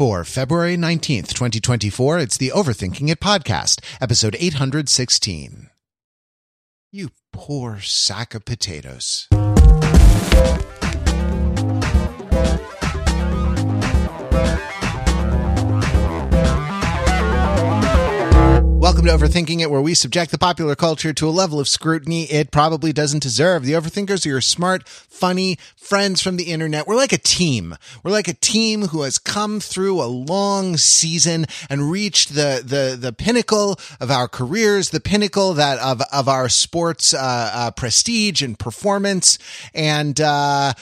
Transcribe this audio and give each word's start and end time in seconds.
for 0.00 0.24
February 0.24 0.78
19th, 0.78 1.34
2024. 1.34 2.20
It's 2.20 2.38
the 2.38 2.52
Overthinking 2.54 3.10
It 3.10 3.20
podcast, 3.20 3.84
episode 4.00 4.34
816. 4.40 5.68
You 6.90 7.10
poor 7.34 7.80
sack 7.80 8.34
of 8.34 8.46
potatoes. 8.46 9.28
Welcome 18.90 19.06
to 19.06 19.12
Overthinking 19.12 19.60
It, 19.60 19.70
where 19.70 19.80
we 19.80 19.94
subject 19.94 20.32
the 20.32 20.36
popular 20.36 20.74
culture 20.74 21.12
to 21.12 21.28
a 21.28 21.30
level 21.30 21.60
of 21.60 21.68
scrutiny 21.68 22.24
it 22.24 22.50
probably 22.50 22.92
doesn't 22.92 23.22
deserve. 23.22 23.64
The 23.64 23.74
Overthinkers 23.74 24.26
are 24.26 24.30
your 24.30 24.40
smart, 24.40 24.88
funny 24.88 25.58
friends 25.76 26.20
from 26.20 26.36
the 26.36 26.50
internet. 26.50 26.88
We're 26.88 26.96
like 26.96 27.12
a 27.12 27.18
team. 27.18 27.76
We're 28.02 28.10
like 28.10 28.26
a 28.26 28.34
team 28.34 28.88
who 28.88 29.02
has 29.02 29.16
come 29.16 29.60
through 29.60 30.02
a 30.02 30.10
long 30.10 30.76
season 30.76 31.46
and 31.70 31.88
reached 31.88 32.30
the 32.30 32.62
the 32.64 32.96
the 33.00 33.12
pinnacle 33.12 33.78
of 34.00 34.10
our 34.10 34.26
careers, 34.26 34.90
the 34.90 34.98
pinnacle 34.98 35.54
that 35.54 35.78
of 35.78 36.02
of 36.12 36.28
our 36.28 36.48
sports 36.48 37.14
uh, 37.14 37.50
uh, 37.54 37.70
prestige 37.70 38.42
and 38.42 38.58
performance, 38.58 39.38
and. 39.72 40.20
Uh, 40.20 40.72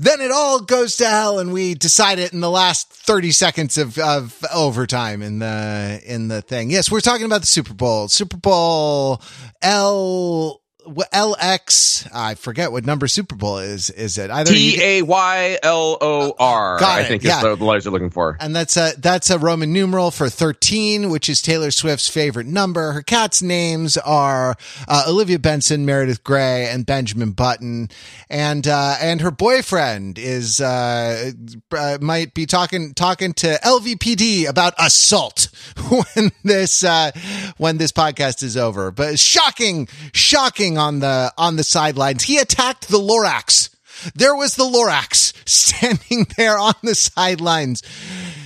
then 0.00 0.22
it 0.22 0.30
all 0.30 0.60
goes 0.60 0.96
to 0.96 1.06
hell 1.06 1.38
and 1.38 1.52
we 1.52 1.74
decide 1.74 2.18
it 2.18 2.32
in 2.32 2.40
the 2.40 2.50
last 2.50 2.90
30 2.90 3.32
seconds 3.32 3.76
of, 3.76 3.98
of 3.98 4.42
overtime 4.52 5.20
in 5.20 5.40
the 5.40 6.00
in 6.06 6.28
the 6.28 6.40
thing. 6.40 6.70
Yes 6.70 6.90
we're 6.90 7.00
talking 7.00 7.26
about 7.26 7.42
the 7.42 7.46
super 7.46 7.74
bowl. 7.74 8.08
Super 8.08 8.38
bowl 8.38 9.20
l 9.60 10.62
LX, 11.12 12.08
I 12.14 12.34
forget 12.34 12.72
what 12.72 12.84
number 12.84 13.08
Super 13.08 13.34
Bowl 13.34 13.58
is. 13.58 13.90
Is 13.90 14.18
it 14.18 14.30
either 14.30 14.52
T 14.52 14.82
A 14.82 15.02
Y 15.02 15.58
L 15.62 15.98
O 16.00 16.34
R? 16.38 16.82
I 16.82 17.04
think 17.04 17.22
yeah. 17.22 17.36
is 17.36 17.58
the 17.58 17.64
letters 17.64 17.84
you're 17.84 17.92
looking 17.92 18.10
for. 18.10 18.36
And 18.40 18.54
that's 18.54 18.76
a 18.76 18.92
that's 18.98 19.30
a 19.30 19.38
Roman 19.38 19.72
numeral 19.72 20.10
for 20.10 20.28
thirteen, 20.28 21.10
which 21.10 21.28
is 21.28 21.40
Taylor 21.40 21.70
Swift's 21.70 22.08
favorite 22.08 22.46
number. 22.46 22.92
Her 22.92 23.02
cats' 23.02 23.42
names 23.42 23.96
are 23.98 24.56
uh, 24.88 25.04
Olivia 25.08 25.38
Benson, 25.38 25.86
Meredith 25.86 26.24
Grey, 26.24 26.68
and 26.68 26.84
Benjamin 26.84 27.32
Button. 27.32 27.88
And 28.28 28.66
uh, 28.66 28.96
and 29.00 29.20
her 29.20 29.30
boyfriend 29.30 30.18
is 30.18 30.60
uh, 30.60 31.32
uh 31.72 31.98
might 32.00 32.34
be 32.34 32.46
talking 32.46 32.94
talking 32.94 33.32
to 33.34 33.58
LVPD 33.62 34.48
about 34.48 34.74
assault 34.78 35.48
when 35.88 36.32
this 36.42 36.82
uh, 36.82 37.10
when 37.56 37.78
this 37.78 37.92
podcast 37.92 38.42
is 38.42 38.56
over. 38.56 38.90
But 38.90 39.18
shocking, 39.18 39.88
shocking 40.12 40.78
on 40.80 40.98
the 41.00 41.32
on 41.38 41.56
the 41.56 41.64
sidelines. 41.64 42.24
He 42.24 42.38
attacked 42.38 42.88
the 42.88 42.98
Lorax. 42.98 43.68
There 44.14 44.34
was 44.34 44.56
the 44.56 44.64
Lorax 44.64 45.34
standing 45.48 46.26
there 46.36 46.58
on 46.58 46.74
the 46.82 46.94
sidelines, 46.94 47.82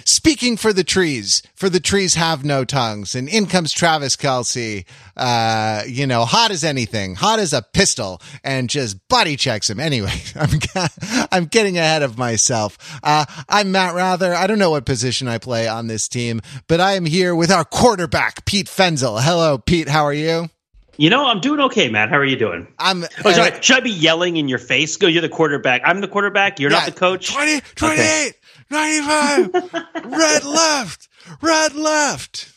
speaking 0.05 0.57
for 0.57 0.73
the 0.73 0.83
trees. 0.83 1.43
For 1.55 1.69
the 1.69 1.79
trees 1.81 2.15
have 2.15 2.45
no 2.45 2.65
tongues. 2.65 3.15
And 3.15 3.29
in 3.29 3.47
comes 3.47 3.73
Travis 3.73 4.17
Kelce, 4.17 4.85
uh, 5.17 5.85
you 5.87 6.09
know, 6.09 6.25
hot 6.25 6.51
as 6.51 6.65
anything, 6.65 7.15
hot 7.15 7.39
as 7.39 7.53
a 7.53 7.63
pistol, 7.63 8.21
and 8.43 8.69
just 8.69 9.07
body 9.09 9.37
checks 9.37 9.71
him. 9.71 9.79
Anyway, 9.79 10.13
I'm 10.35 11.29
I'm 11.31 11.45
getting 11.47 11.79
ahead 11.79 12.03
of 12.03 12.19
myself. 12.19 12.99
Uh, 13.03 13.25
I'm 13.49 13.71
Matt 13.71 13.95
Wrather. 13.95 14.35
I 14.35 14.49
don't 14.49 14.59
know 14.59 14.71
what 14.71 14.87
position 14.87 15.29
I 15.29 15.39
play 15.39 15.69
on 15.69 15.87
this 15.87 16.09
team, 16.09 16.41
but 16.67 16.81
I 16.81 16.95
am 16.95 17.07
here 17.07 17.35
with 17.35 17.53
our 17.53 17.65
quarterback, 17.65 18.45
Pete 18.45 18.67
Fenzel. 18.67 19.23
Hello, 19.23 19.57
Pete. 19.57 19.89
How 19.89 20.05
are 20.05 20.13
you? 20.13 20.51
You 20.97 21.11
know, 21.11 21.27
I'm 21.27 21.41
doing 21.41 21.61
okay, 21.61 21.89
Matt. 21.89 22.11
How 22.11 22.19
are 22.19 22.25
you 22.25 22.37
doing? 22.37 22.67
I'm. 22.79 23.05
Oh, 23.25 23.33
sorry. 23.33 23.53
Uh, 23.53 23.61
Should 23.61 23.77
I 23.77 23.81
be 23.81 23.91
yelling 23.91 24.37
in 24.37 24.49
your 24.49 24.59
face? 24.59 24.97
Go, 24.97 25.07
you're 25.07 25.23
the 25.23 25.29
quarterback. 25.29 25.83
I'm 25.85 26.01
the 26.01 26.09
quarterback. 26.09 26.61
You're 26.61 26.71
yeah, 26.71 26.79
not 26.79 26.87
the 26.87 26.93
coach. 26.93 27.33
20, 27.33 27.61
28, 27.75 27.99
okay. 28.01 28.33
95, 28.71 29.53
red 30.05 30.45
left, 30.45 31.09
red 31.41 31.75
left. 31.75 32.53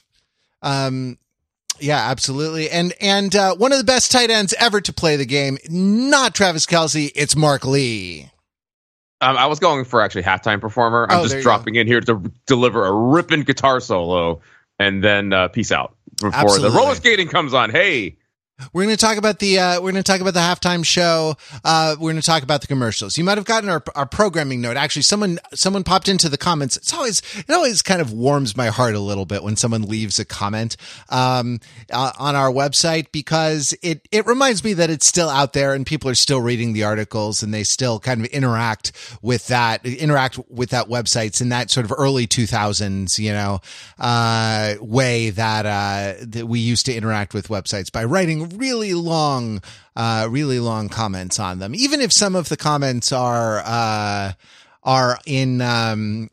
Um, 0.61 1.17
yeah, 1.79 2.09
absolutely. 2.09 2.69
And 2.69 2.93
and 2.99 3.35
uh, 3.35 3.55
one 3.55 3.71
of 3.71 3.77
the 3.77 3.83
best 3.83 4.11
tight 4.11 4.29
ends 4.29 4.53
ever 4.59 4.81
to 4.81 4.93
play 4.93 5.15
the 5.15 5.25
game, 5.25 5.57
not 5.69 6.35
Travis 6.35 6.65
Kelce, 6.65 7.11
it's 7.15 7.35
Mark 7.35 7.65
Lee. 7.65 8.29
Um, 9.19 9.35
I 9.35 9.47
was 9.47 9.59
going 9.59 9.83
for 9.85 10.01
actually 10.01 10.23
halftime 10.23 10.61
performer. 10.61 11.07
I'm 11.09 11.21
oh, 11.21 11.27
just 11.27 11.41
dropping 11.41 11.73
go. 11.73 11.81
in 11.81 11.87
here 11.87 12.01
to 12.01 12.31
deliver 12.45 12.85
a 12.85 12.91
ripping 12.91 13.41
guitar 13.41 13.79
solo 13.79 14.41
and 14.77 15.03
then 15.03 15.33
uh, 15.33 15.47
peace 15.47 15.71
out 15.71 15.95
before 16.17 16.33
absolutely. 16.33 16.69
the 16.69 16.75
roller 16.75 16.95
skating 16.95 17.27
comes 17.27 17.53
on. 17.53 17.71
Hey, 17.71 18.17
we're 18.73 18.83
going 18.83 18.95
to 18.95 19.05
talk 19.05 19.17
about 19.17 19.39
the 19.39 19.59
uh, 19.59 19.75
we're 19.75 19.91
going 19.91 20.03
to 20.03 20.03
talk 20.03 20.21
about 20.21 20.33
the 20.33 20.39
halftime 20.39 20.83
show. 20.83 21.35
Uh, 21.63 21.95
we're 21.99 22.11
going 22.11 22.21
to 22.21 22.25
talk 22.25 22.41
about 22.43 22.61
the 22.61 22.67
commercials. 22.67 23.17
You 23.17 23.23
might 23.23 23.37
have 23.37 23.45
gotten 23.45 23.69
our, 23.69 23.83
our 23.95 24.07
programming 24.07 24.61
note. 24.61 24.77
Actually, 24.77 25.03
someone 25.03 25.39
someone 25.53 25.83
popped 25.83 26.07
into 26.07 26.27
the 26.27 26.37
comments. 26.37 26.75
It's 26.75 26.93
always 26.93 27.21
it 27.35 27.49
always 27.51 27.81
kind 27.81 28.01
of 28.01 28.11
warms 28.11 28.57
my 28.57 28.67
heart 28.67 28.95
a 28.95 28.99
little 28.99 29.25
bit 29.25 29.43
when 29.43 29.55
someone 29.55 29.83
leaves 29.83 30.17
a 30.17 30.25
comment 30.25 30.75
um, 31.09 31.59
uh, 31.91 32.13
on 32.17 32.35
our 32.35 32.51
website 32.51 33.11
because 33.11 33.75
it 33.83 34.07
it 34.11 34.25
reminds 34.25 34.63
me 34.63 34.73
that 34.73 34.89
it's 34.89 35.05
still 35.05 35.29
out 35.29 35.53
there 35.53 35.73
and 35.73 35.85
people 35.85 36.09
are 36.09 36.15
still 36.15 36.41
reading 36.41 36.73
the 36.73 36.83
articles 36.83 37.43
and 37.43 37.53
they 37.53 37.63
still 37.63 37.99
kind 37.99 38.21
of 38.21 38.27
interact 38.27 38.91
with 39.21 39.47
that 39.47 39.85
interact 39.85 40.39
with 40.49 40.71
that 40.71 40.87
websites 40.87 41.41
in 41.41 41.49
that 41.49 41.69
sort 41.69 41.85
of 41.85 41.93
early 41.95 42.25
two 42.25 42.47
thousands 42.47 43.19
you 43.19 43.31
know 43.31 43.59
uh, 43.99 44.73
way 44.81 45.29
that 45.29 45.65
uh, 45.65 46.15
that 46.21 46.47
we 46.47 46.59
used 46.59 46.87
to 46.87 46.93
interact 46.93 47.35
with 47.35 47.49
websites 47.49 47.91
by 47.91 48.03
writing 48.03 48.46
really 48.55 48.93
long, 48.93 49.61
uh, 49.95 50.27
really 50.29 50.59
long 50.59 50.89
comments 50.89 51.39
on 51.39 51.59
them. 51.59 51.75
Even 51.75 52.01
if 52.01 52.11
some 52.11 52.35
of 52.35 52.49
the 52.49 52.57
comments 52.57 53.11
are, 53.11 53.61
uh, 53.65 54.33
are 54.83 55.19
in, 55.25 55.61
um, 55.61 56.29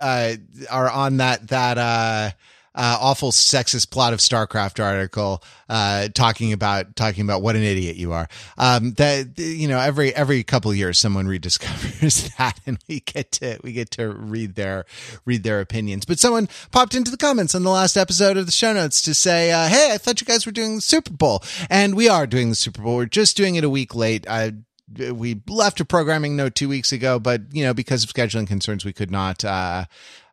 uh, 0.00 0.34
are 0.70 0.90
on 0.90 1.18
that, 1.18 1.48
that, 1.48 2.34
uh, 2.74 2.98
awful 3.00 3.30
sexist 3.30 3.90
plot 3.90 4.12
of 4.12 4.18
StarCraft 4.18 4.82
article, 4.82 5.42
uh, 5.68 6.08
talking 6.08 6.52
about 6.52 6.96
talking 6.96 7.22
about 7.22 7.42
what 7.42 7.56
an 7.56 7.62
idiot 7.62 7.96
you 7.96 8.12
are. 8.12 8.28
Um, 8.58 8.92
that 8.94 9.38
you 9.38 9.68
know, 9.68 9.78
every 9.78 10.14
every 10.14 10.42
couple 10.42 10.74
years, 10.74 10.98
someone 10.98 11.26
rediscovers 11.28 12.36
that, 12.36 12.58
and 12.66 12.78
we 12.88 13.00
get 13.00 13.32
to 13.32 13.58
we 13.62 13.72
get 13.72 13.90
to 13.92 14.08
read 14.10 14.54
their 14.54 14.86
read 15.24 15.42
their 15.42 15.60
opinions. 15.60 16.04
But 16.04 16.18
someone 16.18 16.48
popped 16.72 16.94
into 16.94 17.10
the 17.10 17.16
comments 17.16 17.54
on 17.54 17.62
the 17.62 17.70
last 17.70 17.96
episode 17.96 18.36
of 18.36 18.46
the 18.46 18.52
show 18.52 18.72
notes 18.72 19.00
to 19.02 19.14
say, 19.14 19.52
uh, 19.52 19.68
"Hey, 19.68 19.90
I 19.92 19.98
thought 19.98 20.20
you 20.20 20.26
guys 20.26 20.46
were 20.46 20.52
doing 20.52 20.76
the 20.76 20.82
Super 20.82 21.12
Bowl, 21.12 21.42
and 21.70 21.94
we 21.94 22.08
are 22.08 22.26
doing 22.26 22.50
the 22.50 22.56
Super 22.56 22.82
Bowl. 22.82 22.96
We're 22.96 23.06
just 23.06 23.36
doing 23.36 23.54
it 23.54 23.64
a 23.64 23.70
week 23.70 23.94
late." 23.94 24.28
I 24.28 24.54
we 24.98 25.40
left 25.48 25.80
a 25.80 25.84
programming 25.84 26.36
note 26.36 26.54
two 26.54 26.68
weeks 26.68 26.92
ago, 26.92 27.18
but 27.18 27.42
you 27.52 27.64
know, 27.64 27.74
because 27.74 28.04
of 28.04 28.10
scheduling 28.10 28.46
concerns, 28.46 28.84
we 28.84 28.92
could 28.92 29.10
not, 29.10 29.44
uh, 29.44 29.84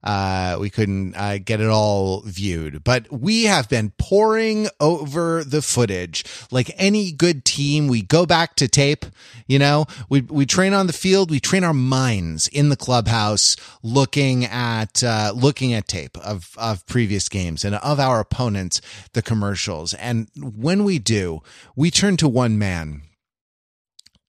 uh, 0.03 0.57
we 0.59 0.69
couldn't 0.69 1.15
uh, 1.15 1.37
get 1.37 1.61
it 1.61 1.67
all 1.67 2.21
viewed, 2.21 2.83
but 2.83 3.11
we 3.11 3.43
have 3.43 3.69
been 3.69 3.91
pouring 3.97 4.67
over 4.79 5.43
the 5.43 5.61
footage 5.61 6.25
like 6.49 6.71
any 6.77 7.11
good 7.11 7.45
team. 7.45 7.87
We 7.87 8.01
go 8.01 8.25
back 8.25 8.55
to 8.55 8.67
tape, 8.67 9.05
you 9.47 9.59
know, 9.59 9.85
we, 10.09 10.21
we 10.21 10.45
train 10.45 10.73
on 10.73 10.87
the 10.87 10.93
field. 10.93 11.29
We 11.29 11.39
train 11.39 11.63
our 11.63 11.73
minds 11.73 12.47
in 12.47 12.69
the 12.69 12.75
clubhouse, 12.75 13.55
looking 13.83 14.45
at, 14.45 15.03
uh, 15.03 15.33
looking 15.35 15.73
at 15.73 15.87
tape 15.87 16.17
of, 16.17 16.55
of 16.57 16.85
previous 16.87 17.29
games 17.29 17.63
and 17.63 17.75
of 17.75 17.99
our 17.99 18.19
opponents, 18.19 18.81
the 19.13 19.21
commercials. 19.21 19.93
And 19.93 20.29
when 20.35 20.83
we 20.83 20.97
do, 20.97 21.41
we 21.75 21.91
turn 21.91 22.17
to 22.17 22.27
one 22.27 22.57
man. 22.57 23.03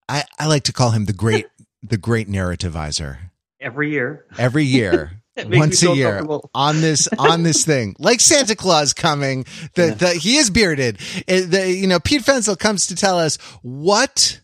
I, 0.09 0.25
I 0.39 0.47
like 0.47 0.65
to 0.65 0.73
call 0.73 0.91
him 0.91 1.07
the 1.07 1.13
great, 1.13 1.47
the 1.83 1.97
great 1.97 2.29
narrativizer. 2.29 3.19
Every 3.61 3.91
year. 3.91 4.27
Every 4.39 4.65
year. 4.65 5.23
once 5.47 5.83
a 5.83 5.95
year 5.95 6.27
on 6.55 6.83
this 6.83 7.09
on 7.19 7.43
this 7.43 7.65
thing 7.67 7.97
like 7.99 8.21
santa 8.21 8.55
claus 8.55 8.93
coming 8.93 9.47
the, 9.75 9.87
yeah. 9.87 9.95
the 9.95 10.09
he 10.11 10.37
is 10.37 10.51
bearded 10.51 10.99
it, 11.27 11.51
the, 11.51 11.73
you 11.73 11.87
know 11.87 11.99
pete 11.99 12.23
fenzel 12.23 12.55
comes 12.55 12.87
to 12.87 12.95
tell 12.95 13.19
us 13.19 13.37
what 13.63 14.41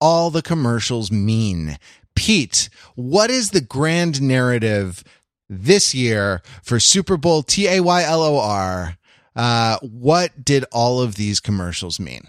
all 0.00 0.30
the 0.30 0.40
commercials 0.40 1.12
mean 1.12 1.76
pete 2.14 2.70
what 2.94 3.30
is 3.30 3.50
the 3.50 3.60
grand 3.60 4.22
narrative 4.22 5.04
this 5.50 5.94
year 5.94 6.40
for 6.62 6.80
super 6.80 7.18
bowl 7.18 7.42
t-a-y-l-o-r 7.42 8.96
uh, 9.36 9.78
what 9.82 10.42
did 10.42 10.64
all 10.72 11.02
of 11.02 11.16
these 11.16 11.38
commercials 11.38 12.00
mean 12.00 12.22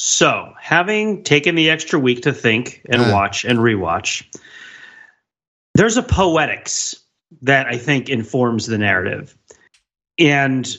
so 0.00 0.52
having 0.60 1.24
taken 1.24 1.54
the 1.54 1.70
extra 1.70 1.98
week 1.98 2.22
to 2.22 2.32
think 2.32 2.82
and 2.88 3.02
uh, 3.02 3.10
watch 3.12 3.44
and 3.44 3.58
rewatch 3.58 4.24
there's 5.78 5.96
a 5.96 6.02
poetics 6.02 6.96
that 7.42 7.68
I 7.68 7.78
think 7.78 8.08
informs 8.08 8.66
the 8.66 8.78
narrative. 8.78 9.38
And 10.18 10.76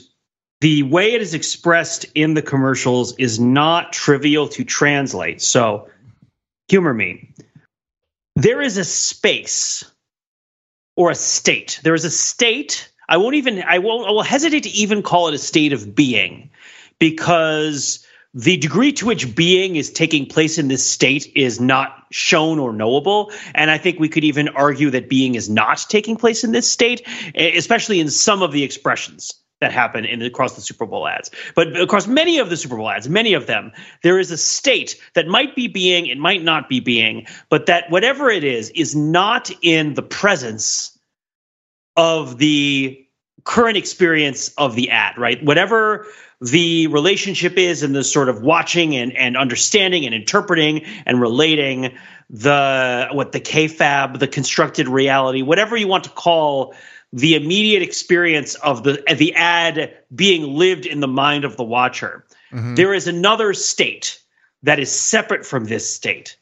the 0.60 0.82
way 0.82 1.14
it 1.14 1.22
is 1.22 1.32
expressed 1.32 2.04
in 2.14 2.34
the 2.34 2.42
commercials 2.42 3.16
is 3.16 3.40
not 3.40 3.94
trivial 3.94 4.46
to 4.48 4.62
translate. 4.62 5.40
So, 5.40 5.88
humor 6.68 6.92
me. 6.92 7.32
There 8.36 8.60
is 8.60 8.76
a 8.76 8.84
space 8.84 9.90
or 10.96 11.10
a 11.10 11.14
state. 11.14 11.80
There 11.82 11.94
is 11.94 12.04
a 12.04 12.10
state. 12.10 12.90
I 13.08 13.16
won't 13.16 13.36
even, 13.36 13.62
I 13.66 13.78
won't, 13.78 14.06
I 14.06 14.10
will 14.10 14.22
hesitate 14.22 14.64
to 14.64 14.70
even 14.70 15.02
call 15.02 15.28
it 15.28 15.34
a 15.34 15.38
state 15.38 15.72
of 15.72 15.94
being 15.94 16.50
because 16.98 18.06
the 18.34 18.56
degree 18.56 18.92
to 18.92 19.06
which 19.06 19.34
being 19.34 19.76
is 19.76 19.90
taking 19.90 20.26
place 20.26 20.58
in 20.58 20.68
this 20.68 20.88
state 20.88 21.32
is 21.34 21.60
not 21.60 22.06
shown 22.12 22.58
or 22.58 22.72
knowable. 22.72 23.32
And 23.54 23.70
I 23.70 23.78
think 23.78 23.98
we 23.98 24.08
could 24.08 24.24
even 24.24 24.48
argue 24.48 24.90
that 24.90 25.08
being 25.08 25.34
is 25.34 25.50
not 25.50 25.84
taking 25.88 26.16
place 26.16 26.44
in 26.44 26.52
this 26.52 26.70
state, 26.70 27.06
especially 27.34 28.00
in 28.00 28.08
some 28.08 28.42
of 28.42 28.52
the 28.52 28.62
expressions 28.62 29.34
that 29.60 29.72
happen 29.72 30.04
in 30.04 30.22
across 30.22 30.54
the 30.54 30.62
Super 30.62 30.86
Bowl 30.86 31.06
ads. 31.06 31.30
But 31.54 31.78
across 31.78 32.06
many 32.06 32.38
of 32.38 32.50
the 32.50 32.56
Super 32.56 32.76
Bowl 32.76 32.88
ads, 32.88 33.08
many 33.08 33.34
of 33.34 33.46
them, 33.46 33.72
there 34.02 34.18
is 34.18 34.30
a 34.30 34.38
state 34.38 34.98
that 35.14 35.26
might 35.26 35.54
be 35.54 35.68
being, 35.68 36.06
it 36.06 36.18
might 36.18 36.42
not 36.42 36.68
be 36.68 36.80
being, 36.80 37.26
but 37.50 37.66
that 37.66 37.90
whatever 37.90 38.30
it 38.30 38.44
is, 38.44 38.70
is 38.70 38.96
not 38.96 39.50
in 39.60 39.94
the 39.94 40.02
presence 40.02 40.98
of 41.96 42.38
the 42.38 43.06
current 43.44 43.76
experience 43.76 44.52
of 44.58 44.74
the 44.74 44.90
ad, 44.90 45.18
right? 45.18 45.42
Whatever 45.42 46.06
the 46.40 46.86
relationship 46.86 47.58
is 47.58 47.82
and 47.82 47.94
the 47.94 48.04
sort 48.04 48.28
of 48.28 48.42
watching 48.42 48.96
and, 48.96 49.14
and 49.16 49.36
understanding 49.36 50.06
and 50.06 50.14
interpreting 50.14 50.84
and 51.04 51.20
relating 51.20 51.96
the 52.30 53.08
what 53.12 53.32
the 53.32 53.40
kayfabe, 53.40 54.18
the 54.18 54.28
constructed 54.28 54.88
reality, 54.88 55.42
whatever 55.42 55.76
you 55.76 55.88
want 55.88 56.04
to 56.04 56.10
call 56.10 56.74
the 57.12 57.34
immediate 57.34 57.82
experience 57.82 58.54
of 58.54 58.84
the 58.84 59.02
the 59.16 59.34
ad 59.34 59.96
being 60.14 60.54
lived 60.54 60.86
in 60.86 61.00
the 61.00 61.08
mind 61.08 61.44
of 61.44 61.56
the 61.56 61.64
watcher. 61.64 62.24
Mm-hmm. 62.52 62.76
There 62.76 62.94
is 62.94 63.08
another 63.08 63.52
state 63.52 64.20
that 64.62 64.78
is 64.78 64.90
separate 64.92 65.44
from 65.44 65.64
this 65.64 65.90
state 65.90 66.36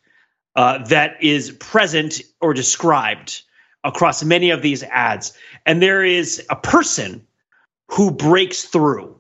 uh, 0.55 0.85
that 0.89 1.23
is 1.23 1.51
present 1.51 2.21
or 2.41 2.53
described 2.53 3.43
across 3.85 4.25
many 4.25 4.51
of 4.51 4.63
these 4.63 4.83
ads, 4.85 5.33
and 5.67 5.83
there 5.83 6.05
is 6.05 6.45
a 6.51 6.57
person 6.57 7.27
who 7.89 8.11
breaks 8.11 8.65
through, 8.65 9.17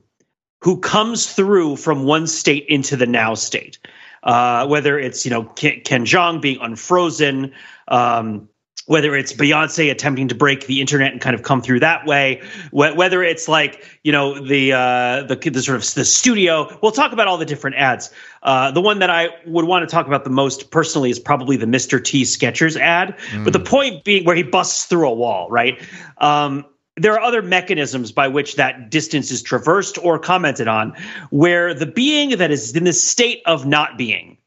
who 0.63 0.79
comes 0.81 1.33
through 1.33 1.77
from 1.77 2.05
one 2.05 2.27
state 2.27 2.67
into 2.69 2.97
the 2.97 3.07
now 3.07 3.35
state. 3.35 3.79
Uh, 4.25 4.67
whether 4.67 4.99
it's 4.99 5.25
you 5.25 5.31
know 5.31 5.45
Ken, 5.45 6.05
Jeong 6.05 6.41
being 6.43 6.59
unfrozen, 6.61 7.53
um, 7.87 8.49
whether 8.89 9.15
it's 9.15 9.35
Beyonce 9.35 9.91
attempting 9.91 10.29
to 10.29 10.35
break 10.35 10.67
the 10.67 10.81
internet 10.81 11.13
and 11.13 11.21
kind 11.21 11.35
of 11.35 11.43
come 11.43 11.61
through 11.61 11.81
that 11.81 12.07
way, 12.07 12.43
whether 12.73 13.23
it's 13.23 13.47
like 13.47 13.85
you 14.03 14.11
know 14.11 14.41
the 14.41 14.73
uh, 14.73 15.23
the, 15.25 15.37
the 15.37 15.63
sort 15.63 15.77
of 15.77 15.95
the 15.95 16.05
studio. 16.05 16.77
We'll 16.83 16.93
talk 16.93 17.13
about 17.13 17.29
all 17.29 17.37
the 17.37 17.45
different 17.45 17.77
ads. 17.77 18.11
Uh, 18.43 18.71
the 18.71 18.81
one 18.81 18.99
that 19.01 19.11
I 19.11 19.29
would 19.47 19.67
want 19.67 19.87
to 19.89 19.95
talk 19.95 20.07
about 20.07 20.25
the 20.25 20.31
most 20.31 20.71
personally 20.71 21.11
is 21.11 21.19
probably 21.19 21.59
the 21.59 21.67
Mr. 21.67 22.03
T 22.03 22.23
Skechers 22.23 22.81
ad. 22.81 23.17
Mm. 23.31 23.45
But 23.45 23.53
the 23.53 23.61
point 23.61 24.05
being 24.05 24.25
where 24.25 24.35
he 24.35 24.43
busts 24.43 24.87
through 24.87 25.09
a 25.09 25.15
wall, 25.15 25.51
right? 25.51 25.81
Um, 26.17 26.65
there 26.97 27.13
are 27.13 27.21
other 27.21 27.43
mechanisms 27.43 28.11
by 28.11 28.27
which 28.27 28.57
that 28.57 28.91
distance 28.91 29.31
is 29.31 29.43
traversed 29.43 29.99
or 30.03 30.19
commented 30.19 30.67
on, 30.67 30.95
where 31.31 31.75
the 31.75 31.87
being 31.87 32.39
that 32.39 32.51
is 32.51 32.75
in 32.75 32.85
the 32.85 32.93
state 32.95 33.43
of 33.45 33.67
not 33.67 33.99
being 33.99 34.39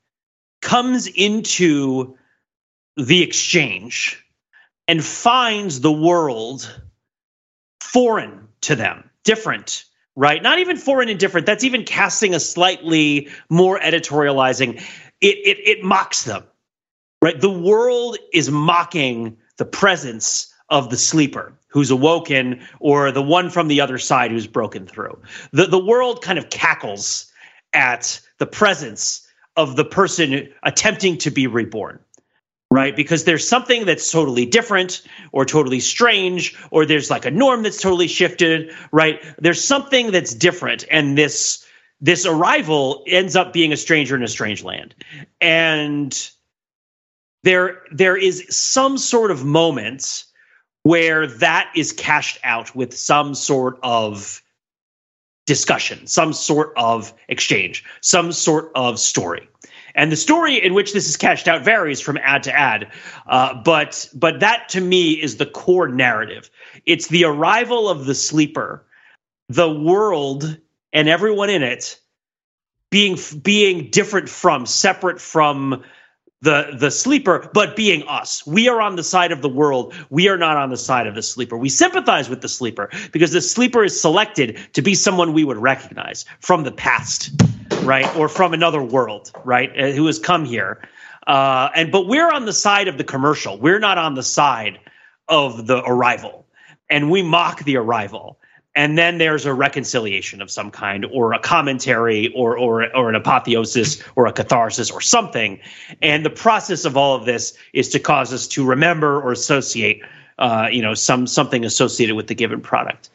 comes 0.61 1.07
into 1.07 2.17
the 2.97 3.21
exchange 3.21 4.21
and 4.87 5.03
finds 5.03 5.81
the 5.81 5.91
world 5.91 6.81
foreign 7.79 8.47
to 8.61 8.75
them, 8.75 9.09
different, 9.23 9.85
right? 10.15 10.41
Not 10.41 10.59
even 10.59 10.77
foreign 10.77 11.09
and 11.09 11.19
different. 11.19 11.45
That's 11.45 11.63
even 11.63 11.83
casting 11.83 12.33
a 12.33 12.39
slightly 12.39 13.29
more 13.49 13.79
editorializing. 13.79 14.81
It, 15.21 15.37
it, 15.37 15.57
it 15.67 15.83
mocks 15.83 16.23
them, 16.23 16.43
right? 17.21 17.39
The 17.39 17.49
world 17.49 18.17
is 18.33 18.49
mocking 18.49 19.37
the 19.57 19.65
presence 19.65 20.53
of 20.69 20.89
the 20.89 20.97
sleeper 20.97 21.53
who's 21.67 21.91
awoken 21.91 22.61
or 22.79 23.11
the 23.11 23.21
one 23.21 23.49
from 23.49 23.67
the 23.67 23.81
other 23.81 23.97
side 23.97 24.31
who's 24.31 24.47
broken 24.47 24.87
through. 24.87 25.21
The, 25.51 25.67
the 25.67 25.83
world 25.83 26.21
kind 26.21 26.37
of 26.37 26.49
cackles 26.49 27.31
at 27.73 28.19
the 28.39 28.47
presence 28.47 29.27
of 29.55 29.75
the 29.75 29.85
person 29.85 30.49
attempting 30.63 31.17
to 31.19 31.31
be 31.31 31.47
reborn 31.47 31.99
right? 32.71 32.95
Because 32.95 33.25
there's 33.25 33.47
something 33.47 33.85
that's 33.85 34.09
totally 34.09 34.45
different 34.45 35.03
or 35.33 35.45
totally 35.45 35.81
strange, 35.81 36.57
or 36.71 36.85
there's 36.85 37.11
like 37.11 37.25
a 37.25 37.31
norm 37.31 37.61
that's 37.61 37.81
totally 37.81 38.07
shifted, 38.07 38.73
right? 38.91 39.21
There's 39.37 39.63
something 39.63 40.11
that's 40.11 40.33
different, 40.33 40.85
and 40.89 41.17
this 41.17 41.67
this 41.99 42.25
arrival 42.25 43.03
ends 43.05 43.35
up 43.35 43.53
being 43.53 43.71
a 43.71 43.77
stranger 43.77 44.15
in 44.15 44.23
a 44.23 44.27
strange 44.27 44.63
land, 44.63 44.95
and 45.39 46.31
there 47.43 47.83
there 47.91 48.17
is 48.17 48.45
some 48.49 48.97
sort 48.97 49.29
of 49.29 49.43
moment 49.43 50.23
where 50.83 51.27
that 51.27 51.71
is 51.75 51.91
cashed 51.91 52.39
out 52.43 52.73
with 52.73 52.97
some 52.97 53.35
sort 53.35 53.77
of 53.83 54.41
discussion, 55.45 56.07
some 56.07 56.33
sort 56.33 56.71
of 56.77 57.13
exchange, 57.27 57.83
some 57.99 58.31
sort 58.31 58.71
of 58.73 58.97
story. 58.97 59.47
And 59.95 60.11
the 60.11 60.15
story 60.15 60.63
in 60.63 60.73
which 60.73 60.93
this 60.93 61.07
is 61.09 61.17
cashed 61.17 61.47
out 61.47 61.63
varies 61.63 62.01
from 62.01 62.17
ad 62.17 62.43
to 62.43 62.57
ad, 62.57 62.91
uh, 63.27 63.55
but 63.63 64.09
but 64.13 64.39
that 64.39 64.69
to 64.69 64.81
me 64.81 65.11
is 65.11 65.37
the 65.37 65.45
core 65.45 65.87
narrative. 65.87 66.49
It's 66.85 67.07
the 67.07 67.25
arrival 67.25 67.89
of 67.89 68.05
the 68.05 68.15
sleeper, 68.15 68.85
the 69.49 69.71
world 69.71 70.57
and 70.93 71.09
everyone 71.09 71.49
in 71.49 71.63
it 71.63 71.99
being 72.89 73.17
being 73.41 73.89
different 73.89 74.29
from, 74.29 74.65
separate 74.65 75.19
from 75.19 75.83
the 76.41 76.75
the 76.77 76.91
sleeper, 76.91 77.49
but 77.53 77.75
being 77.75 78.03
us. 78.07 78.45
We 78.47 78.67
are 78.67 78.81
on 78.81 78.95
the 78.95 79.03
side 79.03 79.31
of 79.31 79.41
the 79.41 79.49
world. 79.49 79.93
We 80.09 80.27
are 80.27 80.37
not 80.37 80.57
on 80.57 80.69
the 80.69 80.77
side 80.77 81.07
of 81.07 81.15
the 81.15 81.21
sleeper. 81.21 81.57
We 81.57 81.69
sympathize 81.69 82.29
with 82.29 82.41
the 82.41 82.49
sleeper 82.49 82.89
because 83.11 83.31
the 83.31 83.41
sleeper 83.41 83.83
is 83.83 83.99
selected 83.99 84.59
to 84.73 84.81
be 84.81 84.95
someone 84.95 85.33
we 85.33 85.43
would 85.43 85.57
recognize 85.57 86.25
from 86.39 86.63
the 86.63 86.71
past 86.71 87.31
right, 87.83 88.15
or 88.15 88.27
from 88.29 88.53
another 88.53 88.81
world, 88.81 89.31
right, 89.43 89.71
uh, 89.77 89.91
who 89.91 90.05
has 90.05 90.19
come 90.19 90.45
here. 90.45 90.81
Uh, 91.27 91.69
and 91.75 91.91
but 91.91 92.07
we're 92.07 92.29
on 92.29 92.45
the 92.45 92.53
side 92.53 92.87
of 92.87 92.97
the 92.97 93.03
commercial. 93.03 93.59
We're 93.59 93.79
not 93.79 93.97
on 93.97 94.15
the 94.15 94.23
side 94.23 94.79
of 95.27 95.67
the 95.67 95.83
arrival, 95.85 96.45
and 96.89 97.11
we 97.11 97.21
mock 97.21 97.63
the 97.63 97.77
arrival. 97.77 98.39
And 98.73 98.97
then 98.97 99.17
there's 99.17 99.45
a 99.45 99.53
reconciliation 99.53 100.41
of 100.41 100.49
some 100.49 100.71
kind, 100.71 101.05
or 101.05 101.33
a 101.33 101.39
commentary, 101.39 102.31
or 102.33 102.57
or 102.57 102.95
or 102.95 103.09
an 103.09 103.15
apotheosis, 103.15 104.01
or 104.15 104.27
a 104.27 104.31
catharsis, 104.31 104.89
or 104.89 105.01
something. 105.01 105.59
And 106.01 106.25
the 106.25 106.29
process 106.29 106.85
of 106.85 106.95
all 106.95 107.15
of 107.15 107.25
this 107.25 107.57
is 107.73 107.89
to 107.89 107.99
cause 107.99 108.33
us 108.33 108.47
to 108.47 108.65
remember 108.65 109.21
or 109.21 109.33
associate, 109.33 110.01
uh, 110.39 110.69
you 110.71 110.81
know, 110.81 110.93
some 110.93 111.27
something 111.27 111.65
associated 111.65 112.15
with 112.15 112.27
the 112.27 112.35
given 112.35 112.61
product. 112.61 113.09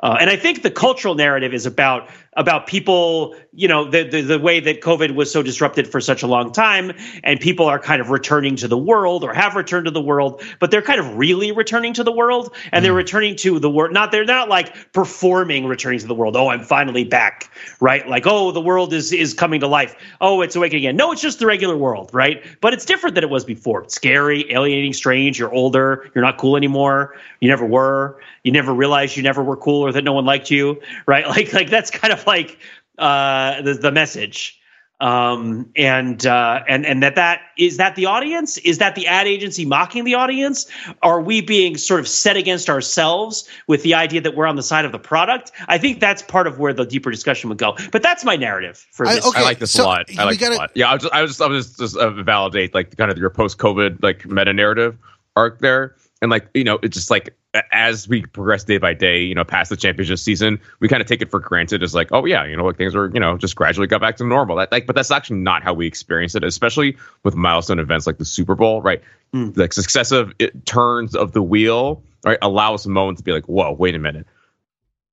Uh, 0.00 0.16
and 0.20 0.30
I 0.30 0.36
think 0.36 0.62
the 0.62 0.70
cultural 0.70 1.14
narrative 1.14 1.54
is 1.54 1.66
about 1.66 2.08
about 2.38 2.68
people, 2.68 3.34
you 3.52 3.66
know, 3.66 3.90
the, 3.90 4.04
the, 4.04 4.22
the 4.22 4.38
way 4.38 4.60
that 4.60 4.80
COVID 4.80 5.16
was 5.16 5.30
so 5.30 5.42
disrupted 5.42 5.88
for 5.88 6.00
such 6.00 6.22
a 6.22 6.28
long 6.28 6.52
time, 6.52 6.92
and 7.24 7.40
people 7.40 7.66
are 7.66 7.80
kind 7.80 8.00
of 8.00 8.10
returning 8.10 8.54
to 8.56 8.68
the 8.68 8.78
world 8.78 9.24
or 9.24 9.34
have 9.34 9.56
returned 9.56 9.86
to 9.86 9.90
the 9.90 10.00
world, 10.00 10.40
but 10.60 10.70
they're 10.70 10.80
kind 10.80 11.00
of 11.00 11.16
really 11.16 11.50
returning 11.50 11.92
to 11.94 12.04
the 12.04 12.12
world, 12.12 12.54
and 12.70 12.80
mm. 12.80 12.86
they're 12.86 12.94
returning 12.94 13.34
to 13.34 13.58
the 13.58 13.68
world. 13.68 13.92
Not 13.92 14.12
they're 14.12 14.24
not 14.24 14.48
like 14.48 14.92
performing 14.92 15.66
returning 15.66 15.98
to 15.98 16.06
the 16.06 16.14
world. 16.14 16.36
Oh, 16.36 16.48
I'm 16.48 16.62
finally 16.62 17.02
back, 17.02 17.50
right? 17.80 18.08
Like 18.08 18.26
oh, 18.26 18.52
the 18.52 18.60
world 18.60 18.92
is 18.92 19.12
is 19.12 19.34
coming 19.34 19.58
to 19.60 19.66
life. 19.66 19.96
Oh, 20.20 20.40
it's 20.40 20.54
awakening 20.54 20.84
again. 20.84 20.96
No, 20.96 21.10
it's 21.10 21.20
just 21.20 21.40
the 21.40 21.46
regular 21.46 21.76
world, 21.76 22.10
right? 22.12 22.44
But 22.60 22.72
it's 22.72 22.84
different 22.84 23.16
than 23.16 23.24
it 23.24 23.30
was 23.30 23.44
before. 23.44 23.82
It's 23.82 23.96
scary, 23.96 24.52
alienating, 24.52 24.92
strange. 24.92 25.40
You're 25.40 25.52
older. 25.52 26.08
You're 26.14 26.24
not 26.24 26.38
cool 26.38 26.56
anymore. 26.56 27.16
You 27.40 27.48
never 27.48 27.66
were 27.66 28.20
you 28.48 28.52
never 28.52 28.72
realized 28.72 29.14
you 29.14 29.22
never 29.22 29.44
were 29.44 29.58
cool 29.58 29.82
or 29.82 29.92
that 29.92 30.04
no 30.04 30.14
one 30.14 30.24
liked 30.24 30.50
you, 30.50 30.80
right? 31.06 31.26
Like 31.38 31.52
like 31.52 31.68
that's 31.68 31.90
kind 31.90 32.12
of 32.12 32.26
like 32.28 32.58
uh, 32.98 33.60
the 33.62 33.74
the 33.74 33.90
message. 33.90 34.54
Um, 35.00 35.70
and 35.76 36.26
uh, 36.26 36.64
and 36.66 36.84
and 36.84 37.04
that 37.04 37.14
that 37.14 37.42
is 37.56 37.76
that 37.76 37.94
the 37.94 38.06
audience 38.06 38.58
is 38.58 38.78
that 38.78 38.96
the 38.96 39.06
ad 39.06 39.28
agency 39.28 39.64
mocking 39.64 40.02
the 40.02 40.16
audience? 40.16 40.66
Are 41.04 41.20
we 41.20 41.40
being 41.40 41.76
sort 41.76 42.00
of 42.00 42.08
set 42.08 42.36
against 42.36 42.68
ourselves 42.68 43.48
with 43.68 43.84
the 43.84 43.94
idea 43.94 44.20
that 44.20 44.34
we're 44.34 44.46
on 44.46 44.56
the 44.56 44.62
side 44.62 44.84
of 44.84 44.90
the 44.90 44.98
product? 44.98 45.52
I 45.68 45.78
think 45.78 46.00
that's 46.00 46.20
part 46.22 46.48
of 46.48 46.58
where 46.58 46.72
the 46.72 46.84
deeper 46.84 47.12
discussion 47.12 47.48
would 47.48 47.58
go. 47.58 47.76
But 47.92 48.02
that's 48.02 48.24
my 48.24 48.34
narrative 48.34 48.84
for 48.90 49.06
this. 49.06 49.24
I, 49.24 49.28
okay, 49.28 49.40
I 49.40 49.44
like 49.44 49.60
this 49.60 49.70
so 49.70 49.84
a 49.84 49.86
lot. 49.86 50.06
I 50.18 50.24
like 50.24 50.40
gotta, 50.40 50.50
this 50.50 50.58
a 50.58 50.62
lot. 50.62 50.70
Yeah, 50.74 50.90
I 50.90 50.94
was 50.94 51.02
just 51.02 51.14
I 51.14 51.22
was 51.22 51.30
just, 51.30 51.42
I 51.42 51.46
was 51.46 51.66
just, 51.66 51.78
just 51.78 51.96
uh, 51.96 52.10
validate 52.10 52.74
like 52.74 52.96
kind 52.96 53.12
of 53.12 53.18
your 53.18 53.30
post 53.30 53.58
COVID 53.58 54.02
like 54.02 54.26
meta 54.26 54.52
narrative 54.52 54.98
arc 55.36 55.60
there, 55.60 55.94
and 56.22 56.28
like 56.28 56.48
you 56.54 56.64
know 56.64 56.80
it's 56.82 56.96
just 56.96 57.08
like 57.08 57.36
as 57.72 58.08
we 58.08 58.22
progress 58.22 58.64
day 58.64 58.78
by 58.78 58.94
day, 58.94 59.22
you 59.22 59.34
know, 59.34 59.44
past 59.44 59.70
the 59.70 59.76
championship 59.76 60.18
season, 60.18 60.60
we 60.80 60.88
kind 60.88 61.00
of 61.00 61.08
take 61.08 61.22
it 61.22 61.30
for 61.30 61.40
granted 61.40 61.82
as 61.82 61.94
like, 61.94 62.08
oh 62.12 62.24
yeah, 62.24 62.44
you 62.44 62.56
know, 62.56 62.64
like 62.64 62.76
things 62.76 62.94
are, 62.94 63.10
you 63.12 63.20
know, 63.20 63.36
just 63.36 63.56
gradually 63.56 63.86
got 63.86 64.00
back 64.00 64.16
to 64.16 64.24
normal. 64.24 64.56
That 64.56 64.72
like, 64.72 64.86
but 64.86 64.96
that's 64.96 65.10
actually 65.10 65.38
not 65.38 65.62
how 65.62 65.74
we 65.74 65.86
experience 65.86 66.34
it, 66.34 66.44
especially 66.44 66.96
with 67.24 67.34
milestone 67.34 67.78
events 67.78 68.06
like 68.06 68.18
the 68.18 68.24
Super 68.24 68.54
Bowl, 68.54 68.82
right? 68.82 69.02
Mm. 69.34 69.56
Like 69.56 69.72
successive 69.72 70.32
it, 70.38 70.66
turns 70.66 71.14
of 71.14 71.32
the 71.32 71.42
wheel, 71.42 72.02
right, 72.24 72.38
allow 72.42 72.74
us 72.74 72.86
a 72.86 72.90
moment 72.90 73.18
to 73.18 73.24
be 73.24 73.32
like, 73.32 73.46
whoa, 73.46 73.72
wait 73.72 73.94
a 73.94 73.98
minute. 73.98 74.26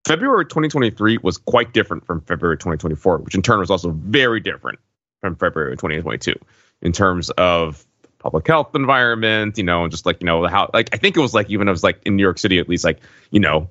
February 0.05 0.45
2023 0.45 1.19
was 1.23 1.37
quite 1.37 1.73
different 1.73 2.05
from 2.05 2.21
February 2.21 2.57
2024, 2.57 3.17
which 3.19 3.35
in 3.35 3.41
turn 3.41 3.59
was 3.59 3.71
also 3.71 3.89
very 3.91 4.39
different 4.39 4.79
from 5.21 5.35
February 5.35 5.75
2022 5.75 6.35
in 6.81 6.91
terms 6.91 7.31
of 7.31 7.85
public 8.25 8.47
health 8.47 8.73
environment, 8.73 9.55
you 9.55 9.63
know, 9.63 9.83
and 9.83 9.91
just 9.91 10.03
like, 10.07 10.19
you 10.19 10.25
know, 10.25 10.47
how, 10.47 10.67
like, 10.73 10.89
I 10.91 10.97
think 10.97 11.15
it 11.15 11.19
was 11.19 11.35
like, 11.35 11.47
even 11.51 11.67
if 11.67 11.69
it 11.69 11.71
was 11.73 11.83
like 11.83 12.01
in 12.05 12.15
New 12.15 12.23
York 12.23 12.39
City, 12.39 12.57
at 12.57 12.67
least, 12.67 12.83
like, 12.83 12.99
you 13.29 13.39
know, 13.39 13.69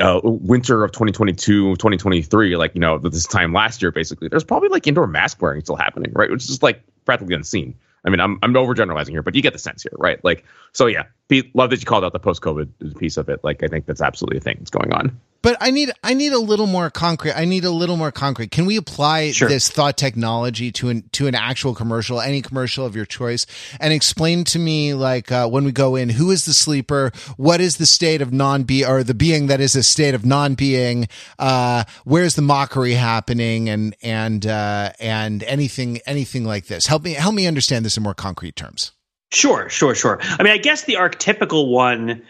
uh, 0.00 0.20
winter 0.24 0.82
of 0.82 0.90
2022, 0.90 1.76
2023, 1.76 2.56
like, 2.56 2.74
you 2.74 2.80
know, 2.80 2.98
this 2.98 3.24
time 3.24 3.52
last 3.52 3.80
year, 3.80 3.92
basically, 3.92 4.26
there's 4.26 4.42
probably 4.42 4.68
like 4.68 4.88
indoor 4.88 5.06
mask 5.06 5.40
wearing 5.40 5.60
still 5.60 5.76
happening, 5.76 6.10
right? 6.12 6.28
Which 6.28 6.42
is 6.50 6.60
like 6.60 6.82
practically 7.04 7.36
unseen. 7.36 7.72
I 8.04 8.10
mean, 8.10 8.18
I'm 8.18 8.36
I'm 8.42 8.52
overgeneralizing 8.54 9.10
here, 9.10 9.22
but 9.22 9.36
you 9.36 9.42
get 9.42 9.52
the 9.52 9.60
sense 9.60 9.84
here, 9.84 9.92
right? 9.96 10.22
Like, 10.24 10.44
so 10.72 10.86
yeah, 10.86 11.04
Pete, 11.28 11.54
love 11.54 11.70
that 11.70 11.78
you 11.78 11.86
called 11.86 12.04
out 12.04 12.12
the 12.12 12.18
post-COVID 12.18 12.98
piece 12.98 13.16
of 13.16 13.28
it. 13.28 13.44
Like, 13.44 13.62
I 13.62 13.68
think 13.68 13.86
that's 13.86 14.02
absolutely 14.02 14.38
a 14.38 14.40
thing 14.40 14.56
that's 14.58 14.70
going 14.70 14.92
on. 14.92 15.20
But 15.44 15.58
I 15.60 15.70
need 15.72 15.92
I 16.02 16.14
need 16.14 16.32
a 16.32 16.38
little 16.38 16.66
more 16.66 16.88
concrete. 16.88 17.34
I 17.34 17.44
need 17.44 17.64
a 17.64 17.70
little 17.70 17.98
more 17.98 18.10
concrete. 18.10 18.50
Can 18.50 18.64
we 18.64 18.78
apply 18.78 19.32
sure. 19.32 19.46
this 19.46 19.68
thought 19.68 19.98
technology 19.98 20.72
to 20.72 20.88
an 20.88 21.04
to 21.12 21.26
an 21.26 21.34
actual 21.34 21.74
commercial, 21.74 22.18
any 22.18 22.40
commercial 22.40 22.86
of 22.86 22.96
your 22.96 23.04
choice, 23.04 23.44
and 23.78 23.92
explain 23.92 24.44
to 24.44 24.58
me 24.58 24.94
like 24.94 25.30
uh, 25.30 25.46
when 25.46 25.64
we 25.64 25.70
go 25.70 25.96
in, 25.96 26.08
who 26.08 26.30
is 26.30 26.46
the 26.46 26.54
sleeper? 26.54 27.12
What 27.36 27.60
is 27.60 27.76
the 27.76 27.84
state 27.84 28.22
of 28.22 28.32
non 28.32 28.62
be 28.62 28.86
or 28.86 29.02
the 29.04 29.12
being 29.12 29.48
that 29.48 29.60
is 29.60 29.76
a 29.76 29.82
state 29.82 30.14
of 30.14 30.24
non 30.24 30.54
being? 30.54 31.08
Uh, 31.38 31.84
where's 32.04 32.36
the 32.36 32.42
mockery 32.42 32.94
happening? 32.94 33.68
And 33.68 33.94
and 34.02 34.46
uh, 34.46 34.92
and 34.98 35.42
anything 35.42 35.98
anything 36.06 36.46
like 36.46 36.68
this. 36.68 36.86
Help 36.86 37.02
me 37.02 37.12
help 37.12 37.34
me 37.34 37.46
understand 37.46 37.84
this 37.84 37.98
in 37.98 38.02
more 38.02 38.14
concrete 38.14 38.56
terms. 38.56 38.92
Sure, 39.30 39.68
sure, 39.68 39.94
sure. 39.94 40.18
I 40.22 40.42
mean, 40.42 40.54
I 40.54 40.58
guess 40.58 40.84
the 40.84 40.94
archetypical 40.94 41.70
one 41.70 42.22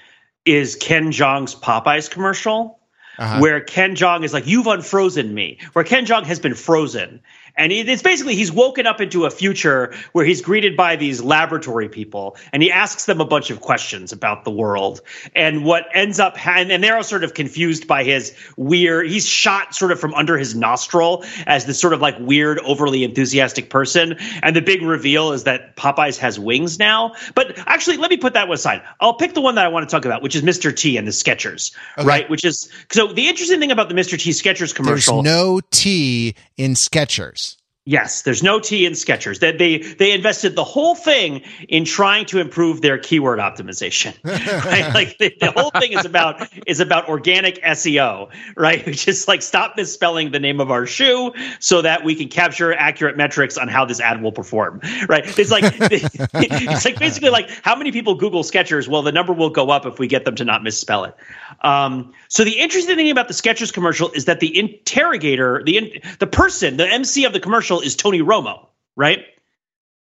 is 0.45 0.75
Ken 0.75 1.13
Jeong's 1.13 1.55
Popeyes 1.55 2.11
commercial 2.11 2.81
uh-huh. 3.19 3.39
where 3.41 3.61
Ken 3.61 3.97
Jeong 3.97 4.25
is 4.25 4.33
like, 4.33 4.47
"You've 4.47 4.67
unfrozen 4.67 5.33
me," 5.35 5.59
where 5.73 5.85
Ken 5.85 6.07
Jeong 6.07 6.25
has 6.25 6.41
been 6.41 6.55
frozen, 6.55 7.21
and 7.57 7.73
it's 7.73 8.03
basically 8.03 8.35
he's 8.35 8.51
woken 8.51 8.87
up 8.87 9.01
into 9.01 9.27
a 9.27 9.31
future 9.31 9.95
where 10.13 10.25
he's 10.25 10.41
greeted 10.41 10.77
by 10.77 10.97
these 10.97 11.23
laboratory 11.23 11.89
people, 11.89 12.37
and 12.53 12.63
he 12.63 12.71
asks 12.71 13.07
them 13.07 13.21
a 13.21 13.25
bunch 13.25 13.51
of 13.51 13.61
questions 13.61 14.13
about 14.13 14.45
the 14.45 14.51
world, 14.51 15.01
and 15.35 15.65
what 15.65 15.87
ends 15.95 16.19
up, 16.19 16.47
and, 16.47 16.73
and 16.73 16.83
they're 16.83 16.97
all 16.97 17.05
sort 17.05 17.25
of 17.25 17.35
confused 17.35 17.87
by 17.87 18.03
his 18.03 18.35
weird. 18.57 19.09
He's 19.09 19.27
shot 19.27 19.75
sort 19.75 19.93
of 19.93 20.01
from 20.01 20.15
under 20.15 20.37
his 20.37 20.55
nostril 20.55 21.25
as 21.47 21.67
this 21.67 21.81
sort 21.81 21.93
of 21.93 22.01
like 22.01 22.17
weird, 22.19 22.59
overly 22.61 23.05
enthusiastic 23.05 23.71
person, 23.71 24.17
and 24.43 24.57
the 24.57 24.63
big 24.63 24.83
reveal 24.83 25.33
is 25.33 25.45
that 25.45 25.77
Popeyes 25.77 26.19
has 26.19 26.39
wings 26.39 26.79
now. 26.79 27.13
But 27.35 27.59
actually, 27.67 27.99
let 27.99 28.11
me 28.11 28.17
put 28.17 28.35
that 28.35 28.49
one 28.49 28.57
aside. 28.57 28.83
I'll 29.01 29.15
pick 29.15 29.35
the 29.35 29.41
one 29.41 29.55
that 29.55 29.65
I 29.65 29.69
want 29.69 29.89
to 29.89 29.95
talk 29.95 30.05
about, 30.05 30.23
which 30.23 30.35
is 30.35 30.43
Mr. 30.43 30.75
T 30.75 30.97
and 30.97 31.07
the 31.07 31.13
Skechers, 31.13 31.73
okay. 31.99 32.07
right? 32.07 32.31
Which 32.31 32.45
is 32.45 32.69
so 32.91 33.13
the 33.13 33.29
interesting 33.29 33.61
thing 33.61 33.71
about 33.71 33.89
the 33.89 33.95
Mr. 33.95 34.19
T 34.19 34.31
Skechers 34.31 34.75
commercial. 34.75 35.23
There's 35.23 35.35
no 35.35 35.61
T 35.71 36.35
in 36.57 36.73
Skechers. 36.73 37.44
Yes, 37.87 38.23
there's 38.23 38.43
no 38.43 38.61
T 38.61 38.87
in 38.87 38.95
Skechers. 38.95 39.41
That 39.41 39.59
they, 39.59 39.77
they 39.77 40.13
invested 40.13 40.57
the 40.57 40.65
whole 40.65 40.95
thing 40.95 41.43
in 41.69 41.85
trying 41.85 42.25
to 42.27 42.39
improve 42.39 42.81
their 42.81 42.97
keyword 42.97 43.39
optimization. 43.39 44.15
Right? 44.65 44.95
like 44.95 45.19
the, 45.19 45.35
the, 45.41 45.51
whole 45.51 45.71
thing 45.71 45.93
is 45.93 46.05
about 46.05 46.49
is 46.67 46.81
about 46.81 47.09
organic 47.09 47.61
SEO, 47.63 48.31
right? 48.57 48.85
Which 48.87 49.07
is 49.09 49.29
like 49.29 49.43
stop 49.43 49.77
misspelling 49.77 50.31
the 50.31 50.41
name 50.41 50.61
of 50.61 50.71
our 50.71 50.87
shoe 50.87 51.33
so 51.61 51.83
that 51.83 52.05
we 52.05 52.15
can 52.15 52.29
capture 52.29 52.73
accurate 52.73 53.17
metrics 53.17 53.59
on 53.59 53.69
how 53.69 53.85
this 53.85 54.01
ad 54.01 54.23
will 54.23 54.33
perform. 54.33 54.81
Right? 55.09 55.39
It's 55.39 55.51
like 55.51 55.65
it's 55.81 56.85
like 56.85 56.99
basically 56.99 57.31
like 57.31 57.51
how 57.63 57.77
many 57.77 57.93
people 57.93 58.15
Google 58.15 58.43
Skechers? 58.43 58.89
Well, 58.89 59.03
the 59.03 59.13
number 59.13 59.33
will 59.33 59.51
go 59.51 59.71
up 59.71 59.87
if 59.87 59.99
we 59.99 60.07
get 60.07 60.25
them 60.25 60.37
to 60.37 60.45
not 60.45 60.63
misspell 60.63 61.05
it. 61.05 61.15
Um, 61.61 62.13
so 62.29 62.45
the 62.45 62.59
interesting 62.59 62.97
thing 62.97 63.11
about 63.11 63.29
the 63.29 63.35
Skechers 63.35 63.73
commercial 63.73 64.11
is 64.11 64.27
that 64.27 64.41
the 64.41 64.59
interrogator, 64.59 65.63
the 65.65 65.77
in, 65.79 66.01
the 66.19 66.27
person, 66.27 66.77
the 66.77 66.87
MC 66.87 67.25
of 67.25 67.33
the 67.33 67.41
commercial 67.41 67.81
is 67.81 67.97
Tony 67.97 68.21
Romo, 68.21 68.67
right? 68.97 69.25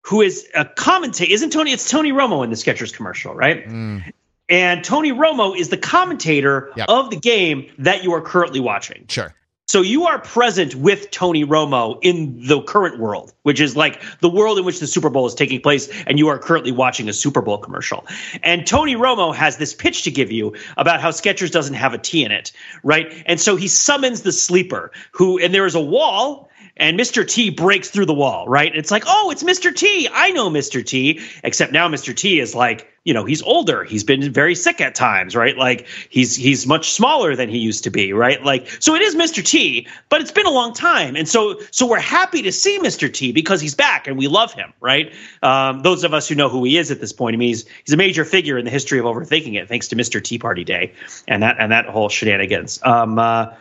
Who 0.05 0.21
is 0.21 0.47
a 0.53 0.65
commentator? 0.65 1.31
Isn't 1.31 1.51
Tony? 1.51 1.71
It's 1.71 1.89
Tony 1.89 2.11
Romo 2.11 2.43
in 2.43 2.49
the 2.49 2.55
Skechers 2.55 2.93
commercial, 2.93 3.33
right? 3.33 3.67
Mm. 3.67 4.13
And 4.47 4.83
Tony 4.83 5.11
Romo 5.11 5.57
is 5.57 5.69
the 5.69 5.77
commentator 5.77 6.71
yep. 6.75 6.87
of 6.89 7.09
the 7.09 7.15
game 7.15 7.71
that 7.79 8.03
you 8.03 8.13
are 8.13 8.21
currently 8.21 8.59
watching. 8.59 9.05
Sure. 9.07 9.33
So 9.67 9.81
you 9.81 10.05
are 10.05 10.19
present 10.19 10.75
with 10.75 11.09
Tony 11.09 11.43
Romo 11.43 11.97
in 12.03 12.39
the 12.45 12.61
current 12.61 12.99
world, 12.99 13.33
which 13.41 13.59
is 13.59 13.75
like 13.75 13.99
the 14.19 14.29
world 14.29 14.59
in 14.59 14.65
which 14.65 14.79
the 14.79 14.85
Super 14.85 15.09
Bowl 15.09 15.25
is 15.25 15.33
taking 15.33 15.59
place, 15.59 15.89
and 16.05 16.19
you 16.19 16.27
are 16.27 16.37
currently 16.37 16.71
watching 16.71 17.09
a 17.09 17.13
Super 17.13 17.41
Bowl 17.41 17.57
commercial. 17.57 18.05
And 18.43 18.67
Tony 18.67 18.95
Romo 18.95 19.33
has 19.33 19.57
this 19.57 19.73
pitch 19.73 20.03
to 20.03 20.11
give 20.11 20.31
you 20.31 20.55
about 20.77 21.01
how 21.01 21.09
Skechers 21.09 21.49
doesn't 21.49 21.73
have 21.73 21.95
a 21.95 21.97
T 21.97 22.23
in 22.23 22.31
it, 22.31 22.51
right? 22.83 23.23
And 23.25 23.41
so 23.41 23.55
he 23.55 23.67
summons 23.67 24.21
the 24.21 24.31
sleeper, 24.31 24.91
who, 25.11 25.39
and 25.39 25.51
there 25.51 25.65
is 25.65 25.73
a 25.73 25.81
wall 25.81 26.47
and 26.77 26.99
Mr. 26.99 27.27
T 27.27 27.49
breaks 27.49 27.89
through 27.89 28.05
the 28.05 28.13
wall, 28.13 28.47
right? 28.47 28.75
It's 28.75 28.91
like, 28.91 29.03
oh, 29.07 29.31
it's 29.31 29.43
Mr. 29.43 29.73
T. 29.73 30.09
I 30.11 30.31
know 30.31 30.49
Mr. 30.49 30.85
T. 30.85 31.21
Except 31.43 31.71
now 31.71 31.87
Mr. 31.87 32.15
T 32.15 32.39
is 32.39 32.53
like, 32.53 32.91
you 33.05 33.13
know, 33.13 33.23
he's 33.23 33.41
older. 33.43 33.83
He's 33.83 34.03
been 34.03 34.33
very 34.33 34.55
sick 34.55 34.81
at 34.81 34.95
times, 34.95 35.35
right? 35.35 35.55
Like 35.55 35.87
he's 36.09 36.35
he's 36.35 36.65
much 36.65 36.91
smaller 36.91 37.35
than 37.35 37.49
he 37.49 37.59
used 37.59 37.83
to 37.83 37.91
be, 37.91 38.13
right? 38.13 38.43
Like 38.43 38.67
so 38.79 38.95
it 38.95 39.01
is 39.01 39.15
Mr. 39.15 39.45
T, 39.45 39.87
but 40.09 40.21
it's 40.21 40.31
been 40.31 40.47
a 40.47 40.51
long 40.51 40.73
time, 40.73 41.15
and 41.15 41.29
so 41.29 41.59
so 41.71 41.85
we're 41.85 41.99
happy 41.99 42.41
to 42.41 42.51
see 42.51 42.79
Mr. 42.79 43.11
T 43.11 43.31
because 43.31 43.61
he's 43.61 43.75
back 43.75 44.07
and 44.07 44.17
we 44.17 44.27
love 44.27 44.53
him, 44.53 44.73
right? 44.81 45.13
Um, 45.43 45.81
those 45.81 46.03
of 46.03 46.15
us 46.15 46.27
who 46.27 46.33
know 46.33 46.49
who 46.49 46.63
he 46.63 46.77
is 46.77 46.89
at 46.89 46.99
this 46.99 47.13
point, 47.13 47.35
I 47.35 47.37
mean, 47.37 47.49
he's 47.49 47.65
he's 47.85 47.93
a 47.93 47.97
major 47.97 48.25
figure 48.25 48.57
in 48.57 48.65
the 48.65 48.71
history 48.71 48.97
of 48.97 49.05
overthinking 49.05 49.53
it, 49.53 49.69
thanks 49.69 49.87
to 49.89 49.95
Mr. 49.95 50.21
Tea 50.21 50.39
Party 50.39 50.63
Day 50.63 50.91
and 51.27 51.43
that 51.43 51.57
and 51.59 51.71
that 51.71 51.85
whole 51.85 52.09
shenanigans. 52.09 52.81
Um, 52.83 53.19
uh, 53.19 53.53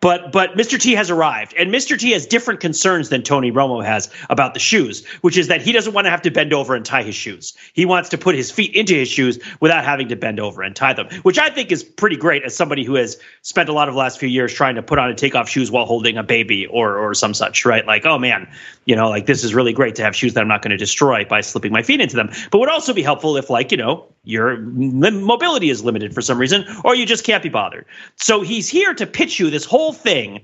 but 0.00 0.32
but 0.32 0.56
Mr. 0.56 0.78
T 0.78 0.92
has 0.94 1.10
arrived, 1.10 1.54
and 1.58 1.70
Mr. 1.70 1.98
T 1.98 2.10
has 2.12 2.26
different 2.26 2.60
concerns 2.60 3.08
than 3.10 3.22
Tony 3.22 3.52
Romo 3.52 3.84
has 3.84 4.10
about 4.28 4.54
the 4.54 4.60
shoes, 4.60 5.06
which 5.20 5.36
is 5.36 5.48
that 5.48 5.60
he 5.60 5.72
doesn't 5.72 5.92
want 5.92 6.06
to 6.06 6.10
have 6.10 6.22
to 6.22 6.30
bend 6.30 6.52
over 6.52 6.74
and 6.74 6.84
tie 6.84 7.02
his 7.02 7.14
shoes. 7.14 7.56
He 7.72 7.84
wants 7.84 8.08
to 8.10 8.18
put 8.18 8.34
his 8.34 8.50
feet 8.50 8.74
into 8.74 8.94
his 8.94 9.08
shoes 9.08 9.38
without 9.60 9.84
having 9.84 10.08
to 10.08 10.16
bend 10.16 10.40
over 10.40 10.62
and 10.62 10.74
tie 10.74 10.94
them, 10.94 11.08
which 11.22 11.38
I 11.38 11.50
think 11.50 11.70
is 11.70 11.84
pretty 11.84 12.16
great 12.16 12.42
as 12.44 12.56
somebody 12.56 12.84
who 12.84 12.94
has 12.94 13.18
spent 13.42 13.68
a 13.68 13.72
lot 13.72 13.88
of 13.88 13.94
the 13.94 13.98
last 13.98 14.18
few 14.18 14.28
years 14.28 14.52
trying 14.52 14.76
to 14.76 14.82
put 14.82 14.98
on 14.98 15.10
and 15.10 15.18
take 15.18 15.34
off 15.34 15.48
shoes 15.48 15.70
while 15.70 15.84
holding 15.84 16.16
a 16.16 16.22
baby 16.22 16.66
or 16.66 16.96
or 16.96 17.14
some 17.14 17.34
such, 17.34 17.64
right? 17.64 17.86
Like, 17.86 18.06
oh 18.06 18.18
man, 18.18 18.48
you 18.86 18.96
know, 18.96 19.08
like 19.10 19.26
this 19.26 19.44
is 19.44 19.54
really 19.54 19.72
great 19.72 19.94
to 19.96 20.02
have 20.02 20.16
shoes 20.16 20.34
that 20.34 20.40
I'm 20.40 20.48
not 20.48 20.62
going 20.62 20.70
to 20.70 20.76
destroy 20.76 21.24
by 21.24 21.42
slipping 21.42 21.72
my 21.72 21.82
feet 21.82 22.00
into 22.00 22.16
them. 22.16 22.30
But 22.50 22.58
would 22.58 22.68
also 22.68 22.92
be 22.92 23.02
helpful 23.02 23.36
if, 23.36 23.50
like, 23.50 23.70
you 23.70 23.78
know, 23.78 24.06
your 24.24 24.58
mobility 24.58 25.70
is 25.70 25.82
limited 25.82 26.14
for 26.14 26.20
some 26.20 26.38
reason, 26.38 26.64
or 26.84 26.94
you 26.94 27.06
just 27.06 27.24
can't 27.24 27.42
be 27.42 27.48
bothered. 27.48 27.86
So 28.16 28.42
he's 28.42 28.68
here 28.68 28.94
to 28.94 29.06
pitch 29.06 29.40
you 29.40 29.50
this 29.50 29.64
whole 29.64 29.92
thing 29.92 30.42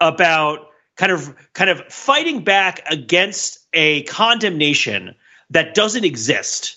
about 0.00 0.68
kind 0.96 1.12
of 1.12 1.34
kind 1.54 1.70
of 1.70 1.80
fighting 1.92 2.42
back 2.42 2.80
against 2.90 3.66
a 3.72 4.02
condemnation 4.04 5.14
that 5.50 5.74
doesn't 5.74 6.04
exist 6.04 6.76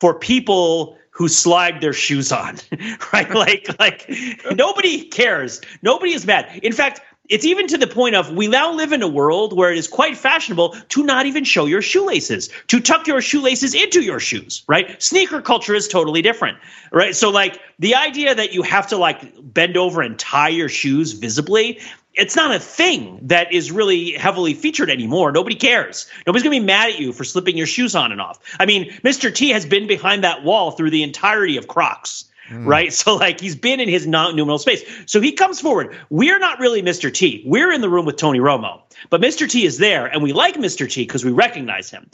for 0.00 0.18
people 0.18 0.96
who 1.10 1.26
slide 1.26 1.80
their 1.80 1.92
shoes 1.92 2.30
on 2.30 2.56
right? 3.12 3.30
Like 3.30 3.68
like 3.78 4.10
nobody 4.52 5.04
cares. 5.04 5.60
Nobody 5.82 6.12
is 6.12 6.26
mad. 6.26 6.60
In 6.62 6.72
fact 6.72 7.00
it's 7.28 7.44
even 7.44 7.66
to 7.68 7.78
the 7.78 7.86
point 7.86 8.14
of 8.14 8.32
we 8.32 8.46
now 8.48 8.72
live 8.72 8.92
in 8.92 9.02
a 9.02 9.08
world 9.08 9.56
where 9.56 9.70
it 9.70 9.78
is 9.78 9.86
quite 9.86 10.16
fashionable 10.16 10.76
to 10.88 11.02
not 11.04 11.26
even 11.26 11.44
show 11.44 11.66
your 11.66 11.82
shoelaces, 11.82 12.48
to 12.68 12.80
tuck 12.80 13.06
your 13.06 13.20
shoelaces 13.20 13.74
into 13.74 14.00
your 14.00 14.20
shoes, 14.20 14.64
right? 14.66 15.00
Sneaker 15.02 15.40
culture 15.40 15.74
is 15.74 15.88
totally 15.88 16.22
different, 16.22 16.58
right? 16.92 17.14
So, 17.14 17.30
like, 17.30 17.60
the 17.78 17.94
idea 17.94 18.34
that 18.34 18.52
you 18.52 18.62
have 18.62 18.86
to 18.88 18.96
like 18.96 19.32
bend 19.42 19.76
over 19.76 20.02
and 20.02 20.18
tie 20.18 20.48
your 20.48 20.68
shoes 20.68 21.12
visibly, 21.12 21.80
it's 22.14 22.34
not 22.34 22.54
a 22.54 22.58
thing 22.58 23.20
that 23.22 23.52
is 23.52 23.70
really 23.70 24.12
heavily 24.12 24.54
featured 24.54 24.90
anymore. 24.90 25.30
Nobody 25.30 25.54
cares. 25.54 26.10
Nobody's 26.26 26.42
going 26.42 26.56
to 26.56 26.60
be 26.60 26.66
mad 26.66 26.90
at 26.90 26.98
you 26.98 27.12
for 27.12 27.24
slipping 27.24 27.56
your 27.56 27.66
shoes 27.66 27.94
on 27.94 28.10
and 28.10 28.20
off. 28.20 28.40
I 28.58 28.66
mean, 28.66 28.90
Mr. 29.04 29.32
T 29.32 29.50
has 29.50 29.64
been 29.64 29.86
behind 29.86 30.24
that 30.24 30.42
wall 30.42 30.72
through 30.72 30.90
the 30.90 31.02
entirety 31.02 31.56
of 31.56 31.68
Crocs 31.68 32.24
Mm. 32.48 32.66
Right. 32.66 32.92
So, 32.98 33.14
like, 33.14 33.40
he's 33.40 33.54
been 33.54 33.78
in 33.78 33.88
his 33.88 34.06
non 34.06 34.34
numeral 34.34 34.58
space. 34.58 34.82
So 35.06 35.20
he 35.20 35.32
comes 35.32 35.60
forward. 35.60 35.96
We're 36.10 36.38
not 36.38 36.58
really 36.58 36.82
Mr. 36.82 37.12
T. 37.12 37.44
We're 37.46 37.70
in 37.70 37.80
the 37.80 37.88
room 37.88 38.06
with 38.06 38.16
Tony 38.16 38.40
Romo, 38.40 38.80
but 39.08 39.20
Mr. 39.20 39.48
T 39.48 39.64
is 39.64 39.78
there, 39.78 40.06
and 40.06 40.22
we 40.22 40.32
like 40.32 40.56
Mr. 40.56 40.90
T 40.90 41.02
because 41.02 41.24
we 41.24 41.30
recognize 41.30 41.90
him. 41.90 42.10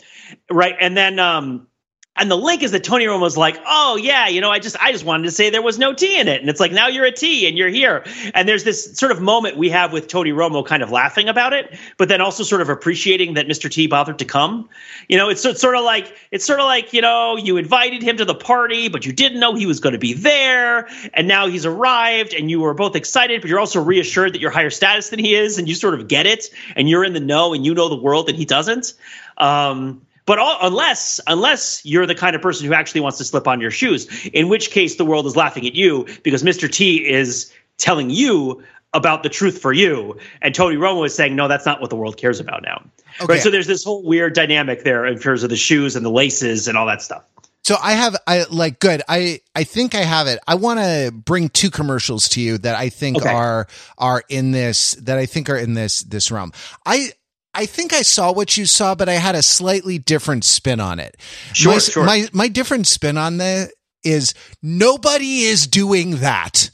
Right. 0.51 0.75
And 0.79 0.95
then, 0.97 1.19
um, 1.19 1.69
and 2.17 2.31
the 2.31 2.37
link 2.37 2.63
is 2.63 2.71
that 2.71 2.85
Tony 2.85 3.07
Romo 3.07 3.21
was 3.21 3.37
like, 3.37 3.61
"Oh 3.67 3.97
yeah, 3.97 4.29
you 4.29 4.41
know, 4.41 4.51
I 4.51 4.61
just 4.61 4.77
I 4.81 4.93
just 4.93 5.05
wanted 5.05 5.25
to 5.25 5.33
say 5.33 5.51
there 5.51 5.63
was 5.63 5.81
no 5.81 5.93
T 5.93 6.19
in 6.19 6.29
it." 6.29 6.41
And 6.41 6.49
it's 6.49 6.61
like, 6.61 6.71
"Now 6.71 6.87
you're 6.87 7.05
a 7.05 7.11
T 7.11 7.49
and 7.49 7.59
you're 7.59 7.69
here." 7.69 8.05
And 8.35 8.49
there's 8.49 8.63
this 8.63 8.97
sort 8.97 9.11
of 9.11 9.21
moment 9.21 9.57
we 9.57 9.69
have 9.71 9.93
with 9.93 10.07
Tony 10.07 10.31
Romo 10.31 10.65
kind 10.65 10.83
of 10.85 10.93
laughing 10.93 11.29
about 11.29 11.53
it, 11.53 11.77
but 11.97 12.09
then 12.09 12.21
also 12.21 12.45
sort 12.45 12.61
of 12.61 12.69
appreciating 12.69 13.35
that 13.35 13.49
Mr. 13.49 13.69
T 13.69 13.89
bothered 13.89 14.21
to 14.21 14.25
come. 14.25 14.69
You 15.09 15.17
know, 15.17 15.29
it's, 15.29 15.45
it's 15.45 15.61
sort 15.61 15.75
of 15.75 15.83
like 15.83 16.17
it's 16.31 16.45
sort 16.45 16.61
of 16.61 16.67
like, 16.67 16.93
you 16.93 17.01
know, 17.01 17.37
you 17.37 17.57
invited 17.57 18.01
him 18.01 18.17
to 18.19 18.25
the 18.25 18.35
party, 18.35 18.89
but 18.89 19.05
you 19.05 19.13
didn't 19.13 19.41
know 19.41 19.57
he 19.57 19.67
was 19.67 19.81
going 19.81 19.95
to 19.95 19.99
be 19.99 20.13
there, 20.13 20.89
and 21.15 21.27
now 21.27 21.49
he's 21.49 21.67
arrived 21.67 22.33
and 22.33 22.49
you 22.49 22.61
were 22.61 22.75
both 22.75 22.95
excited, 22.95 23.41
but 23.41 23.51
you're 23.51 23.61
also 23.61 23.83
reassured 23.83 24.35
that 24.35 24.41
you're 24.41 24.53
higher 24.53 24.71
status 24.71 25.09
than 25.09 25.19
he 25.19 25.35
is 25.35 25.59
and 25.59 25.69
you 25.69 25.75
sort 25.75 25.95
of 25.95 26.07
get 26.07 26.27
it 26.27 26.51
and 26.77 26.89
you're 26.89 27.05
in 27.05 27.13
the 27.13 27.21
know 27.21 27.55
and 27.55 27.67
you 27.67 27.75
know 27.75 27.89
the 27.89 27.97
world 27.97 28.29
and 28.29 28.39
he 28.39 28.45
doesn't. 28.45 28.95
Um, 29.37 30.01
but 30.27 30.39
all, 30.39 30.59
unless 30.63 31.21
unless 31.27 31.85
you're 31.85 32.07
the 32.07 32.15
kind 32.15 32.35
of 32.35 32.43
person 32.43 32.67
who 32.67 32.75
actually 32.75 33.01
wants 33.01 33.19
to 33.19 33.25
slip 33.25 33.47
on 33.47 33.61
your 33.61 33.71
shoes, 33.71 34.09
in 34.33 34.49
which 34.49 34.71
case 34.71 34.97
the 34.97 35.05
world 35.05 35.27
is 35.27 35.37
laughing 35.37 35.67
at 35.67 35.75
you 35.75 36.07
because 36.23 36.43
Mr. 36.43 36.71
T 36.71 37.09
is 37.09 37.53
telling 37.79 38.11
you 38.11 38.63
about 38.95 39.23
the 39.25 39.29
truth 39.29 39.61
for 39.61 39.73
you, 39.73 40.19
and 40.41 40.55
Tony 40.55 40.77
Romo 40.77 41.05
is 41.05 41.15
saying, 41.15 41.35
no, 41.35 41.49
that's 41.49 41.67
not 41.67 41.81
what 41.81 41.91
the 41.91 41.97
world 41.97 42.17
cares 42.17 42.39
about 42.41 42.63
now. 42.63 42.83
Okay. 43.21 43.35
Right. 43.35 43.43
So 43.43 43.51
there's 43.51 43.67
this 43.67 43.85
whole 43.85 44.03
weird 44.03 44.35
dynamic 44.35 44.85
there 44.85 45.05
in 45.05 45.19
terms 45.19 45.43
of 45.43 45.51
the 45.51 45.57
shoes 45.57 45.97
and 45.97 46.07
the 46.07 46.11
laces 46.11 46.69
and 46.69 46.79
all 46.79 46.87
that 46.87 47.03
stuff. 47.03 47.25
So 47.63 47.77
I 47.81 47.93
have, 47.93 48.15
I 48.27 48.45
like 48.51 48.79
good. 48.79 49.03
I, 49.09 49.41
I 49.55 49.65
think 49.65 49.95
I 49.95 50.03
have 50.03 50.27
it. 50.27 50.39
I 50.47 50.57
want 50.57 50.81
to 50.81 51.11
bring 51.13 51.49
two 51.49 51.71
commercials 51.71 52.29
to 52.31 52.41
you 52.41 52.59
that 52.59 52.77
I 52.77 52.91
think 52.91 53.19
okay. 53.19 53.31
are, 53.31 53.67
are 53.97 54.23
in 54.29 54.51
this, 54.51 54.95
that 54.97 55.17
I 55.17 55.25
think 55.25 55.49
are 55.49 55.57
in 55.57 55.73
this, 55.73 56.03
this 56.03 56.31
realm. 56.31 56.53
I, 56.85 57.13
I 57.55 57.67
think 57.67 57.93
I 57.93 58.03
saw 58.03 58.33
what 58.33 58.57
you 58.57 58.67
saw, 58.67 58.95
but 58.95 59.09
I 59.09 59.15
had 59.15 59.35
a 59.35 59.43
slightly 59.43 59.99
different 59.99 60.45
spin 60.45 60.81
on 60.81 60.99
it. 60.99 61.17
Sure, 61.53 61.73
my, 61.73 61.79
sure. 61.79 62.05
My, 62.05 62.29
my 62.33 62.49
different 62.49 62.87
spin 62.87 63.17
on 63.17 63.37
that 63.39 63.71
is 64.03 64.35
nobody 64.63 65.43
is 65.43 65.67
doing 65.67 66.17
that. 66.17 66.71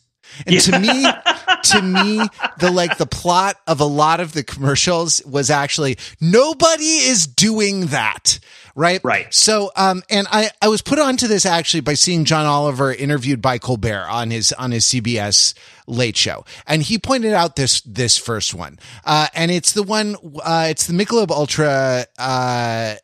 And 0.46 0.54
yeah. 0.54 0.60
to 0.60 0.78
me, 0.78 1.06
to 1.64 1.82
me, 1.82 2.28
the 2.58 2.70
like 2.70 2.98
the 2.98 3.06
plot 3.06 3.56
of 3.66 3.80
a 3.80 3.84
lot 3.84 4.20
of 4.20 4.32
the 4.32 4.42
commercials 4.42 5.22
was 5.24 5.50
actually 5.50 5.98
nobody 6.20 6.84
is 6.84 7.26
doing 7.26 7.86
that. 7.86 8.38
Right. 8.80 9.00
Right. 9.04 9.32
So, 9.34 9.70
um, 9.76 10.02
and 10.08 10.26
I, 10.30 10.48
I 10.62 10.68
was 10.68 10.80
put 10.80 10.98
onto 10.98 11.26
this 11.26 11.44
actually 11.44 11.82
by 11.82 11.92
seeing 11.92 12.24
John 12.24 12.46
Oliver 12.46 12.90
interviewed 12.94 13.42
by 13.42 13.58
Colbert 13.58 14.06
on 14.08 14.30
his, 14.30 14.52
on 14.52 14.70
his 14.70 14.86
CBS 14.86 15.52
late 15.86 16.16
show. 16.16 16.46
And 16.66 16.82
he 16.82 16.96
pointed 16.96 17.34
out 17.34 17.56
this, 17.56 17.82
this 17.82 18.16
first 18.16 18.54
one. 18.54 18.78
Uh, 19.04 19.26
and 19.34 19.50
it's 19.50 19.74
the 19.74 19.82
one, 19.82 20.16
uh, 20.42 20.68
it's 20.70 20.86
the 20.86 20.94
Michelob 20.94 21.30
Ultra, 21.30 22.06
uh, 22.18 22.94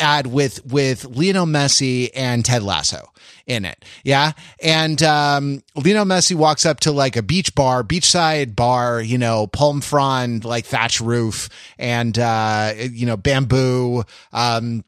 ad 0.00 0.26
with 0.26 0.66
with 0.66 1.04
Lionel 1.04 1.46
Messi 1.46 2.10
and 2.16 2.44
Ted 2.44 2.64
Lasso 2.64 3.12
in 3.46 3.64
it. 3.64 3.84
Yeah. 4.02 4.32
And 4.60 5.00
um 5.02 5.62
Lionel 5.76 6.06
Messi 6.06 6.34
walks 6.34 6.66
up 6.66 6.80
to 6.80 6.90
like 6.90 7.14
a 7.14 7.22
beach 7.22 7.54
bar, 7.54 7.84
beachside 7.84 8.56
bar, 8.56 9.00
you 9.00 9.18
know, 9.18 9.46
palm 9.46 9.80
frond, 9.80 10.44
like 10.44 10.64
thatch 10.64 11.00
roof 11.00 11.48
and 11.78 12.18
uh 12.18 12.72
you 12.76 13.06
know, 13.06 13.16
bamboo, 13.16 14.02
um 14.32 14.82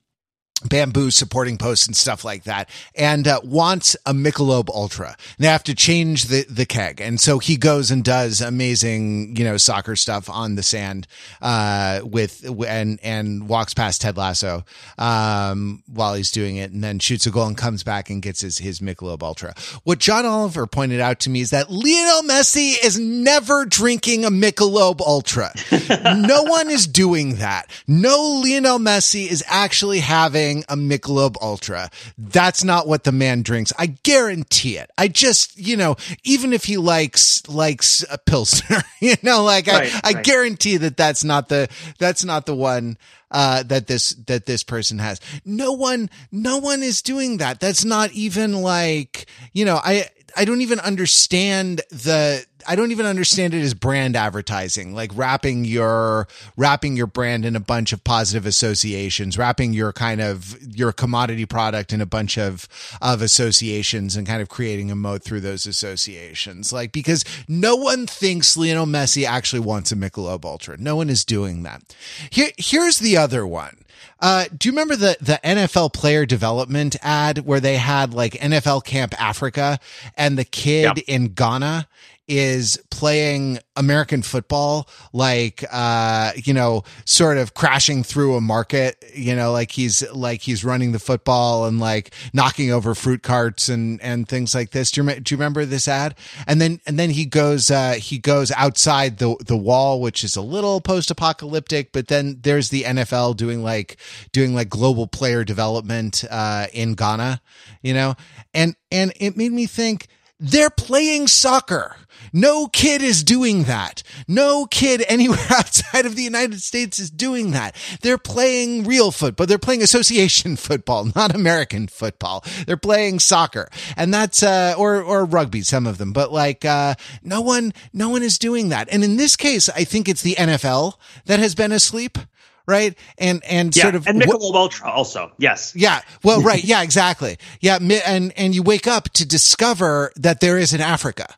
bamboo 0.68 1.10
supporting 1.10 1.58
posts 1.58 1.86
and 1.86 1.96
stuff 1.96 2.24
like 2.24 2.44
that 2.44 2.68
and 2.94 3.28
uh, 3.28 3.40
wants 3.44 3.96
a 4.06 4.12
Michelob 4.12 4.68
Ultra. 4.68 5.16
They 5.38 5.46
have 5.46 5.64
to 5.64 5.74
change 5.74 6.24
the, 6.26 6.44
the 6.48 6.66
keg. 6.66 7.00
And 7.00 7.20
so 7.20 7.38
he 7.38 7.56
goes 7.56 7.90
and 7.90 8.02
does 8.02 8.40
amazing, 8.40 9.36
you 9.36 9.44
know, 9.44 9.56
soccer 9.56 9.96
stuff 9.96 10.28
on 10.30 10.54
the 10.54 10.62
sand, 10.62 11.06
uh, 11.42 12.00
with, 12.02 12.44
and, 12.66 12.98
and 13.02 13.48
walks 13.48 13.74
past 13.74 14.00
Ted 14.00 14.16
Lasso, 14.16 14.64
um, 14.98 15.82
while 15.86 16.14
he's 16.14 16.30
doing 16.30 16.56
it 16.56 16.72
and 16.72 16.82
then 16.82 16.98
shoots 16.98 17.26
a 17.26 17.30
goal 17.30 17.46
and 17.46 17.56
comes 17.56 17.82
back 17.82 18.10
and 18.10 18.22
gets 18.22 18.40
his, 18.40 18.58
his 18.58 18.80
Michelob 18.80 19.22
Ultra. 19.22 19.54
What 19.84 19.98
John 19.98 20.24
Oliver 20.26 20.66
pointed 20.66 21.00
out 21.00 21.20
to 21.20 21.30
me 21.30 21.40
is 21.40 21.50
that 21.50 21.70
Lionel 21.70 22.22
Messi 22.22 22.74
is 22.82 22.98
never 22.98 23.64
drinking 23.64 24.24
a 24.24 24.30
Michelob 24.30 25.00
Ultra. 25.00 25.52
no 26.16 26.42
one 26.44 26.70
is 26.70 26.86
doing 26.86 27.36
that. 27.36 27.70
No 27.86 28.40
Lionel 28.42 28.78
Messi 28.78 29.26
is 29.26 29.42
actually 29.46 30.00
having 30.00 30.53
a 30.68 30.76
Michelob 30.76 31.36
Ultra. 31.42 31.90
That's 32.16 32.62
not 32.62 32.86
what 32.86 33.04
the 33.04 33.12
man 33.12 33.42
drinks. 33.42 33.72
I 33.78 33.86
guarantee 33.86 34.76
it. 34.76 34.90
I 34.96 35.08
just, 35.08 35.58
you 35.58 35.76
know, 35.76 35.96
even 36.22 36.52
if 36.52 36.64
he 36.64 36.76
likes 36.76 37.46
likes 37.48 38.04
a 38.10 38.18
pilsner, 38.18 38.82
you 39.00 39.16
know, 39.22 39.42
like 39.42 39.66
right, 39.66 39.92
I, 39.92 40.10
I 40.10 40.12
right. 40.12 40.24
guarantee 40.24 40.76
that 40.78 40.96
that's 40.96 41.24
not 41.24 41.48
the 41.48 41.68
that's 41.98 42.24
not 42.24 42.46
the 42.46 42.54
one 42.54 42.98
uh, 43.30 43.64
that 43.64 43.86
this 43.88 44.10
that 44.26 44.46
this 44.46 44.62
person 44.62 44.98
has. 44.98 45.20
No 45.44 45.72
one, 45.72 46.08
no 46.30 46.58
one 46.58 46.82
is 46.82 47.02
doing 47.02 47.38
that. 47.38 47.60
That's 47.60 47.84
not 47.84 48.12
even 48.12 48.62
like 48.62 49.26
you 49.52 49.64
know. 49.64 49.80
I 49.82 50.08
I 50.36 50.44
don't 50.44 50.60
even 50.60 50.80
understand 50.80 51.82
the 51.90 52.44
I 52.66 52.76
don't 52.76 52.92
even 52.92 53.06
understand 53.06 53.54
it 53.54 53.60
as 53.60 53.74
brand 53.74 54.16
advertising, 54.16 54.94
like 54.94 55.10
wrapping 55.14 55.64
your 55.64 56.28
wrapping 56.56 56.96
your 56.96 57.06
brand 57.06 57.44
in 57.44 57.56
a 57.56 57.60
bunch 57.60 57.92
of 57.92 58.02
positive 58.04 58.46
associations, 58.46 59.36
wrapping 59.36 59.72
your 59.72 59.92
kind 59.92 60.20
of 60.20 60.56
your 60.74 60.92
commodity 60.92 61.46
product 61.46 61.92
in 61.92 62.00
a 62.00 62.06
bunch 62.06 62.38
of 62.38 62.68
of 63.02 63.22
associations 63.22 64.16
and 64.16 64.26
kind 64.26 64.40
of 64.40 64.48
creating 64.48 64.90
a 64.90 64.96
moat 64.96 65.22
through 65.22 65.40
those 65.40 65.66
associations. 65.66 66.72
Like 66.72 66.92
because 66.92 67.24
no 67.48 67.76
one 67.76 68.06
thinks 68.06 68.56
Lionel 68.56 68.86
Messi 68.86 69.26
actually 69.26 69.60
wants 69.60 69.92
a 69.92 69.96
Michelob 69.96 70.44
Ultra. 70.44 70.76
No 70.78 70.96
one 70.96 71.10
is 71.10 71.24
doing 71.24 71.62
that. 71.64 71.94
Here 72.30 72.50
here's 72.56 72.98
the 72.98 73.16
other 73.16 73.46
one. 73.46 73.83
Uh, 74.24 74.46
do 74.56 74.68
you 74.68 74.72
remember 74.72 74.96
the, 74.96 75.18
the 75.20 75.38
NFL 75.44 75.92
player 75.92 76.24
development 76.24 76.96
ad 77.02 77.40
where 77.40 77.60
they 77.60 77.76
had 77.76 78.14
like 78.14 78.32
NFL 78.32 78.82
Camp 78.82 79.12
Africa 79.20 79.78
and 80.16 80.38
the 80.38 80.46
kid 80.46 80.98
in 81.06 81.34
Ghana 81.34 81.86
is 82.26 82.78
playing 82.90 83.58
American 83.76 84.22
football, 84.22 84.88
like, 85.12 85.64
uh, 85.70 86.32
you 86.36 86.54
know, 86.54 86.82
sort 87.04 87.36
of 87.36 87.54
crashing 87.54 88.02
through 88.02 88.36
a 88.36 88.40
market, 88.40 89.04
you 89.14 89.36
know, 89.36 89.52
like 89.52 89.70
he's, 89.70 90.08
like 90.12 90.40
he's 90.40 90.64
running 90.64 90.92
the 90.92 90.98
football 90.98 91.66
and 91.66 91.80
like 91.80 92.14
knocking 92.32 92.70
over 92.70 92.94
fruit 92.94 93.22
carts 93.22 93.68
and, 93.68 94.00
and 94.00 94.26
things 94.26 94.54
like 94.54 94.70
this. 94.70 94.90
Do 94.90 95.04
you, 95.04 95.20
do 95.20 95.34
you 95.34 95.38
remember 95.38 95.66
this 95.66 95.86
ad? 95.86 96.14
And 96.46 96.60
then, 96.60 96.80
and 96.86 96.98
then 96.98 97.10
he 97.10 97.26
goes, 97.26 97.70
uh, 97.70 97.94
he 97.98 98.18
goes 98.18 98.50
outside 98.52 99.18
the, 99.18 99.36
the 99.44 99.56
wall, 99.56 100.00
which 100.00 100.24
is 100.24 100.34
a 100.36 100.42
little 100.42 100.80
post 100.80 101.10
apocalyptic, 101.10 101.92
but 101.92 102.08
then 102.08 102.38
there's 102.42 102.70
the 102.70 102.84
NFL 102.84 103.36
doing 103.36 103.62
like, 103.62 103.98
doing 104.32 104.54
like 104.54 104.70
global 104.70 105.06
player 105.06 105.44
development, 105.44 106.24
uh, 106.30 106.68
in 106.72 106.94
Ghana, 106.94 107.42
you 107.82 107.92
know, 107.92 108.14
and, 108.54 108.76
and 108.90 109.12
it 109.20 109.36
made 109.36 109.52
me 109.52 109.66
think, 109.66 110.08
they're 110.40 110.70
playing 110.70 111.26
soccer. 111.26 111.96
No 112.34 112.66
kid 112.66 113.00
is 113.00 113.22
doing 113.22 113.62
that. 113.64 114.02
No 114.26 114.66
kid 114.66 115.04
anywhere 115.08 115.38
outside 115.50 116.04
of 116.04 116.16
the 116.16 116.22
United 116.22 116.60
States 116.60 116.98
is 116.98 117.10
doing 117.10 117.52
that. 117.52 117.76
They're 118.02 118.18
playing 118.18 118.84
real 118.84 119.12
football. 119.12 119.46
They're 119.46 119.56
playing 119.56 119.82
association 119.82 120.56
football, 120.56 121.06
not 121.14 121.34
American 121.34 121.86
football. 121.86 122.44
They're 122.66 122.76
playing 122.76 123.20
soccer. 123.20 123.68
And 123.96 124.12
that's, 124.12 124.42
uh, 124.42 124.74
or, 124.76 125.00
or 125.00 125.24
rugby, 125.24 125.62
some 125.62 125.86
of 125.86 125.98
them, 125.98 126.12
but 126.12 126.32
like, 126.32 126.64
uh, 126.64 126.96
no 127.22 127.40
one, 127.40 127.72
no 127.92 128.08
one 128.08 128.24
is 128.24 128.36
doing 128.36 128.70
that. 128.70 128.88
And 128.90 129.04
in 129.04 129.16
this 129.16 129.36
case, 129.36 129.68
I 129.68 129.84
think 129.84 130.08
it's 130.08 130.22
the 130.22 130.34
NFL 130.34 130.94
that 131.26 131.38
has 131.38 131.54
been 131.54 131.72
asleep 131.72 132.18
right? 132.66 132.96
And 133.18 133.44
and 133.44 133.76
yeah, 133.76 133.82
sort 133.82 133.94
of 133.94 134.06
and 134.06 134.20
Michelob 134.20 134.54
Ultra 134.54 134.90
also, 134.90 135.32
yes, 135.36 135.74
yeah. 135.76 136.00
Well, 136.22 136.40
right, 136.42 136.64
yeah, 136.64 136.82
exactly, 136.82 137.36
yeah. 137.60 137.78
And 137.78 138.32
and 138.38 138.54
you 138.54 138.62
wake 138.62 138.86
up 138.86 139.10
to 139.10 139.26
discover 139.26 140.12
that 140.16 140.40
there 140.40 140.56
is 140.56 140.72
an 140.72 140.80
Africa, 140.80 141.36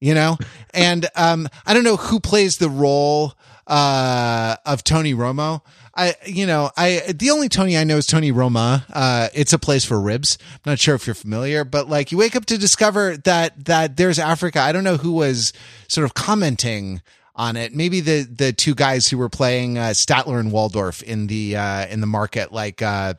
you 0.00 0.14
know, 0.14 0.38
and 0.72 1.08
um, 1.16 1.48
I 1.64 1.74
don't 1.74 1.84
know 1.84 1.96
who 1.96 2.20
plays 2.20 2.58
the 2.58 2.70
role 2.70 3.34
uh 3.66 4.56
of 4.64 4.84
Tony 4.84 5.12
Romo. 5.12 5.62
I, 5.96 6.14
you 6.26 6.46
know, 6.46 6.70
I, 6.76 7.02
the 7.08 7.30
only 7.30 7.48
Tony 7.48 7.76
I 7.76 7.84
know 7.84 7.96
is 7.96 8.06
Tony 8.06 8.30
Roma. 8.30 8.84
Uh, 8.92 9.28
it's 9.34 9.54
a 9.54 9.58
place 9.58 9.84
for 9.84 9.98
ribs. 9.98 10.36
I'm 10.52 10.72
not 10.72 10.78
sure 10.78 10.94
if 10.94 11.06
you're 11.06 11.14
familiar, 11.14 11.64
but 11.64 11.88
like 11.88 12.12
you 12.12 12.18
wake 12.18 12.36
up 12.36 12.44
to 12.46 12.58
discover 12.58 13.16
that, 13.18 13.64
that 13.64 13.96
there's 13.96 14.18
Africa. 14.18 14.60
I 14.60 14.72
don't 14.72 14.84
know 14.84 14.98
who 14.98 15.12
was 15.12 15.54
sort 15.88 16.04
of 16.04 16.12
commenting 16.12 17.00
on 17.34 17.56
it. 17.56 17.74
Maybe 17.74 18.00
the 18.00 18.22
the 18.22 18.52
two 18.52 18.74
guys 18.74 19.08
who 19.08 19.18
were 19.18 19.28
playing 19.28 19.78
uh, 19.78 19.90
Statler 19.90 20.40
and 20.40 20.52
Waldorf 20.52 21.02
in 21.02 21.28
the 21.28 21.56
uh, 21.56 21.86
in 21.86 22.00
the 22.00 22.06
market, 22.06 22.52
like 22.52 22.82
uh, 22.82 23.14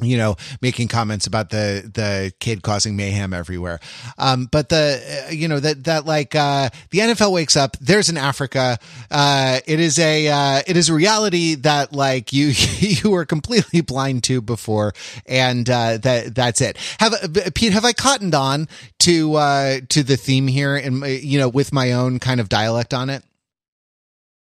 you 0.00 0.16
know, 0.16 0.36
making 0.60 0.88
comments 0.88 1.26
about 1.26 1.50
the, 1.50 1.90
the 1.92 2.32
kid 2.38 2.62
causing 2.62 2.96
mayhem 2.96 3.32
everywhere. 3.32 3.80
Um, 4.16 4.46
but 4.50 4.68
the, 4.68 5.26
uh, 5.28 5.30
you 5.30 5.48
know, 5.48 5.60
that, 5.60 5.84
that 5.84 6.06
like, 6.06 6.34
uh, 6.34 6.70
the 6.90 6.98
NFL 6.98 7.32
wakes 7.32 7.56
up, 7.56 7.76
there's 7.80 8.08
an 8.08 8.16
Africa. 8.16 8.78
Uh, 9.10 9.60
it 9.66 9.80
is 9.80 9.98
a, 9.98 10.28
uh, 10.28 10.62
it 10.66 10.76
is 10.76 10.88
a 10.88 10.94
reality 10.94 11.54
that 11.56 11.92
like 11.92 12.32
you, 12.32 12.48
you 12.78 13.10
were 13.10 13.24
completely 13.24 13.80
blind 13.80 14.22
to 14.24 14.40
before. 14.40 14.92
And, 15.26 15.68
uh, 15.68 15.98
that, 15.98 16.34
that's 16.34 16.60
it. 16.60 16.76
Have, 17.00 17.14
uh, 17.14 17.50
Pete, 17.54 17.72
have 17.72 17.84
I 17.84 17.92
cottoned 17.92 18.34
on 18.34 18.68
to, 19.00 19.34
uh, 19.34 19.80
to 19.88 20.02
the 20.02 20.16
theme 20.16 20.46
here 20.46 20.76
and, 20.76 21.04
you 21.06 21.38
know, 21.38 21.48
with 21.48 21.72
my 21.72 21.92
own 21.92 22.18
kind 22.18 22.40
of 22.40 22.48
dialect 22.48 22.94
on 22.94 23.10
it? 23.10 23.22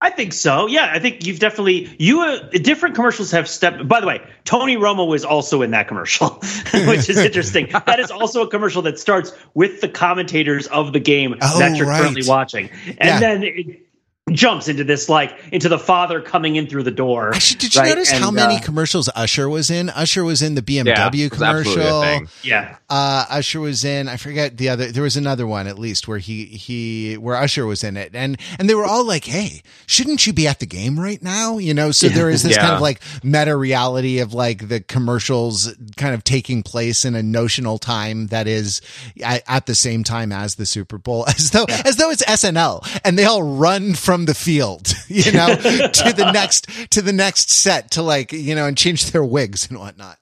I 0.04 0.10
think 0.10 0.34
so. 0.34 0.66
Yeah, 0.66 0.90
I 0.92 0.98
think 0.98 1.24
you've 1.24 1.38
definitely 1.38 1.96
you 1.98 2.20
uh, 2.20 2.46
different 2.50 2.94
commercials 2.94 3.30
have 3.30 3.48
stepped. 3.48 3.88
By 3.88 4.02
the 4.02 4.06
way, 4.06 4.20
Tony 4.44 4.76
Romo 4.76 5.08
was 5.08 5.24
also 5.24 5.62
in 5.62 5.70
that 5.70 5.88
commercial, 5.88 6.28
which 6.74 7.08
is 7.08 7.16
interesting. 7.16 7.70
that 7.86 7.98
is 7.98 8.10
also 8.10 8.42
a 8.42 8.46
commercial 8.46 8.82
that 8.82 8.98
starts 8.98 9.32
with 9.54 9.80
the 9.80 9.88
commentators 9.88 10.66
of 10.66 10.92
the 10.92 11.00
game 11.00 11.34
oh, 11.40 11.58
that 11.58 11.74
you're 11.78 11.86
right. 11.86 12.02
currently 12.02 12.20
watching, 12.28 12.68
and 12.86 12.98
yeah. 13.00 13.18
then 13.18 13.44
it, 13.44 13.83
jumps 14.32 14.68
into 14.68 14.84
this 14.84 15.10
like 15.10 15.36
into 15.52 15.68
the 15.68 15.78
father 15.78 16.20
coming 16.20 16.56
in 16.56 16.66
through 16.66 16.82
the 16.82 16.90
door. 16.90 17.34
Actually, 17.34 17.58
did 17.58 17.74
you 17.74 17.80
right? 17.82 17.88
notice 17.90 18.10
and, 18.10 18.24
how 18.24 18.30
many 18.30 18.56
uh, 18.56 18.60
commercials 18.60 19.10
Usher 19.14 19.50
was 19.50 19.70
in? 19.70 19.90
Usher 19.90 20.24
was 20.24 20.40
in 20.40 20.54
the 20.54 20.62
BMW 20.62 21.14
yeah, 21.14 21.28
commercial. 21.28 22.26
Yeah. 22.42 22.76
Uh, 22.88 23.26
Usher 23.28 23.60
was 23.60 23.84
in. 23.84 24.08
I 24.08 24.16
forget 24.16 24.56
the 24.56 24.70
other. 24.70 24.90
There 24.90 25.02
was 25.02 25.18
another 25.18 25.46
one 25.46 25.66
at 25.66 25.78
least 25.78 26.08
where 26.08 26.18
he 26.18 26.46
he 26.46 27.14
where 27.18 27.36
Usher 27.36 27.66
was 27.66 27.84
in 27.84 27.98
it, 27.98 28.14
and 28.14 28.40
and 28.58 28.68
they 28.68 28.74
were 28.74 28.86
all 28.86 29.04
like, 29.04 29.26
"Hey, 29.26 29.62
shouldn't 29.86 30.26
you 30.26 30.32
be 30.32 30.48
at 30.48 30.58
the 30.58 30.66
game 30.66 30.98
right 30.98 31.22
now?" 31.22 31.58
You 31.58 31.74
know. 31.74 31.90
So 31.90 32.08
there 32.08 32.30
is 32.30 32.42
this 32.42 32.52
yeah. 32.56 32.62
kind 32.62 32.74
of 32.74 32.80
like 32.80 33.02
meta 33.22 33.54
reality 33.54 34.20
of 34.20 34.32
like 34.32 34.68
the 34.68 34.80
commercials 34.80 35.74
kind 35.98 36.14
of 36.14 36.24
taking 36.24 36.62
place 36.62 37.04
in 37.04 37.14
a 37.14 37.22
notional 37.22 37.76
time 37.76 38.28
that 38.28 38.46
is 38.46 38.80
at, 39.22 39.42
at 39.46 39.66
the 39.66 39.74
same 39.74 40.02
time 40.02 40.32
as 40.32 40.54
the 40.54 40.64
Super 40.64 40.96
Bowl, 40.96 41.26
as 41.28 41.50
though 41.50 41.66
yeah. 41.68 41.82
as 41.84 41.96
though 41.96 42.10
it's 42.10 42.24
SNL, 42.24 43.00
and 43.04 43.18
they 43.18 43.24
all 43.24 43.42
run 43.42 43.92
from 43.92 44.13
from 44.14 44.26
the 44.26 44.34
field, 44.34 44.94
you 45.08 45.32
know, 45.32 45.48
to 45.56 46.12
the 46.16 46.30
next 46.32 46.68
to 46.90 47.02
the 47.02 47.12
next 47.12 47.50
set 47.50 47.90
to 47.92 48.02
like 48.02 48.32
you 48.32 48.54
know 48.54 48.66
and 48.66 48.76
change 48.76 49.10
their 49.10 49.24
wigs 49.24 49.68
and 49.68 49.78
whatnot. 49.78 50.18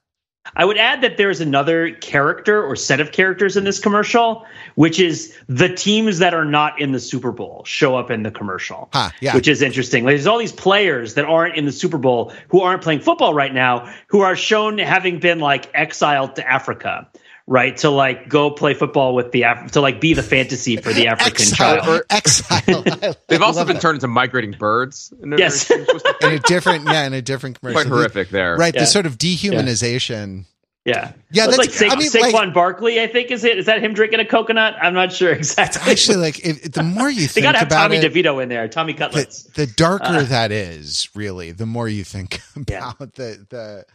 I 0.55 0.65
would 0.65 0.77
add 0.77 1.01
that 1.01 1.17
there's 1.17 1.41
another 1.41 1.91
character 1.91 2.63
or 2.63 2.75
set 2.75 2.99
of 2.99 3.11
characters 3.11 3.55
in 3.55 3.63
this 3.63 3.79
commercial, 3.79 4.45
which 4.75 4.99
is 4.99 5.37
the 5.47 5.69
teams 5.69 6.19
that 6.19 6.33
are 6.33 6.43
not 6.43 6.81
in 6.81 6.91
the 6.91 6.99
Super 6.99 7.31
Bowl 7.31 7.63
show 7.65 7.95
up 7.95 8.09
in 8.09 8.23
the 8.23 8.31
commercial. 8.31 8.89
Huh, 8.93 9.11
yeah. 9.21 9.35
Which 9.35 9.47
is 9.47 9.61
interesting. 9.61 10.03
Like, 10.03 10.13
there's 10.13 10.27
all 10.27 10.39
these 10.39 10.51
players 10.51 11.13
that 11.13 11.25
aren't 11.25 11.55
in 11.55 11.65
the 11.65 11.71
Super 11.71 11.97
Bowl 11.97 12.33
who 12.49 12.61
aren't 12.61 12.81
playing 12.81 12.99
football 12.99 13.33
right 13.33 13.53
now, 13.53 13.93
who 14.07 14.21
are 14.21 14.35
shown 14.35 14.79
having 14.79 15.19
been 15.19 15.39
like 15.39 15.69
exiled 15.75 16.35
to 16.35 16.51
Africa 16.51 17.07
right 17.45 17.75
to 17.77 17.89
like 17.89 18.29
go 18.29 18.49
play 18.51 18.73
football 18.73 19.15
with 19.15 19.31
the 19.31 19.43
Af- 19.43 19.71
to 19.73 19.81
like 19.81 19.99
be 19.99 20.13
the 20.13 20.23
fantasy 20.23 20.77
for 20.77 20.93
the 20.93 21.07
African 21.09 21.41
exile, 21.41 21.81
child. 21.81 22.01
exile. 22.09 23.15
They've 23.27 23.41
also 23.41 23.65
been 23.65 23.75
that. 23.75 23.81
turned 23.81 23.97
into 23.97 24.07
migrating 24.07 24.51
birds. 24.51 25.13
In 25.21 25.37
yes, 25.37 25.69
in 25.71 25.85
a 26.21 26.39
different 26.39 26.85
yeah, 26.85 27.05
in 27.05 27.13
a 27.13 27.21
different 27.21 27.59
commercial. 27.59 27.81
Quite 27.81 27.87
horrific 27.87 28.29
there, 28.29 28.55
right? 28.55 28.73
Yeah. 28.73 28.81
The 28.81 28.87
sort 28.87 29.05
of 29.05 29.17
dehumanization. 29.17 30.45
Yeah, 30.85 31.13
yeah. 31.31 31.45
That's 31.45 31.57
like 31.57 31.69
Sa- 31.69 31.85
I 31.85 31.95
mean, 31.95 32.09
Saquon 32.11 32.33
like, 32.33 32.53
Barkley. 32.53 32.99
I 32.99 33.07
think 33.07 33.31
is 33.31 33.45
it. 33.45 33.57
Is 33.57 33.67
that 33.67 33.81
him 33.81 33.93
drinking 33.93 34.19
a 34.19 34.25
coconut? 34.25 34.75
I'm 34.81 34.93
not 34.93 35.13
sure 35.13 35.31
exactly. 35.33 35.89
Actually, 35.89 36.17
like 36.17 36.45
if, 36.45 36.73
the 36.73 36.83
more 36.83 37.09
you 37.09 37.21
they 37.27 37.41
think 37.41 37.45
about 37.47 37.69
Tommy 37.69 37.97
it, 37.97 38.11
DeVito 38.11 38.43
in 38.43 38.49
there. 38.49 38.67
Tommy 38.67 38.93
Cutlets. 38.93 39.43
The, 39.43 39.65
the 39.65 39.71
darker 39.71 40.05
uh, 40.07 40.23
that 40.23 40.51
is, 40.51 41.07
really, 41.15 41.51
the 41.51 41.65
more 41.65 41.87
you 41.87 42.03
think 42.03 42.41
about 42.57 42.97
yeah. 42.99 43.07
the 43.15 43.45
the 43.49 43.85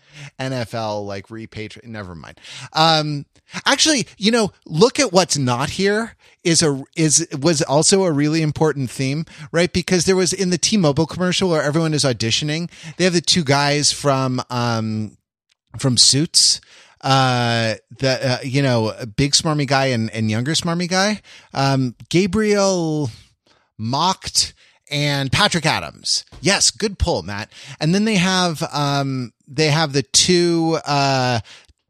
NFL 0.40 1.04
like 1.04 1.28
repatriate. 1.28 1.84
Never 1.84 2.14
mind. 2.14 2.40
Um, 2.72 3.26
actually, 3.66 4.06
you 4.16 4.30
know, 4.30 4.52
look 4.64 4.98
at 4.98 5.12
what's 5.12 5.36
not 5.36 5.68
here 5.68 6.16
is 6.42 6.62
a 6.62 6.82
is 6.96 7.28
was 7.38 7.60
also 7.60 8.04
a 8.04 8.12
really 8.12 8.40
important 8.40 8.88
theme, 8.88 9.26
right? 9.52 9.70
Because 9.70 10.06
there 10.06 10.16
was 10.16 10.32
in 10.32 10.48
the 10.48 10.58
T-Mobile 10.58 11.04
commercial 11.04 11.50
where 11.50 11.62
everyone 11.62 11.92
is 11.92 12.04
auditioning. 12.04 12.70
They 12.96 13.04
have 13.04 13.12
the 13.12 13.20
two 13.20 13.44
guys 13.44 13.92
from 13.92 14.40
um 14.48 15.17
from 15.78 15.96
Suits 15.96 16.60
uh 17.00 17.74
the 17.98 18.30
uh, 18.32 18.38
you 18.42 18.60
know 18.60 18.92
big 19.16 19.32
smarmy 19.32 19.66
guy 19.66 19.86
and 19.86 20.10
and 20.10 20.30
younger 20.30 20.52
smarmy 20.52 20.88
guy. 20.88 21.20
Um 21.54 21.94
gabriel 22.08 23.10
Macht 23.78 24.54
and 24.90 25.30
patrick 25.30 25.64
adams. 25.64 26.24
Yes 26.40 26.70
good 26.70 26.98
pull 26.98 27.22
matt. 27.22 27.52
And 27.78 27.94
then 27.94 28.04
they 28.04 28.16
have 28.16 28.62
um 28.72 29.32
they 29.46 29.68
have 29.68 29.92
the 29.92 30.02
two 30.02 30.78
uh 30.84 31.40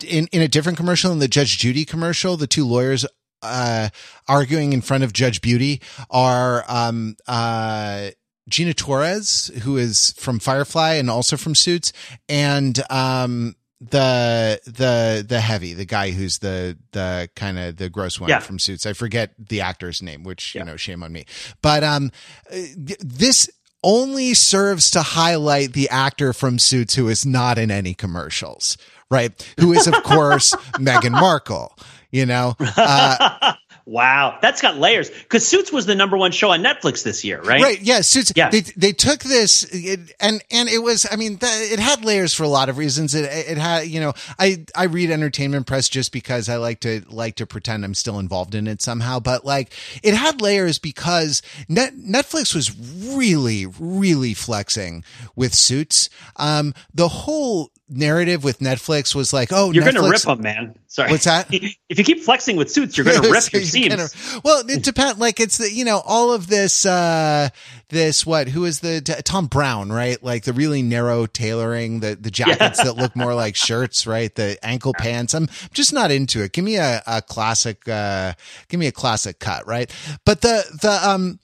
in 0.04 0.28
in 0.30 0.42
a 0.42 0.48
different 0.48 0.76
commercial 0.76 1.10
in 1.10 1.20
the 1.20 1.28
judge 1.28 1.58
judy 1.58 1.84
commercial 1.84 2.36
the 2.36 2.46
two 2.46 2.66
lawyers 2.66 3.06
uh 3.42 3.88
arguing 4.28 4.74
in 4.74 4.82
front 4.82 5.04
of 5.04 5.14
judge 5.14 5.40
beauty 5.40 5.80
are 6.10 6.64
um 6.68 7.16
uh 7.26 8.10
Gina 8.48 8.72
Torres, 8.72 9.50
who 9.62 9.76
is 9.76 10.12
from 10.12 10.38
Firefly 10.38 10.94
and 10.94 11.10
also 11.10 11.36
from 11.36 11.54
Suits, 11.54 11.92
and 12.30 12.80
um, 12.90 13.54
the 13.80 14.60
the 14.64 15.24
the 15.28 15.40
heavy 15.40 15.72
the 15.72 15.84
guy 15.84 16.10
who's 16.10 16.38
the 16.38 16.76
the 16.92 17.28
kind 17.36 17.58
of 17.58 17.76
the 17.76 17.88
gross 17.88 18.18
one 18.18 18.28
Yeah. 18.28 18.40
from 18.40 18.58
suits 18.58 18.86
i 18.86 18.92
forget 18.92 19.32
the 19.38 19.60
actor's 19.60 20.02
name 20.02 20.24
which 20.24 20.54
Yeah. 20.54 20.62
you 20.62 20.66
know 20.66 20.76
shame 20.76 21.02
on 21.04 21.12
me 21.12 21.26
but 21.62 21.84
um 21.84 22.10
uh, 22.52 22.56
this 23.00 23.48
only 23.84 24.34
serves 24.34 24.90
to 24.90 25.02
highlight 25.02 25.74
the 25.74 25.88
actor 25.90 26.32
from 26.32 26.58
suits 26.58 26.96
who 26.96 27.08
is 27.08 27.24
not 27.24 27.56
in 27.56 27.70
any 27.70 27.94
commercials 27.94 28.76
right 29.12 29.30
who 29.60 29.72
is 29.72 29.86
of 29.86 29.94
course 30.02 30.54
Meghan 30.74 31.12
Markle 31.12 31.76
you 32.10 32.26
know 32.26 32.56
uh 32.76 33.54
wow, 33.88 34.38
that's 34.42 34.60
got 34.60 34.76
layers. 34.76 35.10
Because 35.10 35.46
Suits 35.46 35.72
was 35.72 35.86
the 35.86 35.94
number 35.94 36.16
one 36.16 36.30
show 36.30 36.50
on 36.50 36.62
Netflix 36.62 37.02
this 37.02 37.24
year, 37.24 37.40
right? 37.40 37.60
Right. 37.60 37.80
Yeah. 37.80 38.02
Suits. 38.02 38.32
Yeah. 38.36 38.50
They 38.50 38.60
they 38.60 38.92
took 38.92 39.20
this 39.20 39.64
it, 39.64 40.12
and 40.20 40.42
and 40.50 40.68
it 40.68 40.78
was. 40.78 41.06
I 41.10 41.16
mean, 41.16 41.38
th- 41.38 41.72
it 41.72 41.78
had 41.78 42.04
layers 42.04 42.34
for 42.34 42.42
a 42.44 42.48
lot 42.48 42.68
of 42.68 42.78
reasons. 42.78 43.14
It 43.14 43.24
it 43.24 43.58
had. 43.58 43.88
You 43.88 44.00
know, 44.00 44.12
I 44.38 44.64
I 44.76 44.84
read 44.84 45.10
entertainment 45.10 45.66
press 45.66 45.88
just 45.88 46.12
because 46.12 46.48
I 46.48 46.56
like 46.56 46.80
to 46.80 47.02
like 47.08 47.36
to 47.36 47.46
pretend 47.46 47.84
I'm 47.84 47.94
still 47.94 48.18
involved 48.18 48.54
in 48.54 48.66
it 48.66 48.82
somehow. 48.82 49.20
But 49.20 49.44
like, 49.44 49.72
it 50.02 50.14
had 50.14 50.40
layers 50.40 50.78
because 50.78 51.42
Net, 51.68 51.94
Netflix 51.94 52.54
was 52.54 52.76
really 52.78 53.66
really 53.66 54.34
flexing 54.34 55.04
with 55.34 55.54
Suits. 55.54 56.10
Um, 56.36 56.74
the 56.94 57.08
whole 57.08 57.72
narrative 57.90 58.44
with 58.44 58.58
Netflix 58.60 59.14
was 59.14 59.32
like, 59.32 59.48
oh, 59.52 59.72
You're 59.72 59.84
gonna 59.84 60.08
rip 60.08 60.20
them, 60.22 60.42
man. 60.42 60.74
Sorry. 60.86 61.10
What's 61.10 61.24
that? 61.24 61.48
If 61.88 61.98
you 61.98 62.04
keep 62.04 62.20
flexing 62.20 62.56
with 62.56 62.70
Suits, 62.70 62.96
you're 62.98 63.04
gonna 63.06 63.20
rip 63.30 63.50
your 63.52 63.62
You're 63.62 63.88
gonna- 63.88 64.08
seams. 64.08 64.40
well, 64.44 64.62
it 64.68 64.82
depends. 64.82 65.18
Like 65.18 65.40
it's 65.40 65.56
the 65.58 65.70
you 65.72 65.84
know 65.84 66.02
all 66.04 66.32
of 66.32 66.46
this 66.48 66.84
uh 66.84 67.48
this 67.88 68.26
what 68.26 68.48
who 68.48 68.66
is 68.66 68.80
the 68.80 69.00
Thom 69.24 69.46
Browne 69.46 69.90
right? 69.90 70.22
Like 70.22 70.44
the 70.44 70.52
really 70.52 70.82
narrow 70.82 71.24
tailoring, 71.26 72.00
the 72.00 72.14
the 72.14 72.30
jackets 72.30 72.82
that 72.82 72.96
look 72.96 73.16
more 73.16 73.34
like 73.34 73.56
shirts, 73.56 74.06
right? 74.06 74.34
The 74.34 74.58
ankle 74.62 74.92
pants. 74.92 75.34
I'm 75.34 75.48
just 75.72 75.92
not 75.94 76.10
into 76.10 76.42
it. 76.42 76.52
Give 76.52 76.64
me 76.64 76.76
a, 76.76 77.02
a 77.06 77.22
classic. 77.22 77.88
uh 77.88 78.34
Give 78.68 78.78
me 78.78 78.86
a 78.86 78.92
classic 78.92 79.38
cut, 79.38 79.66
right? 79.66 79.90
But 80.26 80.42
the 80.42 80.64
the 80.82 81.08
um 81.08 81.38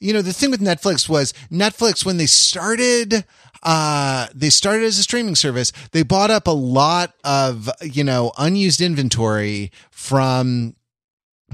you 0.00 0.12
know 0.12 0.22
the 0.22 0.32
thing 0.32 0.50
with 0.50 0.60
Netflix 0.60 1.08
was 1.08 1.32
Netflix 1.52 2.04
when 2.04 2.16
they 2.16 2.26
started 2.26 3.24
uh 3.62 4.26
they 4.34 4.50
started 4.50 4.84
as 4.84 4.98
a 4.98 5.02
streaming 5.02 5.36
service. 5.36 5.72
They 5.92 6.02
bought 6.02 6.30
up 6.30 6.46
a 6.46 6.52
lot 6.52 7.14
of 7.24 7.70
you 7.82 8.04
know 8.04 8.32
unused 8.38 8.80
inventory 8.80 9.70
from 9.90 10.74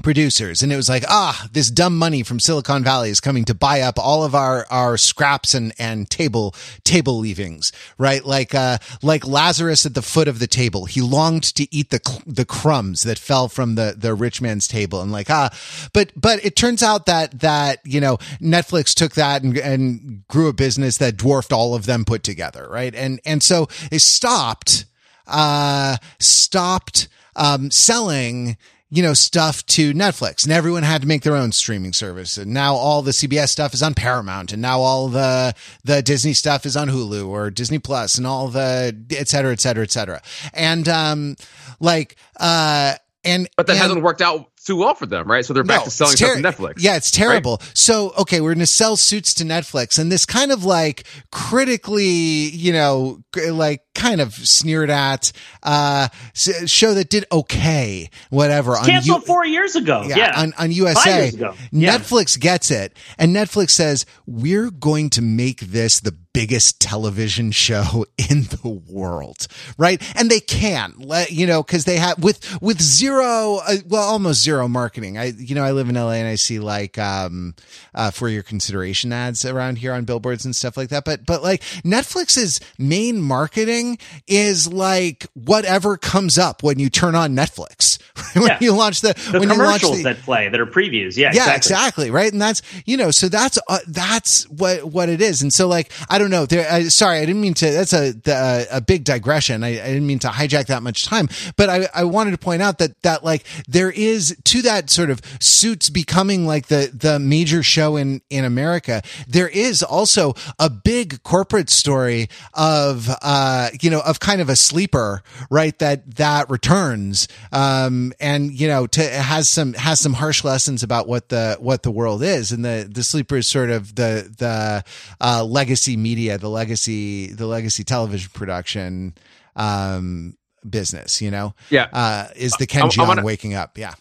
producers 0.03 0.63
and 0.63 0.73
it 0.73 0.77
was 0.77 0.89
like 0.89 1.05
ah 1.09 1.49
this 1.53 1.71
dumb 1.71 1.97
money 1.97 2.23
from 2.23 2.41
silicon 2.41 2.83
valley 2.83 3.11
is 3.11 3.21
coming 3.21 3.45
to 3.45 3.55
buy 3.55 3.81
up 3.81 3.99
all 3.99 4.25
of 4.25 4.35
our 4.35 4.67
our 4.71 4.97
scraps 4.97 5.55
and 5.55 5.73
and 5.79 6.11
table 6.11 6.55
table 6.85 7.19
leavings 7.19 7.73
right? 7.99 8.25
Like 8.25 8.55
uh 8.55 8.79
like 9.03 9.27
lazarus 9.27 9.87
at 9.87 9.95
the 9.95 10.03
foot 10.03 10.29
of 10.29 10.39
the 10.39 10.47
table. 10.47 10.87
He 10.87 11.01
longed 11.01 11.55
to 11.57 11.73
eat 11.75 11.91
the 11.91 12.01
the 12.27 12.45
crumbs 12.45 13.03
that 13.03 13.19
fell 13.19 13.49
from 13.49 13.75
the 13.75 13.95
the 13.97 14.15
rich 14.15 14.41
man's 14.41 14.69
table. 14.69 15.01
And 15.01 15.13
like 15.13 15.31
ah 15.31 15.51
but 15.93 16.13
but 16.17 16.45
it 16.45 16.57
turns 16.57 16.83
out 16.83 17.07
that 17.07 17.41
that 17.41 17.81
you 17.85 18.01
know 18.01 18.19
netflix 18.41 18.95
took 18.95 19.15
that 19.15 19.43
and 19.43 19.57
and 19.59 20.27
grew 20.29 20.49
a 20.49 20.53
business 20.53 20.99
that 20.99 21.17
dwarfed 21.17 21.53
all 21.53 21.75
of 21.75 21.87
them 21.87 22.05
put 22.05 22.23
together 22.23 22.69
right? 22.71 22.95
And 22.95 23.21
and 23.25 23.43
so 23.43 23.69
it 23.91 24.01
stopped 24.01 24.87
uh 25.27 25.97
stopped 26.19 27.09
um 27.37 27.71
selling 27.71 28.57
you 28.91 29.03
know, 29.03 29.13
stuff 29.13 29.65
to 29.67 29.93
Netflix 29.93 30.45
and 30.45 30.53
everyone 30.53 30.83
had 30.83 31.03
to 31.03 31.07
make 31.09 31.23
their 31.23 31.37
own 31.37 31.53
streaming 31.53 31.93
service. 31.93 32.39
And 32.39 32.55
now 32.55 32.75
all 32.75 33.03
the 33.03 33.11
CBS 33.11 33.49
stuff 33.49 33.75
is 33.75 33.83
on 33.83 33.93
Paramount 33.95 34.53
and 34.53 34.63
now 34.63 34.81
all 34.81 35.09
the, 35.09 35.55
the 35.85 36.01
Disney 36.01 36.33
stuff 36.33 36.65
is 36.65 36.75
on 36.77 36.89
Hulu 36.89 37.29
or 37.29 37.51
Disney 37.51 37.79
Plus 37.79 38.17
and 38.17 38.27
all 38.27 38.49
the 38.49 38.97
et 39.11 39.29
cetera, 39.29 39.53
et 39.53 39.61
cetera, 39.61 39.85
et 39.85 39.91
cetera. 39.91 40.23
And, 40.55 40.89
um, 40.89 41.37
like, 41.81 42.17
uh, 42.41 42.95
and, 43.25 43.49
But 43.57 43.67
that 43.67 43.75
and- 43.75 43.83
hasn't 43.83 44.03
worked 44.03 44.23
out 44.23 44.51
too 44.69 44.77
well 44.77 44.95
for 44.95 45.07
them, 45.07 45.27
right? 45.31 45.45
So 45.45 45.55
they're 45.55 45.65
back 45.65 45.81
no, 45.81 45.85
to 45.87 45.91
selling 45.91 46.13
it's 46.13 46.21
stuff 46.21 46.37
to 46.37 46.43
Netflix. 46.43 46.75
Yeah, 46.79 46.97
it's 46.97 47.11
terrible. 47.11 47.61
So, 47.73 48.13
okay, 48.19 48.43
we're 48.43 48.51
going 48.51 48.59
to 48.61 48.67
sell 48.67 48.97
suits 48.97 49.33
to 49.35 49.45
Netflix 49.45 49.99
and 49.99 50.13
this 50.13 50.27
kind 50.27 50.53
of 50.53 50.63
like 50.63 51.05
critically, 51.33 52.05
you 52.05 52.75
know, 52.75 53.21
like 53.51 53.81
kind 53.95 54.21
of 54.21 54.35
sneered 54.35 54.91
at, 54.91 55.33
uh, 55.63 56.09
show 56.35 56.93
that 56.95 57.09
did 57.09 57.25
okay, 57.33 58.11
whatever. 58.29 58.77
on 58.77 58.85
Canceled 58.85 59.23
U- 59.23 59.27
four 59.27 59.47
years 59.47 59.75
ago. 59.75 60.05
Yeah. 60.07 60.33
on, 60.37 60.53
on 60.59 60.69
Five 60.69 60.73
USA. 60.73 61.23
years 61.23 61.35
ago. 61.35 61.55
Yeah. 61.73 61.97
Netflix 61.97 62.39
gets 62.39 62.71
it. 62.71 62.95
And 63.17 63.35
Netflix 63.35 63.71
says, 63.71 64.05
we're 64.27 64.71
going 64.71 65.09
to 65.11 65.23
make 65.23 65.61
this 65.61 66.01
the 66.01 66.13
biggest 66.33 66.81
television 66.81 67.51
show 67.51 68.07
in 68.31 68.43
the 68.45 68.81
world. 68.89 69.47
Right. 69.77 70.01
And 70.19 70.31
they 70.31 70.41
can 70.41 70.95
let, 70.99 71.31
you 71.33 71.47
know, 71.47 71.63
cause 71.63 71.85
they 71.85 71.97
have 71.97 72.23
with, 72.23 72.61
with 72.63 72.81
zero, 72.81 73.61
uh, 73.67 73.77
well, 73.89 74.03
almost 74.03 74.43
zero 74.43 74.69
marketing. 74.69 75.19
I, 75.19 75.33
you 75.37 75.55
know, 75.55 75.65
I 75.65 75.73
live 75.73 75.89
in 75.89 75.95
LA 75.95 76.13
and 76.13 76.29
I 76.29 76.35
see 76.37 76.59
like, 76.59 76.99
um, 76.99 77.55
uh, 77.95 78.11
for 78.11 78.29
your 78.29 78.43
consideration 78.43 79.13
ads 79.13 79.45
around 79.45 79.79
here 79.79 79.93
on 79.93 80.05
billboards 80.05 80.45
and 80.45 80.55
stuff 80.55 80.77
like 80.77 80.91
that. 80.91 81.05
But, 81.05 81.27
but 81.27 81.43
like 81.43 81.63
Netflix's 81.85 82.61
main 82.79 83.21
marketing 83.21 83.99
is 84.27 84.73
like 84.73 85.27
whatever 85.35 85.97
comes 85.97 86.39
up 86.39 86.63
when 86.63 86.79
you 86.79 86.91
turn 86.91 87.15
on 87.15 87.35
Netflix. 87.35 87.99
when 88.35 88.47
Yeah. 88.47 88.59
you 88.61 88.73
launch 88.75 89.01
the, 89.01 89.15
the 89.33 89.41
when 89.41 89.49
you 89.49 89.57
launch 89.57 89.81
commercials 89.83 89.99
the, 89.99 90.15
that 90.15 90.23
play 90.23 90.49
that 90.49 90.61
are 90.61 90.67
previews. 90.67 91.17
Yeah, 91.17 91.31
yeah, 91.33 91.55
exactly. 91.55 91.57
exactly. 91.57 92.11
Right. 92.11 92.33
And 92.33 92.41
that's, 92.41 92.63
you 92.85 92.97
know, 92.97 93.11
so 93.11 93.29
that's, 93.29 93.59
uh, 93.69 93.79
that's 93.89 94.49
what, 94.51 94.85
what 94.85 95.09
it 95.09 95.21
is. 95.23 95.43
And 95.43 95.53
so 95.53 95.69
like, 95.69 95.91
I 96.09 96.18
don't 96.19 96.31
know 96.31 96.47
there, 96.47 96.71
I, 96.71 96.85
sorry, 96.85 97.19
I 97.19 97.27
didn't 97.27 97.41
mean 97.41 97.55
to, 97.55 97.71
that's 97.71 97.93
a, 97.93 98.13
the, 98.13 98.67
a 98.71 98.81
big 98.81 99.05
digression. 99.05 99.63
I, 99.63 99.69
I 99.69 99.87
didn't 99.89 100.07
mean 100.07 100.19
to 100.21 100.29
hijack 100.29 100.67
that 100.67 100.83
much 100.83 101.05
time, 101.05 101.29
but 101.57 101.69
I, 101.69 101.89
I 101.95 102.05
wanted 102.05 102.33
to 102.33 102.39
point 102.39 102.63
out 102.63 102.79
that, 102.79 103.01
that 103.03 103.25
like 103.25 103.45
there 103.67 103.91
is 103.91 104.37
to 104.45 104.63
that 104.63 104.91
sort 104.91 105.11
of 105.11 105.21
suits 105.41 105.91
becoming 105.91 106.47
like 106.47 106.67
the, 106.67 106.91
the 106.93 107.19
major 107.19 107.63
show 107.63 107.97
in, 107.97 108.21
in 108.31 108.45
America. 108.45 109.03
There 109.27 109.49
is 109.49 109.83
also 109.83 110.35
a 110.59 110.71
big 110.71 111.23
corporate 111.23 111.71
story 111.71 112.29
of, 112.55 113.09
uh, 113.23 113.71
you 113.81 113.91
know, 113.91 114.01
of 114.01 114.21
kind 114.21 114.41
of 114.41 114.49
a 114.49 114.57
sleeper, 114.57 115.23
right? 115.51 115.79
That, 115.79 116.17
that 116.17 116.51
returns, 116.51 117.29
um, 117.53 118.13
and, 118.21 118.53
you 118.53 118.69
know, 118.69 118.87
to, 118.87 119.03
has 119.03 119.49
some, 119.49 119.75
has 119.75 120.01
some 120.01 120.15
harsh 120.15 120.45
lessons 120.45 120.83
about 120.83 121.09
what 121.09 121.29
the, 121.29 121.57
what 121.61 121.83
the 121.83 121.91
world 121.91 122.23
is. 122.23 122.53
And 122.53 122.65
the, 122.65 122.89
the 122.91 123.03
sleeper 123.03 123.37
is 123.37 123.47
sort 123.47 123.71
of 123.71 123.95
the, 123.95 124.33
the, 124.37 124.85
uh, 125.21 125.45
legacy 125.45 125.97
media, 126.09 126.39
the 126.39 126.49
legacy, 126.49 127.29
the 127.33 127.47
legacy 127.47 127.85
television 127.85 128.31
production, 128.33 129.15
um, 129.57 130.37
business. 130.69 131.21
You 131.21 131.31
know, 131.31 131.55
yeah, 131.71 131.89
uh, 131.93 132.29
is 132.37 132.53
the 132.53 132.67
Ken 132.67 132.85
Jeong 132.85 133.23
waking 133.23 133.55
up? 133.55 133.79
Yeah. 133.79 133.95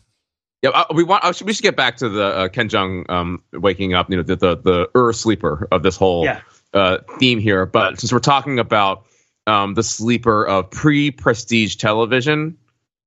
Yeah, 0.63 0.85
we 0.93 1.03
want. 1.03 1.23
we 1.43 1.53
should 1.53 1.63
get 1.63 1.75
back 1.75 1.97
to 1.97 2.09
the 2.09 2.25
uh, 2.25 2.47
Ken 2.47 2.67
Jeong 2.67 3.07
um, 3.09 3.43
waking 3.53 3.93
up. 3.93 4.09
You 4.09 4.17
know, 4.17 4.23
the 4.23 4.35
the 4.35 4.57
the 4.57 4.89
Ur 4.95 5.13
sleeper 5.13 5.67
of 5.71 5.83
this 5.83 5.95
whole 5.95 6.25
yeah. 6.25 6.41
uh, 6.73 6.97
theme 7.19 7.39
here. 7.39 7.65
But 7.65 7.99
since 7.99 8.11
we're 8.11 8.19
talking 8.19 8.57
about 8.57 9.05
um, 9.45 9.75
the 9.75 9.83
sleeper 9.83 10.47
of 10.47 10.71
pre-prestige 10.71 11.75
television, 11.75 12.57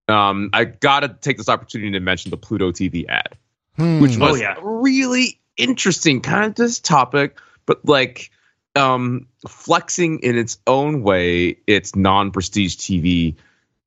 um, 0.06 0.50
I 0.52 0.64
got 0.64 1.00
to 1.00 1.08
take 1.08 1.38
this 1.38 1.48
opportunity 1.48 1.90
to 1.90 2.00
mention 2.00 2.30
the 2.30 2.36
Pluto 2.36 2.70
TV 2.70 3.04
ad, 3.08 3.36
hmm. 3.76 4.00
which 4.00 4.16
was 4.16 4.36
oh, 4.36 4.40
yeah. 4.40 4.54
really 4.62 5.40
interesting, 5.56 6.20
kind 6.20 6.44
of 6.44 6.54
this 6.54 6.78
topic, 6.78 7.36
but 7.66 7.84
like 7.84 8.30
um, 8.76 9.26
flexing 9.48 10.20
in 10.20 10.36
its 10.38 10.58
own 10.66 11.02
way 11.02 11.56
its 11.66 11.96
non-prestige 11.96 12.76
TV 12.76 13.36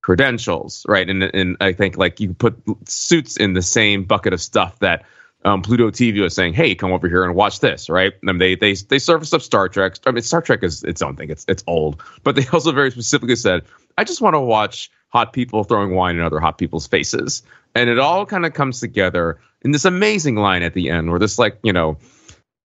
credentials, 0.02 0.86
right? 0.88 1.10
And 1.10 1.24
and 1.24 1.58
I 1.62 1.74
think 1.74 1.98
like 1.98 2.19
you 2.19 2.34
put 2.34 2.62
suits 2.88 3.38
in 3.38 3.54
the 3.54 3.62
same 3.62 4.04
bucket 4.04 4.34
of 4.34 4.41
stuff 4.41 4.80
that 4.80 5.06
um, 5.46 5.62
Pluto 5.62 5.89
TV 5.89 6.22
was 6.22 6.36
saying, 6.36 6.54
"Hey, 6.54 6.76
come 6.76 6.91
over 6.91 7.08
here 7.10 7.24
and 7.24 7.36
watch 7.36 7.60
this," 7.60 7.89
right? 7.89 8.13
And 8.24 8.39
they 8.39 8.56
they 8.56 8.74
they 8.74 9.00
surfaced 9.00 9.34
up 9.34 9.41
Star 9.41 9.67
Trek. 9.69 9.96
I 10.06 10.12
mean, 10.12 10.22
Star 10.22 10.41
Trek 10.41 10.63
is 10.63 10.84
its 10.84 11.02
own 11.02 11.15
thing. 11.15 11.30
It's 11.30 11.46
it's 11.48 11.63
old, 11.67 12.02
but 12.24 12.36
they 12.36 12.46
also 12.54 12.72
very 12.72 12.91
specifically 12.91 13.36
said, 13.36 13.63
"I 13.98 14.04
just 14.04 14.22
want 14.22 14.36
to 14.36 14.39
watch 14.39 14.91
hot 15.10 15.34
people 15.34 15.63
throwing 15.63 15.93
wine 15.93 16.15
in 16.17 16.22
other 16.22 16.39
hot 16.39 16.58
people's 16.58 16.88
faces," 16.88 17.43
and 17.76 17.89
it 17.89 18.00
all 18.00 18.26
kind 18.26 18.46
of 18.46 18.54
comes 18.54 18.80
together 18.80 19.39
in 19.62 19.72
this 19.72 19.86
amazing 19.86 20.36
line 20.36 20.63
at 20.63 20.74
the 20.74 20.89
end, 20.89 21.10
where 21.10 21.19
this 21.19 21.39
like 21.39 21.60
you 21.63 21.74
know, 21.74 21.98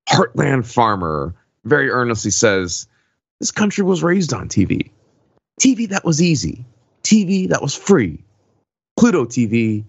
heartland 0.09 0.67
farmer 0.67 1.35
very 1.69 1.91
earnestly 1.91 2.31
says, 2.31 2.87
"This 3.41 3.51
country 3.51 3.85
was 3.85 4.03
raised 4.03 4.33
on 4.33 4.49
TV, 4.49 4.91
TV 5.61 5.89
that 5.89 6.05
was 6.05 6.23
easy." 6.23 6.65
TV 7.09 7.49
that 7.49 7.63
was 7.63 7.75
free. 7.75 8.23
Pluto 8.99 9.25
TV 9.25 9.85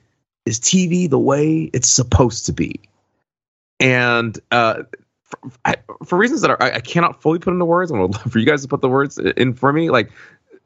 is 0.46 0.60
TV 0.60 1.10
the 1.10 1.20
way 1.20 1.70
it's 1.74 1.89
supposed 1.89 2.46
to 2.46 2.54
be. 2.54 2.80
And 3.80 4.39
uh, 4.52 4.84
for, 5.24 5.39
I, 5.65 5.76
for, 6.06 6.18
reasons 6.18 6.42
that 6.42 6.52
are, 6.52 6.62
I, 6.62 6.76
I, 6.76 6.80
cannot 6.80 7.22
fully 7.22 7.39
put 7.39 7.52
into 7.54 7.65
words, 7.65 7.92
and 7.92 8.00
would 8.02 8.13
love 8.13 8.32
for 8.32 8.39
you 8.39 8.46
guys 8.46 8.62
to 8.62 8.68
put 8.68 8.82
the 8.82 8.89
words 8.89 9.18
in 9.18 9.54
for 9.54 9.74
me. 9.74 9.89
Like 9.89 10.12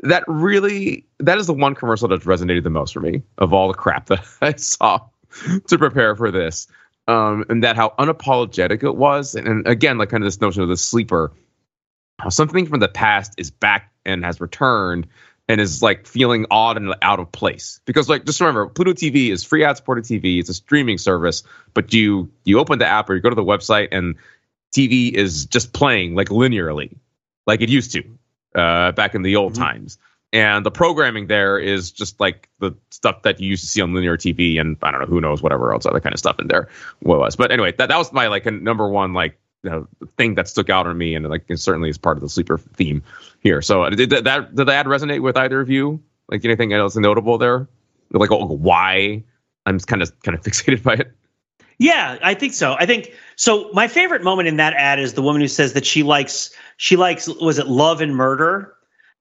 that 0.03 0.23
really, 0.27 1.05
that 1.19 1.37
is 1.37 1.47
the 1.47 1.53
one 1.53 1.75
commercial 1.75 2.07
that 2.07 2.21
resonated 2.21 2.63
the 2.63 2.69
most 2.69 2.93
for 2.93 2.99
me 2.99 3.23
of 3.37 3.53
all 3.53 3.67
the 3.67 3.73
crap 3.73 4.07
that 4.07 4.23
I 4.41 4.55
saw 4.55 4.99
to 5.67 5.77
prepare 5.77 6.15
for 6.15 6.31
this. 6.31 6.67
Um, 7.07 7.45
and 7.49 7.63
that 7.63 7.75
how 7.75 7.93
unapologetic 7.99 8.83
it 8.83 8.95
was. 8.95 9.35
And, 9.35 9.47
and 9.47 9.67
again, 9.67 9.97
like 9.97 10.09
kind 10.09 10.23
of 10.23 10.27
this 10.27 10.39
notion 10.39 10.63
of 10.63 10.69
the 10.69 10.77
sleeper, 10.77 11.33
how 12.19 12.29
something 12.29 12.65
from 12.65 12.79
the 12.79 12.87
past 12.87 13.33
is 13.37 13.51
back 13.51 13.91
and 14.05 14.23
has 14.23 14.39
returned 14.39 15.07
and 15.49 15.59
is 15.59 15.81
like 15.81 16.07
feeling 16.07 16.45
odd 16.49 16.77
and 16.77 16.93
out 17.01 17.19
of 17.19 17.31
place. 17.31 17.79
Because 17.85 18.07
like 18.07 18.25
just 18.25 18.39
remember 18.39 18.67
pluto 18.67 18.93
tv 18.93 19.29
is 19.29 19.43
free 19.43 19.63
ad 19.63 19.77
supported 19.77 20.05
tv 20.05 20.39
it's 20.39 20.49
a 20.49 20.53
streaming 20.53 20.97
service. 20.97 21.43
But 21.73 21.93
you 21.93 22.31
you 22.45 22.59
open 22.59 22.79
the 22.79 22.87
app 22.87 23.09
or 23.09 23.15
you 23.15 23.21
go 23.21 23.29
to 23.29 23.35
the 23.35 23.43
website 23.43 23.89
and 23.91 24.15
tv 24.73 25.11
is 25.11 25.45
just 25.45 25.73
playing 25.73 26.15
like 26.15 26.29
linearly 26.29 26.95
like 27.45 27.61
it 27.61 27.69
used 27.69 27.91
to 27.91 28.03
uh, 28.55 28.91
back 28.93 29.15
in 29.15 29.21
the 29.21 29.35
old 29.35 29.53
mm-hmm. 29.53 29.63
times 29.63 29.97
and 30.33 30.65
the 30.65 30.71
programming 30.71 31.27
there 31.27 31.57
is 31.57 31.91
just 31.91 32.19
like 32.19 32.49
the 32.59 32.75
stuff 32.89 33.21
that 33.21 33.39
you 33.39 33.47
used 33.47 33.63
to 33.63 33.69
see 33.69 33.81
on 33.81 33.93
linear 33.93 34.17
tv 34.17 34.59
and 34.59 34.75
i 34.83 34.91
don't 34.91 34.99
know 34.99 35.07
who 35.07 35.21
knows 35.21 35.41
whatever 35.41 35.71
else 35.71 35.85
other 35.85 36.01
kind 36.01 36.13
of 36.13 36.19
stuff 36.19 36.37
in 36.39 36.47
there 36.47 36.67
what 36.99 37.19
was 37.19 37.37
but 37.37 37.51
anyway 37.51 37.71
that, 37.77 37.87
that 37.87 37.97
was 37.97 38.11
my 38.11 38.27
like 38.27 38.45
number 38.45 38.89
one 38.89 39.13
like 39.13 39.39
you 39.63 39.69
know, 39.69 39.87
thing 40.17 40.35
that 40.35 40.47
stuck 40.47 40.69
out 40.69 40.85
on 40.85 40.97
me, 40.97 41.15
and 41.15 41.27
like 41.29 41.45
it 41.47 41.57
certainly 41.57 41.89
is 41.89 41.97
part 41.97 42.17
of 42.17 42.21
the 42.21 42.29
sleeper 42.29 42.57
theme 42.57 43.01
here. 43.39 43.61
So 43.61 43.83
uh, 43.83 43.89
did 43.89 44.09
that 44.09 44.55
did 44.55 44.67
that 44.67 44.85
resonate 44.85 45.21
with 45.21 45.37
either 45.37 45.61
of 45.61 45.69
you? 45.69 46.01
Like 46.27 46.43
anything 46.45 46.73
else 46.73 46.95
notable 46.95 47.37
there? 47.37 47.67
Like 48.11 48.31
oh, 48.31 48.45
why 48.45 49.23
I'm 49.65 49.77
just 49.77 49.87
kind 49.87 50.01
of 50.01 50.21
kind 50.21 50.37
of 50.37 50.43
fixated 50.45 50.83
by 50.83 50.95
it. 50.95 51.11
Yeah, 51.79 52.17
I 52.21 52.33
think 52.33 52.53
so. 52.53 52.75
I 52.77 52.85
think 52.85 53.13
so. 53.35 53.71
My 53.73 53.87
favorite 53.87 54.23
moment 54.23 54.47
in 54.47 54.57
that 54.57 54.73
ad 54.73 54.99
is 54.99 55.13
the 55.13 55.21
woman 55.21 55.41
who 55.41 55.47
says 55.47 55.73
that 55.73 55.85
she 55.85 56.03
likes 56.03 56.53
she 56.77 56.97
likes 56.97 57.27
was 57.27 57.57
it 57.57 57.67
love 57.67 58.01
and 58.01 58.15
murder, 58.15 58.73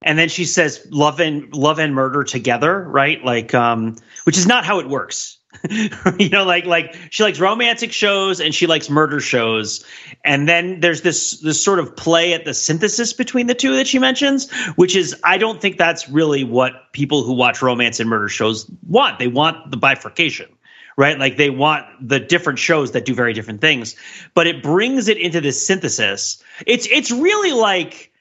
and 0.04 0.18
then 0.18 0.28
she 0.28 0.44
says 0.44 0.86
love 0.90 1.20
and 1.20 1.54
love 1.54 1.78
and 1.78 1.94
murder 1.94 2.24
together, 2.24 2.82
right? 2.82 3.22
Like, 3.24 3.54
um, 3.54 3.96
which 4.24 4.38
is 4.38 4.46
not 4.46 4.64
how 4.64 4.80
it 4.80 4.88
works. 4.88 5.38
you 6.18 6.30
know, 6.30 6.44
like 6.44 6.64
like 6.64 6.96
she 7.10 7.22
likes 7.22 7.38
romantic 7.38 7.92
shows 7.92 8.40
and 8.40 8.54
she 8.54 8.66
likes 8.66 8.88
murder 8.88 9.20
shows, 9.20 9.84
and 10.24 10.48
then 10.48 10.80
there's 10.80 11.02
this 11.02 11.40
this 11.40 11.62
sort 11.62 11.78
of 11.78 11.94
play 11.94 12.32
at 12.32 12.46
the 12.46 12.54
synthesis 12.54 13.12
between 13.12 13.46
the 13.46 13.54
two 13.54 13.76
that 13.76 13.86
she 13.86 13.98
mentions, 13.98 14.50
which 14.76 14.96
is 14.96 15.14
I 15.22 15.36
don't 15.36 15.60
think 15.60 15.76
that's 15.76 16.08
really 16.08 16.42
what 16.42 16.92
people 16.92 17.22
who 17.22 17.34
watch 17.34 17.60
romance 17.60 18.00
and 18.00 18.08
murder 18.08 18.28
shows 18.28 18.68
want. 18.86 19.18
They 19.18 19.28
want 19.28 19.70
the 19.70 19.76
bifurcation 19.76 20.48
right? 20.96 21.18
Like 21.18 21.36
they 21.36 21.50
want 21.50 21.86
the 22.06 22.20
different 22.20 22.58
shows 22.58 22.92
that 22.92 23.04
do 23.04 23.14
very 23.14 23.32
different 23.32 23.60
things, 23.60 23.96
but 24.34 24.46
it 24.46 24.62
brings 24.62 25.08
it 25.08 25.16
into 25.16 25.40
this 25.40 25.66
synthesis. 25.66 26.42
It's 26.66 26.86
it's 26.86 27.10
really 27.10 27.52
like 27.52 28.11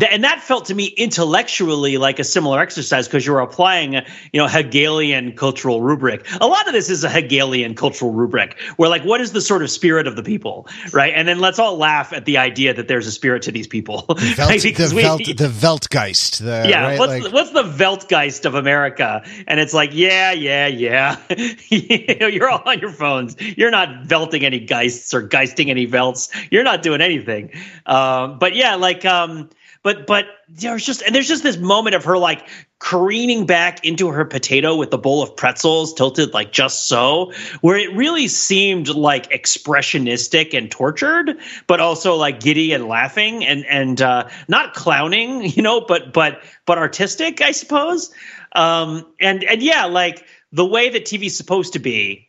and 0.00 0.24
that 0.24 0.40
felt 0.40 0.64
to 0.66 0.74
me 0.74 0.86
intellectually 0.86 1.98
like 1.98 2.18
a 2.18 2.24
similar 2.24 2.58
exercise 2.58 3.06
because 3.06 3.24
you're 3.24 3.38
applying, 3.38 3.92
you 3.92 4.02
know, 4.34 4.48
Hegelian 4.48 5.36
cultural 5.36 5.82
rubric. 5.82 6.26
A 6.40 6.46
lot 6.48 6.66
of 6.66 6.72
this 6.72 6.90
is 6.90 7.04
a 7.04 7.08
Hegelian 7.08 7.76
cultural 7.76 8.10
rubric 8.10 8.58
where 8.76 8.90
like, 8.90 9.04
what 9.04 9.20
is 9.20 9.30
the 9.30 9.40
sort 9.40 9.62
of 9.62 9.70
spirit 9.70 10.08
of 10.08 10.16
the 10.16 10.24
people, 10.24 10.66
right? 10.92 11.12
And 11.14 11.28
then 11.28 11.38
let's 11.38 11.60
all 11.60 11.76
laugh 11.76 12.12
at 12.12 12.24
the 12.24 12.38
idea 12.38 12.74
that 12.74 12.88
there's 12.88 13.06
a 13.06 13.12
spirit 13.12 13.42
to 13.42 13.52
these 13.52 13.68
people. 13.68 14.02
The, 14.08 14.34
Welt, 14.38 14.62
the, 14.62 14.92
we, 14.96 15.02
Welt, 15.04 15.18
the 15.36 15.48
Weltgeist. 15.48 16.38
The, 16.38 16.68
yeah, 16.68 16.82
right? 16.82 16.98
what's, 16.98 17.12
like, 17.12 17.22
the, 17.22 17.30
what's 17.30 17.50
the 17.52 17.62
Weltgeist 17.62 18.46
of 18.46 18.56
America? 18.56 19.22
And 19.46 19.60
it's 19.60 19.74
like, 19.74 19.90
yeah, 19.92 20.32
yeah, 20.32 20.66
yeah. 20.66 21.20
you 21.68 22.16
know, 22.20 22.26
you're 22.26 22.50
all 22.50 22.62
on 22.66 22.80
your 22.80 22.90
phones. 22.90 23.36
You're 23.40 23.70
not 23.70 24.06
velting 24.06 24.44
any 24.44 24.58
geists 24.58 25.14
or 25.14 25.22
geisting 25.22 25.70
any 25.70 25.86
velts. 25.86 26.34
You're 26.50 26.64
not 26.64 26.82
doing 26.82 27.00
anything. 27.00 27.52
Um, 27.86 28.40
but 28.40 28.56
yeah, 28.56 28.74
like, 28.74 29.04
um, 29.04 29.50
but 29.84 30.06
but 30.08 30.26
there's 30.48 30.84
just 30.84 31.02
and 31.02 31.14
there's 31.14 31.28
just 31.28 31.44
this 31.44 31.58
moment 31.58 31.94
of 31.94 32.04
her 32.04 32.18
like 32.18 32.48
careening 32.80 33.46
back 33.46 33.84
into 33.84 34.08
her 34.08 34.24
potato 34.24 34.74
with 34.74 34.90
the 34.90 34.98
bowl 34.98 35.22
of 35.22 35.36
pretzels 35.36 35.94
tilted 35.94 36.34
like 36.34 36.50
just 36.50 36.88
so 36.88 37.32
where 37.60 37.76
it 37.76 37.94
really 37.94 38.26
seemed 38.26 38.88
like 38.88 39.30
expressionistic 39.30 40.56
and 40.56 40.70
tortured 40.72 41.38
but 41.68 41.78
also 41.78 42.16
like 42.16 42.40
giddy 42.40 42.72
and 42.72 42.88
laughing 42.88 43.44
and 43.44 43.64
and 43.66 44.02
uh, 44.02 44.28
not 44.48 44.74
clowning 44.74 45.42
you 45.50 45.62
know 45.62 45.80
but 45.80 46.12
but 46.12 46.42
but 46.66 46.78
artistic 46.78 47.40
i 47.40 47.52
suppose. 47.52 48.12
Um 48.56 49.06
and 49.20 49.44
and 49.44 49.62
yeah 49.62 49.84
like 49.84 50.24
the 50.50 50.64
way 50.64 50.88
that 50.88 51.04
tv's 51.04 51.36
supposed 51.36 51.74
to 51.74 51.78
be 51.78 52.28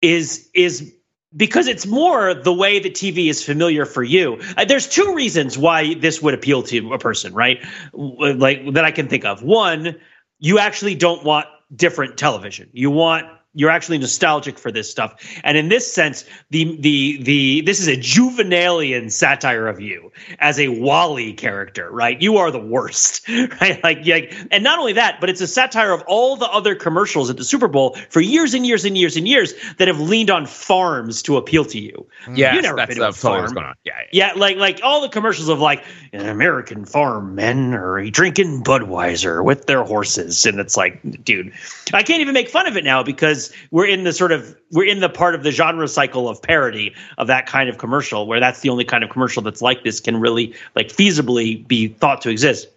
is 0.00 0.48
is 0.54 0.94
because 1.36 1.68
it's 1.68 1.86
more 1.86 2.34
the 2.34 2.52
way 2.52 2.78
that 2.80 2.94
TV 2.94 3.28
is 3.28 3.44
familiar 3.44 3.86
for 3.86 4.02
you. 4.02 4.40
Uh, 4.56 4.64
there's 4.64 4.88
two 4.88 5.14
reasons 5.14 5.56
why 5.56 5.94
this 5.94 6.20
would 6.20 6.34
appeal 6.34 6.62
to 6.64 6.92
a 6.92 6.98
person, 6.98 7.32
right? 7.32 7.64
Like 7.92 8.74
that 8.74 8.84
I 8.84 8.90
can 8.90 9.08
think 9.08 9.24
of. 9.24 9.42
One, 9.42 9.96
you 10.38 10.58
actually 10.58 10.94
don't 10.94 11.24
want 11.24 11.46
different 11.74 12.18
television. 12.18 12.68
You 12.72 12.90
want 12.90 13.26
you're 13.54 13.70
actually 13.70 13.98
nostalgic 13.98 14.58
for 14.58 14.70
this 14.70 14.88
stuff. 14.88 15.14
And 15.42 15.58
in 15.58 15.68
this 15.68 15.92
sense 15.92 16.24
the 16.50 16.76
the 16.80 17.22
the 17.22 17.60
this 17.62 17.80
is 17.80 17.88
a 17.88 17.96
juvenalian 17.96 19.10
satire 19.10 19.66
of 19.66 19.80
you 19.80 20.12
as 20.38 20.58
a 20.60 20.68
WALL-E 20.68 21.32
character 21.34 21.90
right? 21.90 22.20
You 22.20 22.36
are 22.36 22.50
the 22.50 22.60
worst 22.60 23.28
right? 23.60 23.82
Like, 23.82 24.06
like 24.06 24.34
and 24.52 24.62
not 24.62 24.78
only 24.78 24.92
that 24.92 25.20
but 25.20 25.30
it's 25.30 25.40
a 25.40 25.48
satire 25.48 25.92
of 25.92 26.02
all 26.06 26.36
the 26.36 26.46
other 26.46 26.74
commercials 26.76 27.28
at 27.28 27.36
the 27.36 27.44
super 27.44 27.66
bowl 27.66 27.96
for 28.08 28.20
years 28.20 28.54
and 28.54 28.64
years 28.64 28.84
and 28.84 28.96
years 28.96 29.16
and 29.16 29.26
years 29.26 29.52
that 29.78 29.88
have 29.88 30.00
leaned 30.00 30.30
on 30.30 30.46
farms 30.46 31.22
to 31.22 31.36
appeal 31.36 31.64
to 31.64 31.80
you. 31.80 32.06
Yeah 32.32 32.54
you 32.54 32.62
never 32.62 32.76
that's, 32.76 32.88
been 32.88 32.98
to 32.98 33.08
a 33.08 33.12
farm. 33.12 33.52
going 33.52 33.66
on. 33.66 33.74
Yeah, 33.84 33.92
yeah 34.12 34.32
yeah 34.32 34.40
like 34.40 34.58
like 34.58 34.80
all 34.84 35.00
the 35.00 35.08
commercials 35.08 35.48
of 35.48 35.58
like 35.58 35.84
an 36.12 36.28
american 36.28 36.84
farm 36.84 37.34
men 37.34 37.74
are 37.74 38.08
drinking 38.10 38.62
budweiser 38.62 39.44
with 39.44 39.66
their 39.66 39.82
horses. 39.82 40.46
And 40.46 40.60
it's 40.60 40.76
like 40.76 41.00
dude 41.24 41.52
i 41.92 42.02
can't 42.04 42.20
even 42.20 42.34
make 42.34 42.48
fun 42.48 42.68
of 42.68 42.76
it 42.76 42.84
now 42.84 43.02
because 43.02 43.39
because 43.48 43.62
we're 43.70 43.86
in 43.86 44.04
the 44.04 44.12
sort 44.12 44.32
of 44.32 44.56
we're 44.72 44.86
in 44.86 45.00
the 45.00 45.08
part 45.08 45.34
of 45.34 45.42
the 45.42 45.50
genre 45.50 45.88
cycle 45.88 46.28
of 46.28 46.40
parody 46.42 46.94
of 47.18 47.26
that 47.26 47.46
kind 47.46 47.68
of 47.68 47.78
commercial 47.78 48.26
where 48.26 48.40
that's 48.40 48.60
the 48.60 48.68
only 48.68 48.84
kind 48.84 49.04
of 49.04 49.10
commercial 49.10 49.42
that's 49.42 49.62
like 49.62 49.84
this 49.84 50.00
can 50.00 50.18
really 50.18 50.54
like 50.74 50.88
feasibly 50.88 51.66
be 51.66 51.88
thought 51.88 52.20
to 52.22 52.30
exist 52.30 52.68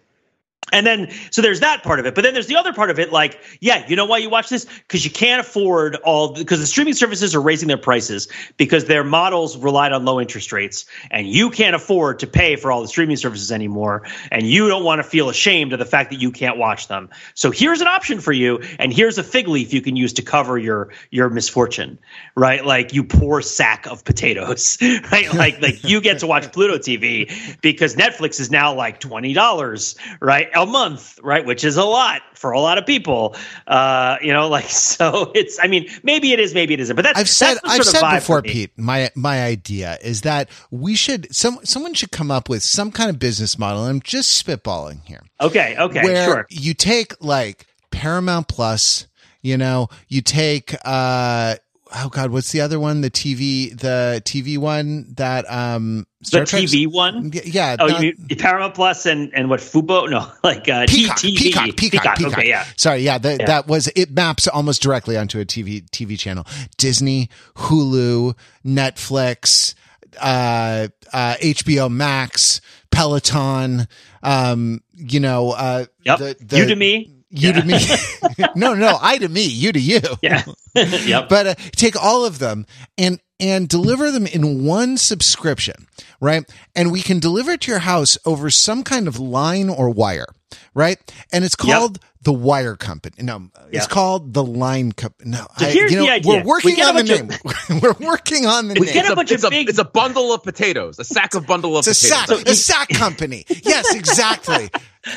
and 0.72 0.86
then, 0.86 1.10
so 1.30 1.42
there's 1.42 1.60
that 1.60 1.82
part 1.82 2.00
of 2.00 2.06
it. 2.06 2.14
But 2.14 2.24
then 2.24 2.34
there's 2.34 2.46
the 2.46 2.56
other 2.56 2.72
part 2.72 2.90
of 2.90 2.98
it. 2.98 3.12
Like, 3.12 3.38
yeah, 3.60 3.86
you 3.86 3.96
know 3.96 4.06
why 4.06 4.18
you 4.18 4.30
watch 4.30 4.48
this? 4.48 4.64
Because 4.64 5.04
you 5.04 5.10
can't 5.10 5.40
afford 5.40 5.96
all, 5.96 6.32
because 6.32 6.58
the 6.58 6.66
streaming 6.66 6.94
services 6.94 7.34
are 7.34 7.40
raising 7.40 7.68
their 7.68 7.78
prices 7.78 8.28
because 8.56 8.86
their 8.86 9.04
models 9.04 9.56
relied 9.56 9.92
on 9.92 10.04
low 10.04 10.20
interest 10.20 10.52
rates. 10.52 10.86
And 11.10 11.28
you 11.28 11.50
can't 11.50 11.76
afford 11.76 12.18
to 12.20 12.26
pay 12.26 12.56
for 12.56 12.72
all 12.72 12.82
the 12.82 12.88
streaming 12.88 13.16
services 13.16 13.52
anymore. 13.52 14.06
And 14.30 14.46
you 14.46 14.68
don't 14.68 14.84
want 14.84 15.00
to 15.00 15.04
feel 15.04 15.28
ashamed 15.28 15.72
of 15.72 15.78
the 15.78 15.84
fact 15.84 16.10
that 16.10 16.20
you 16.20 16.30
can't 16.32 16.56
watch 16.56 16.88
them. 16.88 17.10
So 17.34 17.50
here's 17.50 17.80
an 17.80 17.86
option 17.86 18.20
for 18.20 18.32
you. 18.32 18.60
And 18.78 18.92
here's 18.92 19.18
a 19.18 19.22
fig 19.22 19.48
leaf 19.48 19.72
you 19.72 19.82
can 19.82 19.96
use 19.96 20.12
to 20.14 20.22
cover 20.22 20.58
your, 20.58 20.90
your 21.10 21.28
misfortune, 21.28 21.98
right? 22.36 22.64
Like, 22.64 22.92
you 22.94 23.04
poor 23.04 23.42
sack 23.42 23.86
of 23.86 24.04
potatoes, 24.04 24.78
right? 25.12 25.32
Like, 25.32 25.60
like 25.60 25.84
you 25.84 26.00
get 26.00 26.20
to 26.20 26.26
watch 26.26 26.50
Pluto 26.52 26.78
TV 26.78 27.60
because 27.60 27.96
Netflix 27.96 28.40
is 28.40 28.50
now 28.50 28.74
like 28.74 29.00
$20, 29.00 29.96
right? 30.20 30.48
A 30.54 30.66
month, 30.66 31.18
right? 31.22 31.44
Which 31.44 31.64
is 31.64 31.76
a 31.76 31.84
lot 31.84 32.22
for 32.34 32.52
a 32.52 32.60
lot 32.60 32.78
of 32.78 32.86
people. 32.86 33.36
Uh, 33.66 34.16
you 34.20 34.32
know, 34.32 34.48
like 34.54 34.68
so 34.68 35.32
it's 35.34 35.58
I 35.62 35.66
mean, 35.66 35.88
maybe 36.02 36.32
it 36.32 36.40
is, 36.40 36.54
maybe 36.54 36.74
it 36.74 36.80
isn't. 36.80 36.96
But 36.96 37.02
that's 37.02 37.18
I've 37.18 37.28
said 37.28 37.54
that's 37.54 37.80
I've 37.80 37.84
said 37.84 38.14
before, 38.14 38.42
Pete, 38.42 38.70
my 38.76 39.10
my 39.14 39.42
idea 39.44 39.98
is 40.02 40.22
that 40.22 40.48
we 40.70 40.94
should 40.94 41.34
some 41.34 41.58
someone 41.64 41.94
should 41.94 42.10
come 42.10 42.30
up 42.30 42.48
with 42.48 42.62
some 42.62 42.90
kind 42.90 43.10
of 43.10 43.18
business 43.18 43.58
model. 43.58 43.84
I'm 43.84 44.00
just 44.00 44.44
spitballing 44.44 45.04
here. 45.04 45.22
Okay, 45.40 45.76
okay, 45.78 46.02
where 46.02 46.24
sure. 46.24 46.46
You 46.50 46.74
take 46.74 47.14
like 47.22 47.66
Paramount 47.90 48.48
Plus, 48.48 49.06
you 49.42 49.56
know, 49.56 49.88
you 50.08 50.22
take 50.22 50.74
uh 50.84 51.56
oh 51.96 52.08
god, 52.08 52.30
what's 52.30 52.52
the 52.52 52.60
other 52.60 52.80
one? 52.80 53.00
The 53.00 53.10
TV, 53.10 53.78
the 53.78 54.22
TV 54.24 54.58
one 54.58 55.14
that 55.14 55.50
um 55.50 56.06
Star 56.22 56.40
the 56.40 56.46
Trek's, 56.46 56.72
TV 56.72 56.90
one. 56.90 57.32
Yeah. 57.32 57.76
Oh, 57.78 57.86
not, 57.86 58.02
you 58.02 58.14
mean 58.18 58.38
Paramount 58.38 58.74
Plus 58.74 59.06
and 59.06 59.32
and 59.34 59.48
what 59.48 59.60
Fubo? 59.60 60.08
No, 60.08 60.30
like 60.44 60.68
uh, 60.68 60.86
Peacock, 60.88 61.18
TV. 61.18 61.36
Peacock, 61.36 61.64
Peacock, 61.64 61.76
Peacock, 61.76 62.16
Peacock. 62.16 62.38
Okay, 62.38 62.48
yeah. 62.48 62.64
Sorry, 62.76 63.00
yeah, 63.00 63.18
the, 63.18 63.36
yeah. 63.38 63.46
That 63.46 63.66
was 63.66 63.88
it. 63.88 64.10
Maps 64.10 64.48
almost 64.48 64.82
directly 64.82 65.16
onto 65.16 65.38
a 65.38 65.44
TV 65.44 65.88
TV 65.90 66.18
channel. 66.18 66.46
Disney, 66.76 67.30
Hulu, 67.56 68.36
Netflix, 68.64 69.74
uh, 70.20 70.88
uh, 71.12 71.34
HBO 71.40 71.90
Max, 71.90 72.60
Peloton. 72.90 73.86
Um, 74.22 74.82
you 74.94 75.20
know, 75.20 75.50
uh, 75.50 75.84
yep. 76.02 76.18
the, 76.18 76.36
the 76.40 76.56
Udemy 76.56 77.13
you 77.34 77.50
yeah. 77.50 77.60
to 77.60 77.66
me. 77.66 78.46
no, 78.56 78.74
no, 78.74 78.96
I 79.00 79.18
to 79.18 79.28
me, 79.28 79.44
you 79.44 79.72
to 79.72 79.80
you. 79.80 80.00
Yeah. 80.22 80.44
yep. 80.74 81.28
But 81.28 81.46
uh, 81.46 81.54
take 81.76 82.00
all 82.00 82.24
of 82.24 82.38
them 82.38 82.66
and 82.96 83.20
and 83.38 83.68
deliver 83.68 84.10
them 84.10 84.26
in 84.26 84.64
one 84.64 84.96
subscription, 84.96 85.86
right? 86.20 86.50
And 86.74 86.90
we 86.90 87.02
can 87.02 87.18
deliver 87.18 87.52
it 87.52 87.62
to 87.62 87.70
your 87.70 87.80
house 87.80 88.16
over 88.24 88.48
some 88.48 88.82
kind 88.84 89.06
of 89.06 89.18
line 89.18 89.68
or 89.68 89.90
wire, 89.90 90.28
right? 90.72 90.98
And 91.32 91.44
it's 91.44 91.56
called 91.56 91.98
yep. 92.00 92.10
the 92.22 92.32
Wire 92.32 92.76
Company. 92.76 93.16
No, 93.20 93.50
yep. 93.54 93.68
it's 93.70 93.86
called 93.86 94.32
the 94.32 94.42
Line 94.42 94.92
Company. 94.92 95.32
No, 95.32 95.46
so 95.58 95.66
here's 95.66 95.92
you 95.92 95.98
know, 95.98 96.04
the 96.04 96.12
idea. 96.12 96.32
We're 96.36 96.44
working 96.44 96.76
we 96.76 96.82
on 96.82 96.96
the 96.96 97.02
name. 97.02 97.30
Of, 97.30 97.82
we're 97.82 98.06
working 98.08 98.46
on 98.46 98.68
the 98.68 98.74
we 98.80 98.86
name. 98.86 98.94
Get 98.94 99.10
a 99.10 99.16
bunch 99.16 99.32
it's, 99.32 99.44
of 99.44 99.52
a, 99.52 99.56
it's 99.56 99.78
a 99.78 99.84
bundle 99.84 100.32
of 100.32 100.42
potatoes, 100.42 100.98
a 100.98 101.04
sack 101.04 101.34
of 101.34 101.46
bundle 101.46 101.76
of 101.76 101.86
it's 101.86 102.00
potatoes. 102.00 102.24
A 102.24 102.44
sack, 102.44 102.46
so 102.46 102.50
a 102.50 102.54
sack 102.54 102.88
company. 102.88 103.44
yes, 103.64 103.94
exactly. 103.94 104.70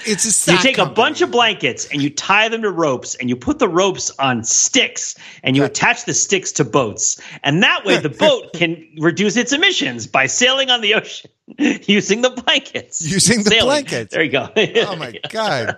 It's 0.06 0.26
a 0.26 0.32
sack 0.32 0.58
You 0.58 0.64
take 0.64 0.76
company. 0.76 0.94
a 0.94 0.96
bunch 0.96 1.22
of 1.22 1.32
blankets 1.32 1.86
and 1.92 2.02
you 2.02 2.10
tie 2.10 2.50
them 2.50 2.62
to 2.64 2.72
ropes 2.72 3.16
and 3.16 3.30
you 3.30 3.36
put 3.36 3.60
the 3.60 3.70
ropes 3.70 4.12
on 4.20 4.44
sticks 4.44 5.16
and 5.44 5.56
you 5.56 5.64
attach 5.64 6.06
the 6.06 6.14
sticks 6.14 6.52
to 6.54 6.66
boats. 6.66 7.20
And 7.44 7.64
that 7.64 7.86
way 7.86 7.98
the 8.00 8.10
boat 8.10 8.54
can 8.56 8.86
reduce 9.00 9.38
its 9.38 9.54
emissions 9.54 10.06
by 10.08 10.26
sailing 10.28 10.70
on 10.70 10.82
the 10.82 10.96
ocean 10.96 11.32
using 11.58 12.22
the 12.22 12.32
blankets. 12.32 13.02
Using 13.02 13.44
the 13.44 13.50
sailing. 13.52 13.66
blankets. 13.86 14.14
There 14.14 14.24
you 14.24 14.32
go. 14.32 14.50
oh 14.56 14.96
my 14.98 15.14
god. 15.30 15.78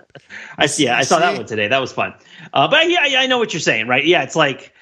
I 0.58 0.66
see. 0.66 0.84
Yeah, 0.84 0.98
I 0.98 1.02
saw 1.02 1.20
that 1.20 1.36
one 1.36 1.46
today. 1.46 1.68
That 1.68 1.80
was 1.80 1.92
fun. 1.92 2.14
Uh, 2.52 2.66
but 2.68 2.90
yeah, 2.90 3.20
I 3.20 3.26
know 3.26 3.38
what 3.38 3.52
you're 3.52 3.60
saying, 3.60 3.86
right? 3.86 4.04
Yeah, 4.04 4.22
it's 4.24 4.34
like 4.36 4.72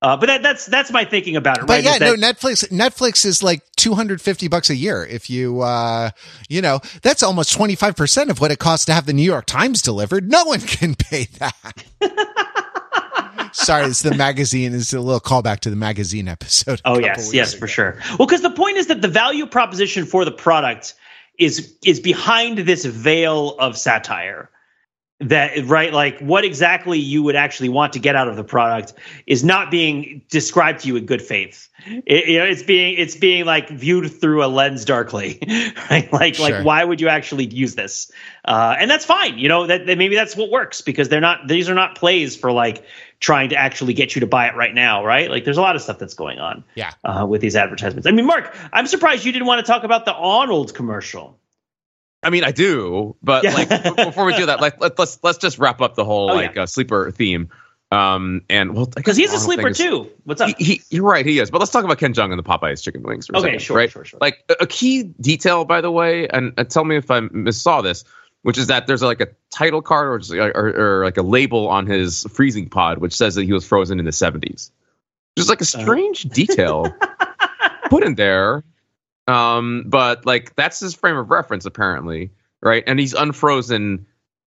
uh, 0.00 0.16
but 0.16 0.26
that, 0.26 0.42
that's 0.42 0.66
that's 0.66 0.92
my 0.92 1.04
thinking 1.04 1.34
about 1.34 1.58
it. 1.58 1.66
But 1.66 1.74
right? 1.74 1.84
yeah, 1.84 1.98
that, 1.98 2.18
no, 2.18 2.28
Netflix 2.32 2.68
Netflix 2.68 3.26
is 3.26 3.42
like 3.42 3.62
two 3.76 3.94
hundred 3.94 4.20
fifty 4.20 4.46
bucks 4.46 4.70
a 4.70 4.76
year. 4.76 5.04
If 5.04 5.28
you, 5.28 5.60
uh, 5.62 6.10
you 6.48 6.62
know, 6.62 6.80
that's 7.02 7.22
almost 7.22 7.52
twenty 7.52 7.74
five 7.74 7.96
percent 7.96 8.30
of 8.30 8.40
what 8.40 8.52
it 8.52 8.60
costs 8.60 8.86
to 8.86 8.92
have 8.92 9.06
the 9.06 9.12
New 9.12 9.22
York 9.24 9.46
Times 9.46 9.82
delivered. 9.82 10.30
No 10.30 10.44
one 10.44 10.60
can 10.60 10.94
pay 10.94 11.24
that. 11.38 11.84
Sorry, 13.52 13.86
it's 13.86 14.02
the 14.02 14.14
magazine. 14.14 14.72
It's 14.72 14.92
a 14.92 15.00
little 15.00 15.20
callback 15.20 15.60
to 15.60 15.70
the 15.70 15.76
magazine 15.76 16.28
episode. 16.28 16.80
Oh 16.84 17.00
yes, 17.00 17.34
yes, 17.34 17.52
ago. 17.52 17.60
for 17.60 17.66
sure. 17.66 17.98
Well, 18.18 18.28
because 18.28 18.42
the 18.42 18.50
point 18.50 18.76
is 18.76 18.86
that 18.86 19.02
the 19.02 19.08
value 19.08 19.46
proposition 19.46 20.06
for 20.06 20.24
the 20.24 20.30
product 20.30 20.94
is 21.38 21.76
is 21.84 21.98
behind 21.98 22.58
this 22.58 22.84
veil 22.84 23.56
of 23.58 23.76
satire 23.76 24.48
that 25.20 25.66
right 25.66 25.92
like 25.92 26.20
what 26.20 26.44
exactly 26.44 26.98
you 26.98 27.24
would 27.24 27.34
actually 27.34 27.68
want 27.68 27.92
to 27.94 27.98
get 27.98 28.14
out 28.14 28.28
of 28.28 28.36
the 28.36 28.44
product 28.44 28.94
is 29.26 29.42
not 29.42 29.68
being 29.68 30.22
described 30.30 30.80
to 30.80 30.88
you 30.88 30.94
in 30.94 31.06
good 31.06 31.20
faith. 31.20 31.68
It, 32.06 32.28
you 32.28 32.38
know 32.38 32.44
it's 32.44 32.62
being 32.62 32.96
it's 32.96 33.16
being 33.16 33.44
like 33.44 33.68
viewed 33.68 34.08
through 34.20 34.44
a 34.44 34.46
lens 34.46 34.84
darkly 34.84 35.40
right? 35.90 36.12
Like 36.12 36.36
sure. 36.36 36.50
like 36.50 36.64
why 36.64 36.84
would 36.84 37.00
you 37.00 37.08
actually 37.08 37.46
use 37.46 37.74
this? 37.74 38.12
Uh, 38.44 38.76
and 38.78 38.88
that's 38.88 39.04
fine 39.04 39.38
you 39.38 39.48
know 39.48 39.66
that, 39.66 39.86
that, 39.86 39.98
maybe 39.98 40.14
that's 40.14 40.36
what 40.36 40.50
works 40.50 40.82
because 40.82 41.08
they're 41.08 41.20
not 41.20 41.48
these 41.48 41.68
are 41.68 41.74
not 41.74 41.96
plays 41.96 42.36
for 42.36 42.52
like 42.52 42.84
trying 43.18 43.48
to 43.48 43.56
actually 43.56 43.94
get 43.94 44.14
you 44.14 44.20
to 44.20 44.26
buy 44.26 44.46
it 44.46 44.54
right 44.54 44.74
now 44.74 45.04
right? 45.04 45.30
Like 45.30 45.44
there's 45.44 45.58
a 45.58 45.62
lot 45.62 45.74
of 45.74 45.82
stuff 45.82 45.98
that's 45.98 46.14
going 46.14 46.38
on 46.38 46.62
yeah. 46.76 46.92
uh, 47.04 47.26
with 47.26 47.40
these 47.40 47.56
advertisements. 47.56 48.06
I 48.06 48.12
mean 48.12 48.26
mark 48.26 48.56
i'm 48.72 48.86
surprised 48.86 49.24
you 49.24 49.32
didn't 49.32 49.46
want 49.46 49.64
to 49.66 49.72
talk 49.72 49.82
about 49.82 50.04
the 50.04 50.14
arnold 50.14 50.74
commercial 50.74 51.38
I 52.22 52.30
mean, 52.30 52.44
I 52.44 52.50
do, 52.50 53.16
but 53.22 53.44
yeah. 53.44 53.54
like 53.54 53.96
before 53.96 54.24
we 54.24 54.36
do 54.36 54.46
that, 54.46 54.60
like 54.60 54.80
let, 54.80 54.92
us 54.92 54.98
let's, 54.98 55.18
let's 55.22 55.38
just 55.38 55.58
wrap 55.58 55.80
up 55.80 55.94
the 55.94 56.04
whole 56.04 56.30
oh, 56.30 56.34
like 56.34 56.56
yeah. 56.56 56.62
uh, 56.62 56.66
sleeper 56.66 57.10
theme. 57.10 57.50
Um, 57.90 58.42
and 58.50 58.74
well, 58.74 58.86
because 58.86 59.16
he's 59.16 59.32
a 59.32 59.38
sleeper 59.38 59.68
is, 59.68 59.78
too. 59.78 60.10
What's 60.24 60.40
up? 60.40 60.50
He, 60.58 60.64
he, 60.64 60.82
you're 60.90 61.04
right, 61.04 61.24
he 61.24 61.38
is. 61.38 61.50
But 61.50 61.60
let's 61.60 61.70
talk 61.70 61.84
about 61.84 61.98
Ken 61.98 62.12
Jeong 62.12 62.30
and 62.30 62.38
the 62.38 62.42
Popeyes 62.42 62.82
chicken 62.82 63.02
wings. 63.02 63.30
okay, 63.30 63.40
second, 63.40 63.62
sure, 63.62 63.76
right? 63.76 63.90
sure, 63.90 64.04
sure. 64.04 64.18
Like 64.20 64.44
a, 64.50 64.56
a, 64.60 64.66
key 64.66 65.04
detail, 65.20 65.64
by 65.64 65.80
the 65.80 65.90
way, 65.90 66.28
and, 66.28 66.52
and 66.58 66.68
tell 66.68 66.84
me 66.84 66.96
if 66.96 67.10
I 67.10 67.20
missaw 67.20 67.82
this, 67.82 68.04
which 68.42 68.58
is 68.58 68.66
that 68.66 68.86
there's 68.86 69.02
like 69.02 69.20
a 69.20 69.28
title 69.50 69.80
card 69.80 70.08
or, 70.08 70.18
just, 70.18 70.32
or, 70.32 71.00
or, 71.00 71.04
like 71.04 71.16
a 71.16 71.22
label 71.22 71.68
on 71.68 71.86
his 71.86 72.24
freezing 72.30 72.68
pod 72.68 72.98
which 72.98 73.14
says 73.14 73.34
that 73.36 73.44
he 73.44 73.52
was 73.52 73.66
frozen 73.66 73.98
in 73.98 74.04
the 74.04 74.10
70s. 74.10 74.70
Just 75.36 75.48
like 75.48 75.60
a 75.60 75.64
uh-huh. 75.64 75.82
strange 75.82 76.26
uh. 76.26 76.30
detail 76.30 76.94
put 77.88 78.04
in 78.04 78.16
there. 78.16 78.64
Um, 79.28 79.84
but 79.86 80.26
like 80.26 80.56
that's 80.56 80.80
his 80.80 80.94
frame 80.94 81.16
of 81.16 81.30
reference 81.30 81.66
apparently 81.66 82.30
right? 82.60 82.84
And 82.86 82.98
he's 82.98 83.14
unfrozen 83.14 84.06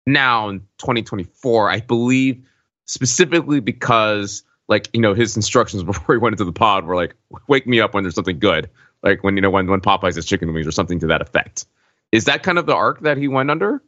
now 0.07 0.49
in 0.49 0.61
2024, 0.79 1.71
I 1.71 1.81
believe, 1.81 2.45
specifically 2.87 3.61
because 3.61 4.43
like 4.69 4.89
you 4.93 5.01
know 5.01 5.15
his 5.15 5.37
instructions 5.37 5.83
before 5.85 6.15
he 6.15 6.19
went 6.19 6.35
into 6.35 6.45
the 6.45 6.53
pod 6.53 6.85
were 6.85 6.97
like, 6.97 7.15
"Wake 7.49 7.67
me 7.67 7.81
up 7.81 7.95
when 7.95 8.05
there's 8.05 8.15
something 8.15 8.39
good," 8.39 8.71
like 9.03 9.23
when 9.23 9.37
you 9.37 9.43
know 9.43 9.51
when 9.51 9.69
when 9.69 9.81
Popeyes 9.81 10.17
has 10.17 10.27
chicken 10.27 10.53
wings 10.53 10.67
or 10.67 10.73
something 10.73 10.99
to 11.01 11.07
that 11.09 11.21
effect. 11.21 11.67
Is 12.11 12.27
that 12.27 12.43
kind 12.43 12.59
of 12.59 12.67
the 12.67 12.75
arc 12.75 13.01
that 13.01 13.17
he 13.17 13.27
went 13.27 13.51
under? 13.51 13.83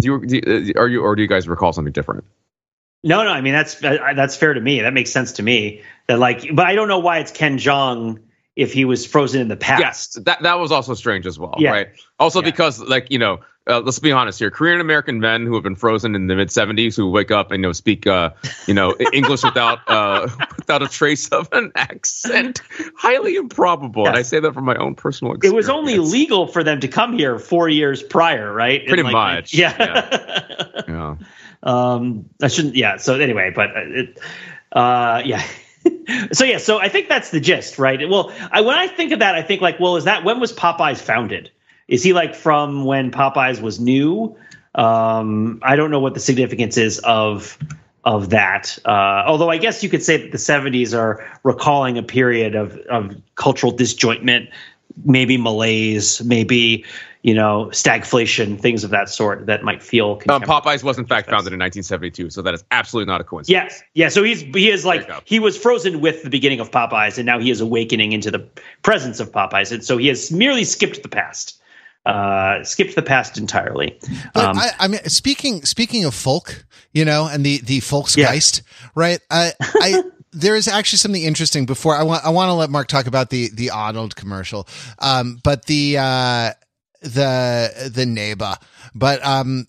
Do 0.00 0.06
you, 0.06 0.26
do 0.26 0.72
uh, 0.76 0.80
are 0.80 0.88
you 0.88 1.02
or 1.02 1.14
do 1.14 1.22
you 1.22 1.28
guys 1.28 1.48
recall 1.48 1.72
something 1.72 1.92
different? 1.92 2.24
No, 3.02 3.22
no. 3.22 3.30
I 3.30 3.40
mean 3.40 3.52
that's 3.52 3.74
that's 3.76 4.36
fair 4.36 4.54
to 4.54 4.60
me. 4.60 4.80
That 4.80 4.94
makes 4.94 5.12
sense 5.12 5.32
to 5.32 5.42
me. 5.42 5.82
That 6.06 6.18
like, 6.18 6.54
but 6.54 6.66
I 6.66 6.74
don't 6.74 6.88
know 6.88 6.98
why 6.98 7.18
it's 7.18 7.30
Ken 7.30 7.58
Jeong 7.58 8.20
if 8.56 8.72
he 8.72 8.84
was 8.84 9.04
frozen 9.04 9.40
in 9.40 9.48
the 9.48 9.56
past. 9.56 9.80
Yes, 9.80 10.08
that 10.24 10.42
that 10.42 10.58
was 10.58 10.70
also 10.70 10.94
strange 10.94 11.26
as 11.26 11.38
well, 11.38 11.54
yeah. 11.58 11.70
right? 11.70 11.88
Also 12.18 12.40
yeah. 12.40 12.50
because 12.50 12.80
like 12.80 13.10
you 13.10 13.18
know, 13.18 13.40
uh, 13.66 13.80
let's 13.80 13.98
be 13.98 14.12
honest 14.12 14.38
here, 14.38 14.50
Korean 14.50 14.80
American 14.80 15.18
men 15.18 15.44
who 15.46 15.54
have 15.54 15.62
been 15.62 15.74
frozen 15.74 16.14
in 16.14 16.28
the 16.28 16.36
mid 16.36 16.48
'70s 16.48 16.96
who 16.96 17.10
wake 17.10 17.30
up 17.30 17.50
and 17.50 17.62
you 17.62 17.68
know 17.68 17.72
speak 17.72 18.06
uh, 18.06 18.30
you 18.66 18.74
know 18.74 18.94
English 19.12 19.42
without 19.42 19.80
uh, 19.88 20.28
without 20.56 20.82
a 20.82 20.88
trace 20.88 21.28
of 21.30 21.48
an 21.52 21.72
accent, 21.74 22.62
highly 22.96 23.36
improbable. 23.36 24.04
Yes. 24.04 24.08
And 24.08 24.18
I 24.18 24.22
say 24.22 24.40
that 24.40 24.54
from 24.54 24.64
my 24.64 24.76
own 24.76 24.94
personal 24.94 25.34
experience. 25.34 25.52
It 25.52 25.56
was 25.56 25.68
only 25.68 25.98
legal 25.98 26.46
for 26.46 26.62
them 26.62 26.80
to 26.80 26.88
come 26.88 27.18
here 27.18 27.38
four 27.38 27.68
years 27.68 28.02
prior, 28.02 28.52
right? 28.52 28.86
Pretty 28.86 29.02
like, 29.02 29.12
much, 29.12 29.54
yeah. 29.54 29.74
yeah. 29.78 30.82
yeah. 30.88 31.16
Um, 31.64 32.28
I 32.40 32.48
shouldn't. 32.48 32.76
Yeah. 32.76 32.98
So 32.98 33.18
anyway, 33.18 33.50
but 33.54 33.70
it, 33.74 34.20
uh, 34.72 35.22
yeah. 35.24 35.42
So 36.32 36.44
yeah, 36.44 36.58
so 36.58 36.78
I 36.78 36.88
think 36.88 37.08
that's 37.08 37.30
the 37.30 37.40
gist, 37.40 37.78
right? 37.78 38.08
Well, 38.08 38.32
I, 38.50 38.60
when 38.60 38.76
I 38.76 38.86
think 38.88 39.12
of 39.12 39.20
that, 39.20 39.34
I 39.34 39.42
think 39.42 39.60
like, 39.60 39.80
well, 39.80 39.96
is 39.96 40.04
that 40.04 40.24
when 40.24 40.40
was 40.40 40.52
Popeyes 40.52 40.98
founded? 40.98 41.50
Is 41.88 42.02
he 42.02 42.12
like 42.12 42.34
from 42.34 42.84
when 42.84 43.10
Popeyes 43.10 43.60
was 43.60 43.78
new? 43.80 44.36
Um, 44.74 45.60
I 45.62 45.76
don't 45.76 45.90
know 45.90 46.00
what 46.00 46.14
the 46.14 46.20
significance 46.20 46.76
is 46.76 46.98
of 47.00 47.58
of 48.04 48.30
that. 48.30 48.78
Uh, 48.84 49.24
although 49.26 49.50
I 49.50 49.56
guess 49.58 49.82
you 49.82 49.88
could 49.88 50.02
say 50.02 50.18
that 50.18 50.30
the 50.30 50.38
70s 50.38 50.96
are 50.96 51.26
recalling 51.42 51.96
a 51.98 52.02
period 52.02 52.54
of 52.54 52.76
of 52.90 53.16
cultural 53.34 53.72
disjointment, 53.72 54.50
maybe 55.04 55.36
malaise, 55.36 56.22
maybe 56.22 56.84
you 57.24 57.32
know, 57.32 57.68
stagflation, 57.72 58.60
things 58.60 58.84
of 58.84 58.90
that 58.90 59.08
sort 59.08 59.46
that 59.46 59.64
might 59.64 59.82
feel. 59.82 60.20
Um, 60.28 60.42
Popeyes 60.42 60.84
was 60.84 60.98
in 60.98 61.06
fact 61.06 61.30
founded 61.30 61.54
in 61.54 61.58
1972, 61.58 62.28
so 62.28 62.42
that 62.42 62.52
is 62.52 62.62
absolutely 62.70 63.10
not 63.10 63.22
a 63.22 63.24
coincidence. 63.24 63.72
Yes, 63.72 63.82
yeah. 63.94 64.10
So 64.10 64.22
he's 64.22 64.42
he 64.42 64.68
is 64.68 64.84
like 64.84 65.10
he 65.26 65.38
was 65.38 65.56
frozen 65.56 66.02
with 66.02 66.22
the 66.22 66.28
beginning 66.28 66.60
of 66.60 66.70
Popeyes, 66.70 67.16
and 67.16 67.24
now 67.24 67.40
he 67.40 67.50
is 67.50 67.62
awakening 67.62 68.12
into 68.12 68.30
the 68.30 68.46
presence 68.82 69.20
of 69.20 69.32
Popeyes, 69.32 69.72
and 69.72 69.82
so 69.82 69.96
he 69.96 70.08
has 70.08 70.30
merely 70.30 70.64
skipped 70.64 71.02
the 71.02 71.08
past. 71.08 71.58
Uh, 72.04 72.62
skipped 72.62 72.94
the 72.94 73.00
past 73.00 73.38
entirely. 73.38 73.98
Um, 74.34 74.58
I, 74.58 74.72
I, 74.78 74.88
mean, 74.88 75.02
speaking 75.04 75.64
speaking 75.64 76.04
of 76.04 76.14
folk, 76.14 76.66
you 76.92 77.06
know, 77.06 77.26
and 77.26 77.42
the 77.42 77.62
the 77.62 77.80
Volksgeist, 77.80 78.60
yeah. 78.60 78.88
right? 78.94 79.18
I 79.30 79.52
I. 79.60 80.02
there 80.36 80.56
is 80.56 80.66
actually 80.66 80.98
something 80.98 81.22
interesting 81.22 81.64
before 81.64 81.96
I 81.96 82.02
want 82.02 82.24
I 82.24 82.30
want 82.30 82.48
to 82.48 82.54
let 82.54 82.68
Mark 82.68 82.88
talk 82.88 83.06
about 83.06 83.30
the 83.30 83.50
the 83.54 83.70
Arnold 83.70 84.16
commercial. 84.16 84.66
Um, 84.98 85.38
but 85.44 85.66
the 85.66 85.96
uh, 85.96 86.50
the 87.04 87.90
the 87.92 88.06
neighbor. 88.06 88.56
But 88.94 89.24
um, 89.24 89.68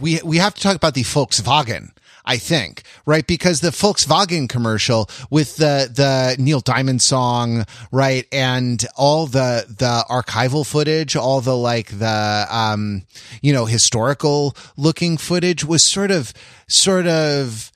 we 0.00 0.20
we 0.24 0.38
have 0.38 0.54
to 0.54 0.60
talk 0.60 0.76
about 0.76 0.94
the 0.94 1.02
Volkswagen. 1.02 1.90
I 2.26 2.38
think, 2.38 2.84
right? 3.04 3.26
Because 3.26 3.60
the 3.60 3.68
Volkswagen 3.68 4.48
commercial 4.48 5.10
with 5.28 5.56
the, 5.56 5.90
the 5.92 6.42
Neil 6.42 6.60
Diamond 6.60 7.02
song, 7.02 7.66
right? 7.92 8.26
And 8.32 8.82
all 8.96 9.26
the, 9.26 9.66
the 9.68 10.06
archival 10.08 10.66
footage, 10.66 11.16
all 11.16 11.42
the 11.42 11.54
like 11.54 11.98
the, 11.98 12.46
um, 12.48 13.02
you 13.42 13.52
know, 13.52 13.66
historical 13.66 14.56
looking 14.78 15.18
footage 15.18 15.64
was 15.64 15.84
sort 15.84 16.10
of, 16.10 16.32
sort 16.66 17.06
of 17.06 17.70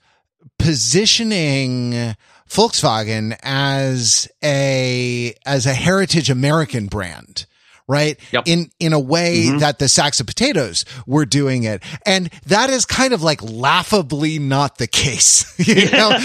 positioning 0.57 2.15
Volkswagen 2.49 3.37
as 3.43 4.27
a, 4.43 5.35
as 5.45 5.67
a 5.67 5.75
heritage 5.75 6.31
American 6.31 6.87
brand 6.87 7.45
right? 7.89 8.19
Yep. 8.31 8.43
In 8.45 8.71
in 8.79 8.93
a 8.93 8.99
way 8.99 9.45
mm-hmm. 9.47 9.57
that 9.57 9.79
the 9.79 9.89
sacks 9.89 10.19
of 10.19 10.27
potatoes 10.27 10.85
were 11.07 11.25
doing 11.25 11.63
it, 11.63 11.83
and 12.05 12.29
that 12.45 12.69
is 12.69 12.85
kind 12.85 13.13
of 13.13 13.23
like 13.23 13.41
laughably 13.41 14.37
not 14.37 14.77
the 14.77 14.85
case. 14.87 15.57
you 15.67 15.89
know, 15.89 16.11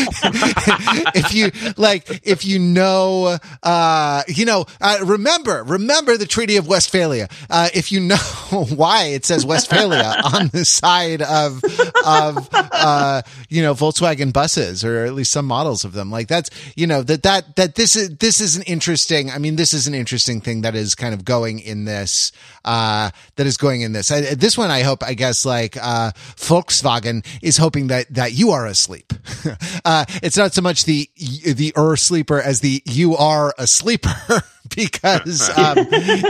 if 1.14 1.34
you 1.34 1.50
like, 1.76 2.20
if 2.22 2.44
you 2.44 2.58
know, 2.58 3.38
uh, 3.62 4.22
you 4.28 4.44
know, 4.44 4.66
uh, 4.80 4.98
remember, 5.04 5.64
remember 5.64 6.18
the 6.18 6.26
Treaty 6.26 6.58
of 6.58 6.68
Westphalia. 6.68 7.28
Uh, 7.48 7.70
if 7.72 7.90
you 7.90 8.00
know 8.00 8.16
why 8.76 9.04
it 9.04 9.24
says 9.24 9.46
Westphalia 9.46 10.20
on 10.34 10.48
the 10.48 10.66
side 10.66 11.22
of 11.22 11.64
of 12.04 12.48
uh, 12.52 13.22
you 13.48 13.62
know 13.62 13.72
Volkswagen 13.72 14.34
buses, 14.34 14.84
or 14.84 15.06
at 15.06 15.14
least 15.14 15.32
some 15.32 15.46
models 15.46 15.84
of 15.84 15.94
them, 15.94 16.10
like 16.10 16.28
that's 16.28 16.50
you 16.76 16.86
know 16.86 17.02
that 17.02 17.22
that 17.22 17.56
that 17.56 17.74
this 17.74 17.96
is 17.96 18.18
this 18.18 18.42
is 18.42 18.56
an 18.56 18.62
interesting. 18.64 19.30
I 19.30 19.38
mean, 19.38 19.56
this 19.56 19.72
is 19.72 19.86
an 19.86 19.94
interesting 19.94 20.42
thing 20.42 20.60
that 20.60 20.74
is 20.74 20.94
kind 20.94 21.14
of 21.14 21.24
going 21.24 21.53
going 21.54 21.66
in 21.66 21.84
this, 21.84 22.32
uh, 22.64 23.10
that 23.36 23.46
is 23.46 23.56
going 23.56 23.82
in 23.82 23.92
this. 23.92 24.10
I, 24.10 24.34
this 24.34 24.56
one, 24.58 24.70
I 24.70 24.82
hope, 24.82 25.02
I 25.02 25.14
guess, 25.14 25.44
like, 25.44 25.76
uh, 25.76 26.12
Volkswagen 26.36 27.24
is 27.42 27.56
hoping 27.56 27.88
that, 27.88 28.12
that 28.14 28.32
you 28.32 28.50
are 28.50 28.66
asleep. 28.66 29.12
uh, 29.84 30.04
it's 30.22 30.36
not 30.36 30.54
so 30.54 30.62
much 30.62 30.84
the, 30.84 31.08
the 31.16 31.72
er 31.76 31.96
sleeper 31.96 32.40
as 32.40 32.60
the 32.60 32.82
you 32.86 33.16
are 33.16 33.54
a 33.58 33.66
sleeper. 33.66 34.42
because 34.74 35.50
um, 35.56 35.78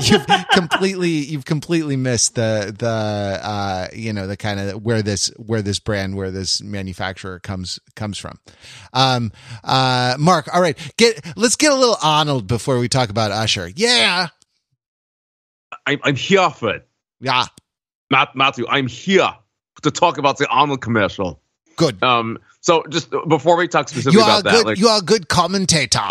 you've 0.02 0.26
completely 0.52 1.08
you've 1.08 1.44
completely 1.44 1.96
missed 1.96 2.34
the 2.34 2.74
the 2.76 2.86
uh, 2.86 3.88
you 3.92 4.12
know 4.12 4.26
the 4.26 4.36
kind 4.36 4.60
of 4.60 4.82
where 4.82 5.02
this 5.02 5.28
where 5.36 5.62
this 5.62 5.78
brand 5.78 6.16
where 6.16 6.30
this 6.30 6.62
manufacturer 6.62 7.38
comes 7.40 7.78
comes 7.94 8.18
from. 8.18 8.38
Um, 8.92 9.32
uh, 9.62 10.16
Mark, 10.18 10.52
all 10.54 10.60
right, 10.60 10.76
get 10.96 11.24
let's 11.36 11.56
get 11.56 11.72
a 11.72 11.76
little 11.76 11.96
Arnold 12.02 12.46
before 12.46 12.78
we 12.78 12.88
talk 12.88 13.08
about 13.08 13.30
Usher. 13.30 13.70
Yeah, 13.74 14.28
I'm, 15.86 16.00
I'm 16.02 16.16
here 16.16 16.50
for 16.50 16.74
it. 16.74 16.88
Yeah. 17.20 17.44
Matt, 18.10 18.34
Matthew, 18.34 18.66
I'm 18.68 18.86
here 18.86 19.28
to 19.82 19.90
talk 19.90 20.18
about 20.18 20.38
the 20.38 20.46
Arnold 20.48 20.80
commercial. 20.80 21.40
Good. 21.76 22.02
Um. 22.02 22.38
So 22.60 22.84
just 22.88 23.10
before 23.28 23.56
we 23.56 23.68
talk 23.68 23.88
specifically 23.88 24.22
about 24.22 24.44
that, 24.44 24.52
good, 24.52 24.66
like, 24.66 24.78
you 24.78 24.88
are 24.88 25.00
a 25.00 25.02
good 25.02 25.28
commentator. 25.28 26.08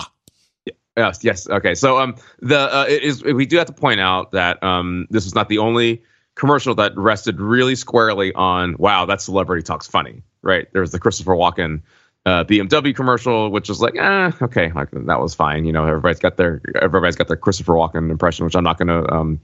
Yes. 0.98 1.24
Yes. 1.24 1.50
Okay. 1.50 1.74
So 1.74 1.98
um, 1.98 2.16
the 2.40 2.60
uh, 2.60 2.86
it 2.88 3.02
is 3.02 3.24
we 3.24 3.46
do 3.46 3.58
have 3.58 3.68
to 3.68 3.74
point 3.74 4.00
out 4.00 4.32
that 4.32 4.62
um, 4.62 5.08
this 5.10 5.26
is 5.26 5.34
not 5.34 5.50
the 5.50 5.58
only 5.58 6.04
commercial 6.36 6.76
that 6.76 6.96
rested 6.98 7.40
really 7.40 7.76
squarely 7.76 8.34
on 8.34 8.76
wow, 8.78 9.06
that 9.06 9.22
celebrity 9.22 9.64
talks 9.64 9.88
funny, 9.88 10.22
right? 10.42 10.68
There 10.74 10.82
was 10.82 10.92
the 10.92 11.00
Christopher 11.00 11.34
Walken 11.34 11.82
uh, 12.26 12.44
BMW 12.46 12.96
commercial, 12.96 13.50
which 13.50 13.70
is 13.70 13.82
like, 13.82 13.96
eh, 13.98 14.32
okay, 14.42 14.72
like, 14.72 14.90
that 14.92 15.20
was 15.20 15.34
fine. 15.34 15.66
You 15.66 15.74
know, 15.74 15.86
everybody's 15.86 16.20
got 16.20 16.38
their 16.38 16.62
everybody's 16.82 17.18
got 17.18 17.28
their 17.28 17.38
Christopher 17.38 17.74
Walken 17.74 18.10
impression, 18.10 18.46
which 18.46 18.56
I'm 18.56 18.64
not 18.64 18.78
going 18.78 18.88
to 18.88 19.14
um, 19.14 19.40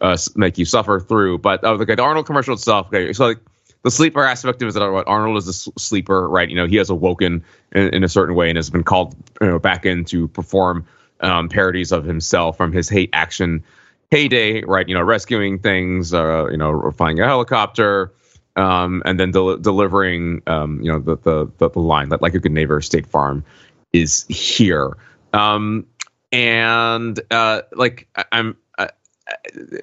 uh, 0.00 0.16
make 0.34 0.56
you 0.56 0.64
suffer 0.64 0.98
through. 0.98 1.38
But 1.38 1.62
uh, 1.62 1.76
the 1.76 2.00
Arnold 2.00 2.26
commercial 2.26 2.54
itself, 2.54 2.86
okay, 2.86 3.12
so 3.12 3.26
like 3.26 3.38
the 3.82 3.90
sleeper 3.90 4.24
aspect 4.24 4.62
of 4.62 4.66
it 4.66 4.68
is 4.68 4.74
that 4.74 4.82
Arnold 4.82 5.36
is 5.36 5.48
a 5.48 5.52
sleeper, 5.78 6.28
right? 6.28 6.48
You 6.48 6.56
know, 6.56 6.66
he 6.66 6.76
has 6.76 6.88
awoken 6.88 7.44
in, 7.72 7.94
in 7.94 8.04
a 8.04 8.08
certain 8.08 8.34
way 8.34 8.48
and 8.48 8.56
has 8.56 8.70
been 8.70 8.84
called 8.84 9.14
you 9.40 9.48
know, 9.48 9.58
back 9.58 9.84
in 9.84 10.04
to 10.06 10.28
perform 10.28 10.86
um, 11.20 11.48
parodies 11.48 11.92
of 11.92 12.04
himself 12.04 12.56
from 12.56 12.72
his 12.72 12.88
hate 12.88 13.10
action 13.12 13.62
heyday, 14.10 14.62
right? 14.64 14.88
You 14.88 14.94
know, 14.94 15.02
rescuing 15.02 15.58
things, 15.58 16.14
uh, 16.14 16.46
you 16.50 16.56
know, 16.56 16.90
flying 16.92 17.20
a 17.20 17.26
helicopter 17.26 18.12
um, 18.56 19.02
and 19.04 19.18
then 19.18 19.30
del- 19.30 19.58
delivering, 19.58 20.42
um, 20.46 20.80
you 20.82 20.92
know, 20.92 20.98
the, 20.98 21.16
the, 21.58 21.68
the 21.68 21.80
line 21.80 22.10
that 22.10 22.22
like 22.22 22.34
a 22.34 22.38
good 22.38 22.52
neighbor, 22.52 22.80
State 22.80 23.06
Farm 23.06 23.44
is 23.92 24.24
here. 24.28 24.96
Um, 25.32 25.86
and 26.30 27.20
uh, 27.30 27.62
like 27.72 28.08
I, 28.16 28.24
am 28.32 28.56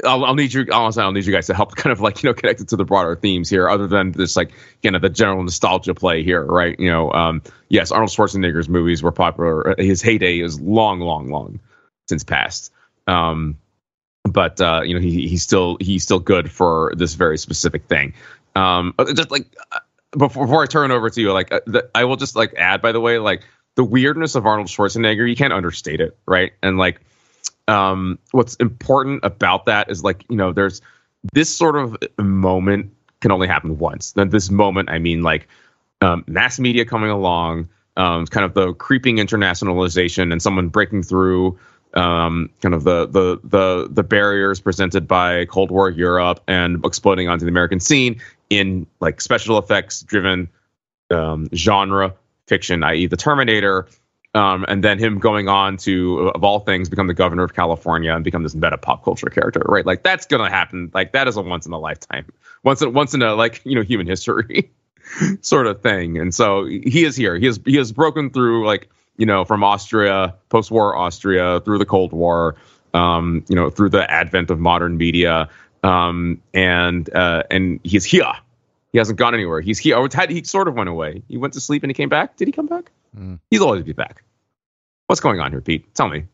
I'll, 0.05 0.25
I'll, 0.25 0.35
need 0.35 0.53
you. 0.53 0.67
Honestly, 0.71 1.03
I'll 1.03 1.11
need 1.11 1.25
you 1.25 1.33
guys 1.33 1.47
to 1.47 1.53
help, 1.53 1.75
kind 1.75 1.91
of 1.91 2.01
like 2.01 2.23
you 2.23 2.29
know, 2.29 2.33
connect 2.33 2.61
it 2.61 2.69
to 2.69 2.75
the 2.75 2.85
broader 2.85 3.15
themes 3.15 3.49
here, 3.49 3.69
other 3.69 3.87
than 3.87 4.11
this 4.11 4.35
like 4.35 4.51
you 4.81 4.91
know 4.91 4.99
the 4.99 5.09
general 5.09 5.43
nostalgia 5.43 5.93
play 5.93 6.23
here, 6.23 6.43
right? 6.43 6.79
You 6.79 6.91
know, 6.91 7.11
um, 7.11 7.41
yes, 7.69 7.91
Arnold 7.91 8.11
Schwarzenegger's 8.11 8.69
movies 8.69 9.03
were 9.03 9.11
popular. 9.11 9.75
His 9.77 10.01
heyday 10.01 10.39
is 10.39 10.59
long, 10.59 10.99
long, 10.99 11.29
long 11.29 11.59
since 12.07 12.23
past. 12.23 12.71
Um, 13.07 13.57
but 14.23 14.59
uh, 14.61 14.81
you 14.83 14.93
know, 14.93 15.01
he 15.01 15.27
he's 15.27 15.43
still 15.43 15.77
he's 15.79 16.03
still 16.03 16.19
good 16.19 16.51
for 16.51 16.93
this 16.95 17.13
very 17.13 17.37
specific 17.37 17.85
thing. 17.85 18.13
Um, 18.55 18.93
uh, 18.97 19.13
just 19.13 19.31
like 19.31 19.45
uh, 19.71 19.79
before, 20.11 20.45
before 20.45 20.63
I 20.63 20.65
turn 20.65 20.91
over 20.91 21.09
to 21.09 21.21
you, 21.21 21.31
like 21.33 21.51
uh, 21.51 21.61
the, 21.65 21.89
I 21.93 22.05
will 22.05 22.15
just 22.15 22.35
like 22.35 22.53
add, 22.57 22.81
by 22.81 22.91
the 22.91 22.99
way, 22.99 23.19
like 23.19 23.43
the 23.75 23.83
weirdness 23.83 24.35
of 24.35 24.45
Arnold 24.45 24.67
Schwarzenegger, 24.67 25.27
you 25.27 25.35
can't 25.35 25.53
understate 25.53 26.01
it, 26.01 26.17
right? 26.25 26.53
And 26.61 26.77
like, 26.77 26.99
um, 27.67 28.19
what's 28.31 28.55
important 28.55 29.23
about 29.23 29.65
that 29.65 29.91
is 29.91 30.03
like, 30.03 30.25
you 30.29 30.35
know, 30.35 30.51
there's 30.51 30.81
this 31.33 31.55
sort 31.55 31.75
of 31.75 31.97
moment 32.17 32.93
can 33.21 33.31
only 33.31 33.47
happen 33.47 33.77
once. 33.77 34.13
Then 34.13 34.29
this 34.29 34.49
moment, 34.49 34.89
I 34.89 34.99
mean, 34.99 35.21
like 35.21 35.47
um, 36.01 36.23
mass 36.27 36.59
media 36.59 36.85
coming 36.85 37.09
along, 37.09 37.69
um, 37.97 38.25
kind 38.25 38.45
of 38.45 38.53
the 38.53 38.73
creeping 38.73 39.17
internationalization, 39.17 40.31
and 40.31 40.41
someone 40.41 40.69
breaking 40.69 41.03
through 41.03 41.59
um, 41.93 42.49
kind 42.61 42.73
of 42.75 42.83
the, 42.83 43.07
the 43.07 43.39
the 43.43 43.87
the 43.89 44.03
barriers 44.03 44.59
presented 44.59 45.07
by 45.07 45.45
Cold 45.45 45.71
War 45.71 45.89
Europe 45.89 46.41
and 46.47 46.85
exploding 46.85 47.27
onto 47.27 47.45
the 47.45 47.51
American 47.51 47.79
scene 47.79 48.21
in 48.49 48.87
like 48.99 49.21
special 49.21 49.57
effects 49.57 50.01
driven 50.01 50.49
um, 51.11 51.47
genre 51.53 52.13
fiction, 52.47 52.83
i.e., 52.83 53.07
the 53.07 53.17
Terminator, 53.17 53.87
um, 54.35 54.65
and 54.67 54.83
then 54.83 54.99
him 54.99 55.19
going 55.19 55.47
on 55.47 55.77
to, 55.77 56.29
of 56.29 56.43
all 56.43 56.59
things, 56.59 56.89
become 56.89 57.07
the 57.07 57.13
governor 57.13 57.43
of 57.43 57.53
California 57.53 58.13
and 58.13 58.23
become 58.23 58.43
this 58.43 58.55
meta 58.55 58.77
pop 58.77 59.03
culture 59.03 59.29
character, 59.29 59.61
right? 59.65 59.85
Like 59.85 60.03
that's 60.03 60.25
gonna 60.25 60.49
happen. 60.49 60.91
Like 60.93 61.13
that 61.13 61.27
is 61.27 61.37
a 61.37 61.41
once 61.41 61.65
in 61.65 61.73
a 61.73 61.79
lifetime, 61.79 62.25
once 62.63 62.81
in, 62.81 62.93
once 62.93 63.13
in 63.13 63.21
a 63.21 63.33
like 63.33 63.61
you 63.65 63.75
know 63.75 63.81
human 63.81 64.07
history 64.07 64.71
sort 65.41 65.67
of 65.67 65.81
thing. 65.81 66.17
And 66.17 66.33
so 66.33 66.65
he 66.65 67.05
is 67.05 67.15
here. 67.15 67.37
He 67.37 67.47
has 67.47 67.59
he 67.65 67.77
has 67.77 67.91
broken 67.91 68.29
through 68.29 68.65
like 68.67 68.89
you 69.19 69.25
know, 69.25 69.43
from 69.43 69.63
Austria, 69.63 70.33
post-war 70.47 70.95
Austria, 70.95 71.59
through 71.59 71.77
the 71.77 71.85
Cold 71.85 72.13
War, 72.13 72.55
um, 72.93 73.43
you 73.49 73.55
know, 73.55 73.69
through 73.69 73.89
the 73.89 74.09
advent 74.09 74.49
of 74.49 74.59
modern 74.59 74.97
media, 74.97 75.49
um, 75.83 76.41
and 76.53 77.13
uh, 77.13 77.43
and 77.49 77.79
he's 77.83 78.05
here. 78.05 78.31
He 78.91 78.97
hasn't 78.97 79.19
gone 79.19 79.33
anywhere. 79.33 79.61
He's 79.61 79.77
here. 79.77 80.07
He 80.29 80.43
sort 80.43 80.67
of 80.67 80.73
went 80.73 80.89
away. 80.89 81.21
He 81.27 81.37
went 81.37 81.53
to 81.53 81.61
sleep 81.61 81.83
and 81.83 81.89
he 81.89 81.93
came 81.93 82.09
back. 82.09 82.37
Did 82.37 82.47
he 82.47 82.51
come 82.51 82.65
back? 82.65 82.91
Mm. 83.17 83.39
He'll 83.51 83.63
always 83.63 83.83
be 83.83 83.93
back. 83.93 84.23
What's 85.07 85.21
going 85.21 85.39
on 85.39 85.51
here, 85.51 85.61
Pete? 85.61 85.93
Tell 85.93 86.09
me. 86.09 86.25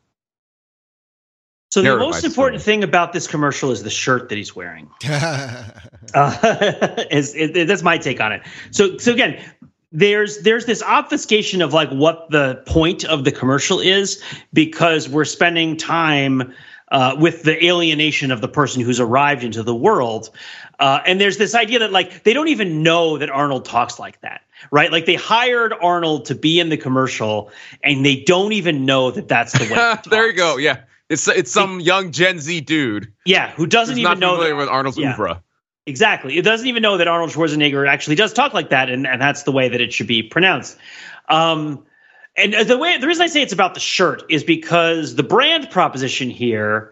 So 1.72 1.82
the 1.82 1.98
most 1.98 2.24
important 2.24 2.62
thing 2.62 2.86
about 2.86 3.12
this 3.12 3.28
commercial 3.28 3.72
is 3.72 3.84
the 3.84 3.89
shirt 3.89 4.30
that 4.30 4.38
he's 4.38 4.56
wearing. 4.56 4.89
uh, 5.10 5.64
is, 7.12 7.36
is, 7.36 7.68
that's 7.68 7.84
my 7.84 7.98
take 7.98 8.22
on 8.22 8.32
it. 8.32 8.43
So 8.72 8.98
so 8.98 9.12
again, 9.12 9.43
there's 9.91 10.39
there's 10.39 10.66
this 10.66 10.82
obfuscation 10.82 11.62
of 11.62 11.74
like 11.74 11.89
what 11.89 12.30
the 12.30 12.64
point 12.66 13.04
of 13.04 13.26
the 13.26 13.32
commercial 13.32 13.82
is 13.82 14.24
because 14.54 15.10
we're 15.10 15.26
spending 15.26 15.76
time 15.76 16.54
uh, 16.89 17.15
with 17.17 17.43
the 17.43 17.65
alienation 17.65 18.31
of 18.31 18.41
the 18.41 18.47
person 18.47 18.81
who's 18.81 18.99
arrived 18.99 19.43
into 19.43 19.63
the 19.63 19.75
world. 19.75 20.29
Uh, 20.79 20.99
and 21.05 21.19
there's 21.19 21.38
this 21.38 21.55
idea 21.55 21.79
that 21.79 21.91
like 21.91 22.23
they 22.23 22.33
don't 22.33 22.49
even 22.49 22.83
know 22.83 23.17
that 23.17 23.29
Arnold 23.29 23.65
talks 23.65 23.99
like 23.99 24.19
that, 24.21 24.41
right? 24.71 24.91
Like 24.91 25.05
they 25.05 25.15
hired 25.15 25.73
Arnold 25.73 26.25
to 26.25 26.36
be 26.36 26.59
in 26.59 26.69
the 26.69 26.77
commercial, 26.77 27.51
and 27.83 28.05
they 28.05 28.21
don't 28.21 28.51
even 28.51 28.86
know 28.86 29.11
that 29.11 29.27
that's 29.27 29.53
the 29.53 29.73
way. 29.73 29.95
there 30.09 30.27
you 30.27 30.33
go. 30.33 30.57
Yeah, 30.57 30.81
it's 31.09 31.27
it's 31.27 31.51
some 31.51 31.79
young 31.79 32.11
Gen 32.11 32.39
Z 32.39 32.61
dude. 32.61 33.11
Yeah, 33.25 33.51
who 33.51 33.67
doesn't 33.67 33.97
even 33.97 34.19
know 34.19 34.43
that, 34.43 34.55
with 34.55 34.69
Arnold's 34.69 34.97
yeah. 34.97 35.11
oeuvre. 35.11 35.41
Exactly. 35.88 36.38
It 36.38 36.41
doesn't 36.41 36.67
even 36.67 36.81
know 36.81 36.97
that 36.97 37.07
Arnold 37.07 37.29
Schwarzenegger 37.29 37.88
actually 37.88 38.15
does 38.15 38.33
talk 38.33 38.53
like 38.55 38.71
that, 38.71 38.89
and, 38.89 39.05
and 39.05 39.21
that's 39.21 39.43
the 39.43 39.51
way 39.51 39.69
that 39.69 39.81
it 39.81 39.93
should 39.93 40.07
be 40.07 40.23
pronounced. 40.23 40.77
Um, 41.29 41.86
and 42.38 42.53
the 42.67 42.77
way 42.77 42.97
the 42.97 43.07
reason 43.07 43.23
I 43.23 43.27
say 43.27 43.41
it's 43.41 43.53
about 43.53 43.73
the 43.73 43.79
shirt 43.79 44.23
is 44.29 44.43
because 44.43 45.15
the 45.15 45.23
brand 45.23 45.69
proposition 45.69 46.29
here 46.29 46.91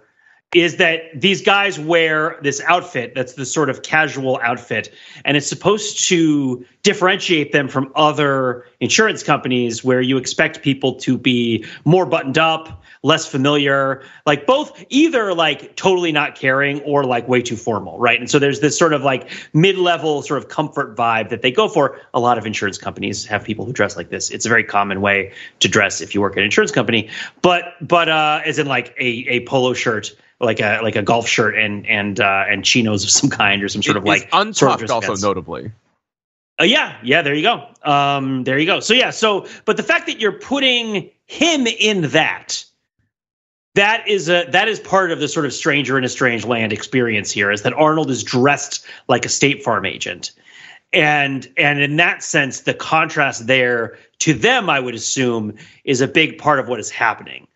is 0.56 0.78
that 0.78 1.02
these 1.20 1.42
guys 1.42 1.80
wear 1.80 2.38
this 2.44 2.62
outfit 2.62 3.14
that's 3.16 3.34
the 3.34 3.46
sort 3.46 3.70
of 3.70 3.82
casual 3.82 4.40
outfit 4.44 4.94
and 5.26 5.36
it's 5.36 5.48
supposed 5.48 6.08
to 6.08 6.64
differentiate 6.84 7.52
them 7.52 7.68
from 7.68 7.92
other 7.96 8.66
insurance 8.80 9.24
companies 9.24 9.84
where 9.84 10.02
you 10.02 10.18
expect 10.18 10.62
people 10.62 10.94
to 10.96 11.18
be 11.18 11.66
more 11.86 12.06
buttoned 12.06 12.38
up 12.38 12.83
less 13.04 13.28
familiar 13.28 14.02
like 14.26 14.48
both 14.48 14.84
either 14.90 15.34
like 15.34 15.76
totally 15.76 16.12
not 16.12 16.36
caring 16.36 16.82
or 16.82 17.04
like 17.04 17.28
way 17.28 17.42
too 17.42 17.56
formal 17.56 18.00
right? 18.00 18.20
And 18.20 18.30
so 18.30 18.40
there's 18.40 18.62
this 18.62 18.78
sort 18.78 18.94
of 18.94 19.04
like 19.04 19.30
mid-level 19.54 20.22
sort 20.22 20.42
of 20.42 20.50
comfort 20.50 20.96
vibe 20.96 21.30
that 21.30 21.42
they 21.42 21.52
go 21.52 21.68
for. 21.68 22.00
A 22.14 22.20
lot 22.20 22.38
of 22.38 22.46
insurance 22.46 22.78
companies 22.78 23.26
have 23.26 23.44
people 23.44 23.66
who 23.66 23.74
dress 23.74 23.98
like 23.98 24.10
this. 24.10 24.32
It's 24.32 24.46
a 24.46 24.50
very 24.50 24.64
common 24.64 25.02
way 25.02 25.34
to 25.60 25.68
dress 25.68 26.02
if 26.02 26.16
you 26.16 26.22
work 26.22 26.34
at 26.34 26.40
an 26.40 26.46
insurance 26.46 26.72
company. 26.72 27.10
But 27.42 27.76
but 27.82 28.10
uh 28.10 28.42
as 28.46 28.58
in 28.58 28.68
like 28.68 28.96
a 28.98 29.26
a 29.28 29.46
polo 29.46 29.74
shirt 29.74 30.16
like 30.40 30.60
a 30.60 30.80
like 30.82 30.96
a 30.96 31.02
golf 31.02 31.28
shirt 31.28 31.58
and 31.58 31.88
and 31.88 32.20
uh, 32.20 32.46
and 32.48 32.64
chinos 32.64 33.04
of 33.04 33.10
some 33.10 33.30
kind 33.30 33.64
or 33.64 33.70
some 33.70 33.82
sort 33.82 33.98
of 33.98 34.04
like 34.04 34.30
untucked 34.34 34.58
sort 34.80 34.82
of 34.82 34.92
also 34.92 35.16
notably. 35.16 35.72
Uh, 36.60 36.66
yeah, 36.66 36.98
yeah, 37.04 37.22
there 37.24 37.34
you 37.34 37.42
go. 37.42 37.68
Um, 37.84 38.44
there 38.44 38.60
you 38.60 38.66
go. 38.66 38.80
So 38.80 38.94
yeah, 38.94 39.10
so 39.10 39.48
but 39.66 39.78
the 39.78 39.84
fact 39.84 40.06
that 40.08 40.20
you're 40.20 40.40
putting 40.40 41.10
him 41.26 41.66
in 41.66 42.10
that 42.10 42.64
that 43.76 44.08
is 44.08 44.30
a 44.30 44.46
that 44.50 44.68
is 44.68 44.80
part 44.80 45.12
of 45.12 45.20
the 45.20 45.28
sort 45.28 45.46
of 45.46 45.54
stranger 45.54 45.98
in 45.98 46.04
a 46.04 46.10
strange 46.10 46.46
land 46.46 46.72
experience 46.72 47.32
here 47.32 47.52
is 47.52 47.64
that 47.64 47.74
Arnold 47.74 48.10
is 48.12 48.24
dressed 48.24 48.86
like 49.08 49.26
a 49.26 49.30
State 49.30 49.64
Farm 49.64 49.86
agent. 49.86 50.32
And 50.92 51.52
and 51.58 51.82
in 51.82 51.96
that 51.96 52.22
sense 52.22 52.62
the 52.62 52.74
contrast 52.74 53.48
there 53.48 53.98
to 54.20 54.34
them 54.34 54.70
I 54.70 54.80
would 54.80 54.94
assume 54.94 55.56
is 55.84 56.02
a 56.02 56.08
big 56.08 56.38
part 56.38 56.60
of 56.60 56.68
what 56.68 56.80
is 56.80 56.92
happening 56.92 57.48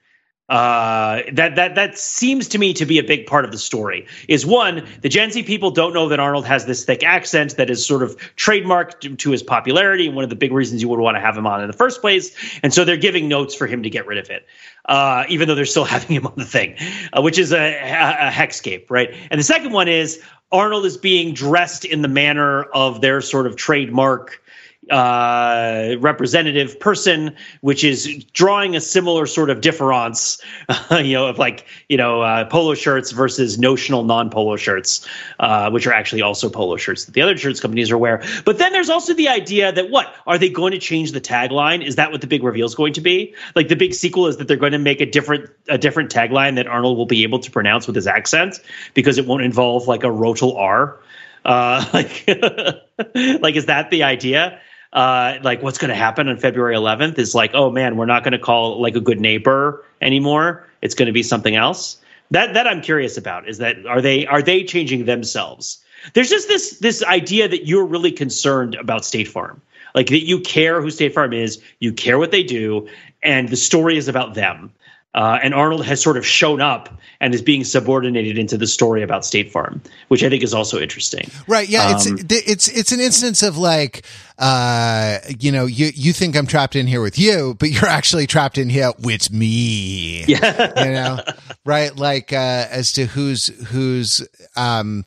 uh, 0.49 1.23
that 1.33 1.55
that 1.55 1.75
that 1.75 1.97
seems 1.97 2.47
to 2.47 2.57
me 2.57 2.73
to 2.73 2.85
be 2.85 2.99
a 2.99 3.03
big 3.03 3.27
part 3.27 3.43
of 3.43 3.51
the 3.51 3.57
story. 3.57 4.05
Is 4.29 4.45
one 4.45 4.87
the 5.01 5.09
Gen 5.09 5.29
Z 5.31 5.43
people 5.43 5.71
don't 5.71 5.93
know 5.93 6.07
that 6.07 6.21
Arnold 6.21 6.45
has 6.45 6.65
this 6.65 6.85
thick 6.85 7.03
accent 7.03 7.57
that 7.57 7.69
is 7.69 7.85
sort 7.85 8.01
of 8.01 8.15
trademarked 8.37 9.17
to, 9.17 9.31
his 9.31 9.43
popularity 9.43 10.07
and 10.07 10.15
one 10.15 10.23
of 10.23 10.29
the 10.29 10.37
big 10.37 10.53
reasons 10.53 10.81
you 10.81 10.87
would 10.87 10.99
want 10.99 11.15
to 11.15 11.21
have 11.21 11.37
him 11.37 11.45
on 11.45 11.61
in 11.61 11.67
the 11.67 11.75
first 11.75 11.99
place. 11.99 12.33
And 12.63 12.73
so 12.73 12.85
they're 12.85 12.95
giving 12.95 13.27
notes 13.27 13.55
for 13.55 13.67
him 13.67 13.83
to 13.83 13.89
get 13.89 14.07
rid 14.07 14.17
of 14.17 14.29
it, 14.29 14.45
uh, 14.85 15.25
even 15.27 15.49
though 15.49 15.55
they're 15.55 15.65
still 15.65 15.85
having 15.97 16.15
him 16.15 16.25
on 16.25 16.33
the 16.37 16.45
thing, 16.45 16.77
uh, 17.11 17.21
which 17.21 17.37
is 17.37 17.51
a, 17.51 17.57
a, 17.57 18.27
a 18.27 18.31
hexscape, 18.31 18.89
right? 18.89 19.13
And 19.29 19.39
the 19.39 19.43
second 19.43 19.73
one 19.73 19.89
is 19.89 20.23
Arnold 20.53 20.85
is 20.85 20.95
being 20.95 21.33
dressed 21.33 21.83
in 21.83 22.01
the 22.01 22.07
manner 22.07 22.63
of 22.63 23.01
their 23.01 23.19
sort 23.19 23.47
of 23.47 23.57
trademark 23.57 24.41
uh, 24.89 25.95
representative 25.99 26.79
person, 26.79 27.35
which 27.61 27.83
is 27.83 28.23
drawing 28.33 28.75
a 28.75 28.81
similar 28.81 29.25
sort 29.25 29.49
of 29.49 29.61
difference, 29.61 30.41
uh, 30.69 30.97
you 31.03 31.13
know, 31.13 31.27
of 31.27 31.37
like 31.37 31.65
you 31.89 31.97
know 31.97 32.21
uh, 32.21 32.45
polo 32.45 32.73
shirts 32.73 33.11
versus 33.11 33.57
notional 33.57 34.03
non-polo 34.03 34.55
shirts, 34.55 35.07
uh, 35.39 35.69
which 35.69 35.87
are 35.87 35.93
actually 35.93 36.21
also 36.21 36.49
polo 36.49 36.77
shirts 36.77 37.05
that 37.05 37.13
the 37.13 37.21
other 37.21 37.37
shirts 37.37 37.59
companies 37.59 37.91
are 37.91 37.97
wear. 37.97 38.23
But 38.45 38.57
then 38.57 38.71
there's 38.71 38.89
also 38.89 39.13
the 39.13 39.27
idea 39.27 39.71
that 39.71 39.89
what 39.89 40.13
are 40.25 40.37
they 40.37 40.49
going 40.49 40.71
to 40.71 40.79
change 40.79 41.11
the 41.11 41.21
tagline? 41.21 41.85
Is 41.85 41.95
that 41.95 42.11
what 42.11 42.21
the 42.21 42.27
big 42.27 42.43
reveal 42.43 42.65
is 42.65 42.75
going 42.75 42.93
to 42.93 43.01
be? 43.01 43.35
Like 43.55 43.67
the 43.67 43.75
big 43.75 43.93
sequel 43.93 44.27
is 44.27 44.37
that 44.37 44.47
they're 44.47 44.57
going 44.57 44.71
to 44.71 44.79
make 44.79 45.01
a 45.01 45.05
different 45.05 45.49
a 45.67 45.77
different 45.77 46.11
tagline 46.11 46.55
that 46.55 46.67
Arnold 46.67 46.97
will 46.97 47.05
be 47.05 47.23
able 47.23 47.39
to 47.39 47.51
pronounce 47.51 47.87
with 47.87 47.95
his 47.95 48.07
accent 48.07 48.59
because 48.93 49.17
it 49.17 49.25
won't 49.25 49.43
involve 49.43 49.87
like 49.87 50.03
a 50.03 50.07
rotal 50.07 50.55
R. 50.57 50.99
Uh, 51.45 51.85
like, 51.93 52.27
like 53.41 53.55
is 53.55 53.65
that 53.65 53.89
the 53.89 54.03
idea? 54.03 54.59
Uh, 54.93 55.37
like 55.43 55.61
what's 55.61 55.77
going 55.77 55.89
to 55.89 55.95
happen 55.95 56.27
on 56.27 56.37
February 56.37 56.75
11th 56.75 57.17
is 57.17 57.35
like, 57.35 57.51
oh 57.53 57.71
man, 57.71 57.97
we're 57.97 58.05
not 58.05 58.23
going 58.23 58.31
to 58.31 58.39
call 58.39 58.81
like 58.81 58.95
a 58.95 59.01
good 59.01 59.19
neighbor 59.19 59.83
anymore. 60.01 60.65
It's 60.81 60.95
going 60.95 61.07
to 61.07 61.13
be 61.13 61.23
something 61.23 61.55
else. 61.55 61.97
That 62.31 62.53
that 62.53 62.67
I'm 62.67 62.81
curious 62.81 63.17
about 63.17 63.47
is 63.47 63.57
that 63.59 63.85
are 63.85 64.01
they 64.01 64.25
are 64.27 64.41
they 64.41 64.63
changing 64.63 65.05
themselves? 65.05 65.83
There's 66.13 66.29
just 66.29 66.47
this 66.47 66.79
this 66.79 67.03
idea 67.03 67.47
that 67.47 67.65
you're 67.65 67.85
really 67.85 68.11
concerned 68.11 68.75
about 68.75 69.05
State 69.05 69.27
Farm, 69.27 69.61
like 69.95 70.07
that 70.07 70.25
you 70.25 70.41
care 70.41 70.81
who 70.81 70.91
State 70.91 71.13
Farm 71.13 71.33
is, 71.33 71.61
you 71.79 71.93
care 71.93 72.17
what 72.17 72.31
they 72.31 72.43
do, 72.43 72.87
and 73.23 73.49
the 73.49 73.55
story 73.55 73.97
is 73.97 74.07
about 74.07 74.33
them. 74.33 74.71
Uh, 75.15 75.39
and 75.41 75.53
Arnold 75.53 75.83
has 75.85 76.01
sort 76.01 76.15
of 76.15 76.25
shown 76.25 76.61
up 76.61 76.89
and 77.19 77.33
is 77.33 77.41
being 77.41 77.63
subordinated 77.63 78.37
into 78.37 78.57
the 78.57 78.67
story 78.67 79.01
about 79.01 79.25
State 79.25 79.51
Farm, 79.51 79.81
which 80.09 80.23
I 80.23 80.29
think 80.29 80.43
is 80.43 80.53
also 80.53 80.79
interesting. 80.79 81.29
Right? 81.47 81.67
Yeah, 81.67 81.87
um, 81.87 81.95
it's 81.95 82.05
it's 82.29 82.67
it's 82.67 82.91
an 82.91 82.99
instance 82.99 83.41
of 83.41 83.57
like, 83.57 84.05
uh, 84.37 85.17
you 85.39 85.51
know, 85.51 85.65
you 85.65 85.89
you 85.95 86.13
think 86.13 86.35
I'm 86.35 86.45
trapped 86.45 86.75
in 86.75 86.85
here 86.85 87.01
with 87.01 87.17
you, 87.17 87.55
but 87.59 87.69
you're 87.69 87.87
actually 87.87 88.27
trapped 88.27 88.57
in 88.57 88.69
here 88.69 88.91
with 88.99 89.31
me. 89.31 90.25
Yeah, 90.27 90.83
you 90.85 90.91
know, 90.91 91.19
right? 91.65 91.95
Like 91.95 92.33
uh, 92.33 92.67
as 92.69 92.91
to 92.93 93.05
who's 93.05 93.47
who's 93.69 94.27
um, 94.55 95.05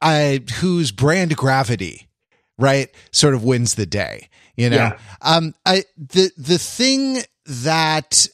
I 0.00 0.42
whose 0.60 0.92
brand 0.92 1.36
gravity, 1.36 2.08
right, 2.58 2.88
sort 3.12 3.34
of 3.34 3.44
wins 3.44 3.74
the 3.74 3.86
day. 3.86 4.28
You 4.56 4.70
know, 4.70 4.76
yeah. 4.76 4.98
um, 5.20 5.54
I 5.66 5.84
the 5.96 6.30
the 6.36 6.58
thing 6.58 7.18
that 7.44 8.26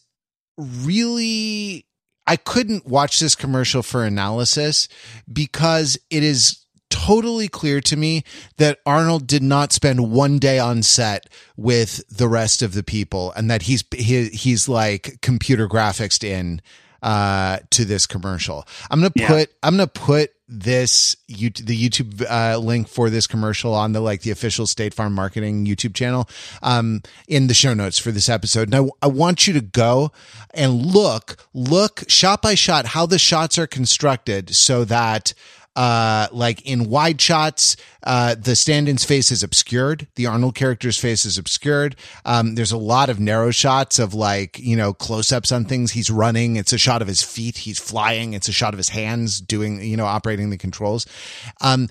really 0.57 1.87
I 2.27 2.37
couldn't 2.37 2.87
watch 2.87 3.21
this 3.21 3.35
commercial 3.35 3.83
for 3.83 4.05
analysis 4.05 4.89
because 5.33 5.99
it 6.11 6.23
is 6.23 6.65
totally 6.89 7.49
clear 7.49 7.81
to 7.81 7.97
me 7.97 8.23
that 8.59 8.79
Arnold 8.85 9.27
did 9.27 9.43
not 9.43 9.73
spend 9.73 10.13
one 10.13 10.39
day 10.39 10.59
on 10.59 10.83
set 10.83 11.29
with 11.57 12.07
the 12.15 12.29
rest 12.29 12.63
of 12.63 12.75
the 12.75 12.83
people 12.83 13.33
and 13.33 13.51
that 13.51 13.63
he's 13.63 13.83
he, 13.95 14.29
he's 14.29 14.69
like 14.69 15.19
computer 15.23 15.69
graphics 15.69 16.23
in 16.23 16.61
uh, 17.03 17.59
to 17.71 17.85
this 17.85 18.07
commercial. 18.07 18.67
I'm 18.91 19.01
gonna 19.01 19.13
yeah. 19.15 19.29
put 19.29 19.55
I'm 19.63 19.75
gonna 19.77 19.87
put 19.87 20.33
this 20.49 21.17
you 21.29 21.51
the 21.51 21.77
YouTube 21.77 22.25
uh, 22.29 22.59
link 22.59 22.89
for 22.89 23.11
this 23.11 23.27
commercial 23.27 23.75
on 23.75 23.93
the 23.93 24.01
like 24.01 24.23
the 24.23 24.31
official 24.31 24.67
State 24.67 24.95
Farm 24.95 25.15
marketing 25.15 25.67
YouTube 25.67 25.95
channel 25.95 26.29
um, 26.63 27.03
in 27.27 27.47
the 27.47 27.55
show 27.55 27.75
notes 27.75 27.99
for 27.99 28.11
this 28.13 28.29
episode. 28.29 28.69
Now 28.69 28.87
I, 29.03 29.07
I 29.07 29.07
want 29.09 29.47
you 29.47 29.55
to 29.55 29.61
go 29.61 30.13
and 30.55 30.73
look 30.73 31.49
look 31.55 32.05
shot 32.09 32.43
by 32.43 32.55
shot 32.55 32.87
how 32.87 33.07
the 33.07 33.19
shots 33.19 33.59
are 33.59 33.67
constructed 33.67 34.55
so 34.55 34.85
that 34.85 35.35
uh, 35.75 36.29
like 36.33 36.67
in 36.67 36.89
wide 36.89 37.21
shots, 37.21 37.77
uh, 38.05 38.35
the 38.35 38.57
stand-in's 38.57 39.05
face 39.05 39.31
is 39.31 39.43
obscured. 39.43 40.09
The 40.17 40.27
Arnold 40.27 40.55
character's 40.55 40.99
face 40.99 41.25
is 41.25 41.39
obscured. 41.39 41.97
Um, 42.25 42.57
there's 42.57 42.73
a 42.73 42.77
lot 42.79 43.09
of 43.09 43.21
narrow 43.21 43.51
shots 43.51 43.99
of 43.99 44.13
like, 44.13 44.59
you 44.59 44.77
know, 44.77 44.93
close-ups 44.93 45.53
on 45.53 45.65
things. 45.65 45.93
He's 45.93 46.11
running. 46.11 46.57
It's 46.57 46.73
a 46.73 46.79
shot 46.79 47.01
of 47.01 47.09
his 47.09 47.23
feet. 47.23 47.59
He's 47.59 47.79
flying. 47.79 48.35
It's 48.35 48.49
a 48.49 48.53
shot 48.53 48.75
of 48.75 48.79
his 48.79 48.91
hands 48.91 49.41
doing, 49.41 49.81
you 49.81 49.97
know, 49.97 50.07
operating 50.07 50.51
the 50.51 50.59
controls. 50.59 51.07
Um, 51.61 51.89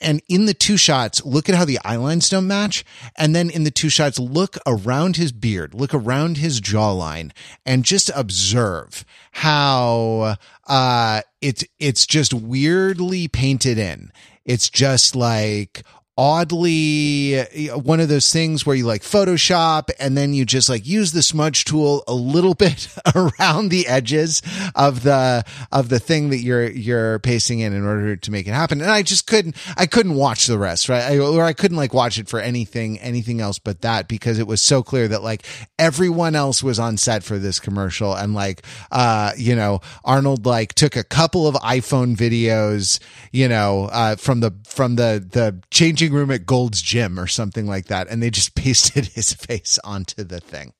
and 0.00 0.22
in 0.28 0.46
the 0.46 0.54
two 0.54 0.76
shots, 0.76 1.24
look 1.24 1.48
at 1.48 1.54
how 1.54 1.64
the 1.64 1.78
eye 1.84 1.96
lines 1.96 2.28
don't 2.28 2.46
match. 2.46 2.84
And 3.16 3.36
then 3.36 3.50
in 3.50 3.64
the 3.64 3.70
two 3.70 3.88
shots, 3.88 4.18
look 4.18 4.56
around 4.66 5.16
his 5.16 5.32
beard, 5.32 5.74
look 5.74 5.94
around 5.94 6.38
his 6.38 6.60
jawline 6.60 7.30
and 7.64 7.84
just 7.84 8.10
observe 8.14 9.04
how, 9.32 10.36
uh, 10.66 11.20
it's, 11.42 11.64
it's 11.78 12.06
just 12.06 12.32
weirdly 12.32 13.28
painted 13.28 13.76
in. 13.76 14.10
It's 14.44 14.70
just 14.70 15.14
like 15.14 15.84
oddly 16.18 17.40
one 17.70 17.98
of 17.98 18.08
those 18.10 18.30
things 18.30 18.66
where 18.66 18.76
you 18.76 18.84
like 18.84 19.02
Photoshop 19.02 19.88
and 19.98 20.14
then 20.14 20.34
you 20.34 20.44
just 20.44 20.68
like 20.68 20.86
use 20.86 21.12
the 21.12 21.22
smudge 21.22 21.64
tool 21.64 22.04
a 22.06 22.12
little 22.14 22.54
bit 22.62 22.88
around 23.14 23.70
the 23.70 23.86
edges 23.86 24.42
of 24.74 25.02
the 25.04 25.44
of 25.70 25.88
the 25.88 25.98
thing 25.98 26.28
that 26.30 26.38
you're 26.38 26.70
you're 26.70 27.18
pasting 27.20 27.60
in 27.60 27.72
in 27.72 27.84
order 27.86 28.14
to 28.14 28.30
make 28.30 28.46
it 28.46 28.52
happen. 28.52 28.82
And 28.82 28.90
I 28.90 29.02
just 29.02 29.26
couldn't 29.26 29.56
I 29.76 29.86
couldn't 29.86 30.14
watch 30.14 30.46
the 30.46 30.58
rest, 30.58 30.88
right? 30.88 31.02
I, 31.02 31.18
or 31.18 31.44
I 31.44 31.54
couldn't 31.54 31.78
like 31.78 31.94
watch 31.94 32.18
it 32.18 32.28
for 32.28 32.40
anything 32.40 32.98
anything 33.00 33.40
else 33.40 33.58
but 33.58 33.80
that 33.80 34.06
because 34.06 34.38
it 34.38 34.46
was 34.46 34.60
so 34.60 34.82
clear 34.82 35.08
that 35.08 35.22
like 35.22 35.46
everyone 35.78 36.34
else 36.34 36.62
was 36.62 36.78
on 36.78 36.98
set 36.98 37.24
for 37.24 37.38
this 37.38 37.58
commercial 37.58 38.14
and 38.14 38.34
like 38.34 38.62
uh 38.90 39.32
you 39.36 39.56
know 39.56 39.80
Arnold 40.04 40.44
like 40.44 40.74
took 40.74 40.94
a 40.94 41.04
couple 41.04 41.46
of 41.46 41.54
iPhone 41.56 42.16
videos, 42.16 43.00
you 43.32 43.48
know, 43.48 43.88
uh 43.90 44.16
from 44.16 44.40
the 44.40 44.52
from 44.66 44.96
the 44.96 45.26
the 45.32 45.58
changing 45.70 46.01
changing 46.02 46.16
room 46.16 46.30
at 46.30 46.46
Gold's 46.46 46.82
Gym 46.82 47.18
or 47.18 47.26
something 47.26 47.66
like 47.66 47.86
that, 47.86 48.08
and 48.08 48.22
they 48.22 48.30
just 48.30 48.54
pasted 48.54 49.06
his 49.06 49.32
face 49.32 49.78
onto 49.84 50.24
the 50.24 50.40
thing. 50.40 50.72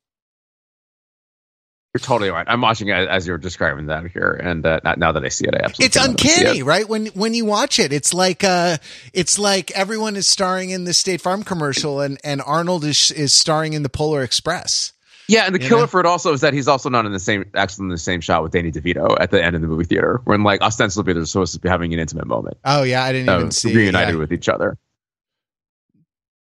You're 1.95 2.01
totally 2.01 2.31
right. 2.31 2.47
I'm 2.49 2.63
watching 2.63 2.89
it 2.89 2.95
as 2.95 3.27
you're 3.27 3.37
describing 3.37 3.87
that 3.87 4.11
here, 4.11 4.33
and 4.33 4.65
uh, 4.65 4.81
now 4.97 5.13
that 5.13 5.23
I 5.23 5.29
see 5.29 5.45
it, 5.45 5.55
I 5.55 5.59
absolutely 5.59 5.85
it's 5.85 5.97
uncanny, 5.97 6.61
it. 6.61 6.65
right? 6.65 6.89
When 6.89 7.07
when 7.09 7.35
you 7.35 7.45
watch 7.45 7.79
it, 7.79 7.93
it's 7.93 8.15
like 8.15 8.43
uh, 8.43 8.79
it's 9.13 9.39
like 9.39 9.71
everyone 9.73 10.17
is 10.17 10.27
starring 10.27 10.71
in 10.71 10.85
the 10.85 10.95
State 10.95 11.21
Farm 11.21 11.43
commercial, 11.43 12.01
and 12.01 12.19
and 12.25 12.41
Arnold 12.41 12.85
is 12.85 13.11
is 13.11 13.35
starring 13.35 13.75
in 13.75 13.83
the 13.83 13.91
Polar 13.91 14.23
Express. 14.23 14.95
Yeah, 15.29 15.45
and 15.45 15.55
the 15.55 15.61
you 15.61 15.69
killer 15.69 15.83
know? 15.83 15.87
for 15.87 16.01
it 16.01 16.07
also 16.07 16.33
is 16.33 16.41
that 16.41 16.55
he's 16.55 16.67
also 16.67 16.89
not 16.89 17.05
in 17.05 17.13
the 17.13 17.21
same 17.21 17.45
actually 17.55 17.85
in 17.85 17.89
the 17.91 17.99
same 17.99 18.23
shot 18.23 18.43
with 18.43 18.53
Danny 18.53 18.73
DeVito 18.73 19.15
at 19.21 19.31
the 19.31 19.45
end 19.45 19.55
of 19.55 19.61
the 19.61 19.69
movie 19.69 19.85
theater, 19.85 20.23
when 20.25 20.45
like 20.45 20.63
ostensibly 20.63 21.13
they're 21.13 21.27
supposed 21.27 21.53
to 21.53 21.61
be 21.61 21.69
having 21.69 21.93
an 21.93 22.01
intimate 22.01 22.27
moment. 22.27 22.57
Oh 22.65 22.85
yeah, 22.85 23.05
I 23.05 23.13
didn't 23.13 23.35
even 23.35 23.51
see 23.51 23.75
reunited 23.75 24.15
yeah. 24.15 24.19
with 24.19 24.33
each 24.33 24.49
other. 24.49 24.79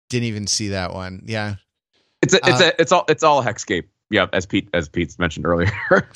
Didn't 0.09 0.25
even 0.25 0.47
see 0.47 0.69
that 0.69 0.93
one. 0.93 1.23
Yeah. 1.25 1.55
It's 2.21 2.33
a, 2.33 2.37
it's 2.37 2.61
uh, 2.61 2.65
a, 2.65 2.81
it's 2.81 2.91
all, 2.91 3.05
it's 3.09 3.23
all 3.23 3.43
hexscape. 3.43 3.85
Yeah. 4.09 4.27
As 4.33 4.45
Pete, 4.45 4.69
as 4.73 4.89
Pete's 4.89 5.17
mentioned 5.19 5.45
earlier. 5.45 5.71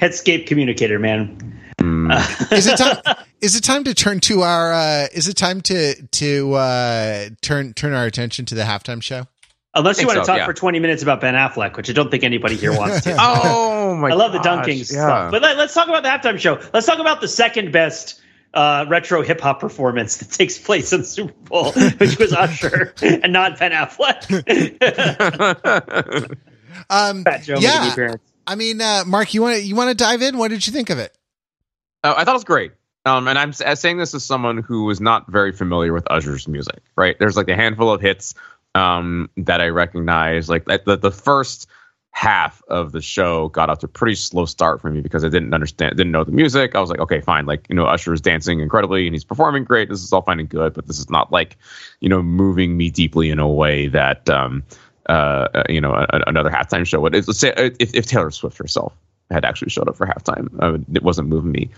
Headscape 0.00 0.46
communicator, 0.46 0.98
man. 0.98 1.60
Mm. 1.80 2.52
is 2.52 2.66
it 2.66 2.78
time? 2.78 3.16
Is 3.42 3.54
it 3.54 3.62
time 3.62 3.84
to 3.84 3.94
turn 3.94 4.20
to 4.20 4.42
our? 4.42 4.72
Uh, 4.72 5.06
is 5.12 5.28
it 5.28 5.34
time 5.34 5.60
to 5.62 5.94
to 5.94 6.54
uh, 6.54 7.28
turn 7.42 7.74
turn 7.74 7.92
our 7.92 8.06
attention 8.06 8.46
to 8.46 8.54
the 8.54 8.62
halftime 8.62 9.02
show? 9.02 9.26
Unless 9.74 10.00
you 10.00 10.06
want 10.06 10.16
so, 10.16 10.22
to 10.22 10.26
talk 10.26 10.38
yeah. 10.38 10.46
for 10.46 10.54
20 10.54 10.78
minutes 10.78 11.02
about 11.02 11.20
Ben 11.20 11.34
Affleck, 11.34 11.76
which 11.76 11.90
I 11.90 11.92
don't 11.92 12.10
think 12.10 12.24
anybody 12.24 12.56
here 12.56 12.74
wants 12.74 13.02
to. 13.02 13.14
oh 13.20 13.94
my! 13.96 14.08
I 14.08 14.14
love 14.14 14.32
gosh, 14.32 14.42
the 14.42 14.48
dunking 14.48 14.78
yeah. 14.78 14.84
stuff. 14.84 15.30
But 15.30 15.42
let, 15.42 15.58
us 15.58 15.74
talk 15.74 15.88
about 15.88 16.02
the 16.02 16.08
halftime 16.08 16.38
show. 16.38 16.58
Let's 16.72 16.86
talk 16.86 16.98
about 16.98 17.20
the 17.20 17.28
second 17.28 17.72
best 17.72 18.22
uh, 18.56 18.86
retro 18.88 19.22
hip 19.22 19.40
hop 19.40 19.60
performance 19.60 20.16
that 20.16 20.30
takes 20.30 20.58
place 20.58 20.92
in 20.92 21.00
the 21.00 21.06
Super 21.06 21.34
Bowl, 21.44 21.72
which 21.72 22.18
was 22.18 22.32
Usher 22.32 22.94
and 23.02 23.32
not 23.32 23.58
Ben 23.58 23.70
Affleck. 23.70 24.24
um, 26.90 27.24
yeah, 27.60 28.14
I 28.46 28.54
mean, 28.54 28.80
uh, 28.80 29.04
Mark, 29.06 29.34
you 29.34 29.42
want 29.42 29.56
to 29.56 29.62
you 29.62 29.76
want 29.76 29.90
to 29.90 29.94
dive 29.94 30.22
in? 30.22 30.38
What 30.38 30.48
did 30.48 30.66
you 30.66 30.72
think 30.72 30.88
of 30.88 30.98
it? 30.98 31.16
Uh, 32.02 32.14
I 32.16 32.24
thought 32.24 32.32
it 32.32 32.34
was 32.34 32.44
great. 32.44 32.72
Um, 33.04 33.28
and 33.28 33.38
I'm 33.38 33.52
saying 33.52 33.98
this 33.98 34.14
as 34.14 34.24
someone 34.24 34.58
who 34.58 34.84
was 34.84 35.00
not 35.00 35.30
very 35.30 35.52
familiar 35.52 35.92
with 35.92 36.10
Usher's 36.10 36.48
music. 36.48 36.82
Right, 36.96 37.16
there's 37.18 37.36
like 37.36 37.48
a 37.48 37.54
handful 37.54 37.92
of 37.92 38.00
hits 38.00 38.34
um, 38.74 39.30
that 39.36 39.60
I 39.60 39.68
recognize. 39.68 40.48
Like 40.48 40.64
the 40.64 40.96
the 40.96 41.12
first 41.12 41.68
half 42.16 42.62
of 42.68 42.92
the 42.92 43.02
show 43.02 43.50
got 43.50 43.68
off 43.68 43.80
to 43.80 43.84
a 43.84 43.88
pretty 43.90 44.14
slow 44.14 44.46
start 44.46 44.80
for 44.80 44.90
me 44.90 45.02
because 45.02 45.22
I 45.22 45.28
didn't 45.28 45.52
understand, 45.52 45.98
didn't 45.98 46.12
know 46.12 46.24
the 46.24 46.32
music. 46.32 46.74
I 46.74 46.80
was 46.80 46.88
like, 46.88 46.98
okay, 46.98 47.20
fine. 47.20 47.44
Like, 47.44 47.66
you 47.68 47.76
know, 47.76 47.84
Usher 47.84 48.14
is 48.14 48.22
dancing 48.22 48.60
incredibly 48.60 49.06
and 49.06 49.14
he's 49.14 49.22
performing 49.22 49.64
great. 49.64 49.90
This 49.90 50.02
is 50.02 50.14
all 50.14 50.22
fine 50.22 50.40
and 50.40 50.48
good, 50.48 50.72
but 50.72 50.86
this 50.86 50.98
is 50.98 51.10
not 51.10 51.30
like, 51.30 51.58
you 52.00 52.08
know, 52.08 52.22
moving 52.22 52.78
me 52.78 52.88
deeply 52.88 53.28
in 53.28 53.38
a 53.38 53.46
way 53.46 53.88
that, 53.88 54.30
um, 54.30 54.64
uh, 55.10 55.48
uh 55.52 55.64
you 55.68 55.78
know, 55.78 55.92
a, 55.92 56.06
another 56.26 56.48
halftime 56.48 56.86
show 56.86 57.00
would. 57.00 57.12
Let's 57.12 57.38
say 57.38 57.52
if, 57.54 57.94
if 57.94 58.06
Taylor 58.06 58.30
Swift 58.30 58.56
herself 58.56 58.94
had 59.30 59.44
actually 59.44 59.68
showed 59.68 59.86
up 59.86 59.96
for 59.96 60.06
halftime, 60.06 60.48
uh, 60.58 60.78
it 60.94 61.02
wasn't 61.02 61.28
moving 61.28 61.52
me 61.52 61.68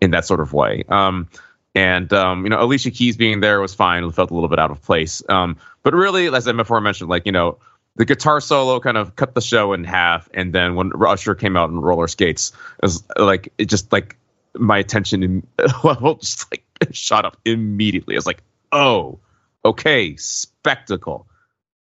in 0.00 0.12
that 0.12 0.24
sort 0.24 0.38
of 0.38 0.52
way. 0.52 0.84
Um, 0.90 1.28
and 1.74 2.12
um, 2.12 2.44
you 2.44 2.50
know, 2.50 2.62
Alicia 2.62 2.92
Keys 2.92 3.16
being 3.16 3.40
there 3.40 3.60
was 3.60 3.74
fine. 3.74 4.04
It 4.04 4.14
felt 4.14 4.30
a 4.30 4.34
little 4.34 4.48
bit 4.48 4.60
out 4.60 4.70
of 4.70 4.80
place. 4.80 5.24
Um, 5.28 5.56
but 5.82 5.92
really, 5.92 6.32
as 6.32 6.46
I 6.46 6.52
before 6.52 6.80
mentioned, 6.80 7.10
like 7.10 7.26
you 7.26 7.32
know, 7.32 7.58
the 7.98 8.04
guitar 8.04 8.40
solo 8.40 8.78
kind 8.80 8.96
of 8.96 9.16
cut 9.16 9.34
the 9.34 9.40
show 9.40 9.72
in 9.72 9.84
half, 9.84 10.28
and 10.32 10.54
then 10.54 10.76
when 10.76 10.92
Usher 11.04 11.34
came 11.34 11.56
out 11.56 11.68
in 11.68 11.80
roller 11.80 12.06
skates, 12.06 12.52
it 12.80 12.82
was 12.82 13.04
like 13.18 13.52
it 13.58 13.66
just 13.66 13.92
like 13.92 14.16
my 14.54 14.78
attention 14.78 15.46
level 15.84 16.14
just 16.14 16.50
like 16.52 16.64
shot 16.92 17.24
up 17.24 17.36
immediately. 17.44 18.14
I 18.14 18.18
was 18.18 18.26
like, 18.26 18.42
oh, 18.72 19.18
okay, 19.64 20.16
spectacle. 20.16 21.26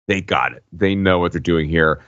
They 0.07 0.22
got 0.22 0.53
it. 0.53 0.63
They 0.72 0.95
know 0.95 1.20
what 1.20 1.34
they're 1.34 1.41
doing 1.41 1.68
here. 1.68 2.01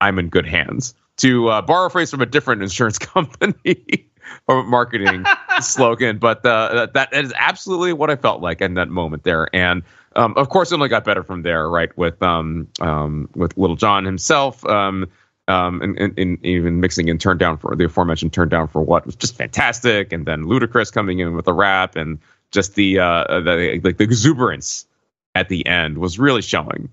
I'm 0.00 0.18
in 0.18 0.28
good 0.28 0.46
hands. 0.46 0.94
To 1.18 1.48
uh, 1.48 1.62
borrow 1.62 1.86
a 1.86 1.90
phrase 1.90 2.10
from 2.10 2.20
a 2.20 2.26
different 2.26 2.62
insurance 2.62 2.98
company 2.98 4.10
or 4.46 4.62
marketing 4.62 5.24
slogan, 5.60 6.18
but 6.18 6.44
uh, 6.44 6.88
that 6.92 7.14
is 7.14 7.32
absolutely 7.36 7.94
what 7.94 8.10
I 8.10 8.16
felt 8.16 8.42
like 8.42 8.60
in 8.60 8.74
that 8.74 8.88
moment 8.88 9.22
there. 9.22 9.48
And 9.54 9.82
um, 10.16 10.34
of 10.36 10.48
course, 10.48 10.72
it 10.72 10.74
only 10.74 10.88
got 10.88 11.04
better 11.04 11.22
from 11.22 11.42
there, 11.42 11.68
right? 11.68 11.96
With 11.96 12.22
um, 12.22 12.68
um, 12.80 13.28
with 13.34 13.56
Lil 13.56 13.76
Jon 13.76 14.04
himself, 14.04 14.64
um, 14.66 15.08
um, 15.48 15.82
and, 15.82 15.98
and, 15.98 16.18
and, 16.18 16.44
even 16.44 16.80
mixing 16.80 17.08
in 17.08 17.18
"Turn 17.18 17.38
Down" 17.38 17.58
for 17.58 17.74
the 17.76 17.84
aforementioned 17.84 18.32
"Turn 18.32 18.48
Down" 18.48 18.68
for 18.68 18.82
what 18.82 19.06
was 19.06 19.16
just 19.16 19.36
fantastic, 19.36 20.12
and 20.12 20.26
then 20.26 20.44
Ludacris 20.44 20.92
coming 20.92 21.18
in 21.18 21.34
with 21.34 21.48
a 21.48 21.52
rap, 21.52 21.96
and 21.96 22.18
just 22.50 22.74
the 22.74 22.98
uh, 22.98 23.40
the 23.40 23.80
like 23.82 23.96
the 23.96 24.04
exuberance 24.04 24.86
at 25.34 25.48
the 25.48 25.66
end 25.66 25.98
was 25.98 26.18
really 26.18 26.42
showing 26.42 26.90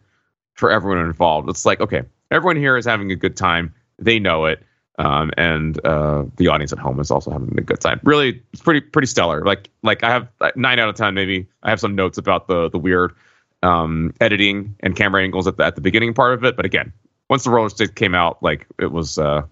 for 0.53 0.72
everyone 0.72 1.05
involved. 1.05 1.49
It's 1.49 1.65
like, 1.65 1.82
okay, 1.82 2.03
everyone 2.32 2.57
here 2.57 2.78
is 2.78 2.86
having 2.86 3.11
a 3.11 3.15
good 3.15 3.38
time. 3.38 3.74
They 3.97 4.20
know 4.20 4.45
it. 4.45 4.63
Um, 5.00 5.32
and 5.38 5.84
uh, 5.86 6.26
the 6.36 6.50
audience 6.50 6.74
at 6.74 6.78
home 6.78 7.00
is 7.00 7.10
also 7.10 7.32
having 7.32 7.58
a 7.58 7.62
good 7.62 7.80
time. 7.80 8.02
Really, 8.04 8.43
it's 8.52 8.62
pretty 8.62 8.82
pretty 8.82 9.08
stellar. 9.08 9.45
Like 9.45 9.70
like 9.82 10.04
I 10.04 10.10
have 10.10 10.28
nine 10.58 10.78
out 10.78 10.89
of 10.89 10.95
ten 10.95 11.14
maybe. 11.14 11.47
I 11.64 11.70
have 11.70 11.80
some 11.80 11.95
notes 11.95 12.18
about 12.18 12.47
the 12.47 12.70
the 12.70 12.78
weird 12.78 13.16
um, 13.64 14.14
editing 14.20 14.76
and 14.82 14.95
camera 14.97 15.24
angles 15.24 15.47
at 15.47 15.56
the 15.56 15.66
at 15.66 15.76
the 15.76 15.82
beginning 15.82 16.14
part 16.14 16.34
of 16.34 16.43
it, 16.43 16.58
but 16.58 16.66
again, 16.66 16.91
once 17.30 17.45
the 17.45 17.50
roller 17.50 17.70
stick 17.70 17.95
came 17.95 18.14
out, 18.14 18.43
like 18.43 18.68
it 18.78 18.91
was 18.91 19.18
uh, 19.18 19.43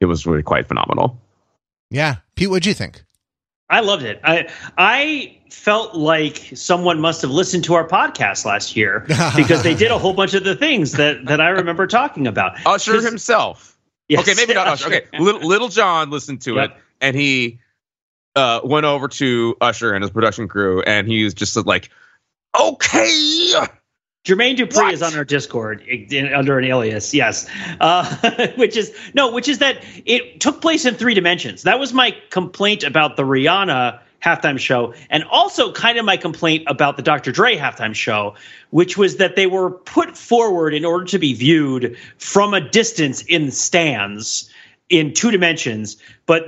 it 0.00 0.06
was 0.06 0.26
really 0.26 0.42
quite 0.42 0.66
phenomenal. 0.66 1.20
Yeah, 1.90 2.16
Pete, 2.34 2.48
what'd 2.48 2.66
you 2.66 2.74
think? 2.74 3.04
I 3.68 3.80
loved 3.80 4.04
it. 4.04 4.18
I 4.24 4.48
I 4.78 5.36
felt 5.50 5.94
like 5.94 6.52
someone 6.54 7.00
must 7.00 7.20
have 7.22 7.30
listened 7.30 7.64
to 7.64 7.74
our 7.74 7.86
podcast 7.86 8.44
last 8.44 8.76
year 8.76 9.04
because 9.36 9.62
they 9.62 9.74
did 9.74 9.90
a 9.90 9.98
whole 9.98 10.14
bunch 10.14 10.34
of 10.34 10.44
the 10.44 10.56
things 10.56 10.92
that 10.92 11.26
that 11.26 11.40
I 11.40 11.48
remember 11.48 11.86
talking 11.86 12.26
about. 12.26 12.58
Usher 12.64 13.02
himself. 13.02 13.75
Yes. 14.08 14.20
Okay, 14.20 14.34
maybe 14.34 14.54
not 14.54 14.66
Usher. 14.68 14.86
Okay, 14.86 15.06
Little, 15.18 15.46
Lil 15.46 15.68
Jon 15.68 16.10
listened 16.10 16.42
to 16.42 16.54
yep. 16.54 16.70
it 16.70 16.76
and 17.00 17.16
he 17.16 17.60
uh, 18.34 18.60
went 18.64 18.86
over 18.86 19.08
to 19.08 19.56
Usher 19.60 19.94
and 19.94 20.02
his 20.02 20.10
production 20.10 20.48
crew, 20.48 20.82
and 20.82 21.06
he 21.06 21.24
was 21.24 21.34
just 21.34 21.56
like, 21.66 21.90
"Okay." 22.58 23.52
Jermaine 24.24 24.56
Dupri 24.56 24.74
what? 24.74 24.92
is 24.92 25.02
on 25.02 25.14
our 25.14 25.24
Discord 25.24 25.82
in, 25.82 26.34
under 26.34 26.58
an 26.58 26.64
alias, 26.64 27.14
yes, 27.14 27.48
uh, 27.80 28.48
which 28.56 28.76
is 28.76 28.92
no, 29.14 29.30
which 29.32 29.48
is 29.48 29.58
that 29.58 29.84
it 30.04 30.40
took 30.40 30.60
place 30.60 30.84
in 30.84 30.96
three 30.96 31.14
dimensions. 31.14 31.62
That 31.62 31.78
was 31.78 31.92
my 31.92 32.16
complaint 32.30 32.82
about 32.82 33.16
the 33.16 33.22
Rihanna 33.22 34.00
halftime 34.26 34.58
show, 34.58 34.92
and 35.08 35.22
also 35.24 35.72
kind 35.72 35.98
of 35.98 36.04
my 36.04 36.16
complaint 36.16 36.64
about 36.66 36.96
the 36.96 37.02
Dr. 37.02 37.30
Dre 37.30 37.56
halftime 37.56 37.94
show, 37.94 38.34
which 38.70 38.98
was 38.98 39.18
that 39.18 39.36
they 39.36 39.46
were 39.46 39.70
put 39.70 40.16
forward 40.16 40.74
in 40.74 40.84
order 40.84 41.04
to 41.06 41.18
be 41.18 41.32
viewed 41.32 41.96
from 42.18 42.52
a 42.52 42.60
distance 42.60 43.22
in 43.22 43.52
stands 43.52 44.50
in 44.88 45.12
two 45.12 45.32
dimensions, 45.32 45.96
but 46.26 46.44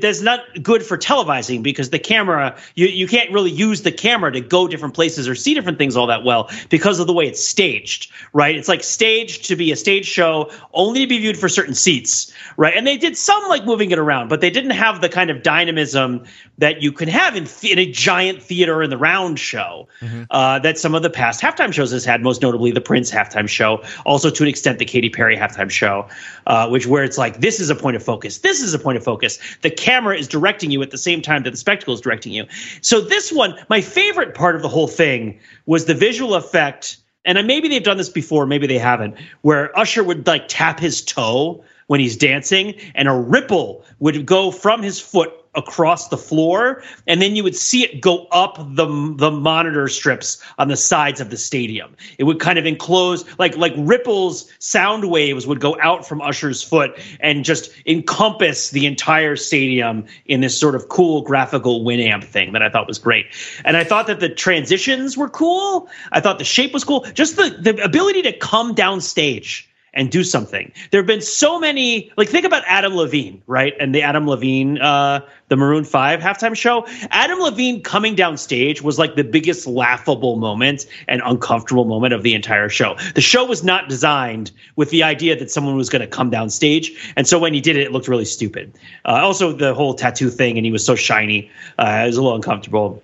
that's 0.00 0.22
not 0.22 0.40
good 0.62 0.82
for 0.82 0.96
televising 0.96 1.62
because 1.62 1.90
the 1.90 1.98
camera 1.98 2.56
you, 2.74 2.86
you 2.86 3.06
can't 3.06 3.30
really 3.30 3.50
use 3.50 3.82
the 3.82 3.92
camera 3.92 4.32
to 4.32 4.40
go 4.40 4.66
different 4.66 4.94
places 4.94 5.28
or 5.28 5.34
see 5.34 5.52
different 5.52 5.76
things 5.76 5.94
all 5.94 6.06
that 6.06 6.24
well 6.24 6.50
because 6.70 6.98
of 7.00 7.06
the 7.06 7.12
way 7.12 7.26
it's 7.26 7.44
staged, 7.44 8.10
right? 8.32 8.56
It's 8.56 8.68
like 8.68 8.82
staged 8.82 9.44
to 9.46 9.56
be 9.56 9.72
a 9.72 9.76
stage 9.76 10.06
show 10.06 10.50
only 10.72 11.00
to 11.00 11.06
be 11.06 11.18
viewed 11.18 11.36
for 11.36 11.50
certain 11.50 11.74
seats, 11.74 12.32
right? 12.56 12.74
And 12.74 12.86
they 12.86 12.96
did 12.96 13.16
some 13.16 13.46
like 13.48 13.66
moving 13.66 13.90
it 13.90 13.98
around, 13.98 14.28
but 14.28 14.40
they 14.40 14.50
didn't 14.50 14.70
have 14.70 15.02
the 15.02 15.10
kind 15.10 15.28
of 15.28 15.42
dynamism 15.42 16.24
that 16.58 16.80
you 16.80 16.92
can 16.92 17.08
have 17.08 17.36
in, 17.36 17.46
in 17.62 17.78
a 17.78 17.90
giant 17.90 18.42
theater 18.42 18.82
in 18.82 18.88
the 18.88 18.98
round 18.98 19.38
show 19.38 19.88
mm-hmm. 20.00 20.22
uh, 20.30 20.58
that 20.60 20.78
some 20.78 20.94
of 20.94 21.02
the 21.02 21.10
past 21.10 21.42
halftime 21.42 21.72
shows 21.72 21.90
has 21.90 22.04
had, 22.04 22.22
most 22.22 22.40
notably 22.40 22.70
the 22.70 22.80
Prince 22.80 23.10
halftime 23.10 23.48
show, 23.48 23.82
also 24.06 24.30
to 24.30 24.42
an 24.44 24.48
extent 24.48 24.78
the 24.78 24.84
Katy 24.84 25.10
Perry 25.10 25.36
halftime 25.36 25.70
show, 25.70 26.08
uh, 26.46 26.68
which 26.68 26.86
where 26.86 27.04
it's 27.04 27.18
like 27.18 27.40
this 27.40 27.60
is 27.60 27.68
a 27.68 27.81
point 27.82 27.96
of 27.96 28.02
focus. 28.02 28.38
This 28.38 28.62
is 28.62 28.72
a 28.72 28.78
point 28.78 28.96
of 28.96 29.04
focus. 29.04 29.38
The 29.62 29.70
camera 29.70 30.16
is 30.16 30.28
directing 30.28 30.70
you 30.70 30.80
at 30.82 30.90
the 30.90 30.98
same 30.98 31.20
time 31.20 31.42
that 31.42 31.50
the 31.50 31.56
spectacle 31.56 31.92
is 31.92 32.00
directing 32.00 32.32
you. 32.32 32.46
So 32.80 33.00
this 33.00 33.32
one, 33.32 33.58
my 33.68 33.80
favorite 33.80 34.34
part 34.34 34.56
of 34.56 34.62
the 34.62 34.68
whole 34.68 34.88
thing 34.88 35.38
was 35.66 35.84
the 35.84 35.94
visual 35.94 36.34
effect. 36.34 36.96
And 37.24 37.46
maybe 37.46 37.68
they've 37.68 37.84
done 37.84 37.98
this 37.98 38.08
before, 38.08 38.46
maybe 38.46 38.66
they 38.66 38.78
haven't, 38.78 39.16
where 39.42 39.76
Usher 39.78 40.02
would 40.02 40.26
like 40.26 40.46
tap 40.48 40.80
his 40.80 41.02
toe 41.02 41.64
when 41.86 42.00
he's 42.00 42.16
dancing, 42.16 42.74
and 42.94 43.08
a 43.08 43.14
ripple 43.14 43.84
would 43.98 44.26
go 44.26 44.50
from 44.50 44.82
his 44.82 45.00
foot 45.00 45.32
across 45.54 46.08
the 46.08 46.16
floor, 46.16 46.82
and 47.06 47.20
then 47.20 47.36
you 47.36 47.42
would 47.42 47.56
see 47.56 47.84
it 47.84 48.00
go 48.00 48.26
up 48.30 48.56
the 48.74 49.14
the 49.18 49.30
monitor 49.30 49.88
strips 49.88 50.42
on 50.58 50.68
the 50.68 50.76
sides 50.76 51.20
of 51.20 51.30
the 51.30 51.36
stadium. 51.36 51.94
It 52.18 52.24
would 52.24 52.40
kind 52.40 52.58
of 52.58 52.66
enclose 52.66 53.24
like 53.38 53.56
like 53.56 53.74
ripples, 53.76 54.50
sound 54.58 55.10
waves 55.10 55.46
would 55.46 55.60
go 55.60 55.76
out 55.80 56.06
from 56.06 56.22
Usher's 56.22 56.62
foot 56.62 56.98
and 57.20 57.44
just 57.44 57.70
encompass 57.86 58.70
the 58.70 58.86
entire 58.86 59.36
stadium 59.36 60.06
in 60.26 60.40
this 60.40 60.58
sort 60.58 60.74
of 60.74 60.88
cool 60.88 61.22
graphical 61.22 61.84
Winamp 61.84 62.24
thing 62.24 62.52
that 62.52 62.62
I 62.62 62.70
thought 62.70 62.86
was 62.86 62.98
great. 62.98 63.26
And 63.64 63.76
I 63.76 63.84
thought 63.84 64.06
that 64.06 64.20
the 64.20 64.28
transitions 64.28 65.16
were 65.16 65.28
cool. 65.28 65.88
I 66.12 66.20
thought 66.20 66.38
the 66.38 66.44
shape 66.44 66.72
was 66.72 66.84
cool. 66.84 67.02
Just 67.12 67.36
the 67.36 67.50
the 67.60 67.82
ability 67.84 68.22
to 68.22 68.32
come 68.32 68.74
down 68.74 69.00
stage 69.00 69.68
and 69.94 70.10
do 70.10 70.24
something. 70.24 70.72
There 70.90 71.00
have 71.00 71.06
been 71.06 71.20
so 71.20 71.58
many, 71.58 72.10
like 72.16 72.28
think 72.28 72.46
about 72.46 72.62
Adam 72.66 72.94
Levine, 72.94 73.42
right? 73.46 73.74
And 73.78 73.94
the 73.94 74.02
Adam 74.02 74.26
Levine, 74.26 74.80
uh, 74.80 75.20
the 75.48 75.56
Maroon 75.56 75.84
5 75.84 76.20
halftime 76.20 76.56
show. 76.56 76.86
Adam 77.10 77.38
Levine 77.40 77.82
coming 77.82 78.14
down 78.14 78.38
stage 78.38 78.80
was 78.80 78.98
like 78.98 79.16
the 79.16 79.24
biggest 79.24 79.66
laughable 79.66 80.36
moment 80.36 80.86
and 81.08 81.20
uncomfortable 81.24 81.84
moment 81.84 82.14
of 82.14 82.22
the 82.22 82.34
entire 82.34 82.70
show. 82.70 82.96
The 83.14 83.20
show 83.20 83.44
was 83.44 83.62
not 83.62 83.88
designed 83.88 84.50
with 84.76 84.90
the 84.90 85.02
idea 85.02 85.38
that 85.38 85.50
someone 85.50 85.76
was 85.76 85.90
going 85.90 86.00
to 86.00 86.08
come 86.08 86.30
down 86.30 86.48
stage. 86.48 87.12
And 87.16 87.26
so 87.26 87.38
when 87.38 87.52
he 87.52 87.60
did 87.60 87.76
it, 87.76 87.82
it 87.82 87.92
looked 87.92 88.08
really 88.08 88.24
stupid. 88.24 88.72
Uh, 89.04 89.20
also, 89.22 89.52
the 89.52 89.74
whole 89.74 89.94
tattoo 89.94 90.30
thing, 90.30 90.56
and 90.56 90.64
he 90.64 90.72
was 90.72 90.84
so 90.84 90.94
shiny, 90.94 91.50
uh, 91.78 92.02
it 92.04 92.06
was 92.06 92.16
a 92.16 92.22
little 92.22 92.36
uncomfortable. 92.36 93.02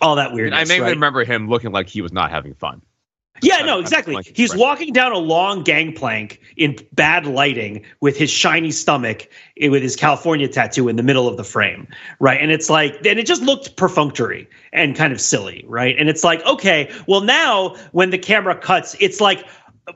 All 0.00 0.16
that 0.16 0.32
weird. 0.32 0.52
I 0.52 0.64
may 0.64 0.80
right? 0.80 0.90
remember 0.90 1.24
him 1.24 1.48
looking 1.48 1.70
like 1.70 1.88
he 1.88 2.02
was 2.02 2.12
not 2.12 2.30
having 2.30 2.54
fun. 2.54 2.82
Yeah, 3.42 3.58
no, 3.62 3.80
exactly. 3.80 4.16
He's 4.34 4.54
walking 4.54 4.92
down 4.92 5.12
a 5.12 5.18
long 5.18 5.64
gangplank 5.64 6.40
in 6.56 6.76
bad 6.92 7.26
lighting 7.26 7.84
with 8.00 8.16
his 8.16 8.30
shiny 8.30 8.70
stomach 8.70 9.28
eh, 9.60 9.68
with 9.68 9.82
his 9.82 9.96
California 9.96 10.48
tattoo 10.48 10.88
in 10.88 10.96
the 10.96 11.02
middle 11.02 11.26
of 11.26 11.36
the 11.36 11.44
frame, 11.44 11.88
right? 12.20 12.40
And 12.40 12.52
it's 12.52 12.70
like, 12.70 12.94
and 13.04 13.18
it 13.18 13.26
just 13.26 13.42
looked 13.42 13.76
perfunctory 13.76 14.48
and 14.72 14.94
kind 14.94 15.12
of 15.12 15.20
silly, 15.20 15.64
right? 15.66 15.96
And 15.98 16.08
it's 16.08 16.22
like, 16.22 16.44
okay, 16.46 16.90
well, 17.08 17.22
now 17.22 17.76
when 17.92 18.10
the 18.10 18.18
camera 18.18 18.56
cuts, 18.56 18.96
it's 19.00 19.20
like, 19.20 19.44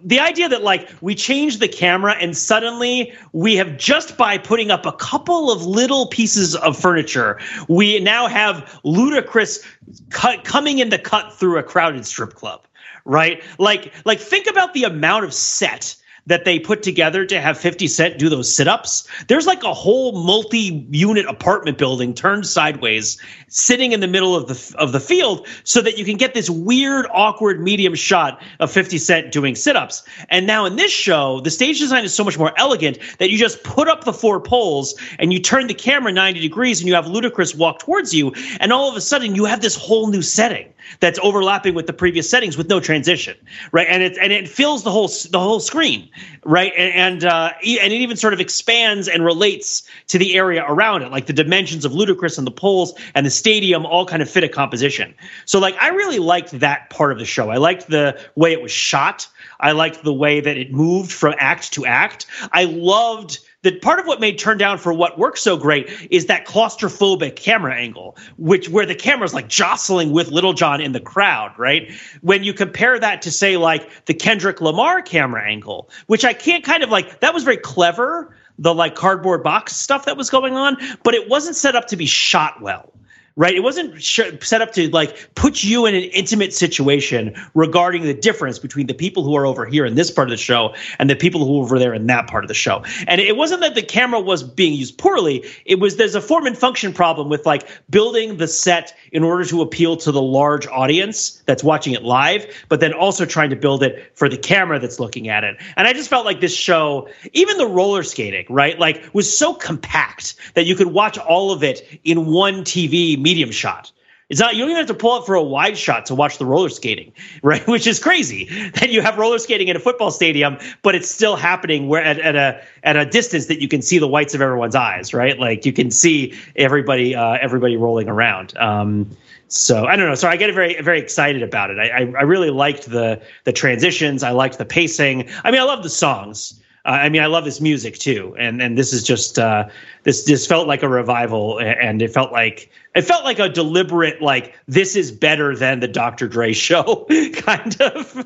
the 0.05 0.21
idea 0.21 0.49
that 0.49 0.63
like 0.63 0.91
we 1.01 1.15
change 1.15 1.59
the 1.59 1.69
camera 1.69 2.15
and 2.21 2.37
suddenly 2.37 3.13
we 3.33 3.57
have 3.57 3.79
just 3.79 4.19
by 4.19 4.37
putting 4.37 4.71
up 4.71 4.85
a 4.85 4.93
couple 4.93 5.51
of 5.51 5.65
little 5.65 6.07
pieces 6.09 6.55
of 6.57 6.79
furniture, 6.79 7.41
we 7.69 7.99
now 8.01 8.27
have 8.27 8.57
Ludacris 8.85 9.65
cut, 10.11 10.45
coming 10.45 10.79
in 10.79 10.91
the 10.91 10.99
cut 10.99 11.33
through 11.33 11.59
a 11.59 11.63
crowded 11.63 12.05
strip 12.05 12.35
club, 12.35 12.67
right? 13.05 13.43
Like 13.59 13.93
like 14.05 14.21
think 14.21 14.47
about 14.47 14.75
the 14.75 14.85
amount 14.85 15.25
of 15.25 15.35
set 15.35 15.97
that 16.29 16.45
they 16.45 16.59
put 16.59 16.83
together 16.83 17.25
to 17.25 17.41
have 17.41 17.59
50 17.59 17.87
Cent 17.89 18.19
do 18.19 18.29
those 18.29 18.55
sit 18.55 18.69
ups. 18.69 19.09
There's 19.27 19.47
like 19.47 19.65
a 19.65 19.75
whole 19.75 20.13
multi 20.25 20.87
unit 20.91 21.27
apartment 21.27 21.79
building 21.79 22.15
turned 22.15 22.47
sideways 22.47 23.19
sitting 23.49 23.93
in 23.93 24.01
the 24.01 24.07
middle 24.07 24.37
of 24.37 24.47
the 24.47 24.75
of 24.79 24.93
the 24.93 25.01
field 25.01 25.47
so 25.65 25.81
that 25.81 25.99
you 25.99 26.05
can 26.05 26.17
get 26.17 26.35
this 26.35 26.51
weird 26.51 27.07
awkward 27.13 27.63
medium 27.63 27.95
shot 27.95 28.43
of 28.61 28.71
50 28.71 28.99
Cent 28.99 29.33
doing 29.33 29.55
sit-ups. 29.55 30.05
And 30.29 30.47
now 30.47 30.67
in 30.67 30.77
this 30.77 30.93
show, 30.93 31.41
the 31.41 31.51
stage 31.51 31.79
design 31.79 32.05
is 32.05 32.15
so 32.15 32.25
much 32.25 32.39
more 32.39 32.53
elegant 32.59 32.99
that 33.19 33.31
you 33.31 33.39
just 33.39 33.63
put 33.65 33.89
up 33.89 34.05
the 34.05 34.13
four 34.13 34.41
poles 34.41 34.95
and 35.19 35.33
you 35.33 35.41
turn 35.41 35.67
the 35.67 35.75
camera 35.75 36.13
90 36.13 36.41
degrees 36.41 36.81
and 36.81 36.89
you 36.89 36.95
have 36.95 37.07
Ludacris 37.07 37.57
walk 37.57 37.79
towards 37.79 38.15
you 38.15 38.35
and 38.61 38.73
all 38.73 38.91
of 38.91 38.97
a 38.97 39.01
sudden 39.01 39.35
you 39.35 39.47
have 39.47 39.63
this 39.63 39.77
whole 39.77 40.09
new 40.09 40.23
setting 40.23 40.73
that's 41.01 41.19
overlapping 41.23 41.75
with 41.75 41.87
the 41.87 41.93
previous 41.93 42.29
settings 42.29 42.57
with 42.57 42.69
no 42.69 42.81
transition, 42.81 43.37
right? 43.73 43.87
And 43.89 44.03
it 44.03 44.19
and 44.19 44.33
it 44.33 44.49
fills 44.49 44.83
the 44.85 44.91
whole 44.91 45.09
the 45.09 45.39
whole 45.39 45.61
screen, 45.61 46.09
right? 46.45 46.73
And 46.77 46.93
and, 46.95 47.25
uh, 47.25 47.53
and 47.63 47.93
it 47.93 47.97
even 47.97 48.17
sort 48.17 48.33
of 48.35 48.41
expands 48.41 49.09
and 49.09 49.25
relates 49.25 49.83
to 50.09 50.19
the 50.19 50.37
area 50.37 50.65
around 50.67 51.03
it, 51.03 51.11
like 51.11 51.27
the 51.27 51.33
dimensions 51.33 51.85
of 51.85 51.93
Ludacris 51.93 52.39
and 52.39 52.47
the 52.47 52.53
poles 52.53 52.95
and 53.15 53.25
the 53.25 53.31
stadium 53.31 53.87
all 53.87 54.07
kind 54.07 54.23
of 54.23 54.31
fit 54.31 54.45
a 54.45 54.49
composition. 54.49 55.15
So 55.45 55.59
like 55.59 55.77
I 55.81 55.89
really 55.89 56.19
liked 56.19 56.59
that 56.61 56.91
part 56.91 57.13
of 57.13 57.19
the 57.19 57.25
show. 57.25 57.51
I 57.51 57.57
liked 57.57 57.89
the 57.89 58.21
way 58.35 58.53
it 58.53 58.63
was 58.63 58.73
shot. 58.73 59.27
I 59.61 59.73
liked 59.73 60.05
the 60.05 60.15
way 60.15 60.41
that 60.41 60.57
it 60.57 60.73
moved 60.73 61.13
from 61.13 61.35
act 61.39 61.73
to 61.73 61.87
act. 61.87 62.27
I 62.53 62.65
loved 62.65 63.41
that 63.63 63.83
part 63.83 63.99
of 63.99 64.07
what 64.07 64.21
made 64.21 64.39
turn 64.39 64.57
down 64.57 64.79
for 64.79 64.93
what 64.93 65.19
works 65.19 65.43
so 65.43 65.57
great 65.57 65.91
is 66.11 66.27
that 66.27 66.47
claustrophobic 66.47 67.37
camera 67.37 67.75
angle 67.75 68.17
which 68.37 68.69
where 68.69 68.87
the 68.87 68.95
camera's 68.95 69.35
like 69.35 69.49
jostling 69.49 70.13
with 70.13 70.29
Lil 70.29 70.53
Jon 70.53 70.81
in 70.81 70.93
the 70.93 71.01
crowd 71.01 71.53
right? 71.59 71.91
When 72.21 72.45
you 72.45 72.55
compare 72.55 72.99
that 72.99 73.23
to 73.23 73.31
say 73.31 73.57
like 73.57 74.07
the 74.07 74.15
kendrick 74.15 74.61
lamar 74.61 75.03
camera 75.03 75.43
angle 75.43 75.91
which 76.07 76.25
i 76.25 76.33
can't 76.33 76.65
kind 76.65 76.83
of 76.83 76.91
like 76.91 77.21
that 77.21 77.35
was 77.35 77.45
very 77.45 77.57
clever 77.57 78.35
the 78.59 78.75
like 78.75 78.95
cardboard 78.95 79.43
box 79.43 79.77
stuff 79.77 80.05
that 80.05 80.17
was 80.17 80.31
going 80.31 80.55
on 80.55 80.77
but 81.03 81.15
it 81.15 81.29
wasn't 81.29 81.57
set 81.57 81.75
up 81.75 81.87
to 81.89 81.97
be 81.97 82.07
shot 82.07 82.61
well 82.61 82.93
right? 83.39 83.55
It 83.55 83.63
wasn't 83.63 84.03
set 84.03 84.61
up 84.61 84.73
to 84.73 84.91
like 84.91 85.35
put 85.37 85.63
you 85.63 85.87
in 85.87 85.95
an 85.95 86.03
intimate 86.03 86.53
situation 86.53 87.35
regarding 87.55 88.03
the 88.03 88.13
difference 88.13 88.59
between 88.59 88.89
the 88.89 88.95
people 88.95 89.23
who 89.23 89.37
are 89.37 89.47
over 89.47 89.65
here 89.65 89.87
in 89.87 89.95
this 89.95 90.11
part 90.11 90.27
of 90.27 90.31
the 90.31 90.37
show 90.37 90.75
and 90.99 91.09
the 91.09 91.15
people 91.15 91.47
who 91.47 91.61
are 91.61 91.63
over 91.63 91.79
there 91.79 91.95
in 91.95 92.09
that 92.09 92.27
part 92.27 92.43
of 92.43 92.49
the 92.49 92.55
show. 92.55 92.83
And 93.07 93.21
it 93.21 93.37
wasn't 93.37 93.61
that 93.61 93.77
the 93.77 93.83
camera 93.83 94.21
was 94.21 94.43
being 94.43 94.75
used 94.75 94.99
poorly. 94.99 95.45
It 95.65 95.79
was 95.79 95.97
there's 95.97 96.17
a 96.17 96.21
form 96.21 96.47
and 96.47 96.59
function 96.59 96.93
problem 96.93 97.29
with 97.29 97.47
like 97.47 97.69
building 97.89 98.39
the 98.39 98.49
set 98.49 98.93
in 99.13 99.23
order 99.23 99.45
to 99.45 99.63
appeal 99.63 99.97
to 99.99 100.11
the 100.11 100.21
large 100.21 100.67
audience 100.67 101.41
that's 101.47 101.63
watching 101.63 101.93
it 101.93 102.03
live, 102.03 102.45
but 102.69 102.81
then 102.81 102.93
also 102.93 103.25
trying 103.25 103.51
to 103.51 103.57
build 103.57 103.85
it 103.85 104.11
for 104.17 104.29
the 104.29 104.37
camera 104.37 104.81
that's 104.81 104.99
looking 104.99 105.29
at 105.29 105.45
it. 105.45 105.57
And 105.77 105.87
I 105.87 105.93
just 105.93 106.11
felt 106.11 106.25
like 106.25 106.41
this 106.41 106.57
show, 106.57 107.09
even 107.35 107.57
the 107.57 107.69
roller 107.69 108.03
skating, 108.03 108.47
right? 108.51 108.77
Like 108.81 109.09
was 109.13 109.39
so 109.39 109.55
compact 109.55 110.35
that 110.55 110.67
you 110.67 110.75
could 110.75 110.89
watch 110.89 111.19
all 111.19 111.53
of 111.53 111.63
it 111.63 112.01
in 112.03 112.27
one 112.27 112.65
TV 112.65 113.28
medium 113.29 113.51
shot. 113.51 113.93
It's 114.31 114.41
not 114.41 114.57
you 114.57 114.63
don't 114.63 114.71
even 114.71 114.81
have 114.87 114.95
to 114.95 115.01
pull 115.03 115.13
up 115.13 115.27
for 115.27 115.35
a 115.35 115.43
wide 115.43 115.79
shot 115.79 116.07
to 116.07 116.15
watch 116.15 116.37
the 116.37 116.45
roller 116.45 116.69
skating, 116.69 117.13
right? 117.43 117.67
Which 117.67 117.87
is 117.87 117.99
crazy 117.99 118.45
that 118.75 118.91
you 118.91 119.01
have 119.03 119.19
roller 119.19 119.39
skating 119.39 119.69
in 119.69 119.77
a 119.77 119.81
football 119.81 120.11
stadium, 120.11 120.59
but 120.83 120.95
it's 120.95 121.11
still 121.11 121.37
happening 121.37 121.89
where 121.89 122.03
at, 122.03 122.19
at 122.19 122.37
a 122.37 122.63
at 122.83 122.97
a 122.97 123.05
distance 123.05 123.47
that 123.47 123.61
you 123.63 123.69
can 123.69 123.83
see 123.83 123.99
the 123.99 124.09
whites 124.09 124.35
of 124.35 124.41
everyone's 124.41 124.75
eyes, 124.75 125.15
right? 125.15 125.39
Like 125.39 125.65
you 125.67 125.73
can 125.73 125.91
see 125.91 126.35
everybody 126.57 127.15
uh, 127.15 127.39
everybody 127.41 127.77
rolling 127.77 128.09
around. 128.09 128.57
Um, 128.59 129.11
so 129.49 129.87
I 129.87 129.97
don't 129.97 130.07
know. 130.07 130.15
So 130.15 130.29
I 130.29 130.37
get 130.37 130.53
very 130.55 130.81
very 130.83 131.01
excited 131.01 131.43
about 131.43 131.71
it. 131.71 131.79
I, 131.79 131.89
I, 131.89 132.01
I 132.21 132.23
really 132.23 132.51
liked 132.51 132.91
the 132.91 133.21
the 133.45 133.53
transitions. 133.53 134.23
I 134.23 134.33
liked 134.33 134.59
the 134.59 134.67
pacing. 134.67 135.29
I 135.45 135.51
mean, 135.51 135.61
I 135.61 135.65
love 135.65 135.83
the 135.83 135.91
songs. 136.05 136.61
Uh, 136.89 136.93
I 136.93 137.11
mean, 137.11 137.21
I 137.21 137.27
love 137.27 137.45
this 137.45 137.61
music 137.61 137.99
too, 137.99 138.35
and 138.39 138.63
and 138.63 138.79
this 138.79 138.95
is 138.95 139.03
just 139.03 139.39
uh, 139.39 139.69
this 140.05 140.25
just 140.25 140.49
felt 140.49 140.67
like 140.67 140.83
a 140.83 140.89
revival, 140.89 141.61
and 141.61 142.01
it 142.01 142.15
felt 142.15 142.33
like 142.33 142.71
it 142.95 143.03
felt 143.03 143.25
like 143.25 143.39
a 143.39 143.51
deliberate 143.51 144.23
like 144.23 144.55
this 144.67 144.97
is 144.97 145.13
better 145.13 145.55
than 145.55 145.81
the 145.81 145.89
Dr. 145.89 146.29
Dre 146.29 146.53
show, 146.55 147.07
kind 147.35 147.79
of. 147.83 148.17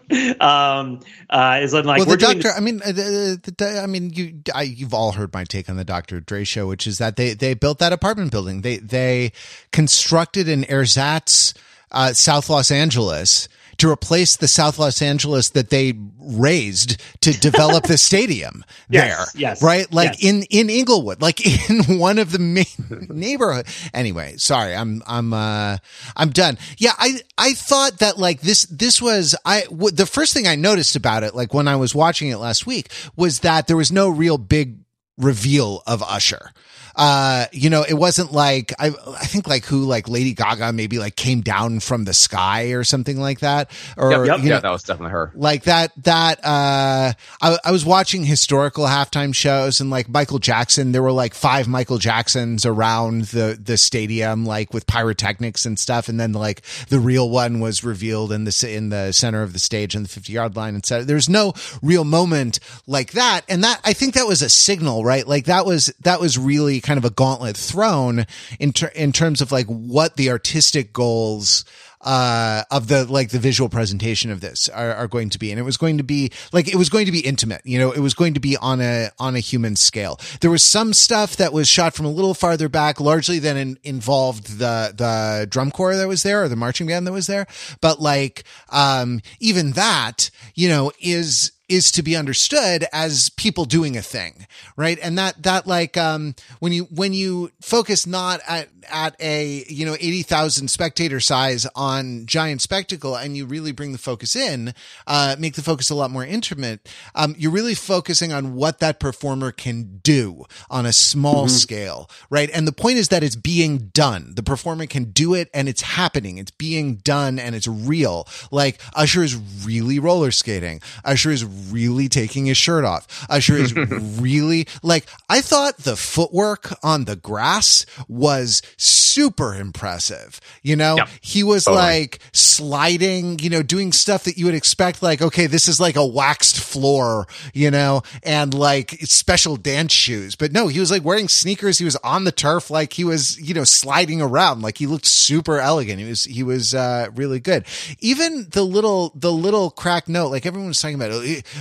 Um, 0.40 1.00
uh, 1.28 1.58
is 1.60 1.74
like 1.74 1.84
well, 1.84 2.04
the 2.04 2.16
Doctor. 2.16 2.52
I 2.52 2.60
mean, 2.60 2.80
uh, 2.82 2.92
the, 2.92 3.54
the, 3.58 3.80
I 3.82 3.86
mean, 3.88 4.10
you 4.10 4.40
I, 4.54 4.62
you've 4.62 4.94
all 4.94 5.10
heard 5.10 5.34
my 5.34 5.42
take 5.42 5.68
on 5.68 5.74
the 5.74 5.84
Dr. 5.84 6.20
Dre 6.20 6.44
show, 6.44 6.68
which 6.68 6.86
is 6.86 6.98
that 6.98 7.16
they 7.16 7.34
they 7.34 7.54
built 7.54 7.80
that 7.80 7.92
apartment 7.92 8.30
building. 8.30 8.60
They 8.60 8.76
they 8.76 9.32
constructed 9.72 10.48
an 10.48 10.66
ersatz 10.68 11.52
uh, 11.90 12.12
South 12.12 12.48
Los 12.48 12.70
Angeles 12.70 13.48
to 13.78 13.90
replace 13.90 14.36
the 14.36 14.48
South 14.48 14.78
Los 14.78 15.02
Angeles 15.02 15.50
that 15.50 15.70
they 15.70 15.94
raised 16.18 17.00
to 17.20 17.32
develop 17.32 17.84
the 17.84 17.98
stadium 17.98 18.64
yes, 18.90 19.32
there. 19.32 19.40
Yes. 19.40 19.62
Right? 19.62 19.92
Like 19.92 20.22
yes. 20.22 20.24
in 20.24 20.42
in 20.50 20.70
Inglewood, 20.70 21.20
like 21.20 21.44
in 21.70 21.98
one 21.98 22.18
of 22.18 22.32
the 22.32 22.38
main 22.38 22.64
neighborhood. 23.08 23.66
Anyway, 23.92 24.34
sorry, 24.36 24.74
I'm 24.74 25.02
I'm 25.06 25.32
uh 25.32 25.78
I'm 26.16 26.30
done. 26.30 26.58
Yeah, 26.78 26.92
I 26.98 27.20
I 27.38 27.54
thought 27.54 27.98
that 27.98 28.18
like 28.18 28.40
this 28.40 28.64
this 28.66 29.00
was 29.00 29.34
I 29.44 29.62
w- 29.62 29.90
the 29.90 30.06
first 30.06 30.34
thing 30.34 30.46
I 30.46 30.56
noticed 30.56 30.96
about 30.96 31.22
it 31.22 31.34
like 31.34 31.54
when 31.54 31.68
I 31.68 31.76
was 31.76 31.94
watching 31.94 32.28
it 32.28 32.36
last 32.36 32.66
week 32.66 32.88
was 33.16 33.40
that 33.40 33.66
there 33.66 33.76
was 33.76 33.92
no 33.92 34.08
real 34.08 34.38
big 34.38 34.78
reveal 35.18 35.82
of 35.86 36.02
Usher 36.02 36.52
uh, 36.96 37.46
you 37.52 37.70
know, 37.70 37.84
it 37.88 37.94
wasn't 37.94 38.32
like 38.32 38.72
I 38.78 38.88
I 38.88 39.26
think 39.26 39.46
like 39.48 39.64
who 39.64 39.84
like 39.84 40.08
Lady 40.08 40.34
Gaga 40.34 40.72
maybe 40.72 40.98
like 40.98 41.16
came 41.16 41.40
down 41.40 41.80
from 41.80 42.04
the 42.04 42.14
sky 42.14 42.72
or 42.72 42.84
something 42.84 43.18
like 43.20 43.40
that. 43.40 43.70
Or 43.96 44.10
yep, 44.10 44.26
yep, 44.26 44.38
yeah, 44.38 44.48
know, 44.50 44.60
that 44.60 44.70
was 44.70 44.82
definitely 44.82 45.12
her. 45.12 45.32
Like 45.34 45.64
that 45.64 45.92
that 46.04 46.44
uh 46.44 47.12
I, 47.40 47.58
I 47.64 47.72
was 47.72 47.84
watching 47.84 48.24
historical 48.24 48.84
halftime 48.86 49.34
shows 49.34 49.80
and 49.80 49.90
like 49.90 50.08
Michael 50.08 50.38
Jackson, 50.38 50.92
there 50.92 51.02
were 51.02 51.12
like 51.12 51.34
five 51.34 51.68
Michael 51.68 51.98
Jacksons 51.98 52.66
around 52.66 53.24
the 53.26 53.58
the 53.62 53.76
stadium, 53.76 54.44
like 54.44 54.74
with 54.74 54.86
pyrotechnics 54.86 55.64
and 55.66 55.78
stuff, 55.78 56.08
and 56.08 56.20
then 56.20 56.32
like 56.32 56.62
the 56.88 57.00
real 57.00 57.30
one 57.30 57.60
was 57.60 57.84
revealed 57.84 58.32
in 58.32 58.44
the 58.44 58.68
in 58.68 58.90
the 58.90 59.12
center 59.12 59.42
of 59.42 59.52
the 59.52 59.58
stage 59.58 59.94
in 59.94 60.02
the 60.02 60.08
50 60.08 60.32
yard 60.32 60.56
line 60.56 60.74
and 60.74 60.84
so 60.84 61.04
there's 61.04 61.28
no 61.28 61.54
real 61.82 62.04
moment 62.04 62.58
like 62.86 63.12
that. 63.12 63.42
And 63.48 63.64
that 63.64 63.80
I 63.84 63.92
think 63.92 64.14
that 64.14 64.26
was 64.26 64.42
a 64.42 64.48
signal, 64.48 65.04
right? 65.04 65.26
Like 65.26 65.46
that 65.46 65.66
was 65.66 65.92
that 66.00 66.20
was 66.20 66.38
really 66.38 66.80
kind 66.82 66.98
of 66.98 67.04
a 67.04 67.10
gauntlet 67.10 67.56
thrown 67.56 68.26
in 68.58 68.72
ter- 68.72 68.92
in 68.94 69.12
terms 69.12 69.40
of 69.40 69.52
like 69.52 69.66
what 69.66 70.16
the 70.16 70.30
artistic 70.30 70.92
goals 70.92 71.64
uh, 72.02 72.64
of 72.70 72.88
the 72.88 73.04
like 73.04 73.30
the 73.30 73.38
visual 73.38 73.68
presentation 73.68 74.30
of 74.30 74.40
this 74.40 74.68
are, 74.68 74.92
are, 74.92 75.06
going 75.06 75.30
to 75.30 75.38
be, 75.38 75.50
and 75.50 75.60
it 75.60 75.62
was 75.62 75.76
going 75.76 75.98
to 75.98 76.02
be 76.02 76.30
like 76.52 76.66
it 76.66 76.74
was 76.74 76.88
going 76.88 77.06
to 77.06 77.12
be 77.12 77.20
intimate. 77.20 77.62
You 77.64 77.78
know, 77.78 77.92
it 77.92 78.00
was 78.00 78.14
going 78.14 78.34
to 78.34 78.40
be 78.40 78.56
on 78.56 78.80
a 78.80 79.10
on 79.18 79.36
a 79.36 79.38
human 79.38 79.76
scale. 79.76 80.18
There 80.40 80.50
was 80.50 80.64
some 80.64 80.92
stuff 80.92 81.36
that 81.36 81.52
was 81.52 81.68
shot 81.68 81.94
from 81.94 82.06
a 82.06 82.10
little 82.10 82.34
farther 82.34 82.68
back, 82.68 83.00
largely 83.00 83.38
that 83.40 83.56
in, 83.56 83.78
involved 83.84 84.58
the 84.58 84.92
the 84.96 85.46
drum 85.48 85.70
corps 85.70 85.96
that 85.96 86.08
was 86.08 86.24
there 86.24 86.42
or 86.42 86.48
the 86.48 86.56
marching 86.56 86.88
band 86.88 87.06
that 87.06 87.12
was 87.12 87.28
there. 87.28 87.46
But 87.80 88.00
like 88.00 88.44
um, 88.70 89.20
even 89.38 89.72
that, 89.72 90.30
you 90.54 90.68
know, 90.68 90.90
is 91.00 91.52
is 91.72 91.90
to 91.90 92.02
be 92.02 92.14
understood 92.14 92.84
as 92.92 93.30
people 93.30 93.64
doing 93.64 93.96
a 93.96 94.02
thing, 94.02 94.46
right? 94.76 94.98
And 95.02 95.16
that, 95.16 95.42
that 95.42 95.66
like, 95.66 95.96
um, 95.96 96.34
when 96.58 96.70
you, 96.72 96.84
when 96.84 97.14
you 97.14 97.50
focus 97.62 98.06
not 98.06 98.40
at, 98.46 98.68
at 98.90 99.16
a, 99.18 99.64
you 99.68 99.86
know, 99.86 99.96
80,000 99.98 100.68
spectator 100.68 101.18
size 101.18 101.66
on 101.74 102.26
giant 102.26 102.60
spectacle 102.60 103.16
and 103.16 103.38
you 103.38 103.46
really 103.46 103.72
bring 103.72 103.92
the 103.92 103.98
focus 103.98 104.36
in, 104.36 104.74
uh, 105.06 105.34
make 105.38 105.54
the 105.54 105.62
focus 105.62 105.88
a 105.88 105.94
lot 105.94 106.10
more 106.10 106.26
intimate, 106.26 106.86
um, 107.14 107.34
you're 107.38 107.50
really 107.50 107.74
focusing 107.74 108.34
on 108.34 108.54
what 108.54 108.78
that 108.80 109.00
performer 109.00 109.50
can 109.50 110.00
do 110.02 110.44
on 110.68 110.84
a 110.84 110.92
small 110.92 111.46
mm-hmm. 111.46 111.56
scale, 111.56 112.10
right? 112.28 112.50
And 112.52 112.68
the 112.68 112.72
point 112.72 112.98
is 112.98 113.08
that 113.08 113.22
it's 113.22 113.36
being 113.36 113.90
done. 113.94 114.34
The 114.34 114.42
performer 114.42 114.84
can 114.84 115.04
do 115.04 115.32
it 115.32 115.48
and 115.54 115.70
it's 115.70 115.80
happening. 115.80 116.36
It's 116.36 116.50
being 116.50 116.96
done 116.96 117.38
and 117.38 117.54
it's 117.54 117.66
real. 117.66 118.28
Like 118.50 118.78
Usher 118.94 119.22
is 119.22 119.36
really 119.64 119.98
roller 119.98 120.32
skating. 120.32 120.82
Usher 121.02 121.30
is 121.30 121.44
really 121.70 122.08
taking 122.08 122.46
his 122.46 122.56
shirt 122.56 122.84
off. 122.84 123.26
Usher 123.28 123.56
is 123.56 123.74
really 124.20 124.66
like, 124.82 125.06
I 125.28 125.40
thought 125.40 125.78
the 125.78 125.96
footwork 125.96 126.72
on 126.82 127.04
the 127.04 127.16
grass 127.16 127.86
was 128.08 128.62
super 128.76 129.54
impressive. 129.54 130.40
You 130.62 130.76
know, 130.76 130.96
yep. 130.96 131.08
he 131.20 131.42
was 131.42 131.64
totally. 131.64 131.82
like 131.82 132.18
sliding, 132.32 133.38
you 133.38 133.50
know, 133.50 133.62
doing 133.62 133.92
stuff 133.92 134.24
that 134.24 134.36
you 134.36 134.46
would 134.46 134.54
expect, 134.54 135.02
like, 135.02 135.22
okay, 135.22 135.46
this 135.46 135.68
is 135.68 135.80
like 135.80 135.96
a 135.96 136.06
waxed 136.06 136.58
floor, 136.58 137.26
you 137.52 137.70
know, 137.70 138.02
and 138.22 138.54
like 138.54 138.92
special 139.02 139.56
dance 139.56 139.92
shoes. 139.92 140.36
But 140.36 140.52
no, 140.52 140.68
he 140.68 140.80
was 140.80 140.90
like 140.90 141.04
wearing 141.04 141.28
sneakers. 141.28 141.78
He 141.78 141.84
was 141.84 141.96
on 141.96 142.24
the 142.24 142.32
turf, 142.32 142.70
like 142.70 142.92
he 142.92 143.04
was, 143.04 143.40
you 143.40 143.54
know, 143.54 143.64
sliding 143.64 144.20
around. 144.22 144.62
Like 144.62 144.78
he 144.78 144.86
looked 144.86 145.06
super 145.06 145.58
elegant. 145.58 146.00
He 146.00 146.08
was, 146.08 146.24
he 146.24 146.42
was, 146.42 146.74
uh, 146.74 147.08
really 147.14 147.40
good. 147.40 147.64
Even 148.00 148.48
the 148.50 148.62
little, 148.62 149.12
the 149.14 149.32
little 149.32 149.70
crack 149.70 150.08
note, 150.08 150.28
like 150.28 150.46
everyone 150.46 150.68
was 150.68 150.80
talking 150.80 150.96
about, 150.96 151.12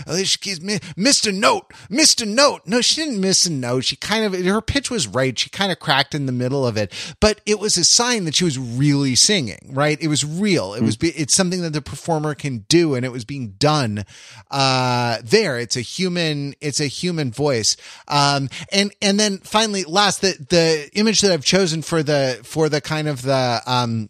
Alicia 0.05 0.39
Keys, 0.39 0.59
a 0.59 1.31
Note, 1.31 1.71
missed 1.89 2.21
a 2.21 2.25
Note. 2.25 2.61
No, 2.65 2.81
she 2.81 3.01
didn't 3.01 3.19
miss 3.19 3.45
a 3.45 3.51
note. 3.51 3.85
She 3.85 3.95
kind 3.95 4.25
of, 4.25 4.33
her 4.45 4.61
pitch 4.61 4.89
was 4.89 5.07
right. 5.07 5.37
She 5.37 5.49
kind 5.49 5.71
of 5.71 5.79
cracked 5.79 6.15
in 6.15 6.25
the 6.25 6.31
middle 6.31 6.65
of 6.65 6.77
it, 6.77 6.93
but 7.19 7.41
it 7.45 7.59
was 7.59 7.77
a 7.77 7.83
sign 7.83 8.25
that 8.25 8.35
she 8.35 8.43
was 8.43 8.57
really 8.57 9.15
singing, 9.15 9.71
right? 9.73 10.01
It 10.01 10.07
was 10.07 10.25
real. 10.25 10.73
It 10.73 10.83
was, 10.83 10.97
it's 11.01 11.33
something 11.33 11.61
that 11.61 11.73
the 11.73 11.81
performer 11.81 12.35
can 12.35 12.59
do 12.69 12.95
and 12.95 13.05
it 13.05 13.11
was 13.11 13.25
being 13.25 13.51
done, 13.59 14.05
uh, 14.49 15.19
there. 15.23 15.59
It's 15.59 15.75
a 15.75 15.81
human, 15.81 16.55
it's 16.61 16.79
a 16.79 16.87
human 16.87 17.31
voice. 17.31 17.77
Um, 18.07 18.49
and, 18.71 18.93
and 19.01 19.19
then 19.19 19.39
finally, 19.39 19.83
last, 19.83 20.21
the, 20.21 20.37
the 20.49 20.89
image 20.93 21.21
that 21.21 21.31
I've 21.31 21.45
chosen 21.45 21.81
for 21.81 22.03
the, 22.03 22.39
for 22.43 22.69
the 22.69 22.81
kind 22.81 23.07
of 23.07 23.21
the, 23.21 23.61
um, 23.65 24.09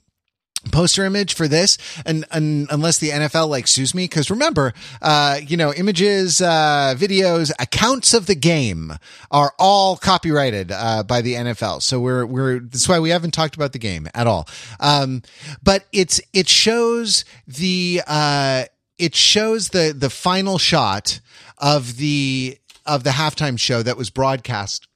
poster 0.70 1.06
image 1.06 1.34
for 1.34 1.48
this 1.48 1.78
and, 2.06 2.24
and 2.32 2.68
unless 2.70 3.00
the 3.00 3.10
NFL 3.10 3.50
like 3.50 3.68
sues 3.68 3.96
me 3.96 4.04
because 4.04 4.30
remember 4.30 4.74
uh 5.02 5.40
you 5.42 5.58
know 5.58 5.74
images 5.74 6.40
uh 6.40 6.94
videos 6.98 7.52
accounts 7.60 8.14
of 8.14 8.28
the 8.28 8.36
game 8.36 8.94
are 9.32 9.54
all 9.58 9.98
copyrighted 9.98 10.72
uh 10.72 11.02
by 11.04 11.22
the 11.22 11.34
NFL 11.34 11.82
so 11.82 12.00
we're 12.00 12.26
we're 12.26 12.60
that's 12.60 12.88
why 12.88 13.00
we 13.00 13.10
haven't 13.10 13.32
talked 13.32 13.56
about 13.56 13.74
the 13.74 13.80
game 13.80 14.08
at 14.14 14.28
all. 14.28 14.48
Um 14.80 15.24
but 15.64 15.86
it's 15.92 16.22
it 16.34 16.48
shows 16.48 17.26
the 17.48 18.02
uh 18.06 18.66
it 19.00 19.16
shows 19.16 19.70
the 19.70 19.96
the 19.98 20.10
final 20.10 20.60
shot 20.60 21.20
of 21.58 21.98
the 21.98 22.58
of 22.86 23.04
the 23.04 23.12
halftime 23.12 23.60
show 23.60 23.82
that 23.82 23.98
was 23.98 24.10
broadcast 24.12 24.88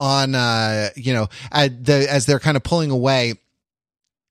on 0.00 0.34
uh 0.34 0.90
you 0.96 1.14
know 1.14 1.28
at 1.50 1.84
the 1.84 2.06
as 2.10 2.26
they're 2.26 2.40
kind 2.40 2.56
of 2.56 2.62
pulling 2.62 2.90
away 2.90 3.34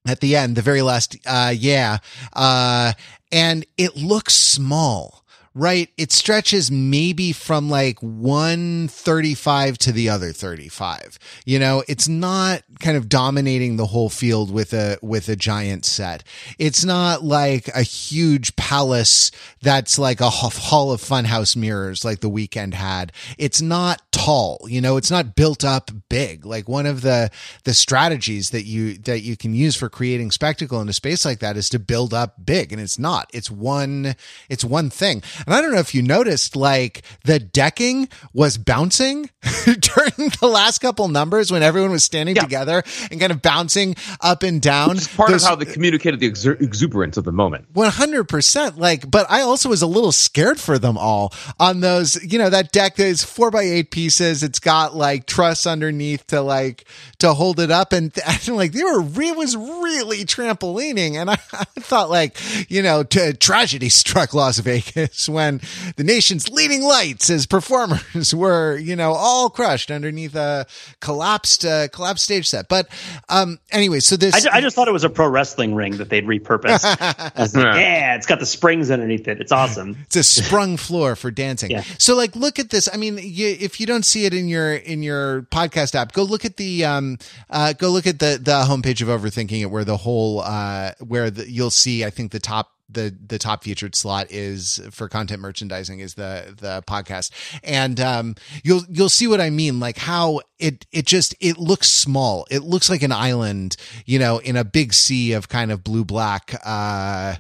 at 0.06 0.20
the 0.20 0.36
end, 0.36 0.56
the 0.56 0.62
very 0.62 0.82
last, 0.82 1.18
uh, 1.26 1.54
yeah. 1.56 1.97
Uh, 2.34 2.93
and 3.32 3.66
it 3.78 3.95
looks 3.95 4.34
small 4.34 5.23
right? 5.56 5.89
It 5.97 6.12
stretches 6.12 6.72
maybe 6.72 7.32
from 7.32 7.70
like 7.70 7.99
135 8.01 9.78
to 9.80 9.91
the 9.91 10.10
other 10.10 10.32
35. 10.32 11.20
You 11.45 11.60
know, 11.60 11.84
it's 11.88 12.08
not 12.08 12.64
kind 12.80 12.97
of 12.97 13.08
dominating 13.08 13.78
the 13.78 13.86
whole 13.86 14.10
field 14.10 14.51
with 14.51 14.74
a, 14.74 14.97
with 15.04 15.30
a 15.30 15.36
giant 15.36 15.86
set. 15.86 16.24
It's 16.58 16.84
not 16.84 17.24
like 17.24 17.68
a 17.70 17.84
huge 17.84 18.56
palace 18.56 19.30
that's 19.62 19.99
like 19.99 20.22
a 20.22 20.30
hall 20.30 20.91
of 20.91 21.01
funhouse 21.01 21.56
mirrors 21.56 22.04
like 22.04 22.22
the 22.22 22.32
Weeknd 22.32 22.74
had. 22.74 23.12
It's 23.38 23.62
not 23.62 24.01
tall, 24.12 24.66
you 24.68 24.82
know, 24.82 24.97
it's 24.97 25.12
not 25.12 25.36
built 25.36 25.64
up 25.64 25.91
big. 26.10 26.45
Like 26.45 26.68
one 26.68 26.88
of 26.88 27.01
the, 27.01 27.30
the 27.64 27.76
strategies 27.76 28.49
that 28.49 28.64
you, 28.64 28.95
that 28.99 29.22
you 29.22 29.38
can 29.38 29.54
use 29.54 29.76
for 29.76 29.89
creating 29.89 30.32
spectacle 30.32 30.82
in 30.82 30.89
a 30.89 30.93
space 30.93 31.26
like 31.26 31.39
that 31.39 31.58
is 31.58 31.70
to 31.70 31.80
build 31.80 32.12
up 32.14 32.43
big. 32.43 32.72
And 32.72 32.82
it's 32.82 32.97
not, 32.97 33.30
it's 33.34 33.51
one, 33.51 34.16
it's 34.49 34.64
one 34.64 34.89
thing. 34.89 35.22
And 35.46 35.56
I 35.56 35.62
don't 35.62 35.72
know 35.72 35.80
if 35.80 35.94
you 35.94 36.02
noticed, 36.02 36.56
like 36.56 37.04
the 37.24 37.39
decking 37.39 38.10
was 38.34 38.58
bouncing 38.58 39.30
during 39.66 40.32
the 40.39 40.48
last 40.48 40.80
couple 40.80 41.08
numbers 41.08 41.52
when 41.52 41.64
everyone 41.64 41.91
was 41.91 42.04
standing 42.04 42.36
yeah. 42.36 42.44
together 42.44 42.84
and 43.12 43.20
kind 43.20 43.32
of 43.32 43.41
bouncing 43.41 43.96
up 44.22 44.44
and 44.44 44.62
down. 44.62 44.98
It's 44.98 45.14
part 45.14 45.30
Those, 45.30 45.44
of 45.44 45.50
how 45.50 45.56
they 45.56 45.66
communicated 45.66 46.20
the 46.20 46.30
exer- 46.30 46.60
exuberance 46.62 47.18
of 47.18 47.24
the 47.24 47.32
moment. 47.32 47.74
100%. 47.74 48.78
Like, 48.78 49.10
but 49.10 49.30
I 49.30 49.41
also 49.41 49.70
was 49.70 49.82
a 49.82 49.88
little 49.88 50.12
scared 50.12 50.60
for 50.60 50.80
them 50.80 50.98
all 50.98 51.34
on 51.60 51.82
those, 51.82 52.24
you 52.24 52.38
know, 52.39 52.50
that 52.50 52.72
deck 52.72 52.96
that 52.96 53.08
is 53.08 53.24
four 53.24 53.52
by 53.52 53.64
eight 53.64 53.91
pieces. 53.91 54.44
It's 54.44 54.60
got 54.60 54.96
like 54.96 55.26
truss 55.26 55.66
underneath 55.66 56.28
to 56.28 56.41
like, 56.41 56.86
to 57.20 57.34
hold 57.34 57.60
it 57.60 57.72
up. 57.72 57.94
And, 57.94 58.14
and 58.26 58.56
like, 58.56 58.72
they 58.72 58.84
were, 58.84 59.02
it 59.02 59.38
was 59.38 59.56
really 59.56 60.26
trampolining. 60.26 61.16
And 61.16 61.30
I, 61.30 61.34
I 61.54 61.66
thought 61.80 62.10
like, 62.10 62.38
you 62.70 62.82
know, 62.82 63.04
t- 63.04 63.34
tragedy 63.34 63.89
struck 63.89 64.34
Las 64.34 64.60
Vegas 64.60 65.28
when 65.34 65.62
the 65.96 66.04
nation's 66.04 66.50
leading 66.50 66.84
lights 66.84 67.30
as 67.30 67.46
performers 67.46 68.34
were, 68.36 68.78
you 68.78 68.96
know, 68.96 69.14
all 69.14 69.50
crushed 69.50 69.92
underneath 69.92 70.36
a 70.36 70.66
collapsed, 71.00 71.66
uh, 71.66 71.88
collapsed 71.90 72.24
stage 72.24 72.48
set. 72.48 72.68
But, 72.70 72.88
um, 73.30 73.60
anyway, 73.72 74.00
so 74.00 74.16
this, 74.16 74.36
I, 74.36 74.40
ju- 74.40 74.50
I 74.52 74.62
just 74.62 74.76
thought 74.76 74.88
it 74.88 74.94
was 74.94 75.04
a 75.04 75.10
pro 75.10 75.28
wrestling 75.28 75.76
ring 75.76 75.98
that 75.98 76.10
they'd 76.10 76.26
repurposed. 76.26 76.84
like, 77.56 77.76
yeah, 77.76 78.16
it's 78.16 78.26
got 78.26 78.40
the 78.40 78.46
springs 78.46 78.92
underneath 78.92 79.28
it. 79.28 79.42
It's 79.42 79.52
awesome. 79.52 79.98
It's 80.14 80.16
a 80.16 80.24
sprung 80.24 80.78
floor 80.78 81.16
for 81.16 81.32
dancing. 81.32 81.72
Yeah. 81.72 81.84
So 81.98 82.16
like, 82.16 82.36
look 82.36 82.60
at 82.60 82.70
this. 82.70 82.88
I 82.94 82.98
mean, 82.98 83.18
you, 83.22 83.48
if 83.48 83.80
you 83.80 83.88
don't 83.88 84.06
see 84.06 84.26
it 84.26 84.34
in 84.34 84.48
your, 84.48 84.76
in 84.76 85.02
your 85.02 85.44
podcast 85.44 85.96
app, 85.96 86.12
go 86.12 86.24
look 86.24 86.46
at 86.46 86.58
the, 86.58 86.86
um, 86.86 87.18
uh, 87.50 87.74
go 87.74 87.90
look 87.90 88.06
at 88.06 88.20
the, 88.20 88.40
the 88.40 88.64
homepage 88.64 89.02
of 89.02 89.08
overthinking 89.08 89.62
it 89.62 89.68
where 89.68 89.86
the 89.86 89.98
whole, 89.98 90.42
uh, 90.42 90.92
where 91.00 91.32
the, 91.32 91.50
you'll 91.50 91.72
see, 91.72 92.06
I 92.06 92.12
think 92.12 92.32
the 92.32 92.40
top 92.40 92.74
the 92.94 93.16
the 93.26 93.39
top 93.39 93.64
featured 93.64 93.96
slot 93.96 94.28
is 94.30 94.82
for 94.91 95.08
content 95.08 95.41
merchandising 95.41 96.00
is 96.00 96.16
the 96.16 96.56
the 96.58 96.84
podcast. 96.88 97.32
And 97.64 98.00
um 98.00 98.36
you'll 98.64 98.84
you'll 98.89 99.10
see 99.10 99.28
what 99.28 99.41
i 99.41 99.50
mean 99.50 99.80
like 99.80 99.98
how 99.98 100.41
it 100.60 100.86
it 100.91 101.06
just 101.06 101.36
it 101.39 101.58
looks 101.58 101.89
small. 101.89 102.46
It 102.50 102.64
looks 102.64 102.89
like 102.89 103.04
an 103.04 103.12
island 103.12 103.76
you 104.06 104.20
know 104.20 104.38
in 104.39 104.56
a 104.56 104.64
big 104.64 104.94
sea 104.94 105.34
of 105.34 105.50
kind 105.50 105.72
of 105.72 105.84
blue 105.84 106.06
black 106.06 106.56
uh 106.66 107.36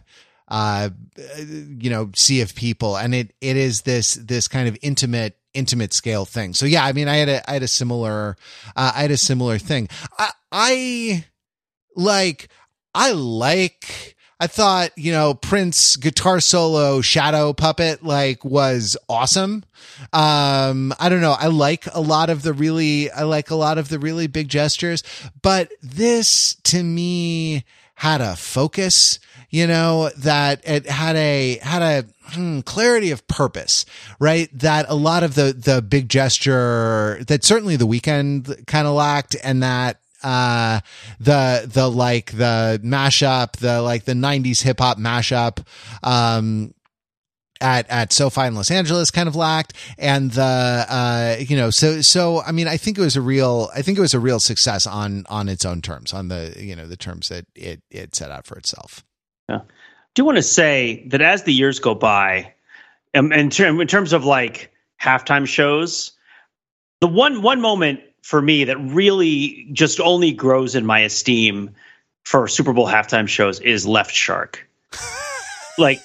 uh 0.47 0.89
you 1.17 1.89
know 1.89 2.11
sea 2.15 2.41
of 2.41 2.55
people. 2.55 2.97
And 2.97 3.13
it 3.15 3.33
it 3.41 3.57
is 3.57 3.81
this 3.81 4.15
this 4.15 4.47
kind 4.47 4.67
of 4.67 4.77
intimate 4.81 5.37
intimate 5.53 5.93
scale 5.93 6.25
thing. 6.25 6.53
So 6.53 6.65
yeah 6.65 6.83
i 6.83 6.93
mean 6.93 7.07
i 7.07 7.15
had 7.17 7.29
a 7.29 7.49
i 7.49 7.53
had 7.53 7.63
a 7.63 7.67
similar 7.67 8.35
uh, 8.75 8.91
i 8.95 9.01
had 9.01 9.11
a 9.11 9.17
similar 9.17 9.57
thing. 9.57 9.87
I 10.17 10.31
i 10.51 11.25
like 11.95 12.49
i 12.93 13.11
like 13.11 14.15
I 14.39 14.47
thought, 14.47 14.91
you 14.97 15.11
know, 15.11 15.33
Prince 15.33 15.95
guitar 15.95 16.39
solo 16.39 17.01
shadow 17.01 17.53
puppet 17.53 18.03
like 18.03 18.43
was 18.43 18.97
awesome. 19.07 19.63
Um, 20.11 20.93
I 20.99 21.09
don't 21.09 21.21
know. 21.21 21.35
I 21.37 21.47
like 21.47 21.85
a 21.93 22.01
lot 22.01 22.29
of 22.29 22.41
the 22.41 22.53
really, 22.53 23.11
I 23.11 23.23
like 23.23 23.51
a 23.51 23.55
lot 23.55 23.77
of 23.77 23.89
the 23.89 23.99
really 23.99 24.27
big 24.27 24.49
gestures, 24.49 25.03
but 25.41 25.71
this 25.81 26.55
to 26.63 26.83
me 26.83 27.63
had 27.95 28.21
a 28.21 28.35
focus, 28.35 29.19
you 29.49 29.67
know, 29.67 30.09
that 30.17 30.61
it 30.67 30.87
had 30.87 31.15
a, 31.15 31.59
had 31.59 31.81
a, 31.81 32.05
Hmm, 32.31 32.61
clarity 32.61 33.11
of 33.11 33.27
purpose, 33.27 33.85
right? 34.17 34.49
That 34.57 34.85
a 34.87 34.95
lot 34.95 35.23
of 35.23 35.35
the 35.35 35.53
the 35.53 35.81
big 35.81 36.07
gesture 36.07 37.21
that 37.27 37.43
certainly 37.43 37.75
the 37.75 37.85
Weeknd 37.85 38.65
kind 38.65 38.87
of 38.87 38.93
lacked, 38.95 39.35
and 39.43 39.61
that 39.61 39.99
uh, 40.23 40.79
the, 41.19 41.69
the 41.71 41.89
like 41.89 42.31
the 42.31 42.79
mashup, 42.83 43.53
the 43.57 43.81
like 43.81 44.05
the 44.05 44.13
90s 44.13 44.61
hip 44.61 44.79
hop 44.79 44.97
mashup, 44.97 45.65
um, 46.03 46.73
at 47.63 47.89
at 47.89 48.11
SoFi 48.11 48.41
in 48.41 48.55
Los 48.55 48.69
Angeles 48.69 49.09
kind 49.09 49.27
of 49.27 49.35
lacked, 49.35 49.73
and 49.97 50.31
the 50.31 50.85
uh, 50.89 51.37
you 51.39 51.55
know 51.55 51.69
so 51.69 52.01
so 52.01 52.41
I 52.41 52.51
mean 52.51 52.67
I 52.67 52.77
think 52.77 52.97
it 52.97 53.01
was 53.01 53.15
a 53.15 53.21
real 53.21 53.69
I 53.73 53.81
think 53.81 53.97
it 53.97 54.01
was 54.01 54.13
a 54.13 54.19
real 54.19 54.39
success 54.39 54.85
on 54.85 55.25
on 55.29 55.49
its 55.49 55.65
own 55.65 55.81
terms 55.81 56.13
on 56.13 56.27
the 56.27 56.53
you 56.57 56.75
know 56.75 56.87
the 56.87 56.97
terms 56.97 57.29
that 57.29 57.45
it 57.55 57.81
it 57.89 58.13
set 58.13 58.29
out 58.29 58.45
for 58.45 58.57
itself. 58.57 59.03
Yeah, 59.49 59.57
I 59.57 59.61
do 60.13 60.25
want 60.25 60.37
to 60.37 60.43
say 60.43 61.07
that 61.07 61.21
as 61.21 61.43
the 61.43 61.53
years 61.53 61.79
go 61.79 61.95
by, 61.95 62.53
um, 63.15 63.31
in, 63.31 63.49
term, 63.49 63.79
in 63.79 63.87
terms 63.87 64.13
of 64.13 64.25
like 64.25 64.71
halftime 65.01 65.47
shows, 65.47 66.11
the 67.01 67.07
one 67.07 67.41
one 67.41 67.61
moment 67.61 68.01
for 68.23 68.41
me 68.41 68.63
that 68.63 68.77
really 68.77 69.67
just 69.73 69.99
only 69.99 70.31
grows 70.31 70.75
in 70.75 70.85
my 70.85 71.01
esteem 71.01 71.75
for 72.23 72.47
Super 72.47 72.73
Bowl 72.73 72.87
halftime 72.87 73.27
shows 73.27 73.59
is 73.59 73.85
Left 73.85 74.11
Shark. 74.15 74.67
like 75.77 75.99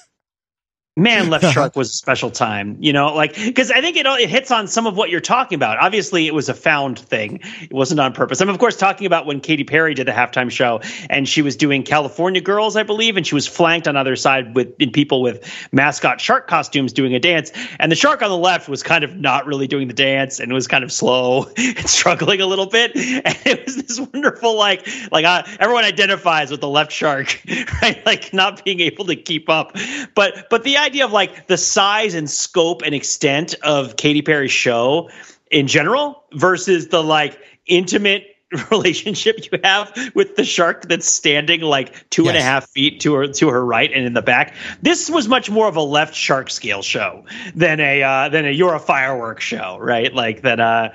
man 0.99 1.29
left 1.29 1.45
shark 1.53 1.75
was 1.75 1.89
a 1.89 1.93
special 1.93 2.29
time 2.29 2.77
you 2.79 2.93
know 2.93 3.13
like 3.13 3.35
because 3.35 3.71
i 3.71 3.81
think 3.81 3.97
it, 3.97 4.05
it 4.05 4.29
hits 4.29 4.51
on 4.51 4.67
some 4.67 4.87
of 4.87 4.95
what 4.97 5.09
you're 5.09 5.19
talking 5.19 5.55
about. 5.55 5.77
Obviously 5.79 6.27
it 6.27 6.33
was 6.33 6.49
a 6.49 6.53
found 6.53 6.99
thing. 6.99 7.39
It 7.61 7.73
wasn't 7.73 7.99
on 7.99 8.13
purpose. 8.13 8.41
I'm 8.41 8.49
of 8.49 8.59
course 8.59 8.75
talking 8.75 9.07
about 9.07 9.25
when 9.25 9.39
katy 9.39 9.63
perry 9.63 9.93
did 9.93 10.07
the 10.07 10.11
halftime 10.11 10.51
show 10.51 10.81
and 11.09 11.27
she 11.27 11.41
was 11.41 11.55
doing 11.55 11.83
california 11.83 12.41
girls 12.41 12.75
i 12.75 12.83
believe 12.83 13.17
and 13.17 13.25
she 13.25 13.35
was 13.35 13.47
flanked 13.47 13.87
on 13.87 13.95
other 13.95 14.15
side 14.15 14.55
with 14.55 14.73
in 14.79 14.91
people 14.91 15.21
with 15.21 15.43
mascot 15.71 16.19
shark 16.19 16.47
costumes 16.47 16.93
doing 16.93 17.13
a 17.13 17.19
dance. 17.19 17.51
And 17.79 17.91
the 17.91 17.95
shark 17.95 18.21
on 18.21 18.29
the 18.29 18.37
left 18.37 18.67
was 18.67 18.83
kind 18.83 19.03
of 19.03 19.15
not 19.15 19.45
really 19.45 19.67
doing 19.67 19.87
the 19.87 19.93
dance 19.93 20.39
and 20.39 20.51
was 20.53 20.67
kind 20.67 20.83
of 20.83 20.91
slow 20.91 21.45
and 21.57 21.89
struggling 21.89 22.41
a 22.41 22.45
little 22.45 22.65
bit. 22.65 22.95
And 22.95 23.37
it 23.45 23.65
was 23.65 23.75
this 23.77 23.99
wonderful 23.99 24.55
like 24.55 24.87
like 25.11 25.25
uh, 25.25 25.43
everyone 25.59 25.83
identifies 25.83 26.51
with 26.51 26.61
the 26.61 26.67
left 26.67 26.91
shark 26.91 27.41
right? 27.81 28.05
Like 28.05 28.33
not 28.33 28.63
being 28.65 28.79
able 28.79 29.05
to 29.05 29.15
keep 29.15 29.49
up. 29.49 29.75
But 30.15 30.49
but 30.49 30.63
the 30.63 30.77
idea 30.77 30.88
of 30.97 31.11
like 31.11 31.47
the 31.47 31.57
size 31.57 32.15
and 32.15 32.29
scope 32.29 32.81
and 32.81 32.95
extent 32.95 33.55
of 33.63 33.95
Katy 33.95 34.21
Perry's 34.21 34.51
show 34.51 35.09
in 35.51 35.67
general 35.67 36.23
versus 36.33 36.87
the 36.89 37.03
like 37.03 37.39
intimate 37.67 38.35
relationship 38.71 39.37
you 39.51 39.59
have 39.63 39.93
with 40.15 40.35
the 40.35 40.43
shark 40.43 40.87
that's 40.87 41.07
standing 41.07 41.61
like 41.61 42.09
two 42.09 42.23
yes. 42.23 42.29
and 42.29 42.37
a 42.37 42.41
half 42.41 42.67
feet 42.69 42.99
to 43.01 43.13
her 43.13 43.27
to 43.27 43.49
her 43.49 43.63
right 43.63 43.91
and 43.93 44.05
in 44.05 44.13
the 44.13 44.21
back. 44.21 44.55
This 44.81 45.09
was 45.09 45.27
much 45.27 45.51
more 45.51 45.67
of 45.67 45.75
a 45.75 45.81
left 45.81 46.15
shark 46.15 46.49
scale 46.49 46.81
show 46.81 47.25
than 47.53 47.79
a 47.79 48.01
uh, 48.01 48.29
than 48.29 48.45
a 48.45 48.51
you're 48.51 48.73
a 48.73 48.79
firework 48.79 49.39
show, 49.39 49.77
right? 49.79 50.13
Like 50.13 50.41
that 50.41 50.59
uh 50.59 50.89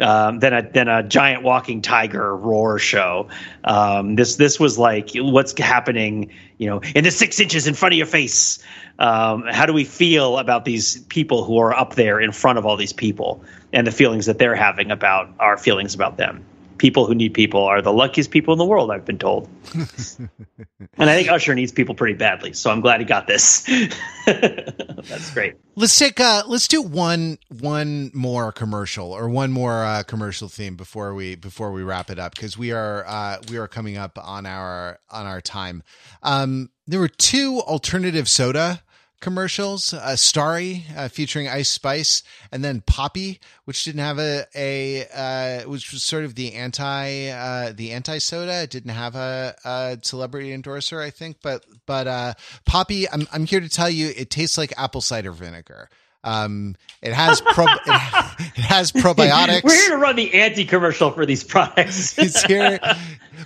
um, 0.00 0.38
than 0.40 0.52
a 0.52 0.70
than 0.70 0.88
a 0.88 1.02
giant 1.02 1.42
walking 1.42 1.82
tiger 1.82 2.36
roar 2.36 2.78
show. 2.78 3.28
Um, 3.64 4.16
this 4.16 4.36
this 4.36 4.58
was 4.58 4.78
like 4.78 5.10
what's 5.14 5.58
happening, 5.58 6.32
you 6.58 6.68
know, 6.68 6.80
in 6.94 7.04
the 7.04 7.10
six 7.10 7.40
inches 7.40 7.66
in 7.66 7.74
front 7.74 7.94
of 7.94 7.98
your 7.98 8.06
face. 8.06 8.62
Um, 8.98 9.44
how 9.48 9.64
do 9.64 9.72
we 9.72 9.84
feel 9.84 10.38
about 10.38 10.64
these 10.64 10.98
people 11.04 11.44
who 11.44 11.58
are 11.58 11.74
up 11.74 11.94
there 11.94 12.20
in 12.20 12.32
front 12.32 12.58
of 12.58 12.66
all 12.66 12.76
these 12.76 12.92
people 12.92 13.42
and 13.72 13.86
the 13.86 13.92
feelings 13.92 14.26
that 14.26 14.38
they're 14.38 14.54
having 14.54 14.90
about 14.90 15.32
our 15.38 15.56
feelings 15.56 15.94
about 15.94 16.16
them? 16.18 16.44
People 16.80 17.04
who 17.04 17.14
need 17.14 17.34
people 17.34 17.62
are 17.62 17.82
the 17.82 17.92
luckiest 17.92 18.30
people 18.30 18.54
in 18.54 18.58
the 18.58 18.64
world, 18.64 18.90
I've 18.90 19.04
been 19.04 19.18
told. 19.18 19.50
and 19.74 21.10
I 21.10 21.14
think 21.14 21.28
Usher 21.28 21.54
needs 21.54 21.72
people 21.72 21.94
pretty 21.94 22.14
badly, 22.14 22.54
so 22.54 22.70
I'm 22.70 22.80
glad 22.80 23.00
he 23.00 23.06
got 23.06 23.26
this. 23.26 23.64
That's 24.26 25.30
great. 25.34 25.56
Let's 25.76 25.96
take 25.98 26.18
uh 26.18 26.42
let's 26.46 26.66
do 26.66 26.80
one 26.80 27.38
one 27.60 28.10
more 28.14 28.50
commercial 28.50 29.12
or 29.12 29.28
one 29.28 29.52
more 29.52 29.84
uh, 29.84 30.02
commercial 30.04 30.48
theme 30.48 30.76
before 30.76 31.14
we 31.14 31.34
before 31.34 31.70
we 31.70 31.82
wrap 31.82 32.10
it 32.10 32.18
up 32.18 32.34
because 32.34 32.56
we 32.56 32.72
are 32.72 33.04
uh 33.06 33.36
we 33.50 33.58
are 33.58 33.68
coming 33.68 33.98
up 33.98 34.18
on 34.18 34.46
our 34.46 34.98
on 35.10 35.26
our 35.26 35.42
time. 35.42 35.82
Um 36.22 36.70
there 36.86 36.98
were 36.98 37.08
two 37.08 37.60
alternative 37.60 38.26
soda 38.26 38.82
commercials, 39.20 39.92
uh, 39.92 40.16
Starry 40.16 40.84
uh, 40.96 41.08
featuring 41.08 41.48
Ice 41.48 41.70
Spice, 41.70 42.22
and 42.50 42.64
then 42.64 42.80
Poppi, 42.80 43.40
which 43.64 43.84
didn't 43.84 44.00
have 44.00 44.18
a 44.18 44.46
a 44.54 45.06
uh, 45.14 45.68
which 45.68 45.92
was 45.92 46.02
sort 46.02 46.24
of 46.24 46.34
the 46.34 46.54
anti 46.54 47.28
uh, 47.28 47.72
the 47.72 47.92
anti 47.92 48.18
soda. 48.18 48.62
It 48.62 48.70
didn't 48.70 48.92
have 48.92 49.14
a, 49.14 49.54
a, 49.64 49.98
celebrity 50.02 50.52
endorser, 50.52 51.00
I 51.00 51.10
think, 51.10 51.38
but 51.42 51.64
but 51.86 52.06
uh, 52.06 52.34
Poppi, 52.66 53.08
I'm 53.10 53.28
I'm 53.32 53.46
here 53.46 53.60
to 53.60 53.68
tell 53.68 53.90
you, 53.90 54.12
it 54.16 54.30
tastes 54.30 54.58
like 54.58 54.72
apple 54.76 55.00
cider 55.00 55.32
vinegar. 55.32 55.88
Um, 56.22 56.76
it 57.00 57.12
has 57.14 57.40
pro- 57.40 57.64
it, 57.86 58.50
it, 58.56 58.64
has 58.64 58.92
probiotics. 58.92 59.62
We're 59.64 59.74
here 59.74 59.90
to 59.90 59.96
run 59.96 60.16
the 60.16 60.34
anti-commercial 60.34 61.12
for 61.12 61.24
these 61.24 61.42
products. 61.42 62.18
it's 62.18 62.42
here, 62.42 62.78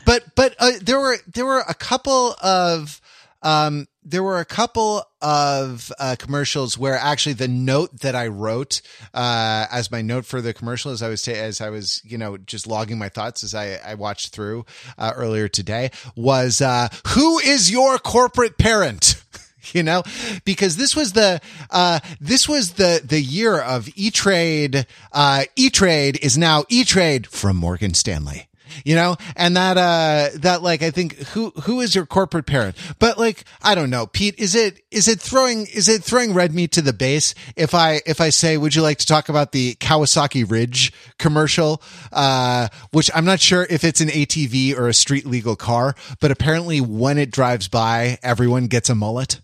but 0.04 0.24
but 0.34 0.56
uh, 0.58 0.72
there 0.82 0.98
were 0.98 1.18
there 1.32 1.46
were 1.46 1.62
a 1.68 1.74
couple 1.74 2.34
of 2.42 3.00
um, 3.42 3.86
there 4.02 4.22
were 4.22 4.40
a 4.40 4.44
couple 4.44 5.04
of 5.24 5.90
uh, 5.98 6.16
commercials 6.18 6.76
where 6.76 6.96
actually 6.96 7.32
the 7.32 7.48
note 7.48 8.00
that 8.00 8.14
I 8.14 8.26
wrote 8.26 8.82
uh, 9.14 9.66
as 9.72 9.90
my 9.90 10.02
note 10.02 10.26
for 10.26 10.42
the 10.42 10.52
commercial, 10.52 10.92
as 10.92 11.02
I 11.02 11.08
was 11.08 11.26
as 11.26 11.60
I 11.60 11.70
was 11.70 12.02
you 12.04 12.18
know 12.18 12.36
just 12.36 12.66
logging 12.66 12.98
my 12.98 13.08
thoughts 13.08 13.42
as 13.42 13.54
I, 13.54 13.80
I 13.84 13.94
watched 13.94 14.34
through 14.34 14.66
uh, 14.98 15.12
earlier 15.16 15.48
today, 15.48 15.90
was 16.14 16.60
uh, 16.60 16.88
who 17.08 17.38
is 17.38 17.70
your 17.70 17.98
corporate 17.98 18.58
parent? 18.58 19.22
you 19.72 19.82
know 19.82 20.02
because 20.44 20.76
this 20.76 20.94
was 20.94 21.14
the 21.14 21.40
uh 21.70 21.98
this 22.20 22.46
was 22.46 22.72
the 22.72 23.00
the 23.02 23.20
year 23.20 23.58
of 23.58 23.88
e-trade 23.96 24.86
uh 25.12 25.44
e-trade 25.56 26.18
is 26.22 26.36
now 26.36 26.64
e-trade 26.68 27.26
from 27.26 27.56
morgan 27.56 27.94
stanley 27.94 28.46
you 28.84 28.94
know, 28.94 29.16
and 29.36 29.56
that, 29.56 29.76
uh, 29.76 30.30
that 30.40 30.62
like, 30.62 30.82
I 30.82 30.90
think 30.90 31.16
who, 31.28 31.50
who 31.62 31.80
is 31.80 31.94
your 31.94 32.06
corporate 32.06 32.46
parent? 32.46 32.76
But 32.98 33.18
like, 33.18 33.44
I 33.62 33.74
don't 33.74 33.90
know, 33.90 34.06
Pete, 34.06 34.38
is 34.38 34.54
it, 34.54 34.82
is 34.90 35.08
it 35.08 35.20
throwing, 35.20 35.66
is 35.66 35.88
it 35.88 36.02
throwing 36.02 36.34
red 36.34 36.54
meat 36.54 36.72
to 36.72 36.82
the 36.82 36.92
base? 36.92 37.34
If 37.56 37.74
I, 37.74 38.00
if 38.06 38.20
I 38.20 38.30
say, 38.30 38.56
would 38.56 38.74
you 38.74 38.82
like 38.82 38.98
to 38.98 39.06
talk 39.06 39.28
about 39.28 39.52
the 39.52 39.74
Kawasaki 39.76 40.48
Ridge 40.48 40.92
commercial? 41.18 41.82
Uh, 42.12 42.68
which 42.90 43.10
I'm 43.14 43.24
not 43.24 43.40
sure 43.40 43.66
if 43.68 43.84
it's 43.84 44.00
an 44.00 44.08
ATV 44.08 44.76
or 44.76 44.88
a 44.88 44.94
street 44.94 45.26
legal 45.26 45.56
car, 45.56 45.94
but 46.20 46.30
apparently 46.30 46.80
when 46.80 47.18
it 47.18 47.30
drives 47.30 47.68
by, 47.68 48.18
everyone 48.22 48.66
gets 48.66 48.88
a 48.88 48.94
mullet. 48.94 49.40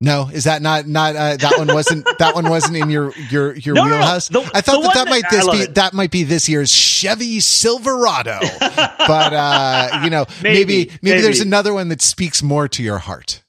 No, 0.00 0.28
is 0.30 0.44
that 0.44 0.60
not 0.60 0.86
not 0.86 1.16
uh, 1.16 1.36
that 1.36 1.54
one 1.56 1.68
wasn't 1.68 2.06
that 2.18 2.34
one 2.34 2.50
wasn't 2.50 2.76
in 2.76 2.90
your 2.90 3.12
your 3.30 3.56
your 3.56 3.74
no, 3.74 3.84
wheelhouse? 3.84 4.30
No, 4.30 4.40
no. 4.40 4.46
The, 4.46 4.56
I 4.56 4.60
thought 4.60 4.82
that 4.82 4.94
that 4.94 5.08
might 5.08 5.24
this 5.30 5.48
be 5.48 5.56
it. 5.58 5.74
that 5.76 5.94
might 5.94 6.10
be 6.10 6.22
this 6.22 6.48
year's 6.48 6.70
Chevy 6.70 7.40
Silverado, 7.40 8.38
but 8.60 9.32
uh, 9.32 10.00
you 10.04 10.10
know 10.10 10.26
maybe 10.42 10.58
maybe, 10.58 10.76
maybe 10.76 10.98
maybe 11.00 11.20
there's 11.22 11.40
another 11.40 11.72
one 11.72 11.88
that 11.88 12.02
speaks 12.02 12.42
more 12.42 12.68
to 12.68 12.82
your 12.82 12.98
heart. 12.98 13.42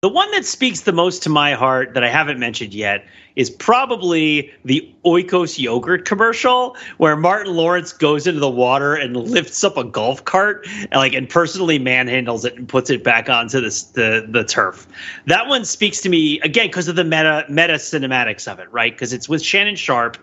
The 0.00 0.08
one 0.08 0.30
that 0.32 0.46
speaks 0.46 0.82
the 0.82 0.92
most 0.92 1.24
to 1.24 1.30
my 1.30 1.52
heart 1.52 1.94
that 1.94 2.04
I 2.04 2.10
haven't 2.10 2.38
mentioned 2.38 2.72
yet 2.72 3.04
is 3.36 3.50
probably 3.50 4.52
the 4.64 4.88
Oikos 5.04 5.58
yogurt 5.58 6.06
commercial 6.06 6.76
where 6.96 7.16
Martin 7.16 7.54
Lawrence 7.54 7.92
goes 7.92 8.26
into 8.26 8.40
the 8.40 8.50
water 8.50 8.94
and 8.94 9.16
lifts 9.16 9.62
up 9.62 9.76
a 9.76 9.84
golf 9.84 10.24
cart 10.24 10.66
and 10.66 10.94
like 10.94 11.12
and 11.12 11.28
personally 11.28 11.78
manhandles 11.78 12.44
it 12.44 12.56
and 12.56 12.68
puts 12.68 12.90
it 12.90 13.04
back 13.04 13.28
onto 13.28 13.60
the 13.60 13.84
the, 13.94 14.26
the 14.28 14.44
turf. 14.44 14.86
That 15.26 15.48
one 15.48 15.64
speaks 15.64 16.00
to 16.02 16.08
me 16.08 16.40
again 16.40 16.68
because 16.68 16.88
of 16.88 16.96
the 16.96 17.04
meta 17.04 17.44
meta 17.48 17.74
cinematics 17.74 18.50
of 18.50 18.60
it, 18.60 18.72
right? 18.72 18.92
Because 18.92 19.12
it's 19.12 19.28
with 19.28 19.42
Shannon 19.42 19.76
Sharpe, 19.76 20.16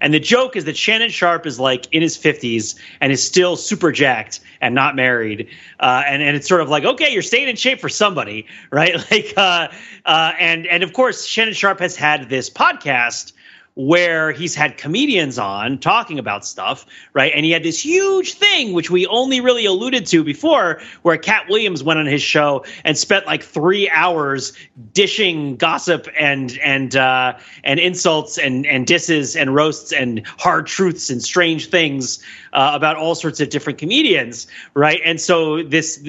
and 0.00 0.14
the 0.14 0.20
joke 0.20 0.54
is 0.54 0.64
that 0.66 0.76
Shannon 0.76 1.10
Sharpe 1.10 1.46
is 1.46 1.58
like 1.58 1.92
in 1.92 2.02
his 2.02 2.16
fifties 2.16 2.76
and 3.00 3.10
is 3.10 3.22
still 3.22 3.56
super 3.56 3.90
jacked 3.90 4.40
and 4.60 4.74
not 4.74 4.94
married, 4.94 5.48
uh, 5.80 6.02
and 6.06 6.22
and 6.22 6.36
it's 6.36 6.48
sort 6.48 6.60
of 6.60 6.68
like 6.68 6.84
okay, 6.84 7.12
you're 7.12 7.22
staying 7.22 7.48
in 7.48 7.56
shape 7.56 7.80
for 7.80 7.88
somebody, 7.88 8.46
right? 8.70 8.94
Like 9.10 9.32
uh, 9.36 9.68
uh, 10.04 10.32
and 10.38 10.66
and 10.66 10.82
of 10.82 10.92
course 10.92 11.24
Shannon 11.24 11.54
Sharpe 11.54 11.80
has 11.80 11.96
had 11.96 12.28
this 12.28 12.50
podcast 12.58 13.32
where 13.78 14.32
he's 14.32 14.56
had 14.56 14.76
comedians 14.76 15.38
on 15.38 15.78
talking 15.78 16.18
about 16.18 16.44
stuff, 16.44 16.84
right? 17.12 17.30
And 17.32 17.44
he 17.44 17.52
had 17.52 17.62
this 17.62 17.78
huge 17.78 18.34
thing, 18.34 18.72
which 18.72 18.90
we 18.90 19.06
only 19.06 19.40
really 19.40 19.66
alluded 19.66 20.04
to 20.06 20.24
before, 20.24 20.80
where 21.02 21.16
Katt 21.16 21.48
Williams 21.48 21.84
went 21.84 22.00
on 22.00 22.06
his 22.06 22.20
show 22.20 22.64
and 22.84 22.98
spent 22.98 23.26
like 23.26 23.44
three 23.44 23.88
hours 23.88 24.52
dishing 24.94 25.54
gossip 25.54 26.08
and 26.18 26.58
and 26.58 26.96
uh, 26.96 27.38
and 27.62 27.78
insults 27.78 28.36
and 28.36 28.66
and 28.66 28.84
disses 28.84 29.36
and 29.36 29.54
roasts 29.54 29.92
and 29.92 30.26
hard 30.26 30.66
truths 30.66 31.08
and 31.08 31.22
strange 31.22 31.70
things 31.70 32.18
uh, 32.52 32.72
about 32.74 32.96
all 32.96 33.14
sorts 33.14 33.38
of 33.38 33.48
different 33.48 33.78
comedians, 33.78 34.48
right? 34.74 35.00
And 35.04 35.20
so 35.20 35.62
this. 35.62 36.02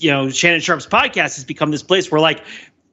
You 0.00 0.10
know, 0.10 0.28
Shannon 0.28 0.60
Sharpe's 0.60 0.86
podcast 0.86 1.36
has 1.36 1.44
become 1.44 1.70
this 1.70 1.82
place 1.82 2.12
where, 2.12 2.20
like, 2.20 2.44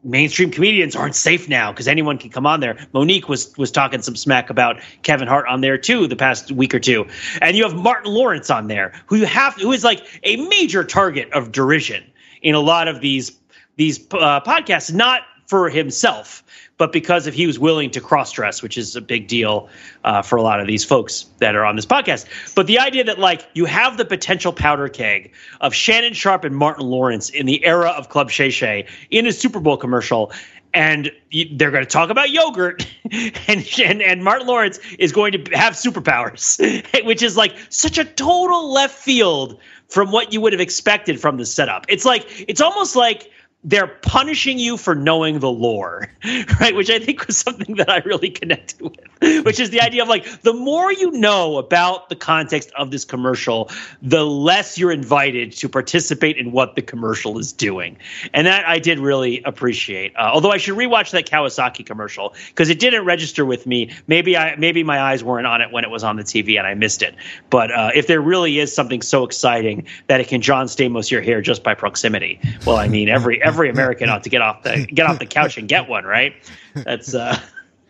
mainstream 0.06 0.52
comedians 0.52 0.96
aren't 0.96 1.16
safe 1.16 1.50
now 1.50 1.72
because 1.72 1.88
anyone 1.88 2.18
can 2.18 2.30
come 2.30 2.46
on 2.46 2.60
there. 2.60 2.76
Mo'Nique 2.94 3.28
was 3.28 3.58
was 3.58 3.72
talking 3.72 4.02
some 4.02 4.16
smack 4.16 4.50
about 4.50 4.80
Kevin 5.02 5.28
Hart 5.28 5.48
on 5.48 5.62
there 5.62 5.78
too 5.78 6.08
the 6.08 6.16
past 6.16 6.52
week 6.52 6.74
or 6.74 6.80
two, 6.80 7.06
and 7.42 7.58
you 7.58 7.64
have 7.64 7.76
Martin 7.76 8.14
Lawrence 8.14 8.50
on 8.50 8.68
there 8.68 8.94
who 9.08 9.18
you 9.18 9.26
have 9.26 9.56
who 9.56 9.72
is 9.72 9.84
like 9.84 10.06
a 10.24 10.38
major 10.48 10.84
target 10.84 11.32
of 11.34 11.52
derision 11.52 12.04
in 12.42 12.56
a 12.56 12.60
lot 12.60 12.88
of 12.88 13.02
these 13.02 13.38
these 13.76 14.00
uh, 14.14 14.40
podcasts, 14.42 14.94
not 14.94 15.24
for 15.48 15.70
himself, 15.70 16.44
but 16.78 16.92
because 16.92 17.28
if 17.28 17.34
he 17.34 17.48
was 17.48 17.60
willing 17.60 17.92
to 17.92 18.02
cross 18.02 18.32
dress, 18.32 18.62
which 18.62 18.78
is 18.78 18.96
a 18.96 19.02
big 19.02 19.28
deal 19.28 19.70
uh, 20.04 20.22
for 20.22 20.36
a 20.38 20.42
lot 20.42 20.60
of 20.60 20.68
these 20.68 20.84
folks 20.84 21.26
that 21.38 21.56
are 21.56 21.66
on 21.66 21.76
this 21.76 21.86
podcast. 21.86 22.26
But 22.56 22.68
the 22.68 22.80
idea 22.80 23.04
that 23.06 23.20
like 23.20 23.48
you 23.54 23.66
have 23.66 23.98
the 23.98 24.06
potential 24.06 24.52
powder 24.52 24.90
keg 24.90 25.32
of 25.62 25.74
Shannon 25.74 26.14
Sharpe 26.14 26.44
and 26.44 26.56
Martin 26.56 26.86
Lawrence 26.88 27.30
in 27.30 27.46
the 27.46 27.64
era 27.66 27.90
of 27.90 28.10
Club 28.10 28.30
Shay 28.30 28.50
Shay 28.50 28.86
in 29.12 29.28
a 29.28 29.32
Super 29.32 29.60
Bowl 29.60 29.78
commercial. 29.78 30.32
And 30.74 31.10
they're 31.54 31.72
going 31.72 31.86
to 31.86 31.90
talk 31.90 32.10
about 32.10 32.32
yogurt, 32.32 32.86
and, 33.48 33.66
and 33.82 34.02
and 34.02 34.24
Martin 34.26 34.46
Lawrence 34.46 34.78
is 35.00 35.14
going 35.14 35.32
to 35.32 35.58
have 35.58 35.72
superpowers, 35.72 36.60
which 37.06 37.24
is 37.24 37.38
like 37.38 37.56
such 37.70 37.98
a 37.98 38.04
total 38.04 38.74
left 38.74 38.94
field 38.94 39.58
from 39.88 40.12
what 40.12 40.34
you 40.34 40.42
would 40.42 40.52
have 40.52 40.60
expected 40.60 41.18
from 41.22 41.38
the 41.38 41.46
setup. 41.46 41.86
It's 41.88 42.04
like 42.04 42.26
it's 42.50 42.60
almost 42.60 42.98
like 42.98 43.32
they're 43.66 43.88
punishing 43.88 44.60
you 44.60 44.78
for 44.78 44.94
knowing 44.94 45.40
the 45.40 45.50
lore, 45.50 46.08
right? 46.60 46.76
Which 46.76 46.92
I 46.92 47.00
think 47.00 47.26
was 47.26 47.36
something 47.38 47.78
that 47.78 47.90
I 47.90 47.98
really 48.06 48.30
connected 48.30 48.80
with, 48.80 49.44
which 49.44 49.60
is 49.60 49.72
the 49.72 49.82
idea 49.82 50.04
of 50.04 50.08
like 50.08 50.42
the 50.42 50.54
more 50.54 50.94
you 50.94 51.10
know 51.12 51.58
about 51.58 52.10
the 52.10 52.16
context 52.16 52.72
of 52.78 52.92
this 52.92 53.06
commercial, 53.06 53.72
the 54.04 54.24
less 54.24 54.78
you're 54.78 54.92
invited 54.92 55.52
to 55.54 55.68
participate 55.68 56.38
in 56.38 56.52
what 56.52 56.76
the 56.76 56.84
commercial 56.84 57.40
is 57.40 57.54
doing. 57.54 57.98
And 58.36 58.46
that 58.46 58.68
I 58.68 58.78
did 58.78 59.00
really 59.00 59.42
appreciate. 59.44 60.16
Uh, 60.16 60.30
although 60.32 60.52
I 60.52 60.58
should 60.58 60.76
rewatch 60.76 61.12
that 61.12 61.26
Kawasaki 61.26 61.84
commercial 61.84 62.36
because 62.50 62.70
it 62.70 62.78
didn't 62.78 63.06
register 63.06 63.46
with 63.46 63.66
me. 63.66 63.90
Maybe 64.06 64.38
I 64.38 64.56
maybe 64.58 64.84
my 64.84 65.02
eyes 65.02 65.24
weren't 65.24 65.48
on 65.48 65.62
it 65.62 65.72
when 65.72 65.84
it 65.84 65.90
was 65.90 66.04
on 66.04 66.18
the 66.18 66.24
TV 66.24 66.60
and 66.60 66.68
I 66.68 66.76
missed 66.76 67.02
it. 67.02 67.16
But 67.50 67.72
uh, 67.72 67.92
if 67.96 68.06
there 68.06 68.22
really 68.22 68.60
is 68.60 68.76
something 68.76 69.02
so 69.02 69.24
exciting 69.24 69.88
that 70.06 70.22
it 70.22 70.28
can 70.28 70.42
John 70.42 70.68
Stamos 70.68 71.10
your 71.10 71.22
hair 71.22 71.42
just 71.42 71.64
by 71.64 71.74
proximity, 71.74 72.40
well, 72.64 72.76
I 72.76 72.88
mean 72.88 73.10
every 73.10 73.42
every 73.42 73.55
every 73.56 73.70
American 73.70 74.10
ought 74.10 74.24
to 74.24 74.30
get 74.30 74.42
off 74.42 74.64
the 74.64 74.86
get 74.94 75.06
off 75.06 75.20
the 75.20 75.26
couch 75.26 75.58
and 75.58 75.68
get 75.68 75.88
one, 75.88 76.04
right? 76.04 76.34
That's 76.74 77.16
uh 77.16 77.40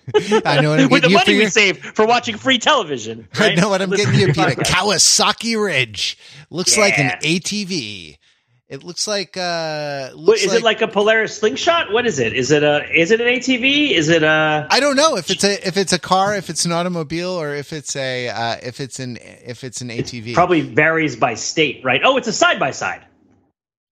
I 0.45 0.61
know 0.61 0.70
what 0.70 0.80
I'm 0.80 0.89
with 0.91 1.03
the 1.03 1.09
money 1.09 1.34
we 1.34 1.41
your... 1.41 1.49
save 1.49 1.80
for 1.80 2.05
watching 2.05 2.38
free 2.38 2.59
television. 2.59 3.28
Right? 3.39 3.57
I 3.57 3.61
know 3.61 3.70
what 3.70 3.82
I'm 3.82 3.89
getting 3.89 4.13
you, 4.20 4.28
Peter. 4.28 4.51
Kawasaki 4.51 5.61
Ridge 5.61 6.18
looks 6.51 6.78
yeah. 6.78 6.84
like 6.84 6.99
an 6.99 7.09
ATV. 7.22 8.18
It 8.68 8.84
looks 8.84 9.07
like 9.07 9.38
uh 9.38 10.09
looks 10.16 10.43
is 10.43 10.49
like, 10.49 10.59
it 10.59 10.63
like 10.63 10.82
a 10.82 10.88
Polaris 10.88 11.38
slingshot? 11.38 11.91
What 11.91 12.05
is 12.05 12.20
it? 12.20 12.34
Is 12.34 12.51
it 12.51 12.63
a 12.63 12.88
is 12.91 13.11
it 13.11 13.22
an 13.22 13.28
ATV? 13.28 13.91
Is 13.91 14.09
it 14.09 14.24
a 14.24 14.68
I 14.70 14.80
don't 14.80 14.95
know 14.95 15.18
if 15.18 15.30
it's 15.30 15.43
a 15.43 15.68
if 15.68 15.78
it's 15.78 15.93
a 15.93 15.99
car, 15.99 16.36
if 16.36 16.49
it's 16.49 16.66
an 16.66 16.72
automobile 16.72 17.30
or 17.30 17.53
if 17.55 17.74
it's 17.74 17.95
a 17.95 18.30
uh 18.30 18.57
if 18.63 18.80
it's 18.80 18.99
an 18.99 19.18
if 19.22 19.63
it's 19.63 19.82
an 19.82 19.89
ATV. 19.89 20.34
Probably 20.34 20.61
varies 20.61 21.16
by 21.16 21.36
state, 21.36 21.84
right? 21.84 22.01
Oh, 22.03 22.18
it's 22.18 22.28
a 22.28 22.34
side 22.34 22.59
by 22.59 22.72
side. 22.72 23.05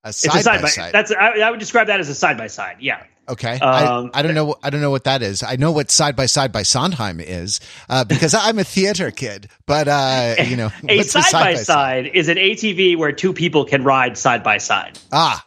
A 0.06 0.12
side, 0.12 0.44
side 0.44 0.62
by 0.62 0.68
side. 0.68 0.94
That's 0.94 1.12
I, 1.12 1.40
I 1.40 1.50
would 1.50 1.60
describe 1.60 1.88
that 1.88 2.00
as 2.00 2.10
a 2.10 2.16
side 2.16 2.38
by 2.38 2.48
side. 2.48 2.78
Yeah. 2.80 3.04
Okay, 3.30 3.58
um, 3.60 4.12
I, 4.14 4.20
I, 4.20 4.22
don't 4.22 4.36
know. 4.36 4.56
I 4.62 4.70
don't 4.70 4.82
know 4.82 4.92
what 4.92 5.06
that 5.06 5.22
is. 5.22 5.44
I 5.44 5.56
know 5.56 5.72
what 5.72 5.90
side 5.90 6.18
by 6.18 6.26
side 6.26 6.52
by 6.52 6.64
Sondheim 6.64 7.22
is 7.22 7.62
uh, 7.88 8.04
because 8.04 8.34
I'm 8.34 8.60
a 8.60 8.66
theater 8.66 9.12
kid. 9.12 9.48
But 9.66 9.88
uh, 9.88 10.36
you 10.46 10.58
know, 10.58 10.72
a 10.90 11.04
side 11.04 11.32
by 11.32 11.54
side 11.56 12.08
is 12.08 12.28
an 12.28 12.36
ATV 12.36 12.98
where 12.98 13.14
two 13.14 13.32
people 13.32 13.64
can 13.64 13.86
ride 13.86 14.18
side 14.18 14.44
by 14.44 14.58
side. 14.58 15.00
Ah, 15.14 15.46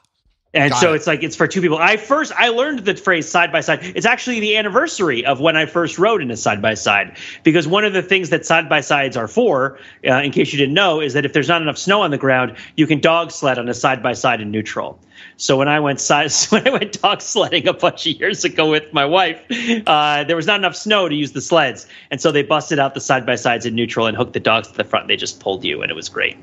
and 0.56 0.70
Got 0.70 0.80
so 0.80 0.92
it. 0.92 0.96
it's 0.96 1.06
like 1.06 1.22
it's 1.22 1.36
for 1.36 1.46
two 1.46 1.60
people. 1.60 1.78
I 1.78 1.96
first 1.96 2.32
I 2.32 2.48
learned 2.48 2.80
the 2.80 2.96
phrase 2.96 3.28
side 3.28 3.52
by 3.52 3.60
side. 3.60 3.80
It's 3.82 4.06
actually 4.06 4.40
the 4.40 4.56
anniversary 4.56 5.24
of 5.24 5.38
when 5.38 5.56
I 5.56 5.66
first 5.66 5.98
rode 5.98 6.22
in 6.22 6.30
a 6.30 6.36
side 6.36 6.62
by 6.62 6.74
side 6.74 7.16
because 7.42 7.68
one 7.68 7.84
of 7.84 7.92
the 7.92 8.02
things 8.02 8.30
that 8.30 8.46
side 8.46 8.68
by 8.68 8.80
sides 8.80 9.16
are 9.16 9.28
for, 9.28 9.78
uh, 10.08 10.14
in 10.14 10.32
case 10.32 10.52
you 10.52 10.58
didn't 10.58 10.74
know, 10.74 11.00
is 11.00 11.12
that 11.12 11.24
if 11.24 11.32
there's 11.34 11.48
not 11.48 11.60
enough 11.60 11.76
snow 11.76 12.00
on 12.02 12.10
the 12.10 12.18
ground, 12.18 12.56
you 12.74 12.86
can 12.86 13.00
dog 13.00 13.30
sled 13.30 13.58
on 13.58 13.68
a 13.68 13.74
side 13.74 14.02
by 14.02 14.14
side 14.14 14.40
in 14.40 14.50
neutral. 14.50 14.98
So 15.36 15.58
when 15.58 15.68
I 15.68 15.80
went 15.80 16.00
side, 16.00 16.32
when 16.48 16.66
I 16.66 16.70
went 16.70 17.00
dog 17.02 17.20
sledding 17.20 17.68
a 17.68 17.74
bunch 17.74 18.06
of 18.06 18.18
years 18.18 18.44
ago 18.44 18.70
with 18.70 18.92
my 18.92 19.04
wife, 19.04 19.40
uh, 19.86 20.24
there 20.24 20.36
was 20.36 20.46
not 20.46 20.58
enough 20.58 20.76
snow 20.76 21.08
to 21.08 21.14
use 21.14 21.32
the 21.32 21.42
sleds, 21.42 21.86
and 22.10 22.20
so 22.20 22.32
they 22.32 22.42
busted 22.42 22.78
out 22.78 22.94
the 22.94 23.00
side 23.00 23.26
by 23.26 23.34
sides 23.34 23.66
in 23.66 23.74
neutral 23.74 24.06
and 24.06 24.16
hooked 24.16 24.32
the 24.32 24.40
dogs 24.40 24.68
to 24.68 24.74
the 24.74 24.84
front. 24.84 25.08
They 25.08 25.16
just 25.16 25.40
pulled 25.40 25.64
you, 25.64 25.82
and 25.82 25.90
it 25.90 25.94
was 25.94 26.08
great. 26.08 26.36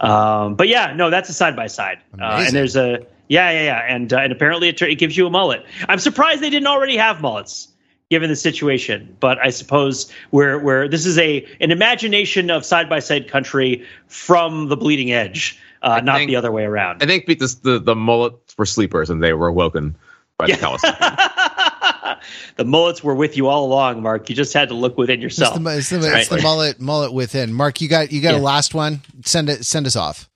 Um, 0.00 0.56
but 0.56 0.66
yeah, 0.66 0.92
no, 0.94 1.10
that's 1.10 1.28
a 1.28 1.32
side 1.32 1.54
by 1.54 1.68
side, 1.68 2.00
and 2.18 2.56
there's 2.56 2.74
a 2.74 3.06
yeah, 3.28 3.50
yeah, 3.50 3.62
yeah, 3.62 3.78
and 3.94 4.12
uh, 4.12 4.18
and 4.18 4.32
apparently 4.32 4.68
it, 4.68 4.80
it 4.82 4.96
gives 4.96 5.16
you 5.16 5.26
a 5.26 5.30
mullet. 5.30 5.64
I'm 5.88 5.98
surprised 5.98 6.42
they 6.42 6.50
didn't 6.50 6.66
already 6.66 6.96
have 6.96 7.20
mullets 7.20 7.68
given 8.12 8.28
the 8.28 8.36
situation. 8.36 9.16
But 9.20 9.38
I 9.38 9.48
suppose 9.48 10.12
where 10.30 10.58
where 10.58 10.86
this 10.86 11.06
is 11.06 11.16
a 11.18 11.46
an 11.60 11.70
imagination 11.70 12.50
of 12.50 12.64
side 12.64 12.88
by 12.88 12.98
side 12.98 13.28
country 13.28 13.86
from 14.06 14.68
the 14.68 14.76
bleeding 14.76 15.12
edge, 15.12 15.58
uh, 15.80 16.00
not 16.00 16.18
think, 16.18 16.28
the 16.28 16.36
other 16.36 16.52
way 16.52 16.64
around. 16.64 17.02
I 17.02 17.06
think 17.06 17.24
because 17.26 17.60
the 17.60 17.78
the 17.78 17.96
mullets 17.96 18.56
were 18.58 18.66
sleepers 18.66 19.08
and 19.08 19.22
they 19.22 19.32
were 19.32 19.48
awoken 19.48 19.96
by 20.36 20.46
yeah. 20.46 20.56
the 20.56 20.66
Palestinians. 20.66 22.20
the 22.56 22.66
mullets 22.66 23.02
were 23.02 23.14
with 23.14 23.38
you 23.38 23.48
all 23.48 23.64
along, 23.64 24.02
Mark. 24.02 24.28
You 24.28 24.36
just 24.36 24.52
had 24.52 24.68
to 24.68 24.74
look 24.74 24.98
within 24.98 25.22
yourself. 25.22 25.56
It's 25.56 25.64
the, 25.64 25.76
it's 25.78 25.88
the, 25.88 26.10
right? 26.10 26.28
the 26.28 26.42
mullet 26.42 26.80
mullet 26.80 27.14
within. 27.14 27.50
Mark, 27.54 27.80
you 27.80 27.88
got 27.88 28.12
you 28.12 28.20
got 28.20 28.34
yeah. 28.34 28.40
a 28.40 28.42
last 28.42 28.74
one. 28.74 29.00
Send 29.24 29.48
it. 29.48 29.64
Send 29.64 29.86
us 29.86 29.96
off. 29.96 30.28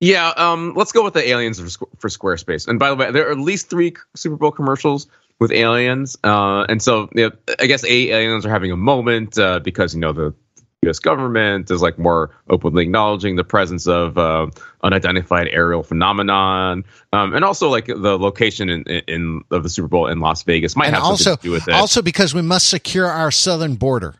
Yeah, 0.00 0.32
um, 0.36 0.72
let's 0.74 0.92
go 0.92 1.04
with 1.04 1.14
the 1.14 1.28
aliens 1.28 1.60
for, 1.60 1.86
for 1.98 2.08
Squarespace. 2.08 2.66
And 2.66 2.78
by 2.78 2.88
the 2.88 2.96
way, 2.96 3.10
there 3.10 3.28
are 3.28 3.32
at 3.32 3.38
least 3.38 3.68
three 3.68 3.94
Super 4.14 4.36
Bowl 4.36 4.50
commercials 4.50 5.06
with 5.38 5.52
aliens, 5.52 6.16
uh, 6.24 6.64
and 6.68 6.82
so 6.82 7.08
you 7.14 7.28
know, 7.28 7.54
I 7.58 7.66
guess 7.66 7.84
aliens 7.84 8.44
are 8.44 8.50
having 8.50 8.70
a 8.70 8.76
moment 8.76 9.38
uh, 9.38 9.60
because 9.60 9.94
you 9.94 10.00
know 10.00 10.12
the 10.12 10.34
U.S. 10.82 10.98
government 10.98 11.70
is 11.70 11.82
like 11.82 11.98
more 11.98 12.30
openly 12.48 12.84
acknowledging 12.84 13.36
the 13.36 13.44
presence 13.44 13.86
of 13.86 14.16
uh, 14.16 14.46
unidentified 14.82 15.48
aerial 15.48 15.82
phenomenon, 15.82 16.84
um, 17.12 17.34
and 17.34 17.44
also 17.44 17.68
like 17.68 17.84
the 17.86 18.18
location 18.18 18.70
in, 18.70 18.84
in, 18.84 19.44
of 19.50 19.62
the 19.62 19.68
Super 19.68 19.88
Bowl 19.88 20.06
in 20.06 20.20
Las 20.20 20.42
Vegas 20.44 20.76
might 20.76 20.86
and 20.86 20.94
have 20.94 21.04
also, 21.04 21.24
something 21.24 21.42
to 21.42 21.46
do 21.48 21.52
with 21.52 21.68
it. 21.68 21.74
Also, 21.74 22.00
because 22.00 22.34
we 22.34 22.40
must 22.40 22.70
secure 22.70 23.06
our 23.06 23.30
southern 23.30 23.74
border. 23.74 24.14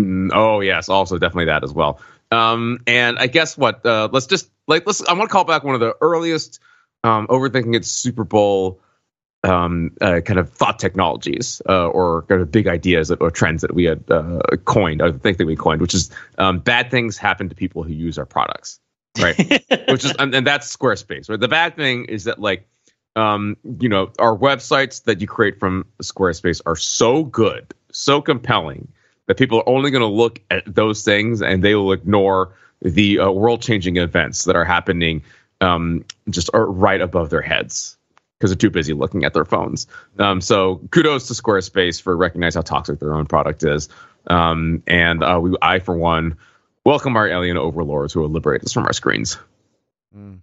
Mm, 0.00 0.30
oh 0.34 0.58
yes, 0.58 0.88
also 0.88 1.18
definitely 1.18 1.44
that 1.44 1.62
as 1.62 1.72
well. 1.72 2.00
Um, 2.32 2.80
and 2.86 3.18
I 3.18 3.26
guess 3.26 3.56
what? 3.56 3.84
Uh, 3.84 4.08
let's 4.10 4.26
just 4.26 4.50
like 4.66 4.86
let's. 4.86 5.06
I 5.06 5.12
want 5.12 5.28
to 5.28 5.32
call 5.32 5.44
back 5.44 5.64
one 5.64 5.74
of 5.74 5.80
the 5.80 5.94
earliest 6.00 6.60
um, 7.04 7.26
overthinking 7.28 7.76
it 7.76 7.84
Super 7.84 8.24
Bowl 8.24 8.80
um, 9.44 9.90
uh, 10.00 10.20
kind 10.24 10.38
of 10.38 10.50
thought 10.50 10.78
technologies 10.78 11.60
uh, 11.68 11.88
or 11.88 12.22
kind 12.22 12.40
of 12.40 12.50
big 12.50 12.68
ideas 12.68 13.10
or 13.10 13.30
trends 13.30 13.62
that 13.62 13.74
we 13.74 13.84
had 13.84 14.04
uh, 14.10 14.40
coined. 14.64 15.02
I 15.02 15.12
think 15.12 15.38
that 15.38 15.46
we 15.46 15.56
coined, 15.56 15.80
which 15.80 15.94
is 15.94 16.10
um, 16.38 16.60
bad 16.60 16.90
things 16.90 17.18
happen 17.18 17.48
to 17.48 17.54
people 17.54 17.82
who 17.82 17.92
use 17.92 18.18
our 18.18 18.26
products, 18.26 18.80
right? 19.20 19.36
which 19.88 20.04
is 20.04 20.14
and, 20.18 20.34
and, 20.34 20.46
that's 20.46 20.74
Squarespace. 20.74 21.28
Right. 21.28 21.40
The 21.40 21.48
bad 21.48 21.76
thing 21.76 22.06
is 22.06 22.24
that 22.24 22.38
like 22.38 22.68
um, 23.16 23.56
you 23.80 23.88
know 23.88 24.10
our 24.18 24.36
websites 24.36 25.04
that 25.04 25.20
you 25.20 25.26
create 25.26 25.58
from 25.58 25.86
Squarespace 26.02 26.62
are 26.64 26.76
so 26.76 27.24
good, 27.24 27.74
so 27.90 28.22
compelling 28.22 28.88
that 29.26 29.36
people 29.36 29.58
are 29.58 29.68
only 29.68 29.90
going 29.90 30.02
to 30.02 30.06
look 30.06 30.40
at 30.50 30.62
those 30.72 31.04
things 31.04 31.42
and 31.42 31.62
they 31.62 31.74
will 31.74 31.92
ignore 31.92 32.54
the 32.80 33.18
uh, 33.18 33.30
world 33.30 33.62
changing 33.62 33.96
events 33.96 34.44
that 34.44 34.56
are 34.56 34.64
happening 34.64 35.22
um, 35.60 36.04
just 36.28 36.50
right 36.52 37.00
above 37.00 37.30
their 37.30 37.42
heads 37.42 37.96
because 38.38 38.50
they're 38.50 38.56
too 38.56 38.70
busy 38.70 38.92
looking 38.92 39.24
at 39.24 39.34
their 39.34 39.44
phones. 39.44 39.86
Um, 40.18 40.40
so 40.40 40.80
kudos 40.90 41.28
to 41.28 41.34
Squarespace 41.34 42.02
for 42.02 42.16
recognizing 42.16 42.58
how 42.58 42.62
toxic 42.62 42.98
their 42.98 43.14
own 43.14 43.26
product 43.26 43.62
is. 43.62 43.88
Um, 44.26 44.82
and 44.88 45.22
uh, 45.22 45.38
we, 45.40 45.54
I, 45.62 45.78
for 45.78 45.96
one, 45.96 46.36
welcome 46.84 47.16
our 47.16 47.28
alien 47.28 47.56
overlords 47.56 48.12
who 48.12 48.20
will 48.20 48.28
liberate 48.28 48.64
us 48.64 48.72
from 48.72 48.84
our 48.84 48.92
screens. 48.92 49.38
Mm. 50.16 50.40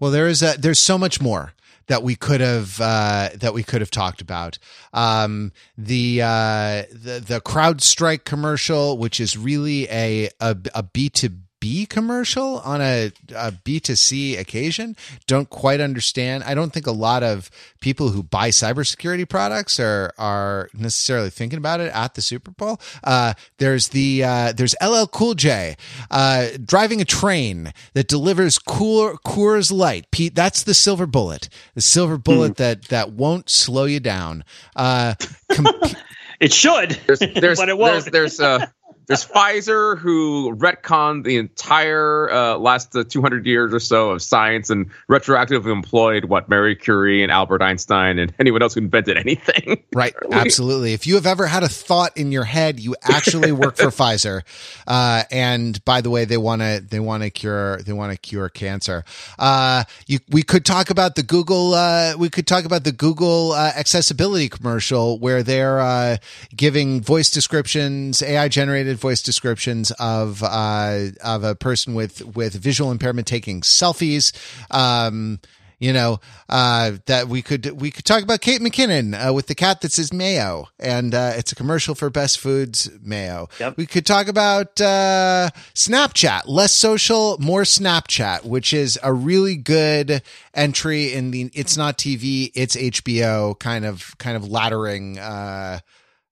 Well, 0.00 0.10
there 0.10 0.26
is 0.26 0.42
a, 0.42 0.56
there's 0.58 0.80
so 0.80 0.96
much 0.96 1.20
more 1.20 1.52
that 1.88 2.02
we 2.02 2.16
could 2.16 2.40
have 2.40 2.80
uh, 2.80 3.30
that 3.34 3.54
we 3.54 3.62
could 3.62 3.80
have 3.80 3.90
talked 3.90 4.20
about. 4.20 4.58
Um, 4.92 5.52
the 5.76 6.22
uh, 6.22 6.82
the 6.90 7.22
the 7.26 7.40
CrowdStrike 7.40 8.24
commercial, 8.24 8.98
which 8.98 9.20
is 9.20 9.36
really 9.36 9.88
a 9.88 10.30
a, 10.40 10.56
B 10.82 11.08
two 11.08 11.30
B 11.66 11.84
commercial 11.84 12.60
on 12.60 12.80
a 12.80 13.10
a 13.34 13.50
B2C 13.50 14.38
occasion 14.38 14.96
don't 15.26 15.50
quite 15.50 15.80
understand. 15.80 16.44
I 16.44 16.54
don't 16.54 16.72
think 16.72 16.86
a 16.86 16.92
lot 16.92 17.24
of 17.24 17.50
people 17.80 18.10
who 18.10 18.22
buy 18.22 18.50
cybersecurity 18.50 19.28
products 19.28 19.80
are 19.80 20.14
are 20.16 20.70
necessarily 20.72 21.28
thinking 21.28 21.56
about 21.56 21.80
it 21.80 21.92
at 21.92 22.14
the 22.14 22.22
Super 22.22 22.52
Bowl. 22.52 22.80
Uh, 23.02 23.34
there's 23.58 23.88
the 23.88 24.22
uh, 24.22 24.52
there's 24.52 24.76
LL 24.80 25.06
Cool 25.06 25.34
J 25.34 25.74
uh, 26.08 26.50
driving 26.64 27.00
a 27.00 27.04
train 27.04 27.72
that 27.94 28.06
delivers 28.06 28.60
Coor, 28.60 29.18
Coors 29.26 29.72
Light. 29.72 30.08
Pete, 30.12 30.36
that's 30.36 30.62
the 30.62 30.72
silver 30.72 31.06
bullet. 31.06 31.48
The 31.74 31.80
silver 31.82 32.16
bullet 32.16 32.52
mm. 32.52 32.56
that 32.58 32.82
that 32.90 33.10
won't 33.10 33.50
slow 33.50 33.86
you 33.86 33.98
down. 33.98 34.44
Uh, 34.76 35.14
comp- 35.50 35.96
it 36.40 36.52
should, 36.52 36.92
there's, 37.08 37.18
there's, 37.18 37.58
but 37.58 37.68
it 37.68 37.76
won't. 37.76 38.04
There's, 38.04 38.38
there's 38.38 38.40
uh, 38.40 38.66
there's 39.06 39.24
Pfizer 39.36 39.98
who 39.98 40.54
retconned 40.56 41.24
the 41.24 41.36
entire 41.36 42.30
uh, 42.30 42.58
last 42.58 42.94
uh, 42.96 43.04
200 43.04 43.46
years 43.46 43.72
or 43.72 43.80
so 43.80 44.10
of 44.10 44.22
science 44.22 44.70
and 44.70 44.90
retroactively 45.08 45.72
employed 45.72 46.26
what 46.26 46.48
Marie 46.48 46.76
Curie 46.76 47.22
and 47.22 47.30
Albert 47.32 47.62
Einstein 47.62 48.18
and 48.18 48.32
anyone 48.38 48.62
else 48.62 48.74
who 48.74 48.80
invented 48.80 49.16
anything. 49.16 49.82
Right, 49.96 50.14
absolutely. 50.30 50.92
If 50.92 51.06
you 51.06 51.14
have 51.14 51.24
ever 51.24 51.46
had 51.46 51.62
a 51.62 51.68
thought 51.68 52.14
in 52.18 52.30
your 52.30 52.44
head, 52.44 52.78
you 52.78 52.94
actually 53.02 53.52
work 53.52 53.76
for 53.76 53.84
Pfizer. 53.86 54.42
Uh, 54.86 55.22
and 55.30 55.82
by 55.86 56.02
the 56.02 56.10
way, 56.10 56.26
they 56.26 56.36
want 56.36 56.60
to 56.60 56.84
they 56.86 57.00
want 57.00 57.22
to 57.22 57.30
cure 57.30 57.78
they 57.78 57.94
want 57.94 58.12
to 58.12 58.18
cure 58.18 58.50
cancer. 58.50 59.04
Uh, 59.38 59.84
you, 60.06 60.18
we 60.28 60.42
could 60.42 60.66
talk 60.66 60.90
about 60.90 61.14
the 61.14 61.22
Google. 61.22 61.72
Uh, 61.72 62.14
we 62.18 62.28
could 62.28 62.46
talk 62.46 62.66
about 62.66 62.84
the 62.84 62.92
Google 62.92 63.52
uh, 63.52 63.72
accessibility 63.74 64.50
commercial 64.50 65.18
where 65.18 65.42
they're 65.42 66.18
giving 66.54 67.00
voice 67.00 67.30
descriptions, 67.30 68.22
AI 68.22 68.48
generated 68.48 68.95
voice 68.96 69.22
descriptions 69.22 69.90
of 69.92 70.42
uh, 70.42 71.06
of 71.22 71.44
a 71.44 71.54
person 71.54 71.94
with 71.94 72.24
with 72.36 72.54
visual 72.54 72.90
impairment 72.90 73.26
taking 73.26 73.60
selfies. 73.60 74.32
Um, 74.70 75.40
you 75.78 75.92
know 75.92 76.20
uh, 76.48 76.92
that 77.06 77.28
we 77.28 77.42
could 77.42 77.80
we 77.80 77.90
could 77.90 78.04
talk 78.04 78.22
about 78.22 78.40
Kate 78.40 78.60
McKinnon 78.60 79.14
uh, 79.28 79.32
with 79.32 79.46
the 79.46 79.54
cat 79.54 79.80
that 79.82 79.92
says 79.92 80.12
mayo, 80.12 80.68
and 80.78 81.14
uh, 81.14 81.32
it's 81.36 81.52
a 81.52 81.54
commercial 81.54 81.94
for 81.94 82.08
Best 82.08 82.38
Foods 82.38 82.90
mayo. 83.02 83.48
Yep. 83.60 83.76
We 83.76 83.86
could 83.86 84.06
talk 84.06 84.28
about 84.28 84.80
uh, 84.80 85.50
Snapchat, 85.74 86.42
less 86.46 86.72
social, 86.72 87.36
more 87.38 87.62
Snapchat, 87.62 88.44
which 88.44 88.72
is 88.72 88.98
a 89.02 89.12
really 89.12 89.56
good 89.56 90.22
entry 90.54 91.12
in 91.12 91.30
the 91.30 91.50
it's 91.52 91.76
not 91.76 91.98
TV, 91.98 92.50
it's 92.54 92.76
HBO 92.76 93.58
kind 93.58 93.84
of 93.84 94.16
kind 94.18 94.36
of 94.36 94.44
laddering 94.44 95.18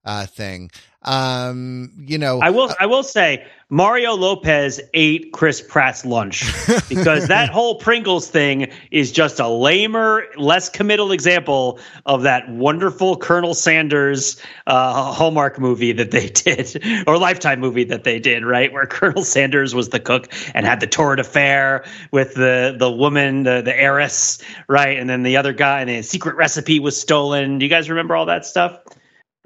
uh, 0.05 0.25
thing. 0.25 0.71
Um, 1.05 1.91
you 1.99 2.17
know, 2.17 2.39
I 2.41 2.49
will. 2.49 2.69
Uh, 2.69 2.75
I 2.79 2.87
will 2.87 3.03
say 3.03 3.45
Mario 3.69 4.13
Lopez 4.15 4.81
ate 4.95 5.31
Chris 5.33 5.61
Pratt's 5.61 6.03
lunch 6.03 6.43
because 6.89 7.27
that 7.27 7.49
whole 7.49 7.75
Pringles 7.75 8.27
thing 8.27 8.71
is 8.89 9.11
just 9.11 9.39
a 9.39 9.47
lamer, 9.47 10.25
less 10.35 10.67
committal 10.67 11.11
example 11.11 11.79
of 12.07 12.23
that 12.23 12.49
wonderful 12.49 13.17
Colonel 13.17 13.53
Sanders 13.53 14.41
uh, 14.65 15.11
Hallmark 15.13 15.59
movie 15.59 15.91
that 15.91 16.09
they 16.09 16.27
did, 16.29 16.83
or 17.05 17.19
Lifetime 17.19 17.59
movie 17.59 17.83
that 17.83 18.03
they 18.03 18.19
did, 18.19 18.43
right? 18.43 18.73
Where 18.73 18.87
Colonel 18.87 19.23
Sanders 19.23 19.75
was 19.75 19.89
the 19.89 19.99
cook 19.99 20.33
and 20.55 20.65
had 20.65 20.79
the 20.79 20.87
torrid 20.87 21.19
affair 21.19 21.85
with 22.11 22.33
the 22.33 22.75
the 22.75 22.91
woman, 22.91 23.43
the 23.43 23.61
the 23.61 23.79
heiress, 23.79 24.39
right? 24.67 24.97
And 24.97 25.07
then 25.07 25.21
the 25.21 25.37
other 25.37 25.53
guy, 25.53 25.81
and 25.81 25.89
the 25.89 26.01
secret 26.01 26.35
recipe 26.35 26.79
was 26.79 26.99
stolen. 26.99 27.59
Do 27.59 27.65
you 27.65 27.69
guys 27.69 27.91
remember 27.91 28.15
all 28.15 28.25
that 28.25 28.43
stuff? 28.43 28.79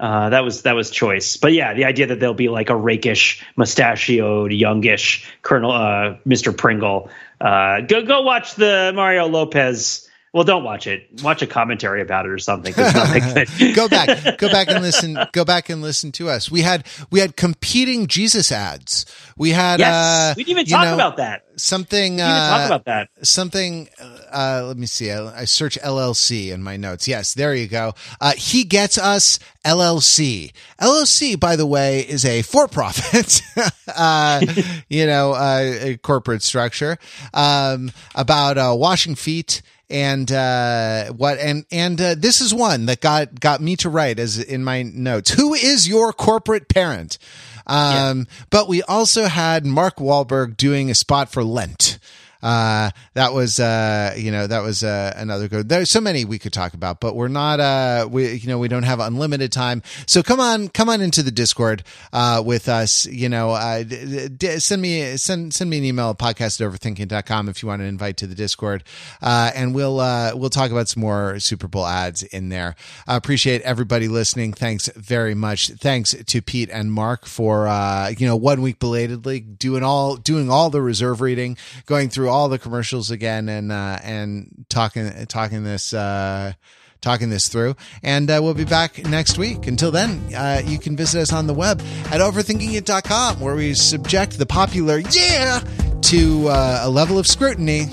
Uh, 0.00 0.30
that 0.30 0.40
was 0.40 0.62
that 0.62 0.72
was 0.72 0.90
choice, 0.90 1.36
but 1.36 1.52
yeah, 1.52 1.74
the 1.74 1.84
idea 1.84 2.06
that 2.06 2.20
there'll 2.20 2.34
be 2.34 2.48
like 2.48 2.70
a 2.70 2.76
rakish, 2.76 3.44
mustachioed, 3.56 4.50
youngish 4.50 5.30
Colonel 5.42 5.72
uh, 5.72 6.16
Mr. 6.26 6.56
Pringle. 6.56 7.10
Uh, 7.38 7.82
go 7.82 8.02
go 8.02 8.22
watch 8.22 8.54
the 8.54 8.92
Mario 8.94 9.26
Lopez 9.26 10.09
well, 10.32 10.44
don't 10.44 10.62
watch 10.62 10.86
it. 10.86 11.08
Watch 11.24 11.42
a 11.42 11.46
commentary 11.46 12.00
about 12.00 12.24
it 12.24 12.30
or 12.30 12.38
something. 12.38 12.72
go 13.74 13.88
back, 13.88 14.38
go 14.38 14.48
back 14.48 14.68
and 14.68 14.80
listen. 14.80 15.18
Go 15.32 15.44
back 15.44 15.68
and 15.68 15.82
listen 15.82 16.12
to 16.12 16.28
us. 16.28 16.48
We 16.48 16.62
had 16.62 16.86
we 17.10 17.18
had 17.18 17.36
competing 17.36 18.06
Jesus 18.06 18.52
ads. 18.52 19.06
We 19.36 19.50
had. 19.50 19.80
Yes, 19.80 19.92
uh, 19.92 20.34
we 20.36 20.44
didn't 20.44 20.58
even 20.58 20.66
talk 20.66 20.84
know, 20.84 20.94
about 20.94 21.16
that. 21.16 21.46
Something. 21.56 22.16
We 22.16 22.22
uh, 22.22 22.48
talk 22.48 22.66
about 22.66 22.84
that. 22.84 23.08
Something. 23.26 23.88
Uh, 24.32 24.62
let 24.68 24.76
me 24.76 24.86
see. 24.86 25.10
I, 25.10 25.40
I, 25.40 25.44
search 25.46 25.76
LLC 25.80 26.52
in 26.52 26.62
my 26.62 26.76
notes. 26.76 27.08
Yes, 27.08 27.34
there 27.34 27.52
you 27.52 27.66
go. 27.66 27.94
Uh, 28.20 28.32
he 28.36 28.62
gets 28.62 28.98
us 28.98 29.40
LLC. 29.64 30.52
LLC, 30.80 31.38
by 31.40 31.56
the 31.56 31.66
way, 31.66 32.00
is 32.00 32.24
a 32.24 32.42
for-profit. 32.42 33.42
Uh, 33.92 34.40
you 34.88 35.04
know, 35.04 35.32
uh, 35.32 35.96
corporate 35.96 36.42
structure 36.42 36.96
um, 37.34 37.90
about 38.14 38.78
washing 38.78 39.16
feet 39.16 39.62
and 39.90 40.30
uh, 40.30 41.12
what 41.12 41.38
and 41.38 41.64
and 41.70 42.00
uh, 42.00 42.14
this 42.16 42.40
is 42.40 42.54
one 42.54 42.86
that 42.86 43.00
got 43.00 43.38
got 43.40 43.60
me 43.60 43.76
to 43.76 43.88
write 43.88 44.18
as 44.18 44.38
in 44.38 44.64
my 44.64 44.82
notes. 44.82 45.30
Who 45.30 45.54
is 45.54 45.88
your 45.88 46.12
corporate 46.12 46.68
parent? 46.68 47.18
Um, 47.66 48.18
yeah. 48.18 48.24
But 48.50 48.68
we 48.68 48.82
also 48.82 49.26
had 49.26 49.66
Mark 49.66 49.96
Wahlberg 49.96 50.56
doing 50.56 50.90
a 50.90 50.94
spot 50.94 51.30
for 51.30 51.44
Lent. 51.44 51.98
Uh, 52.42 52.90
that 53.14 53.32
was, 53.32 53.60
uh, 53.60 54.14
you 54.16 54.30
know, 54.30 54.46
that 54.46 54.62
was 54.62 54.82
uh, 54.82 55.12
another 55.16 55.48
good. 55.48 55.68
There's 55.68 55.90
so 55.90 56.00
many 56.00 56.24
we 56.24 56.38
could 56.38 56.52
talk 56.52 56.74
about, 56.74 57.00
but 57.00 57.14
we're 57.14 57.28
not, 57.28 57.60
uh, 57.60 58.08
we, 58.10 58.32
you 58.34 58.48
know, 58.48 58.58
we 58.58 58.68
don't 58.68 58.84
have 58.84 59.00
unlimited 59.00 59.52
time. 59.52 59.82
So 60.06 60.22
come 60.22 60.40
on, 60.40 60.68
come 60.68 60.88
on 60.88 61.00
into 61.00 61.22
the 61.22 61.30
Discord 61.30 61.82
uh, 62.12 62.42
with 62.44 62.68
us. 62.68 63.06
You 63.06 63.28
know, 63.28 63.50
uh, 63.50 63.82
d- 63.82 64.28
d- 64.28 64.58
send 64.58 64.82
me 64.82 65.16
send 65.16 65.52
send 65.52 65.70
me 65.70 65.78
an 65.78 65.84
email 65.84 66.10
at 66.10 66.18
podcast 66.18 66.60
overthinking.com 66.60 67.48
if 67.48 67.62
you 67.62 67.68
want 67.68 67.82
to 67.82 67.86
invite 67.86 68.16
to 68.18 68.26
the 68.26 68.34
Discord, 68.34 68.84
uh, 69.22 69.50
and 69.54 69.74
we'll 69.74 70.00
uh, 70.00 70.32
we'll 70.34 70.50
talk 70.50 70.70
about 70.70 70.88
some 70.88 71.00
more 71.00 71.38
Super 71.38 71.68
Bowl 71.68 71.86
ads 71.86 72.22
in 72.22 72.48
there. 72.48 72.74
I 73.06 73.16
appreciate 73.16 73.62
everybody 73.62 74.08
listening. 74.08 74.52
Thanks 74.52 74.88
very 74.96 75.34
much. 75.34 75.68
Thanks 75.68 76.14
to 76.14 76.42
Pete 76.42 76.70
and 76.70 76.92
Mark 76.92 77.26
for 77.26 77.66
uh, 77.68 78.12
you 78.16 78.26
know 78.26 78.36
one 78.36 78.62
week 78.62 78.78
belatedly 78.78 79.40
doing 79.40 79.82
all 79.82 80.16
doing 80.16 80.50
all 80.50 80.70
the 80.70 80.80
reserve 80.82 81.20
reading, 81.20 81.56
going 81.86 82.08
through 82.08 82.29
all 82.30 82.48
the 82.48 82.58
commercials 82.58 83.10
again 83.10 83.48
and 83.48 83.70
uh, 83.72 83.98
and 84.02 84.64
talking 84.68 85.26
talking 85.26 85.64
this 85.64 85.92
uh, 85.92 86.52
talking 87.00 87.30
this 87.30 87.48
through. 87.48 87.76
And 88.02 88.30
uh, 88.30 88.40
we'll 88.42 88.54
be 88.54 88.64
back 88.64 89.04
next 89.06 89.38
week. 89.38 89.66
Until 89.66 89.90
then, 89.90 90.22
uh, 90.34 90.62
you 90.64 90.78
can 90.78 90.96
visit 90.96 91.20
us 91.20 91.32
on 91.32 91.46
the 91.46 91.54
web 91.54 91.80
at 92.06 92.20
overthinkingit.com, 92.20 93.40
where 93.40 93.54
we 93.54 93.74
subject 93.74 94.38
the 94.38 94.46
popular 94.46 94.98
yeah 94.98 95.62
to 96.02 96.48
uh, 96.48 96.80
a 96.82 96.90
level 96.90 97.18
of 97.18 97.26
scrutiny. 97.26 97.86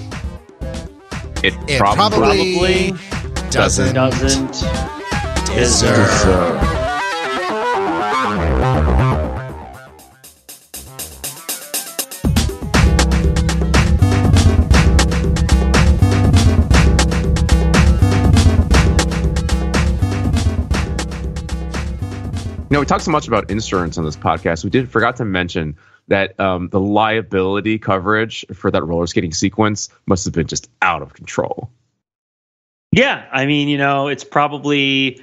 It, 1.44 1.54
it 1.70 1.78
probably, 1.78 2.56
probably, 2.58 2.94
doesn't, 3.52 3.94
doesn't 3.94 4.54
deserve. 5.56 5.98
deserve. 5.98 6.77
You 22.70 22.74
know, 22.76 22.82
we 22.82 22.86
talked 22.86 23.06
so 23.06 23.12
much 23.12 23.30
about 23.30 23.50
insurance 23.50 23.98
on 23.98 24.04
this 24.04 24.18
podcast. 24.18 24.66
We 24.66 24.70
did 24.70 24.92
forgot 24.92 25.16
to 25.18 25.26
mention 25.26 25.78
that 26.10 26.38
um, 26.38 26.68
the 26.68 26.82
liability 26.82 27.80
coverage 27.80 28.46
for 28.54 28.70
that 28.72 28.84
roller 28.84 29.08
skating 29.08 29.32
sequence 29.34 29.88
must 30.06 30.26
have 30.26 30.34
been 30.34 30.48
just 30.48 30.70
out 30.82 31.02
of 31.02 31.14
control. 31.14 31.72
Yeah, 32.92 33.26
I 33.32 33.46
mean, 33.46 33.70
you 33.70 33.78
know, 33.78 34.10
it's 34.10 34.26
probably 34.26 35.22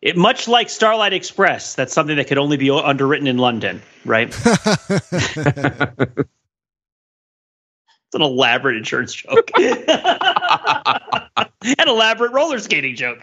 it, 0.00 0.16
much 0.16 0.48
like 0.48 0.70
Starlight 0.70 1.12
Express. 1.12 1.74
That's 1.74 1.92
something 1.92 2.16
that 2.16 2.28
could 2.28 2.38
only 2.38 2.56
be 2.56 2.70
underwritten 2.70 3.26
in 3.26 3.36
London, 3.36 3.82
right? 4.06 4.28
it's 4.44 5.04
an 8.14 8.22
elaborate 8.22 8.78
insurance 8.78 9.12
joke, 9.12 9.50
an 9.58 9.78
elaborate 11.86 12.32
roller 12.32 12.58
skating 12.58 12.96
joke. 12.96 13.22